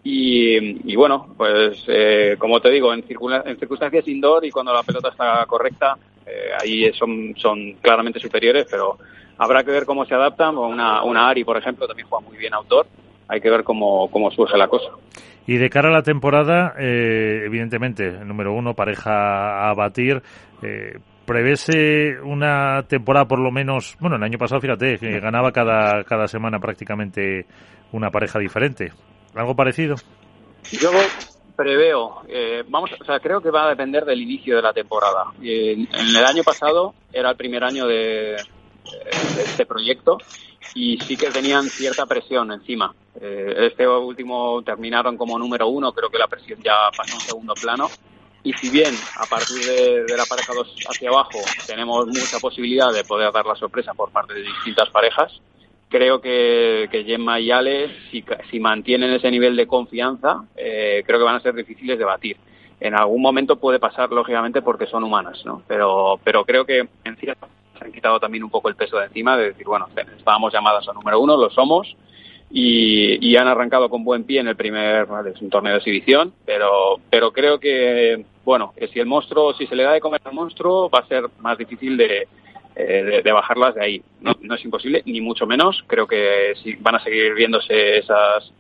Y, 0.04 0.92
y 0.92 0.96
bueno, 0.96 1.34
pues 1.38 1.84
eh, 1.88 2.36
como 2.40 2.62
te 2.62 2.70
digo, 2.70 2.94
en, 2.94 3.04
en, 3.46 3.60
circunstancias 3.60 4.08
indoor 4.08 4.46
y 4.46 4.52
cuando 4.52 4.74
la 4.74 4.84
pelota 4.84 5.10
está 5.10 5.46
correcta, 5.46 5.98
Eh, 6.30 6.52
ahí 6.62 6.94
son, 6.94 7.34
son 7.38 7.74
claramente 7.82 8.20
superiores, 8.20 8.68
pero 8.70 9.00
habrá 9.38 9.64
que 9.64 9.72
ver 9.72 9.86
cómo 9.86 10.06
se 10.06 10.14
adaptan. 10.14 10.58
Una, 10.58 11.04
una 11.04 11.28
Ari, 11.28 11.44
por 11.44 11.58
ejemplo, 11.58 11.88
también 11.88 12.08
juega 12.08 12.28
muy 12.28 12.38
bien 12.38 12.54
outdoor. 12.54 12.86
Hay 13.30 13.40
que 13.42 13.50
ver 13.50 13.64
cómo, 13.64 14.10
cómo 14.10 14.32
surge 14.32 14.58
la 14.58 14.68
cosa. 14.68 14.90
Y 15.48 15.58
de 15.58 15.70
cara 15.70 15.90
a 15.90 15.92
la 15.92 16.04
temporada, 16.04 16.74
eh, 16.78 17.44
evidentemente, 17.46 18.12
número 18.26 18.54
uno, 18.54 18.74
pareja 18.74 19.70
a 19.70 19.74
batir. 19.74 20.22
Eh, 20.62 21.00
¿Prevese 21.26 22.20
una 22.24 22.84
temporada 22.88 23.26
por 23.28 23.40
lo 23.40 23.52
menos, 23.52 23.96
bueno, 24.00 24.16
el 24.16 24.24
año 24.24 24.40
pasado, 24.40 24.62
fíjate, 24.62 24.98
que 24.98 25.20
ganaba 25.20 25.52
cada, 25.52 26.04
cada 26.04 26.28
semana 26.28 26.60
prácticamente 26.60 27.46
una 27.92 28.10
pareja 28.10 28.40
diferente? 28.40 28.92
¿Algo 29.36 29.56
parecido? 29.56 29.96
Yo 30.72 30.90
preveo, 31.56 32.22
eh, 32.28 32.64
vamos, 32.68 32.90
o 33.00 33.04
sea, 33.04 33.20
creo 33.20 33.42
que 33.42 33.52
va 33.52 33.66
a 33.66 33.70
depender 33.70 34.06
del 34.06 34.22
inicio 34.22 34.56
de 34.56 34.62
la 34.62 34.74
temporada. 34.74 35.26
en 35.42 35.88
el 35.92 36.26
año 36.26 36.44
pasado 36.44 36.94
era 37.12 37.32
el 37.32 37.38
primer 37.38 37.64
año 37.64 37.86
de, 37.86 38.36
de 38.36 38.38
este 39.38 39.66
proyecto 39.66 40.18
y 40.76 40.98
sí 41.00 41.18
que 41.18 41.30
tenían 41.30 41.64
cierta 41.66 42.06
presión 42.06 42.52
encima. 42.52 42.94
Eh, 43.20 43.68
este 43.72 43.88
último 43.88 44.62
terminaron 44.64 45.18
como 45.18 45.38
número 45.38 45.68
uno, 45.68 45.92
creo 45.94 46.10
que 46.10 46.18
la 46.18 46.28
presión 46.28 46.60
ya 46.64 46.76
pasó 46.96 47.14
a 47.14 47.16
un 47.16 47.22
segundo 47.22 47.54
plano. 47.56 47.90
Y 48.44 48.54
si 48.54 48.70
bien 48.70 48.96
a 49.18 49.26
partir 49.26 49.58
de, 49.66 50.16
la 50.16 50.26
pareja 50.26 50.54
2 50.54 50.76
hacia 50.90 51.10
abajo 51.10 51.40
tenemos 51.68 52.08
mucha 52.08 52.40
posibilidad 52.40 52.94
de 52.94 53.04
poder 53.04 53.34
dar 53.34 53.46
la 53.46 53.56
sorpresa 53.56 53.94
por 53.94 54.12
parte 54.12 54.34
de 54.34 54.44
distintas 54.44 54.90
parejas, 54.90 55.42
creo 55.90 56.22
que, 56.22 56.88
que 56.90 57.04
Gemma 57.04 57.40
y 57.40 57.52
Ale, 57.52 57.92
si, 58.10 58.24
si 58.50 58.60
mantienen 58.60 59.12
ese 59.12 59.30
nivel 59.30 59.58
de 59.58 59.68
confianza, 59.68 60.46
eh, 60.56 61.04
creo 61.06 61.20
que 61.20 61.26
van 61.26 61.36
a 61.36 61.42
ser 61.42 61.54
difíciles 61.54 62.00
de 62.00 62.06
batir. 62.06 62.38
En 62.80 62.96
algún 62.96 63.22
momento 63.22 63.58
puede 63.58 63.78
pasar, 63.78 64.10
lógicamente, 64.10 64.62
porque 64.62 64.86
son 64.86 65.04
humanas, 65.04 65.44
¿no? 65.44 65.64
Pero, 65.68 66.18
pero 66.24 66.46
creo 66.46 66.66
que 66.66 66.88
en 67.04 67.18
cierta 67.18 67.48
se 67.80 67.86
han 67.86 67.92
quitado 67.92 68.20
también 68.20 68.44
un 68.44 68.50
poco 68.50 68.70
el 68.70 68.76
peso 68.76 68.98
de 68.98 69.06
encima 69.06 69.38
de 69.38 69.48
decir, 69.48 69.66
bueno, 69.66 69.88
estábamos 70.18 70.54
llamadas 70.54 70.88
a 70.88 70.94
número 70.94 71.20
uno, 71.20 71.38
lo 71.38 71.50
somos, 71.50 71.96
y, 72.52 73.36
han 73.36 73.48
arrancado 73.48 73.90
con 73.90 74.04
buen 74.04 74.24
pie 74.24 74.40
en 74.40 74.48
el 74.48 74.56
primer, 74.56 75.08
torneo 75.50 75.74
de 75.74 75.78
exhibición, 75.80 76.34
pero, 76.46 77.00
pero 77.10 77.32
creo 77.32 77.60
que, 77.60 78.26
bueno, 78.44 78.74
que 78.78 78.88
si 78.88 79.00
el 79.00 79.06
monstruo, 79.06 79.54
si 79.54 79.68
se 79.68 79.76
le 79.76 79.84
da 79.84 79.94
de 79.94 80.02
comer 80.02 80.22
al 80.24 80.34
monstruo, 80.34 80.90
va 80.90 81.00
a 81.00 81.08
ser 81.08 81.26
más 81.40 81.58
difícil 81.58 81.96
de, 81.96 82.28
eh, 82.76 83.22
de, 83.24 83.32
bajarlas 83.32 83.76
de 83.76 83.84
ahí. 83.84 84.02
No, 84.22 84.34
no, 84.42 84.56
es 84.56 84.66
imposible, 84.66 85.04
ni 85.06 85.22
mucho 85.22 85.46
menos. 85.46 85.84
Creo 85.88 86.08
que 86.08 86.54
si 86.64 86.76
van 86.76 86.96
a 86.96 87.04
seguir 87.04 87.34
viéndose 87.36 88.00
esas, 88.00 88.52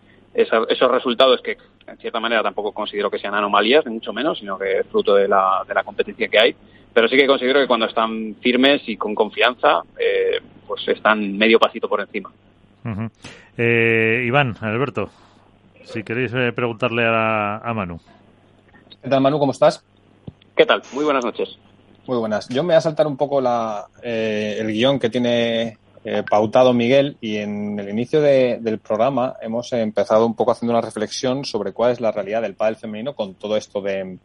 esos 0.41 0.91
resultados 0.91 1.41
que 1.41 1.57
en 1.87 1.97
cierta 1.97 2.19
manera 2.19 2.43
tampoco 2.43 2.71
considero 2.71 3.09
que 3.09 3.19
sean 3.19 3.33
anomalías, 3.35 3.85
ni 3.85 3.93
mucho 3.93 4.13
menos, 4.13 4.39
sino 4.39 4.57
que 4.57 4.79
es 4.79 4.87
fruto 4.87 5.15
de 5.15 5.27
la, 5.27 5.63
de 5.67 5.73
la 5.73 5.83
competencia 5.83 6.27
que 6.27 6.39
hay 6.39 6.55
pero 6.93 7.07
sí 7.07 7.15
que 7.15 7.27
considero 7.27 7.59
que 7.59 7.67
cuando 7.67 7.85
están 7.85 8.35
firmes 8.41 8.81
y 8.87 8.97
con 8.97 9.15
confianza, 9.15 9.81
eh, 9.97 10.41
pues 10.67 10.87
están 10.87 11.37
medio 11.37 11.59
pasito 11.59 11.87
por 11.87 12.01
encima. 12.01 12.31
eh, 13.57 14.23
Iván, 14.25 14.55
Alberto, 14.61 15.09
si 15.83 16.03
queréis 16.03 16.33
eh, 16.33 16.51
preguntarle 16.53 17.05
a, 17.05 17.57
a, 17.57 17.73
Manu. 17.73 17.99
¿Qué 19.01 19.09
tal, 19.09 19.21
Manu? 19.21 19.39
¿Cómo 19.39 19.51
estás? 19.51 19.83
¿Qué 20.55 20.65
tal? 20.65 20.81
Muy 20.93 21.05
buenas 21.05 21.23
noches. 21.23 21.57
Muy 22.07 22.17
buenas. 22.17 22.49
Yo 22.49 22.63
me 22.63 22.67
voy 22.73 22.75
a 22.75 22.81
saltar 22.81 23.05
un 23.05 23.17
poco 23.17 23.39
la, 23.39 23.85
eh, 24.01 24.57
el 24.59 24.67
guion 24.67 24.99
que 24.99 25.09
tiene 25.09 25.77
eh, 26.03 26.23
pautado 26.29 26.73
Miguel 26.73 27.17
y 27.19 27.37
en 27.37 27.79
el 27.79 27.89
inicio 27.89 28.21
de, 28.21 28.59
del 28.61 28.79
programa 28.79 29.35
hemos 29.41 29.71
empezado 29.73 30.25
un 30.25 30.35
poco 30.35 30.51
haciendo 30.51 30.73
una 30.73 30.81
reflexión 30.81 31.43
sobre 31.43 31.73
cuál 31.73 31.91
es 31.91 31.99
la 31.99 32.11
realidad 32.11 32.41
del 32.41 32.55
pádel 32.55 32.77
femenino 32.77 33.15
con 33.15 33.35
todo 33.35 33.57
esto 33.57 33.81
de 33.81 34.17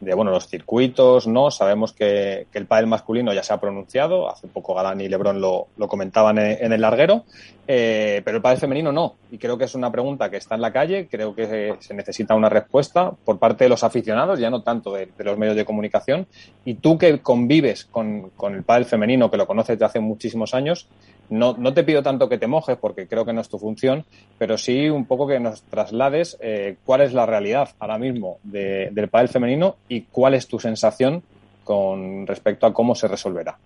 de 0.00 0.14
bueno 0.14 0.30
los 0.30 0.48
circuitos, 0.48 1.26
¿no? 1.26 1.50
Sabemos 1.50 1.92
que, 1.92 2.46
que 2.50 2.58
el 2.58 2.66
pádel 2.66 2.86
masculino 2.86 3.32
ya 3.32 3.42
se 3.42 3.52
ha 3.52 3.60
pronunciado, 3.60 4.30
hace 4.30 4.48
poco 4.48 4.74
Galán 4.74 5.00
y 5.00 5.08
Lebron 5.08 5.40
lo, 5.40 5.68
lo 5.76 5.88
comentaban 5.88 6.38
en, 6.38 6.72
el 6.72 6.80
larguero, 6.80 7.24
eh, 7.66 8.22
pero 8.24 8.38
el 8.38 8.42
pádel 8.42 8.58
femenino 8.58 8.92
no. 8.92 9.16
Y 9.30 9.38
creo 9.38 9.58
que 9.58 9.64
es 9.64 9.74
una 9.74 9.92
pregunta 9.92 10.30
que 10.30 10.38
está 10.38 10.54
en 10.54 10.62
la 10.62 10.72
calle, 10.72 11.06
creo 11.08 11.34
que 11.34 11.76
se, 11.80 11.94
necesita 11.94 12.34
una 12.34 12.48
respuesta 12.48 13.12
por 13.24 13.38
parte 13.38 13.64
de 13.64 13.70
los 13.70 13.84
aficionados, 13.84 14.40
ya 14.40 14.50
no 14.50 14.62
tanto 14.62 14.92
de, 14.92 15.08
los 15.18 15.38
medios 15.38 15.56
de 15.56 15.64
comunicación. 15.64 16.26
Y 16.64 16.74
tú 16.74 16.96
que 16.96 17.20
convives 17.20 17.84
con, 17.84 18.30
con 18.30 18.54
el 18.54 18.62
pádel 18.62 18.86
femenino, 18.86 19.30
que 19.30 19.36
lo 19.36 19.46
conoces 19.46 19.78
de 19.78 19.84
hace 19.84 20.00
muchísimos 20.00 20.54
años, 20.54 20.88
no, 21.30 21.54
no 21.56 21.72
te 21.72 21.84
pido 21.84 22.02
tanto 22.02 22.28
que 22.28 22.38
te 22.38 22.48
mojes, 22.48 22.76
porque 22.76 23.06
creo 23.06 23.24
que 23.24 23.32
no 23.32 23.40
es 23.40 23.48
tu 23.48 23.58
función, 23.58 24.04
pero 24.36 24.58
sí 24.58 24.90
un 24.90 25.06
poco 25.06 25.28
que 25.28 25.38
nos 25.38 25.62
traslades 25.62 26.36
eh, 26.40 26.76
cuál 26.84 27.02
es 27.02 27.12
la 27.12 27.24
realidad 27.24 27.68
ahora 27.78 27.98
mismo 27.98 28.38
de, 28.42 28.90
del 28.90 29.08
pádel 29.08 29.28
femenino 29.28 29.76
y 29.90 30.02
cuál 30.02 30.34
es 30.34 30.48
tu 30.48 30.58
sensación 30.58 31.22
con 31.64 32.26
respecto 32.26 32.66
a 32.66 32.72
cómo 32.72 32.94
se 32.94 33.08
resolverá. 33.08 33.58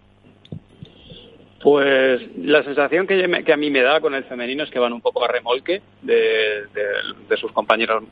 Pues 1.62 2.20
la 2.36 2.62
sensación 2.62 3.06
que, 3.06 3.24
a 3.24 3.56
mí 3.56 3.70
me 3.70 3.82
da 3.82 4.00
con 4.00 4.14
el 4.14 4.24
femenino 4.24 4.64
es 4.64 4.70
que 4.70 4.78
van 4.78 4.92
un 4.92 5.00
poco 5.00 5.24
a 5.24 5.28
remolque 5.28 5.80
de, 6.02 6.66
sus 7.36 7.52
compañeros 7.52 8.04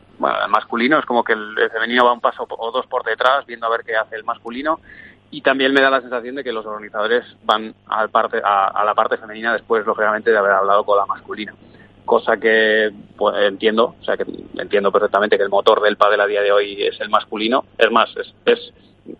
masculinos, 0.49 1.05
como 1.05 1.25
que 1.25 1.33
el, 1.33 1.59
el, 1.59 1.71
femenino 1.71 2.05
va 2.05 2.13
un 2.13 2.21
paso 2.21 2.47
o 2.49 2.71
dos 2.71 2.87
por 2.87 3.05
detrás, 3.05 3.45
viendo 3.47 3.67
a 3.67 3.71
ver 3.71 3.83
qué 3.85 3.97
hace 3.97 4.17
el 4.17 4.25
masculino, 4.25 4.81
y 5.31 5.41
también 5.41 5.73
me 5.73 5.81
da 5.81 5.91
la 5.91 6.01
sensación 6.01 6.35
de 6.35 6.45
que 6.45 6.53
los 6.53 6.65
organizadores 6.65 7.25
van 7.45 7.75
al 7.89 8.11
parte, 8.11 8.41
a, 8.43 8.69
a, 8.69 8.85
la 8.85 8.95
parte 8.95 9.17
femenina 9.19 9.53
después, 9.53 9.85
lógicamente, 9.85 10.31
de 10.31 10.39
haber 10.39 10.53
hablado 10.53 10.85
con 10.85 10.97
la 10.97 11.07
masculina. 11.07 11.55
Cosa 12.05 12.37
que 12.37 12.91
pues, 13.17 13.35
entiendo, 13.47 13.95
o 14.01 14.05
sea, 14.05 14.17
que 14.17 14.25
entiendo 14.59 14.91
perfectamente 14.91 15.37
que 15.37 15.45
el 15.45 15.49
motor 15.49 15.81
del 15.81 15.97
pádel 15.97 16.21
a 16.21 16.27
día 16.27 16.43
de 16.43 16.53
hoy 16.53 16.83
es 16.83 17.01
el 17.01 17.09
masculino. 17.09 17.65
Es 17.79 17.91
más, 17.91 18.11
es, 18.17 18.35
es 18.45 18.73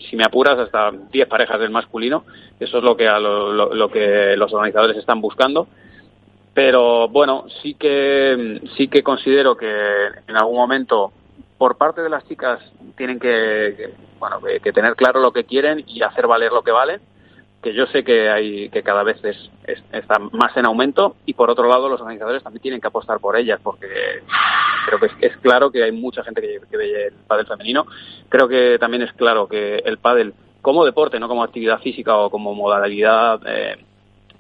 si 0.09 0.17
me 0.17 0.25
apuras, 0.25 0.59
hasta 0.59 0.91
10 0.91 1.29
parejas 1.29 1.61
del 1.61 1.71
masculino. 1.71 2.25
Eso 2.59 2.79
es 2.79 2.85
lo 2.85 2.97
que, 2.97 3.09
a 3.09 3.19
lo, 3.19 3.89
que 3.89 4.37
los 4.37 4.53
organizadores 4.53 4.97
están 4.97 5.21
buscando 5.21 5.69
pero 6.55 7.09
bueno 7.09 7.47
sí 7.63 7.73
que 7.73 8.61
sí 8.77 8.89
que 8.89 9.03
considero 9.03 9.57
que 9.57 9.75
en 10.29 10.37
algún 10.37 10.57
momento 10.57 11.11
por 11.57 11.79
parte 11.79 12.03
de 12.03 12.11
las 12.11 12.29
chicas 12.29 12.61
tienen 12.95 13.19
que, 13.19 13.75
que 13.75 13.95
bueno, 14.19 14.41
que, 14.41 14.73
tener 14.73 14.95
claro 14.95 15.21
lo 15.21 15.33
que 15.33 15.45
quieren 15.45 15.85
y 15.87 16.03
hacer 16.03 16.27
valer 16.27 16.53
lo 16.53 16.63
que 16.63 16.71
valen, 16.71 17.01
que 17.63 17.73
yo 17.73 17.87
sé 17.87 18.03
que 18.03 18.29
hay 18.29 18.69
que 18.71 18.83
cada 18.83 19.05
vez 19.05 19.25
es, 19.25 19.37
es, 19.65 19.83
está 19.93 20.19
más 20.19 20.57
en 20.57 20.67
aumento 20.67 21.15
y 21.27 21.35
por 21.35 21.49
otro 21.49 21.69
lado 21.69 21.89
los 21.89 22.01
organizadores 22.01 22.43
también 22.43 22.61
tienen 22.61 22.81
que 22.81 22.89
apostar 22.89 23.21
por 23.21 23.37
ellas 23.37 23.61
porque 23.63 23.87
creo 24.87 24.99
que 24.99 25.27
es, 25.27 25.37
claro 25.39 25.71
que 25.71 25.85
hay 25.85 25.93
mucha 25.93 26.25
gente 26.25 26.41
que, 26.41 26.77
ve 26.77 27.07
el 27.07 27.15
pádel 27.27 27.47
femenino. 27.47 27.87
Creo 28.29 28.49
que 28.49 28.79
también 28.81 29.03
es 29.03 29.13
claro 29.13 29.47
que 29.47 29.77
el 29.77 29.99
pádel 29.99 30.35
como 30.61 30.85
deporte, 30.85 31.21
no 31.21 31.29
como 31.29 31.45
actividad 31.45 31.81
física 31.81 32.17
o 32.17 32.31
como 32.31 32.55
modalidad 32.55 33.41
eh, 33.47 33.77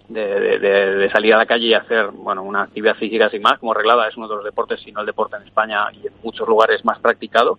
de, 0.08 1.10
salir 1.12 1.34
a 1.34 1.38
la 1.38 1.46
calle 1.46 1.66
y 1.66 1.74
hacer 1.74 2.08
bueno 2.08 2.42
una 2.42 2.62
actividad 2.62 2.96
física 2.96 3.30
sin 3.30 3.42
más 3.42 3.58
como 3.58 3.72
reglada 3.72 4.08
es 4.08 4.16
uno 4.16 4.28
de 4.28 4.36
los 4.36 4.44
deportes 4.44 4.80
si 4.80 4.92
no 4.92 5.00
el 5.00 5.06
deporte 5.06 5.36
en 5.36 5.44
España 5.44 5.86
y 5.92 6.06
en 6.06 6.12
muchos 6.22 6.46
lugares 6.46 6.84
más 6.84 6.98
practicado 6.98 7.58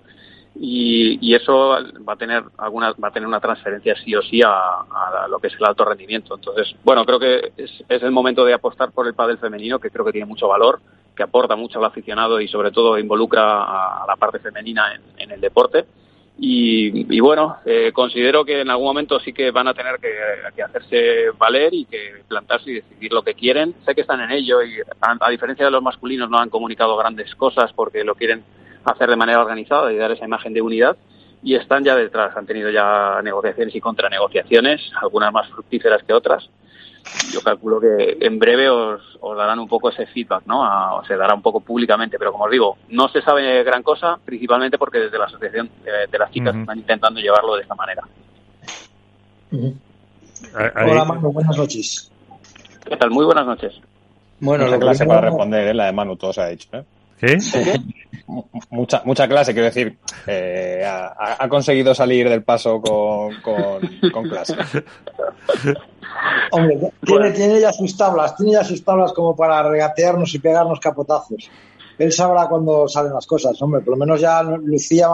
y, 0.56 1.18
y 1.22 1.36
eso 1.36 1.78
va 2.08 2.14
a 2.14 2.16
tener 2.16 2.44
alguna 2.58 2.94
va 2.94 3.08
a 3.08 3.12
tener 3.12 3.28
una 3.28 3.40
transferencia 3.40 3.96
sí 4.04 4.16
o 4.16 4.22
sí 4.22 4.42
a, 4.46 5.28
lo 5.28 5.40
que 5.40 5.48
es 5.48 5.54
el 5.56 5.66
alto 5.66 5.84
rendimiento 5.84 6.36
entonces 6.36 6.76
bueno 6.84 7.06
creo 7.06 7.20
que 7.20 7.52
es, 7.58 7.84
es 7.90 8.04
el 8.04 8.12
momento 8.12 8.46
de 8.46 8.54
apostar 8.54 8.92
por 8.92 9.08
el 9.08 9.16
pádel 9.16 9.38
femenino 9.38 9.80
que 9.80 9.90
creo 9.90 10.06
que 10.06 10.12
tiene 10.12 10.28
mucho 10.28 10.48
valor 10.48 10.80
que 11.16 11.24
aporta 11.24 11.56
mucho 11.56 11.80
al 11.80 11.86
aficionado 11.86 12.40
y 12.40 12.48
sobre 12.48 12.72
todo 12.72 12.98
involucra 13.00 13.64
a, 13.64 14.06
la 14.08 14.16
parte 14.16 14.40
femenina 14.40 14.94
en, 14.94 15.02
en 15.18 15.32
el 15.32 15.42
deporte 15.42 15.86
y, 16.38 17.16
y 17.16 17.20
bueno, 17.20 17.58
eh, 17.64 17.92
considero 17.94 18.44
que 18.44 18.62
en 18.62 18.70
algún 18.70 18.88
momento 18.88 19.20
sí 19.20 19.34
que 19.34 19.52
van 19.52 19.68
a 19.68 19.74
tener 19.74 20.00
que, 20.00 20.12
que, 20.56 20.64
hacerse 20.64 21.30
valer 21.38 21.74
y 21.74 21.86
que 21.86 22.24
plantarse 22.28 22.72
y 22.72 22.74
decidir 22.76 23.14
lo 23.14 23.22
que 23.22 23.36
quieren. 23.36 23.76
Sé 23.86 23.94
que 23.94 24.02
están 24.02 24.20
en 24.22 24.32
ello 24.32 24.64
y 24.64 24.80
a, 25.02 25.30
diferencia 25.30 25.66
de 25.66 25.72
los 25.72 25.84
masculinos 25.84 26.30
no 26.30 26.40
han 26.40 26.50
comunicado 26.50 26.98
grandes 26.98 27.36
cosas 27.36 27.72
porque 27.74 28.04
lo 28.04 28.16
quieren 28.16 28.44
hacer 28.86 29.10
de 29.10 29.16
manera 29.16 29.42
organizada 29.42 29.92
y 29.92 29.98
dar 29.98 30.12
esa 30.12 30.26
imagen 30.26 30.54
de 30.54 30.62
unidad 30.62 30.98
y 31.42 31.56
están 31.56 31.84
ya 31.84 31.96
detrás. 31.96 32.36
Han 32.36 32.46
tenido 32.46 32.70
ya 32.70 33.22
negociaciones 33.24 33.76
y 33.76 33.82
contranegociaciones, 33.82 34.82
algunas 35.02 35.32
más 35.34 35.50
fructíferas 35.50 36.04
que 36.04 36.14
otras 36.14 36.50
yo 37.32 37.42
calculo 37.42 37.80
que 37.80 38.18
en 38.22 38.40
breve 38.40 38.70
os, 38.70 39.02
os 39.20 39.38
darán 39.38 39.60
un 39.60 39.68
poco 39.68 39.90
ese 39.90 40.06
feedback, 40.08 40.44
¿no? 40.46 40.64
A, 40.64 40.96
o 40.96 41.06
se 41.06 41.16
dará 41.16 41.34
un 41.34 41.42
poco 41.42 41.60
públicamente, 41.60 42.18
pero 42.18 42.32
como 42.32 42.46
os 42.46 42.52
digo, 42.52 42.78
no 42.90 43.10
se 43.10 43.22
sabe 43.22 43.64
gran 43.64 43.84
cosa, 43.84 44.18
principalmente 44.24 44.78
porque 44.78 45.00
desde 45.00 45.18
la 45.18 45.26
asociación 45.26 45.70
de, 45.84 46.08
de 46.10 46.18
las 46.18 46.32
chicas 46.32 46.54
uh 46.54 46.58
-huh. 46.58 46.62
están 46.62 46.78
intentando 46.78 47.20
llevarlo 47.20 47.56
de 47.56 47.62
esta 47.62 47.76
manera. 47.76 48.04
Uh 49.52 49.58
-huh. 49.58 49.76
Hola, 50.76 51.06
Manu, 51.06 51.32
buenas 51.32 51.58
noches. 51.58 52.12
¿Qué 52.86 52.98
tal? 52.98 53.12
Muy 53.12 53.26
buenas 53.26 53.46
noches. 53.46 53.74
Bueno, 54.40 54.68
la 54.68 54.78
clase 54.78 55.06
para 55.06 55.22
responder, 55.22 55.68
¿eh? 55.70 55.74
la 55.74 55.86
de 55.86 55.94
Manu, 55.94 56.16
todo 56.16 56.34
se 56.34 56.42
ha 56.42 56.48
dicho, 56.48 56.68
¿eh? 56.74 56.84
Mucha, 58.70 59.02
mucha 59.06 59.28
clase, 59.28 59.54
quiero 59.54 59.68
decir, 59.68 59.98
eh, 60.28 60.84
ha, 60.86 61.44
ha, 61.44 61.50
conseguido 61.50 61.94
salir 61.94 62.30
del 62.30 62.44
paso 62.44 62.82
con, 62.82 63.42
con, 63.42 64.12
con 64.12 64.30
clase. 64.30 64.56
Hombre, 66.52 66.92
tiene, 67.06 67.32
tiene 67.32 67.60
ya 67.60 67.72
sus 67.72 67.96
tablas, 67.96 68.36
tiene 68.36 68.54
ya 68.54 68.64
sus 68.64 68.84
tablas 68.84 69.14
como 69.14 69.36
para 69.36 69.62
regatearnos 69.64 70.34
y 70.34 70.40
pegarnos 70.40 70.80
capotazos. 70.80 71.50
Él 71.98 72.12
sabrá 72.12 72.48
cuándo 72.48 72.88
salen 72.88 73.14
las 73.14 73.28
cosas, 73.28 73.62
hombre, 73.62 73.82
por 73.82 73.92
lo 73.92 73.98
menos 73.98 74.20
ya 74.22 74.42
Lucía 74.44 75.08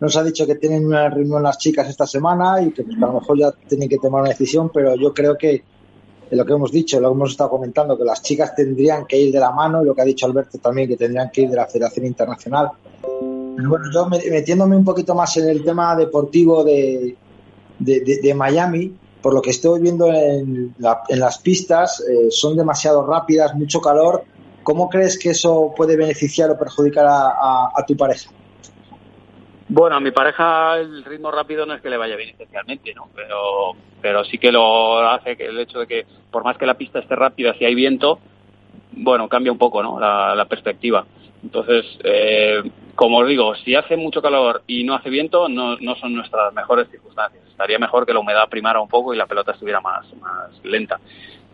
nos 0.00 0.16
ha 0.16 0.22
dicho 0.22 0.46
que 0.46 0.56
tienen 0.56 0.86
una 0.86 1.08
reunión 1.08 1.42
las 1.42 1.58
chicas 1.58 1.88
esta 1.88 2.06
semana 2.06 2.60
y 2.62 2.70
que, 2.70 2.82
pues, 2.82 2.96
a 2.96 3.06
lo 3.06 3.14
mejor 3.14 3.38
ya 3.38 3.52
tienen 3.68 3.88
que 3.88 3.98
tomar 3.98 4.22
una 4.22 4.30
decisión, 4.30 4.70
pero 4.72 4.94
yo 4.94 5.12
creo 5.12 5.36
que 5.36 5.62
lo 6.30 6.44
que 6.44 6.52
hemos 6.52 6.72
dicho, 6.72 7.00
lo 7.00 7.12
hemos 7.12 7.30
estado 7.30 7.50
comentando, 7.50 7.96
que 7.96 8.04
las 8.04 8.22
chicas 8.22 8.54
tendrían 8.54 9.06
que 9.06 9.18
ir 9.18 9.32
de 9.32 9.38
la 9.38 9.52
mano 9.52 9.82
y 9.82 9.86
lo 9.86 9.94
que 9.94 10.02
ha 10.02 10.04
dicho 10.04 10.26
Alberto 10.26 10.58
también, 10.58 10.88
que 10.88 10.96
tendrían 10.96 11.30
que 11.30 11.42
ir 11.42 11.50
de 11.50 11.56
la 11.56 11.66
Federación 11.66 12.06
Internacional. 12.06 12.70
Bueno, 13.02 13.84
yo 13.92 14.06
metiéndome 14.08 14.76
un 14.76 14.84
poquito 14.84 15.14
más 15.14 15.36
en 15.36 15.48
el 15.48 15.64
tema 15.64 15.96
deportivo 15.96 16.62
de, 16.64 17.16
de, 17.78 18.34
Miami, 18.34 18.94
por 19.22 19.32
lo 19.32 19.40
que 19.40 19.50
estoy 19.50 19.80
viendo 19.80 20.12
en, 20.12 20.74
en 21.08 21.20
las 21.20 21.38
pistas, 21.38 22.00
eh, 22.00 22.30
son 22.30 22.56
demasiado 22.56 23.06
rápidas, 23.06 23.54
mucho 23.54 23.80
calor. 23.80 24.24
¿Cómo 24.62 24.88
crees 24.88 25.18
que 25.18 25.30
eso 25.30 25.72
puede 25.76 25.96
beneficiar 25.96 26.50
o 26.50 26.58
perjudicar 26.58 27.06
a 27.08 27.84
tu 27.86 27.96
pareja? 27.96 28.30
Bueno, 29.68 29.96
a 29.96 30.00
mi 30.00 30.12
pareja 30.12 30.78
el 30.78 31.04
ritmo 31.04 31.30
rápido 31.32 31.66
no 31.66 31.74
es 31.74 31.82
que 31.82 31.90
le 31.90 31.96
vaya 31.96 32.14
bien 32.14 32.30
especialmente, 32.30 32.94
¿no? 32.94 33.08
Pero, 33.14 33.72
pero 34.00 34.24
sí 34.24 34.38
que 34.38 34.52
lo 34.52 34.98
hace 35.00 35.36
que 35.36 35.46
el 35.46 35.58
hecho 35.58 35.80
de 35.80 35.86
que 35.88 36.06
por 36.30 36.44
más 36.44 36.56
que 36.56 36.66
la 36.66 36.74
pista 36.74 37.00
esté 37.00 37.16
rápida, 37.16 37.52
si 37.54 37.64
hay 37.64 37.74
viento, 37.74 38.20
bueno, 38.92 39.28
cambia 39.28 39.50
un 39.50 39.58
poco, 39.58 39.82
¿no? 39.82 39.98
La, 39.98 40.44
perspectiva. 40.48 41.04
Entonces, 41.42 41.84
eh, 42.04 42.62
como 42.94 43.18
os 43.18 43.28
digo, 43.28 43.54
si 43.56 43.74
hace 43.74 43.96
mucho 43.96 44.22
calor 44.22 44.62
y 44.68 44.84
no 44.84 44.94
hace 44.94 45.10
viento, 45.10 45.48
no, 45.48 45.76
no 45.78 45.96
son 45.96 46.14
nuestras 46.14 46.52
mejores 46.54 46.88
circunstancias. 46.88 47.42
Estaría 47.48 47.78
mejor 47.78 48.06
que 48.06 48.12
la 48.12 48.20
humedad 48.20 48.48
primara 48.48 48.80
un 48.80 48.88
poco 48.88 49.12
y 49.12 49.16
la 49.16 49.26
pelota 49.26 49.52
estuviera 49.52 49.80
más, 49.80 50.06
más 50.20 50.50
lenta. 50.62 51.00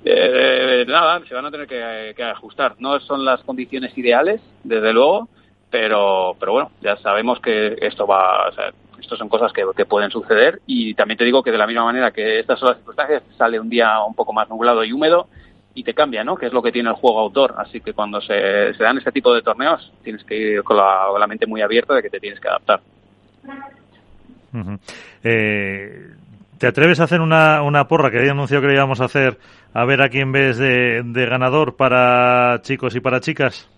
Eh, 0.04 0.84
nada, 0.86 1.22
se 1.26 1.34
van 1.34 1.46
a 1.46 1.50
tener 1.50 1.66
que, 1.66 2.12
que 2.14 2.24
ajustar. 2.24 2.74
No 2.78 3.00
son 3.00 3.24
las 3.24 3.42
condiciones 3.42 3.96
ideales, 3.96 4.40
desde 4.64 4.92
luego, 4.92 5.28
pero, 5.72 6.36
pero 6.38 6.52
bueno, 6.52 6.70
ya 6.82 6.96
sabemos 6.98 7.40
que 7.40 7.78
esto 7.80 8.06
va, 8.06 8.46
o 8.46 8.52
sea, 8.52 8.70
son 9.16 9.28
cosas 9.28 9.52
que, 9.52 9.64
pueden 9.86 10.10
suceder 10.10 10.60
y 10.66 10.94
también 10.94 11.16
te 11.16 11.24
digo 11.24 11.42
que 11.42 11.50
de 11.50 11.58
la 11.58 11.66
misma 11.66 11.84
manera 11.84 12.10
que 12.10 12.40
estas 12.40 12.58
son 12.58 12.68
las 12.68 12.76
circunstancias, 12.76 13.22
sale 13.36 13.58
un 13.58 13.70
día 13.70 14.02
un 14.06 14.14
poco 14.14 14.32
más 14.32 14.48
nublado 14.48 14.84
y 14.84 14.92
húmedo 14.92 15.28
y 15.74 15.82
te 15.82 15.94
cambia, 15.94 16.24
¿no? 16.24 16.36
Que 16.36 16.46
es 16.46 16.52
lo 16.52 16.62
que 16.62 16.72
tiene 16.72 16.90
el 16.90 16.96
juego 16.96 17.20
autor. 17.20 17.54
Así 17.56 17.80
que 17.80 17.94
cuando 17.94 18.20
se, 18.20 18.72
dan 18.78 18.98
este 18.98 19.12
tipo 19.12 19.34
de 19.34 19.40
torneos 19.40 19.90
tienes 20.04 20.22
que 20.24 20.36
ir 20.36 20.62
con 20.62 20.76
la, 20.76 21.26
mente 21.26 21.46
muy 21.46 21.62
abierta 21.62 21.94
de 21.94 22.02
que 22.02 22.10
te 22.10 22.20
tienes 22.20 22.38
que 22.38 22.48
adaptar. 22.48 22.80
Eh, 25.24 26.10
¿Te 26.58 26.66
atreves 26.66 27.00
a 27.00 27.04
hacer 27.04 27.22
una, 27.22 27.62
una 27.62 27.88
porra 27.88 28.10
que 28.10 28.18
había 28.18 28.32
anunciado 28.32 28.60
que 28.60 28.68
le 28.68 28.74
íbamos 28.74 29.00
a 29.00 29.06
hacer 29.06 29.38
a 29.72 29.84
ver 29.86 30.02
a 30.02 30.10
quién 30.10 30.32
ves 30.32 30.58
de 30.58 31.26
ganador 31.26 31.76
para 31.76 32.60
chicos 32.60 32.94
y 32.94 33.00
para 33.00 33.20
chicas? 33.20 33.71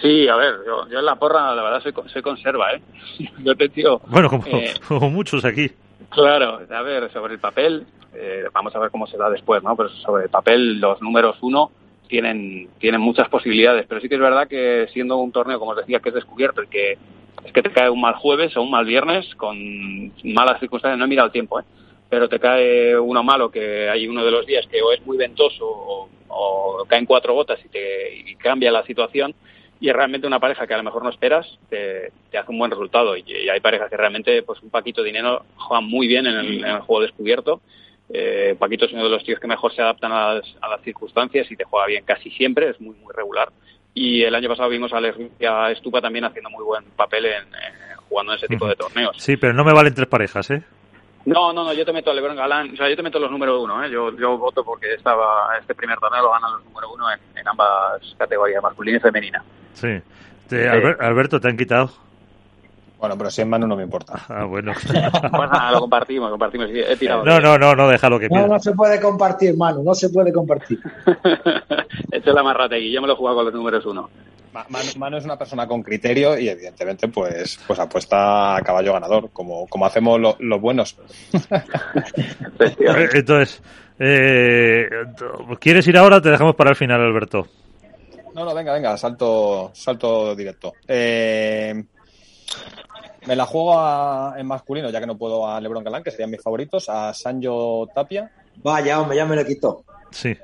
Sí, 0.00 0.28
a 0.28 0.36
ver, 0.36 0.54
yo, 0.66 0.88
yo 0.88 0.98
en 0.98 1.04
la 1.04 1.16
porra 1.16 1.54
la 1.54 1.62
verdad 1.62 1.82
soy, 1.82 1.92
soy 2.08 2.22
conserva, 2.22 2.72
¿eh? 2.72 2.82
Yo 3.44 3.54
te 3.54 3.68
digo... 3.68 4.00
Bueno, 4.06 4.28
eh, 4.46 4.74
como, 4.88 5.10
muchos 5.10 5.44
aquí. 5.44 5.70
Claro, 6.10 6.60
a 6.68 6.82
ver, 6.82 7.12
sobre 7.12 7.34
el 7.34 7.40
papel, 7.40 7.86
eh, 8.12 8.44
vamos 8.52 8.74
a 8.74 8.78
ver 8.78 8.90
cómo 8.90 9.06
se 9.06 9.16
da 9.16 9.30
después, 9.30 9.62
¿no? 9.62 9.76
Pero 9.76 9.88
sobre 9.90 10.24
el 10.24 10.30
papel 10.30 10.80
los 10.80 11.00
números 11.00 11.36
uno 11.42 11.70
tienen, 12.08 12.68
tienen 12.78 13.00
muchas 13.00 13.28
posibilidades, 13.28 13.86
pero 13.88 14.00
sí 14.00 14.08
que 14.08 14.16
es 14.16 14.20
verdad 14.20 14.48
que 14.48 14.88
siendo 14.92 15.16
un 15.16 15.32
torneo, 15.32 15.58
como 15.58 15.72
os 15.72 15.78
decía, 15.78 16.00
que 16.00 16.10
es 16.10 16.14
descubierto 16.14 16.62
y 16.62 16.68
que 16.68 16.98
es 17.44 17.52
que 17.52 17.62
te 17.62 17.70
cae 17.70 17.90
un 17.90 18.00
mal 18.00 18.14
jueves 18.14 18.56
o 18.56 18.62
un 18.62 18.70
mal 18.70 18.84
viernes 18.84 19.34
con 19.34 19.56
malas 20.22 20.60
circunstancias, 20.60 20.98
no 20.98 21.04
he 21.04 21.08
mirado 21.08 21.26
el 21.26 21.32
tiempo, 21.32 21.60
¿eh? 21.60 21.64
pero 22.08 22.28
te 22.28 22.38
cae 22.38 22.98
uno 22.98 23.22
malo 23.22 23.50
que 23.50 23.88
hay 23.88 24.06
uno 24.06 24.24
de 24.24 24.30
los 24.30 24.46
días 24.46 24.66
que 24.66 24.80
o 24.82 24.92
es 24.92 25.04
muy 25.04 25.16
ventoso 25.16 25.66
o, 25.66 26.08
o 26.28 26.84
caen 26.86 27.06
cuatro 27.06 27.34
gotas 27.34 27.58
y 27.64 27.68
te 27.68 28.16
y 28.16 28.34
cambia 28.36 28.70
la 28.70 28.84
situación, 28.84 29.34
y 29.80 29.88
es 29.88 29.94
realmente 29.94 30.26
una 30.26 30.40
pareja 30.40 30.66
que 30.66 30.74
a 30.74 30.78
lo 30.78 30.82
mejor 30.82 31.02
no 31.02 31.10
esperas, 31.10 31.46
te, 31.68 32.12
hace 32.32 32.50
un 32.50 32.58
buen 32.58 32.70
resultado. 32.70 33.16
Y, 33.16 33.48
hay 33.48 33.60
parejas 33.60 33.90
que 33.90 33.96
realmente, 33.96 34.42
pues 34.42 34.62
un 34.62 34.70
Paquito 34.70 35.02
de 35.02 35.08
dinero 35.08 35.44
juegan 35.56 35.84
muy 35.84 36.06
bien 36.06 36.26
en 36.26 36.64
el, 36.64 36.80
juego 36.80 37.02
descubierto. 37.02 37.60
Eh, 38.08 38.54
Paquito 38.58 38.84
es 38.84 38.92
uno 38.92 39.04
de 39.04 39.10
los 39.10 39.24
tíos 39.24 39.40
que 39.40 39.46
mejor 39.46 39.74
se 39.74 39.82
adaptan 39.82 40.12
a 40.12 40.34
las, 40.34 40.80
circunstancias 40.82 41.50
y 41.50 41.56
te 41.56 41.64
juega 41.64 41.86
bien 41.86 42.04
casi 42.04 42.30
siempre, 42.30 42.70
es 42.70 42.80
muy, 42.80 42.94
muy 42.96 43.12
regular. 43.14 43.50
Y 43.94 44.22
el 44.22 44.34
año 44.34 44.48
pasado 44.48 44.68
vimos 44.68 44.92
a 44.92 44.98
Alex 44.98 45.18
Estupa 45.72 46.00
también 46.00 46.24
haciendo 46.24 46.50
muy 46.50 46.64
buen 46.64 46.84
papel 46.96 47.26
en, 47.26 47.44
jugando 48.08 48.32
en 48.32 48.38
ese 48.38 48.48
tipo 48.48 48.66
de 48.66 48.76
torneos. 48.76 49.16
Sí, 49.18 49.36
pero 49.36 49.52
no 49.52 49.64
me 49.64 49.72
valen 49.72 49.94
tres 49.94 50.08
parejas, 50.08 50.50
¿eh? 50.50 50.62
No, 51.26 51.52
no, 51.52 51.64
no, 51.64 51.72
yo 51.72 51.84
te 51.84 51.92
meto 51.92 52.10
a 52.10 52.14
Lebron 52.14 52.36
Galán, 52.36 52.72
o 52.72 52.76
sea, 52.76 52.88
yo 52.88 52.96
te 52.96 53.02
meto 53.02 53.18
los 53.18 53.30
número 53.30 53.62
uno, 53.62 53.82
¿eh? 53.82 53.90
yo, 53.90 54.14
yo 54.16 54.36
voto 54.36 54.62
porque 54.62 54.94
estaba 54.94 55.56
este 55.58 55.74
primer 55.74 55.98
torneo 55.98 56.22
lo 56.22 56.30
ganan 56.32 56.52
los 56.52 56.64
número 56.64 56.92
uno 56.92 57.06
en 57.10 57.48
ambas 57.48 58.14
categorías, 58.18 58.62
masculina 58.62 58.98
y 58.98 59.00
femenina. 59.00 59.42
Sí. 59.72 60.00
Alberto, 61.00 61.40
¿te 61.40 61.48
han 61.48 61.56
quitado? 61.56 61.90
Bueno, 62.98 63.18
pero 63.18 63.30
si 63.30 63.42
en 63.42 63.50
mano 63.50 63.66
no 63.66 63.76
me 63.76 63.82
importa. 63.82 64.14
Ah, 64.28 64.44
bueno. 64.44 64.72
pues 64.82 65.50
nada, 65.50 65.72
lo 65.72 65.80
compartimos, 65.80 66.30
compartimos. 66.30 66.70
He 66.70 66.96
tirado 66.96 67.24
no, 67.24 67.38
no, 67.38 67.58
no, 67.58 67.74
no, 67.74 67.88
déjalo 67.88 68.18
que 68.18 68.28
No, 68.28 68.46
no 68.46 68.58
se 68.58 68.72
puede 68.72 69.00
compartir, 69.00 69.56
Manu, 69.56 69.82
no 69.82 69.94
se 69.94 70.08
puede 70.08 70.32
compartir. 70.32 70.78
Esto 72.10 72.30
es 72.30 72.34
la 72.34 72.42
marrategui, 72.42 72.90
yo 72.90 73.02
me 73.02 73.06
lo 73.06 73.12
he 73.12 73.16
jugado 73.16 73.36
con 73.36 73.44
los 73.46 73.54
números 73.54 73.84
uno. 73.84 74.08
Manu, 74.96 75.16
es 75.16 75.24
una 75.24 75.36
persona 75.36 75.66
con 75.66 75.82
criterio 75.82 76.38
y 76.38 76.48
evidentemente 76.48 77.08
pues 77.08 77.58
pues 77.66 77.78
apuesta 77.78 78.56
a 78.56 78.62
caballo 78.62 78.92
ganador, 78.92 79.30
como, 79.32 79.66
como 79.66 79.86
hacemos 79.86 80.20
los 80.38 80.60
buenos. 80.60 80.96
Entonces, 83.14 83.62
eh, 83.98 84.88
¿quieres 85.58 85.86
ir 85.88 85.96
ahora 85.96 86.16
o 86.16 86.22
te 86.22 86.30
dejamos 86.30 86.54
para 86.54 86.70
el 86.70 86.76
final, 86.76 87.00
Alberto? 87.00 87.48
No, 88.34 88.44
no, 88.44 88.54
venga, 88.54 88.72
venga, 88.72 88.96
salto, 88.96 89.70
salto 89.74 90.34
directo. 90.34 90.72
Eh, 90.88 91.84
me 93.26 93.36
la 93.36 93.46
juego 93.46 94.36
en 94.36 94.46
masculino, 94.46 94.90
ya 94.90 95.00
que 95.00 95.06
no 95.06 95.16
puedo 95.16 95.48
a 95.48 95.60
Lebron 95.60 95.84
Galán, 95.84 96.02
que 96.02 96.10
serían 96.10 96.30
mis 96.30 96.42
favoritos, 96.42 96.88
a 96.88 97.14
Sanjo 97.14 97.88
Tapia. 97.94 98.30
Vaya, 98.56 99.00
hombre, 99.00 99.16
ya 99.16 99.24
me 99.24 99.36
lo 99.36 99.44
quitó. 99.44 99.84
Sí. 100.10 100.36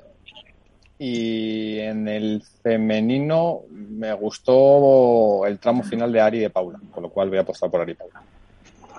Y 1.03 1.79
en 1.79 2.07
el 2.09 2.43
femenino 2.63 3.63
me 3.71 4.13
gustó 4.13 5.47
el 5.47 5.59
tramo 5.59 5.83
final 5.83 6.13
de 6.13 6.21
Ari 6.21 6.37
y 6.37 6.41
de 6.43 6.51
Paula, 6.51 6.79
con 6.93 7.03
lo 7.03 7.09
cual 7.09 7.31
voy 7.31 7.39
a 7.39 7.41
apostar 7.41 7.71
por 7.71 7.81
Ari 7.81 7.93
y 7.93 7.95
Paula. 7.95 8.23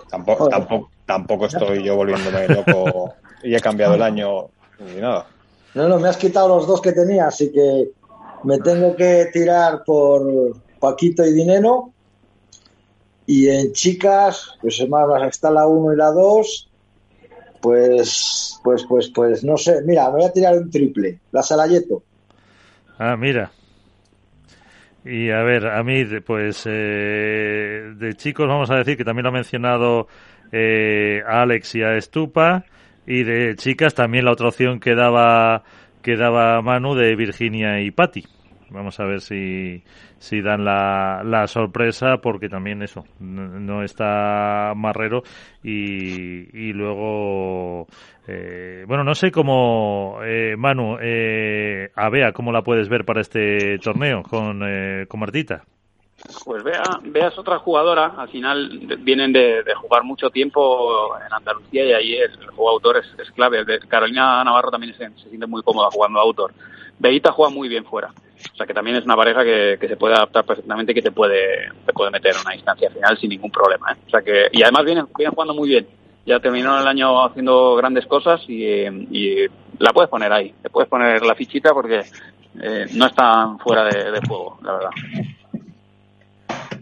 Tampoco, 0.10 0.50
tampoco, 0.50 0.90
tampoco 1.06 1.46
estoy 1.46 1.84
yo 1.84 1.96
volviéndome 1.96 2.48
loco 2.48 3.14
y 3.44 3.54
he 3.54 3.60
cambiado 3.60 3.94
el 3.94 4.02
año 4.02 4.48
ni 4.80 5.00
nada. 5.00 5.28
No, 5.76 5.88
no, 5.88 6.00
me 6.00 6.10
has 6.10 6.18
quitado 6.18 6.48
los 6.48 6.66
dos 6.66 6.82
que 6.82 6.92
tenía, 6.92 7.28
así 7.28 7.52
que 7.52 7.92
me 8.46 8.58
tengo 8.58 8.96
que 8.96 9.30
tirar 9.32 9.84
por 9.86 10.58
Paquito 10.80 11.24
y 11.24 11.34
Dinero. 11.34 11.92
Y 13.28 13.48
en 13.48 13.74
chicas, 13.74 14.58
pues 14.60 14.84
más 14.90 15.06
está 15.30 15.52
la 15.52 15.68
1 15.68 15.94
y 15.94 15.98
la 15.98 16.10
2. 16.10 16.71
Pues, 17.62 18.60
pues, 18.64 18.86
pues, 18.86 19.10
pues, 19.10 19.44
no 19.44 19.58
sé. 19.58 19.82
Mira, 19.86 20.06
me 20.06 20.18
voy 20.18 20.26
a 20.26 20.34
tirar 20.34 20.58
un 20.58 20.70
triple. 20.70 21.20
La 21.32 21.44
Salayeto. 21.44 22.04
Ah, 22.98 23.16
mira. 23.16 23.52
Y 25.04 25.30
a 25.32 25.42
ver, 25.44 25.68
a 25.68 25.84
mí, 25.84 26.06
pues, 26.26 26.64
eh, 26.66 27.94
de 27.96 28.14
chicos 28.16 28.48
vamos 28.48 28.70
a 28.70 28.76
decir 28.76 28.98
que 28.98 29.04
también 29.04 29.24
lo 29.24 29.30
ha 29.30 29.34
mencionado 29.34 30.08
eh, 30.52 31.22
Alex 31.28 31.76
y 31.76 31.84
a 31.84 31.96
Estupa. 31.96 32.66
Y 33.08 33.24
de 33.24 33.56
chicas 33.56 33.96
también 33.96 34.26
la 34.26 34.32
otra 34.32 34.50
opción 34.50 34.80
que 34.80 34.94
daba 34.96 35.64
quedaba 36.02 36.62
Manu 36.62 36.96
de 36.96 37.16
Virginia 37.16 37.82
y 37.82 37.92
Patty. 37.92 38.26
Vamos 38.72 39.00
a 39.00 39.06
ver 39.06 39.22
si, 39.22 39.84
si 40.18 40.42
dan 40.42 40.64
la, 40.64 41.22
la 41.26 41.48
sorpresa, 41.48 42.18
porque 42.18 42.48
también 42.48 42.82
eso, 42.82 43.04
no, 43.20 43.84
está 43.84 44.74
Marrero. 44.76 45.24
Y, 45.62 46.58
y 46.58 46.74
luego, 46.74 47.88
eh, 48.28 48.86
bueno, 48.88 49.04
no 49.04 49.14
sé 49.14 49.30
cómo, 49.32 50.20
eh, 50.24 50.56
Manu, 50.58 50.98
eh, 51.02 51.90
a 51.96 52.10
Bea, 52.10 52.32
¿cómo 52.32 52.52
la 52.52 52.62
puedes 52.62 52.88
ver 52.90 53.04
para 53.04 53.22
este 53.22 53.78
torneo 53.80 54.24
con, 54.24 54.62
eh, 54.66 55.06
con 55.08 55.20
Martita? 55.20 55.64
Pues 56.46 56.64
vea, 56.64 56.84
veas 57.04 57.38
otra 57.38 57.60
jugadora, 57.60 58.14
al 58.18 58.30
final 58.30 58.70
vienen 59.00 59.34
de, 59.34 59.64
jugar 59.76 60.04
mucho 60.04 60.30
tiempo 60.30 61.16
en 61.18 61.34
Andalucía 61.34 61.86
y 61.86 61.94
ahí 61.94 62.14
el, 62.16 62.36
juego 62.48 62.70
autor 62.70 62.98
es, 62.98 63.32
clave. 63.32 63.66
Carolina 63.88 64.44
Navarro 64.44 64.72
también 64.72 64.94
se, 64.96 65.10
siente 65.30 65.48
muy 65.48 65.62
cómoda 65.64 65.90
jugando 65.92 66.20
autor. 66.20 66.54
Beita 67.00 67.32
juega 67.32 67.52
muy 67.52 67.68
bien 67.68 67.86
fuera. 67.86 68.14
O 68.54 68.56
sea 68.56 68.66
que 68.66 68.74
también 68.74 68.98
es 68.98 69.06
una 69.06 69.16
pareja 69.16 69.44
que, 69.44 69.78
se 69.80 69.98
puede 69.98 70.16
adaptar 70.16 70.46
perfectamente 70.46 70.92
y 70.92 70.96
que 70.96 71.02
te 71.02 71.12
puede, 71.12 71.70
te 71.86 71.94
puede 71.94 72.12
meter 72.12 72.34
en 72.36 72.42
una 72.42 72.56
instancia 72.56 72.90
final 72.90 73.18
sin 73.18 73.30
ningún 73.30 73.52
problema. 73.52 73.92
¿eh? 73.92 73.98
O 74.08 74.10
sea 74.10 74.22
que, 74.22 74.48
y 74.52 74.64
además 74.64 74.86
vienen, 74.86 75.08
vienen 75.16 75.34
jugando 75.34 75.54
muy 75.54 75.70
bien. 75.70 75.88
Ya 76.26 76.40
terminó 76.40 76.80
el 76.80 76.88
año 76.88 77.24
haciendo 77.24 77.76
grandes 77.76 78.06
cosas 78.06 78.42
y, 78.48 78.86
la 79.80 79.94
puedes 79.94 80.10
poner 80.10 80.32
ahí. 80.32 80.54
Te 80.62 80.70
puedes 80.70 80.90
poner 80.90 81.24
la 81.24 81.34
fichita 81.34 81.74
porque 81.74 82.04
eh, 82.62 82.86
no 82.94 83.08
están 83.08 83.58
fuera 83.58 83.86
de, 83.86 84.12
de 84.12 84.22
juego, 84.28 84.60
la 84.62 84.74
verdad. 84.74 84.92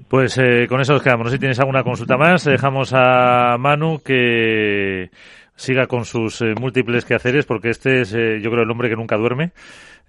Pues 0.09 0.39
eh, 0.39 0.65
con 0.67 0.81
eso 0.81 0.93
nos 0.93 1.03
quedamos. 1.03 1.25
No 1.25 1.29
sé 1.29 1.35
si 1.35 1.39
tienes 1.39 1.59
alguna 1.59 1.83
consulta 1.83 2.17
más. 2.17 2.43
Dejamos 2.43 2.93
a 2.95 3.57
Manu 3.59 3.99
que 4.03 5.11
siga 5.55 5.87
con 5.87 6.05
sus 6.05 6.41
eh, 6.41 6.55
múltiples 6.59 7.05
quehaceres, 7.05 7.45
porque 7.45 7.69
este 7.69 8.01
es, 8.01 8.13
eh, 8.15 8.39
yo 8.41 8.49
creo, 8.49 8.63
el 8.63 8.71
hombre 8.71 8.89
que 8.89 8.95
nunca 8.95 9.17
duerme. 9.17 9.51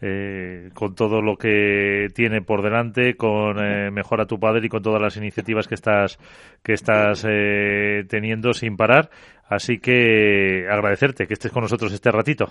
Eh, 0.02 0.70
con 0.72 0.94
todo 0.94 1.20
lo 1.20 1.36
que 1.36 2.06
tiene 2.14 2.40
por 2.40 2.62
delante, 2.62 3.16
con 3.16 3.56
Mejora 3.92 4.24
tu 4.24 4.40
Padre 4.40 4.64
y 4.64 4.68
con 4.70 4.82
todas 4.82 5.02
las 5.02 5.18
iniciativas 5.18 5.68
que 5.68 5.74
estás, 5.74 6.18
que 6.62 6.72
estás 6.72 7.20
teniendo 8.08 8.54
sin 8.54 8.78
parar. 8.78 9.10
Así 9.46 9.78
que 9.78 10.66
agradecerte 10.70 11.26
que 11.26 11.34
estés 11.34 11.52
con 11.52 11.64
nosotros 11.64 11.92
este 11.92 12.10
ratito. 12.10 12.46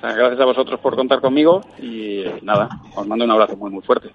Gracias 0.00 0.40
a 0.40 0.44
vosotros 0.46 0.80
por 0.80 0.96
contar 0.96 1.20
conmigo 1.20 1.60
y 1.78 2.24
nada, 2.40 2.70
os 2.96 3.06
mando 3.06 3.26
un 3.26 3.30
abrazo 3.32 3.54
muy, 3.58 3.70
muy 3.70 3.82
fuerte. 3.82 4.08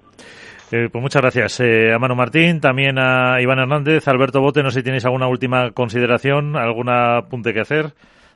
Eh, 0.72 0.90
pues 0.92 1.02
muchas 1.02 1.22
gracias 1.22 1.60
eh, 1.62 1.94
a 1.94 2.00
Manu 2.00 2.16
Martín, 2.16 2.60
también 2.60 3.00
a 3.00 3.42
Iván 3.42 3.60
Hernández, 3.60 4.08
Alberto 4.08 4.42
Bote. 4.42 4.64
No 4.64 4.72
sé 4.72 4.80
si 4.80 4.84
tenéis 4.84 5.06
alguna 5.06 5.28
última 5.28 5.72
consideración, 5.72 6.58
algún 6.58 6.90
apunte 6.90 7.54
que 7.54 7.62
hacer 7.62 7.94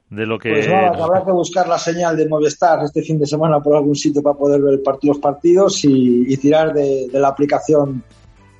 de 0.09 0.25
lo 0.25 0.39
que. 0.39 0.49
Pues 0.51 0.67
nada, 0.69 1.03
habrá 1.03 1.25
que 1.25 1.31
buscar 1.31 1.67
la 1.67 1.77
señal 1.77 2.15
de 2.15 2.27
Movistar 2.29 2.83
este 2.85 3.01
fin 3.01 3.19
de 3.19 3.25
semana 3.25 3.59
por 3.59 3.75
algún 3.75 3.95
sitio 3.95 4.21
para 4.21 4.37
poder 4.37 4.61
ver 4.61 4.79
los 5.03 5.19
partidos 5.19 5.83
y, 5.83 6.37
tirar 6.37 6.73
de, 6.73 7.07
la 7.11 7.29
aplicación 7.29 8.03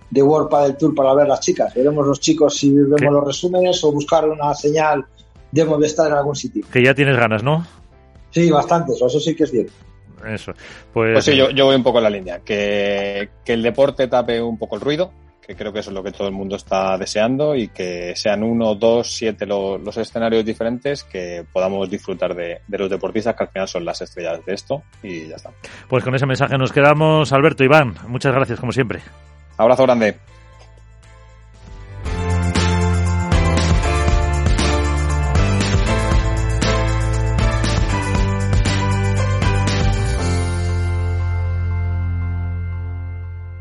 de 0.10 0.22
World 0.22 0.50
del 0.64 0.78
Tour 0.78 0.94
para 0.94 1.14
ver 1.14 1.28
las 1.28 1.40
chicas. 1.40 1.74
Veremos 1.74 2.06
los 2.06 2.20
chicos 2.20 2.58
si 2.58 2.74
vemos 2.74 3.14
los 3.14 3.26
resúmenes 3.26 3.82
o 3.86 3.92
buscar 3.94 4.28
una 4.28 4.54
señal 4.54 5.06
de 5.52 5.66
Movistar 5.66 6.08
en 6.08 6.18
algún 6.18 6.36
sitio. 6.36 6.66
Que 6.72 6.84
ya 6.84 6.94
tienes 6.94 7.16
ganas, 7.16 7.42
¿no? 7.42 7.66
Sí, 8.32 8.50
bastantes, 8.50 9.02
eso 9.02 9.20
sí 9.20 9.36
que 9.36 9.44
es 9.44 9.52
cierto. 9.52 9.74
Eso. 10.26 10.54
Pues, 10.94 11.14
pues 11.14 11.26
sí, 11.26 11.36
yo, 11.36 11.50
yo, 11.50 11.66
voy 11.66 11.76
un 11.76 11.84
poco 11.84 12.00
en 12.00 12.04
la 12.04 12.10
línea. 12.10 12.40
Que, 12.40 13.30
que, 13.44 13.54
el 13.54 13.62
deporte 13.62 14.08
tape 14.08 14.42
un 14.42 14.58
poco 14.58 14.76
el 14.76 14.82
ruido, 14.82 15.12
que 15.46 15.56
creo 15.56 15.74
que 15.74 15.80
eso 15.80 15.90
es 15.90 15.96
lo 15.96 16.04
que 16.04 16.12
todo 16.12 16.28
el 16.28 16.34
mundo 16.34 16.56
está 16.56 16.98
deseando 16.98 17.56
y 17.56 17.70
que 17.70 18.14
sean 18.16 18.44
uno, 18.44 18.76
dos, 18.76 19.16
siete 19.16 19.46
los, 19.46 19.98
escenarios 19.98 20.46
diferentes 20.46 21.04
que 21.04 21.46
podamos 21.52 21.90
disfrutar 21.90 22.36
de, 22.36 22.62
de, 22.68 22.78
los 22.78 22.90
deportistas 22.90 23.36
que 23.36 23.44
al 23.44 23.50
final 23.50 23.68
son 23.68 23.86
las 23.86 24.02
estrellas 24.02 24.46
de 24.46 24.54
esto 24.54 24.84
y 25.04 25.28
ya 25.28 25.36
está. 25.36 25.52
Pues 25.88 26.04
con 26.04 26.16
ese 26.16 26.26
mensaje 26.26 26.58
nos 26.58 26.72
quedamos. 26.72 27.32
Alberto, 27.34 27.64
Iván, 27.64 27.96
muchas 28.08 28.34
gracias 28.34 28.60
como 28.60 28.72
siempre. 28.72 29.02
Abrazo 29.58 29.84
grande. 29.84 30.18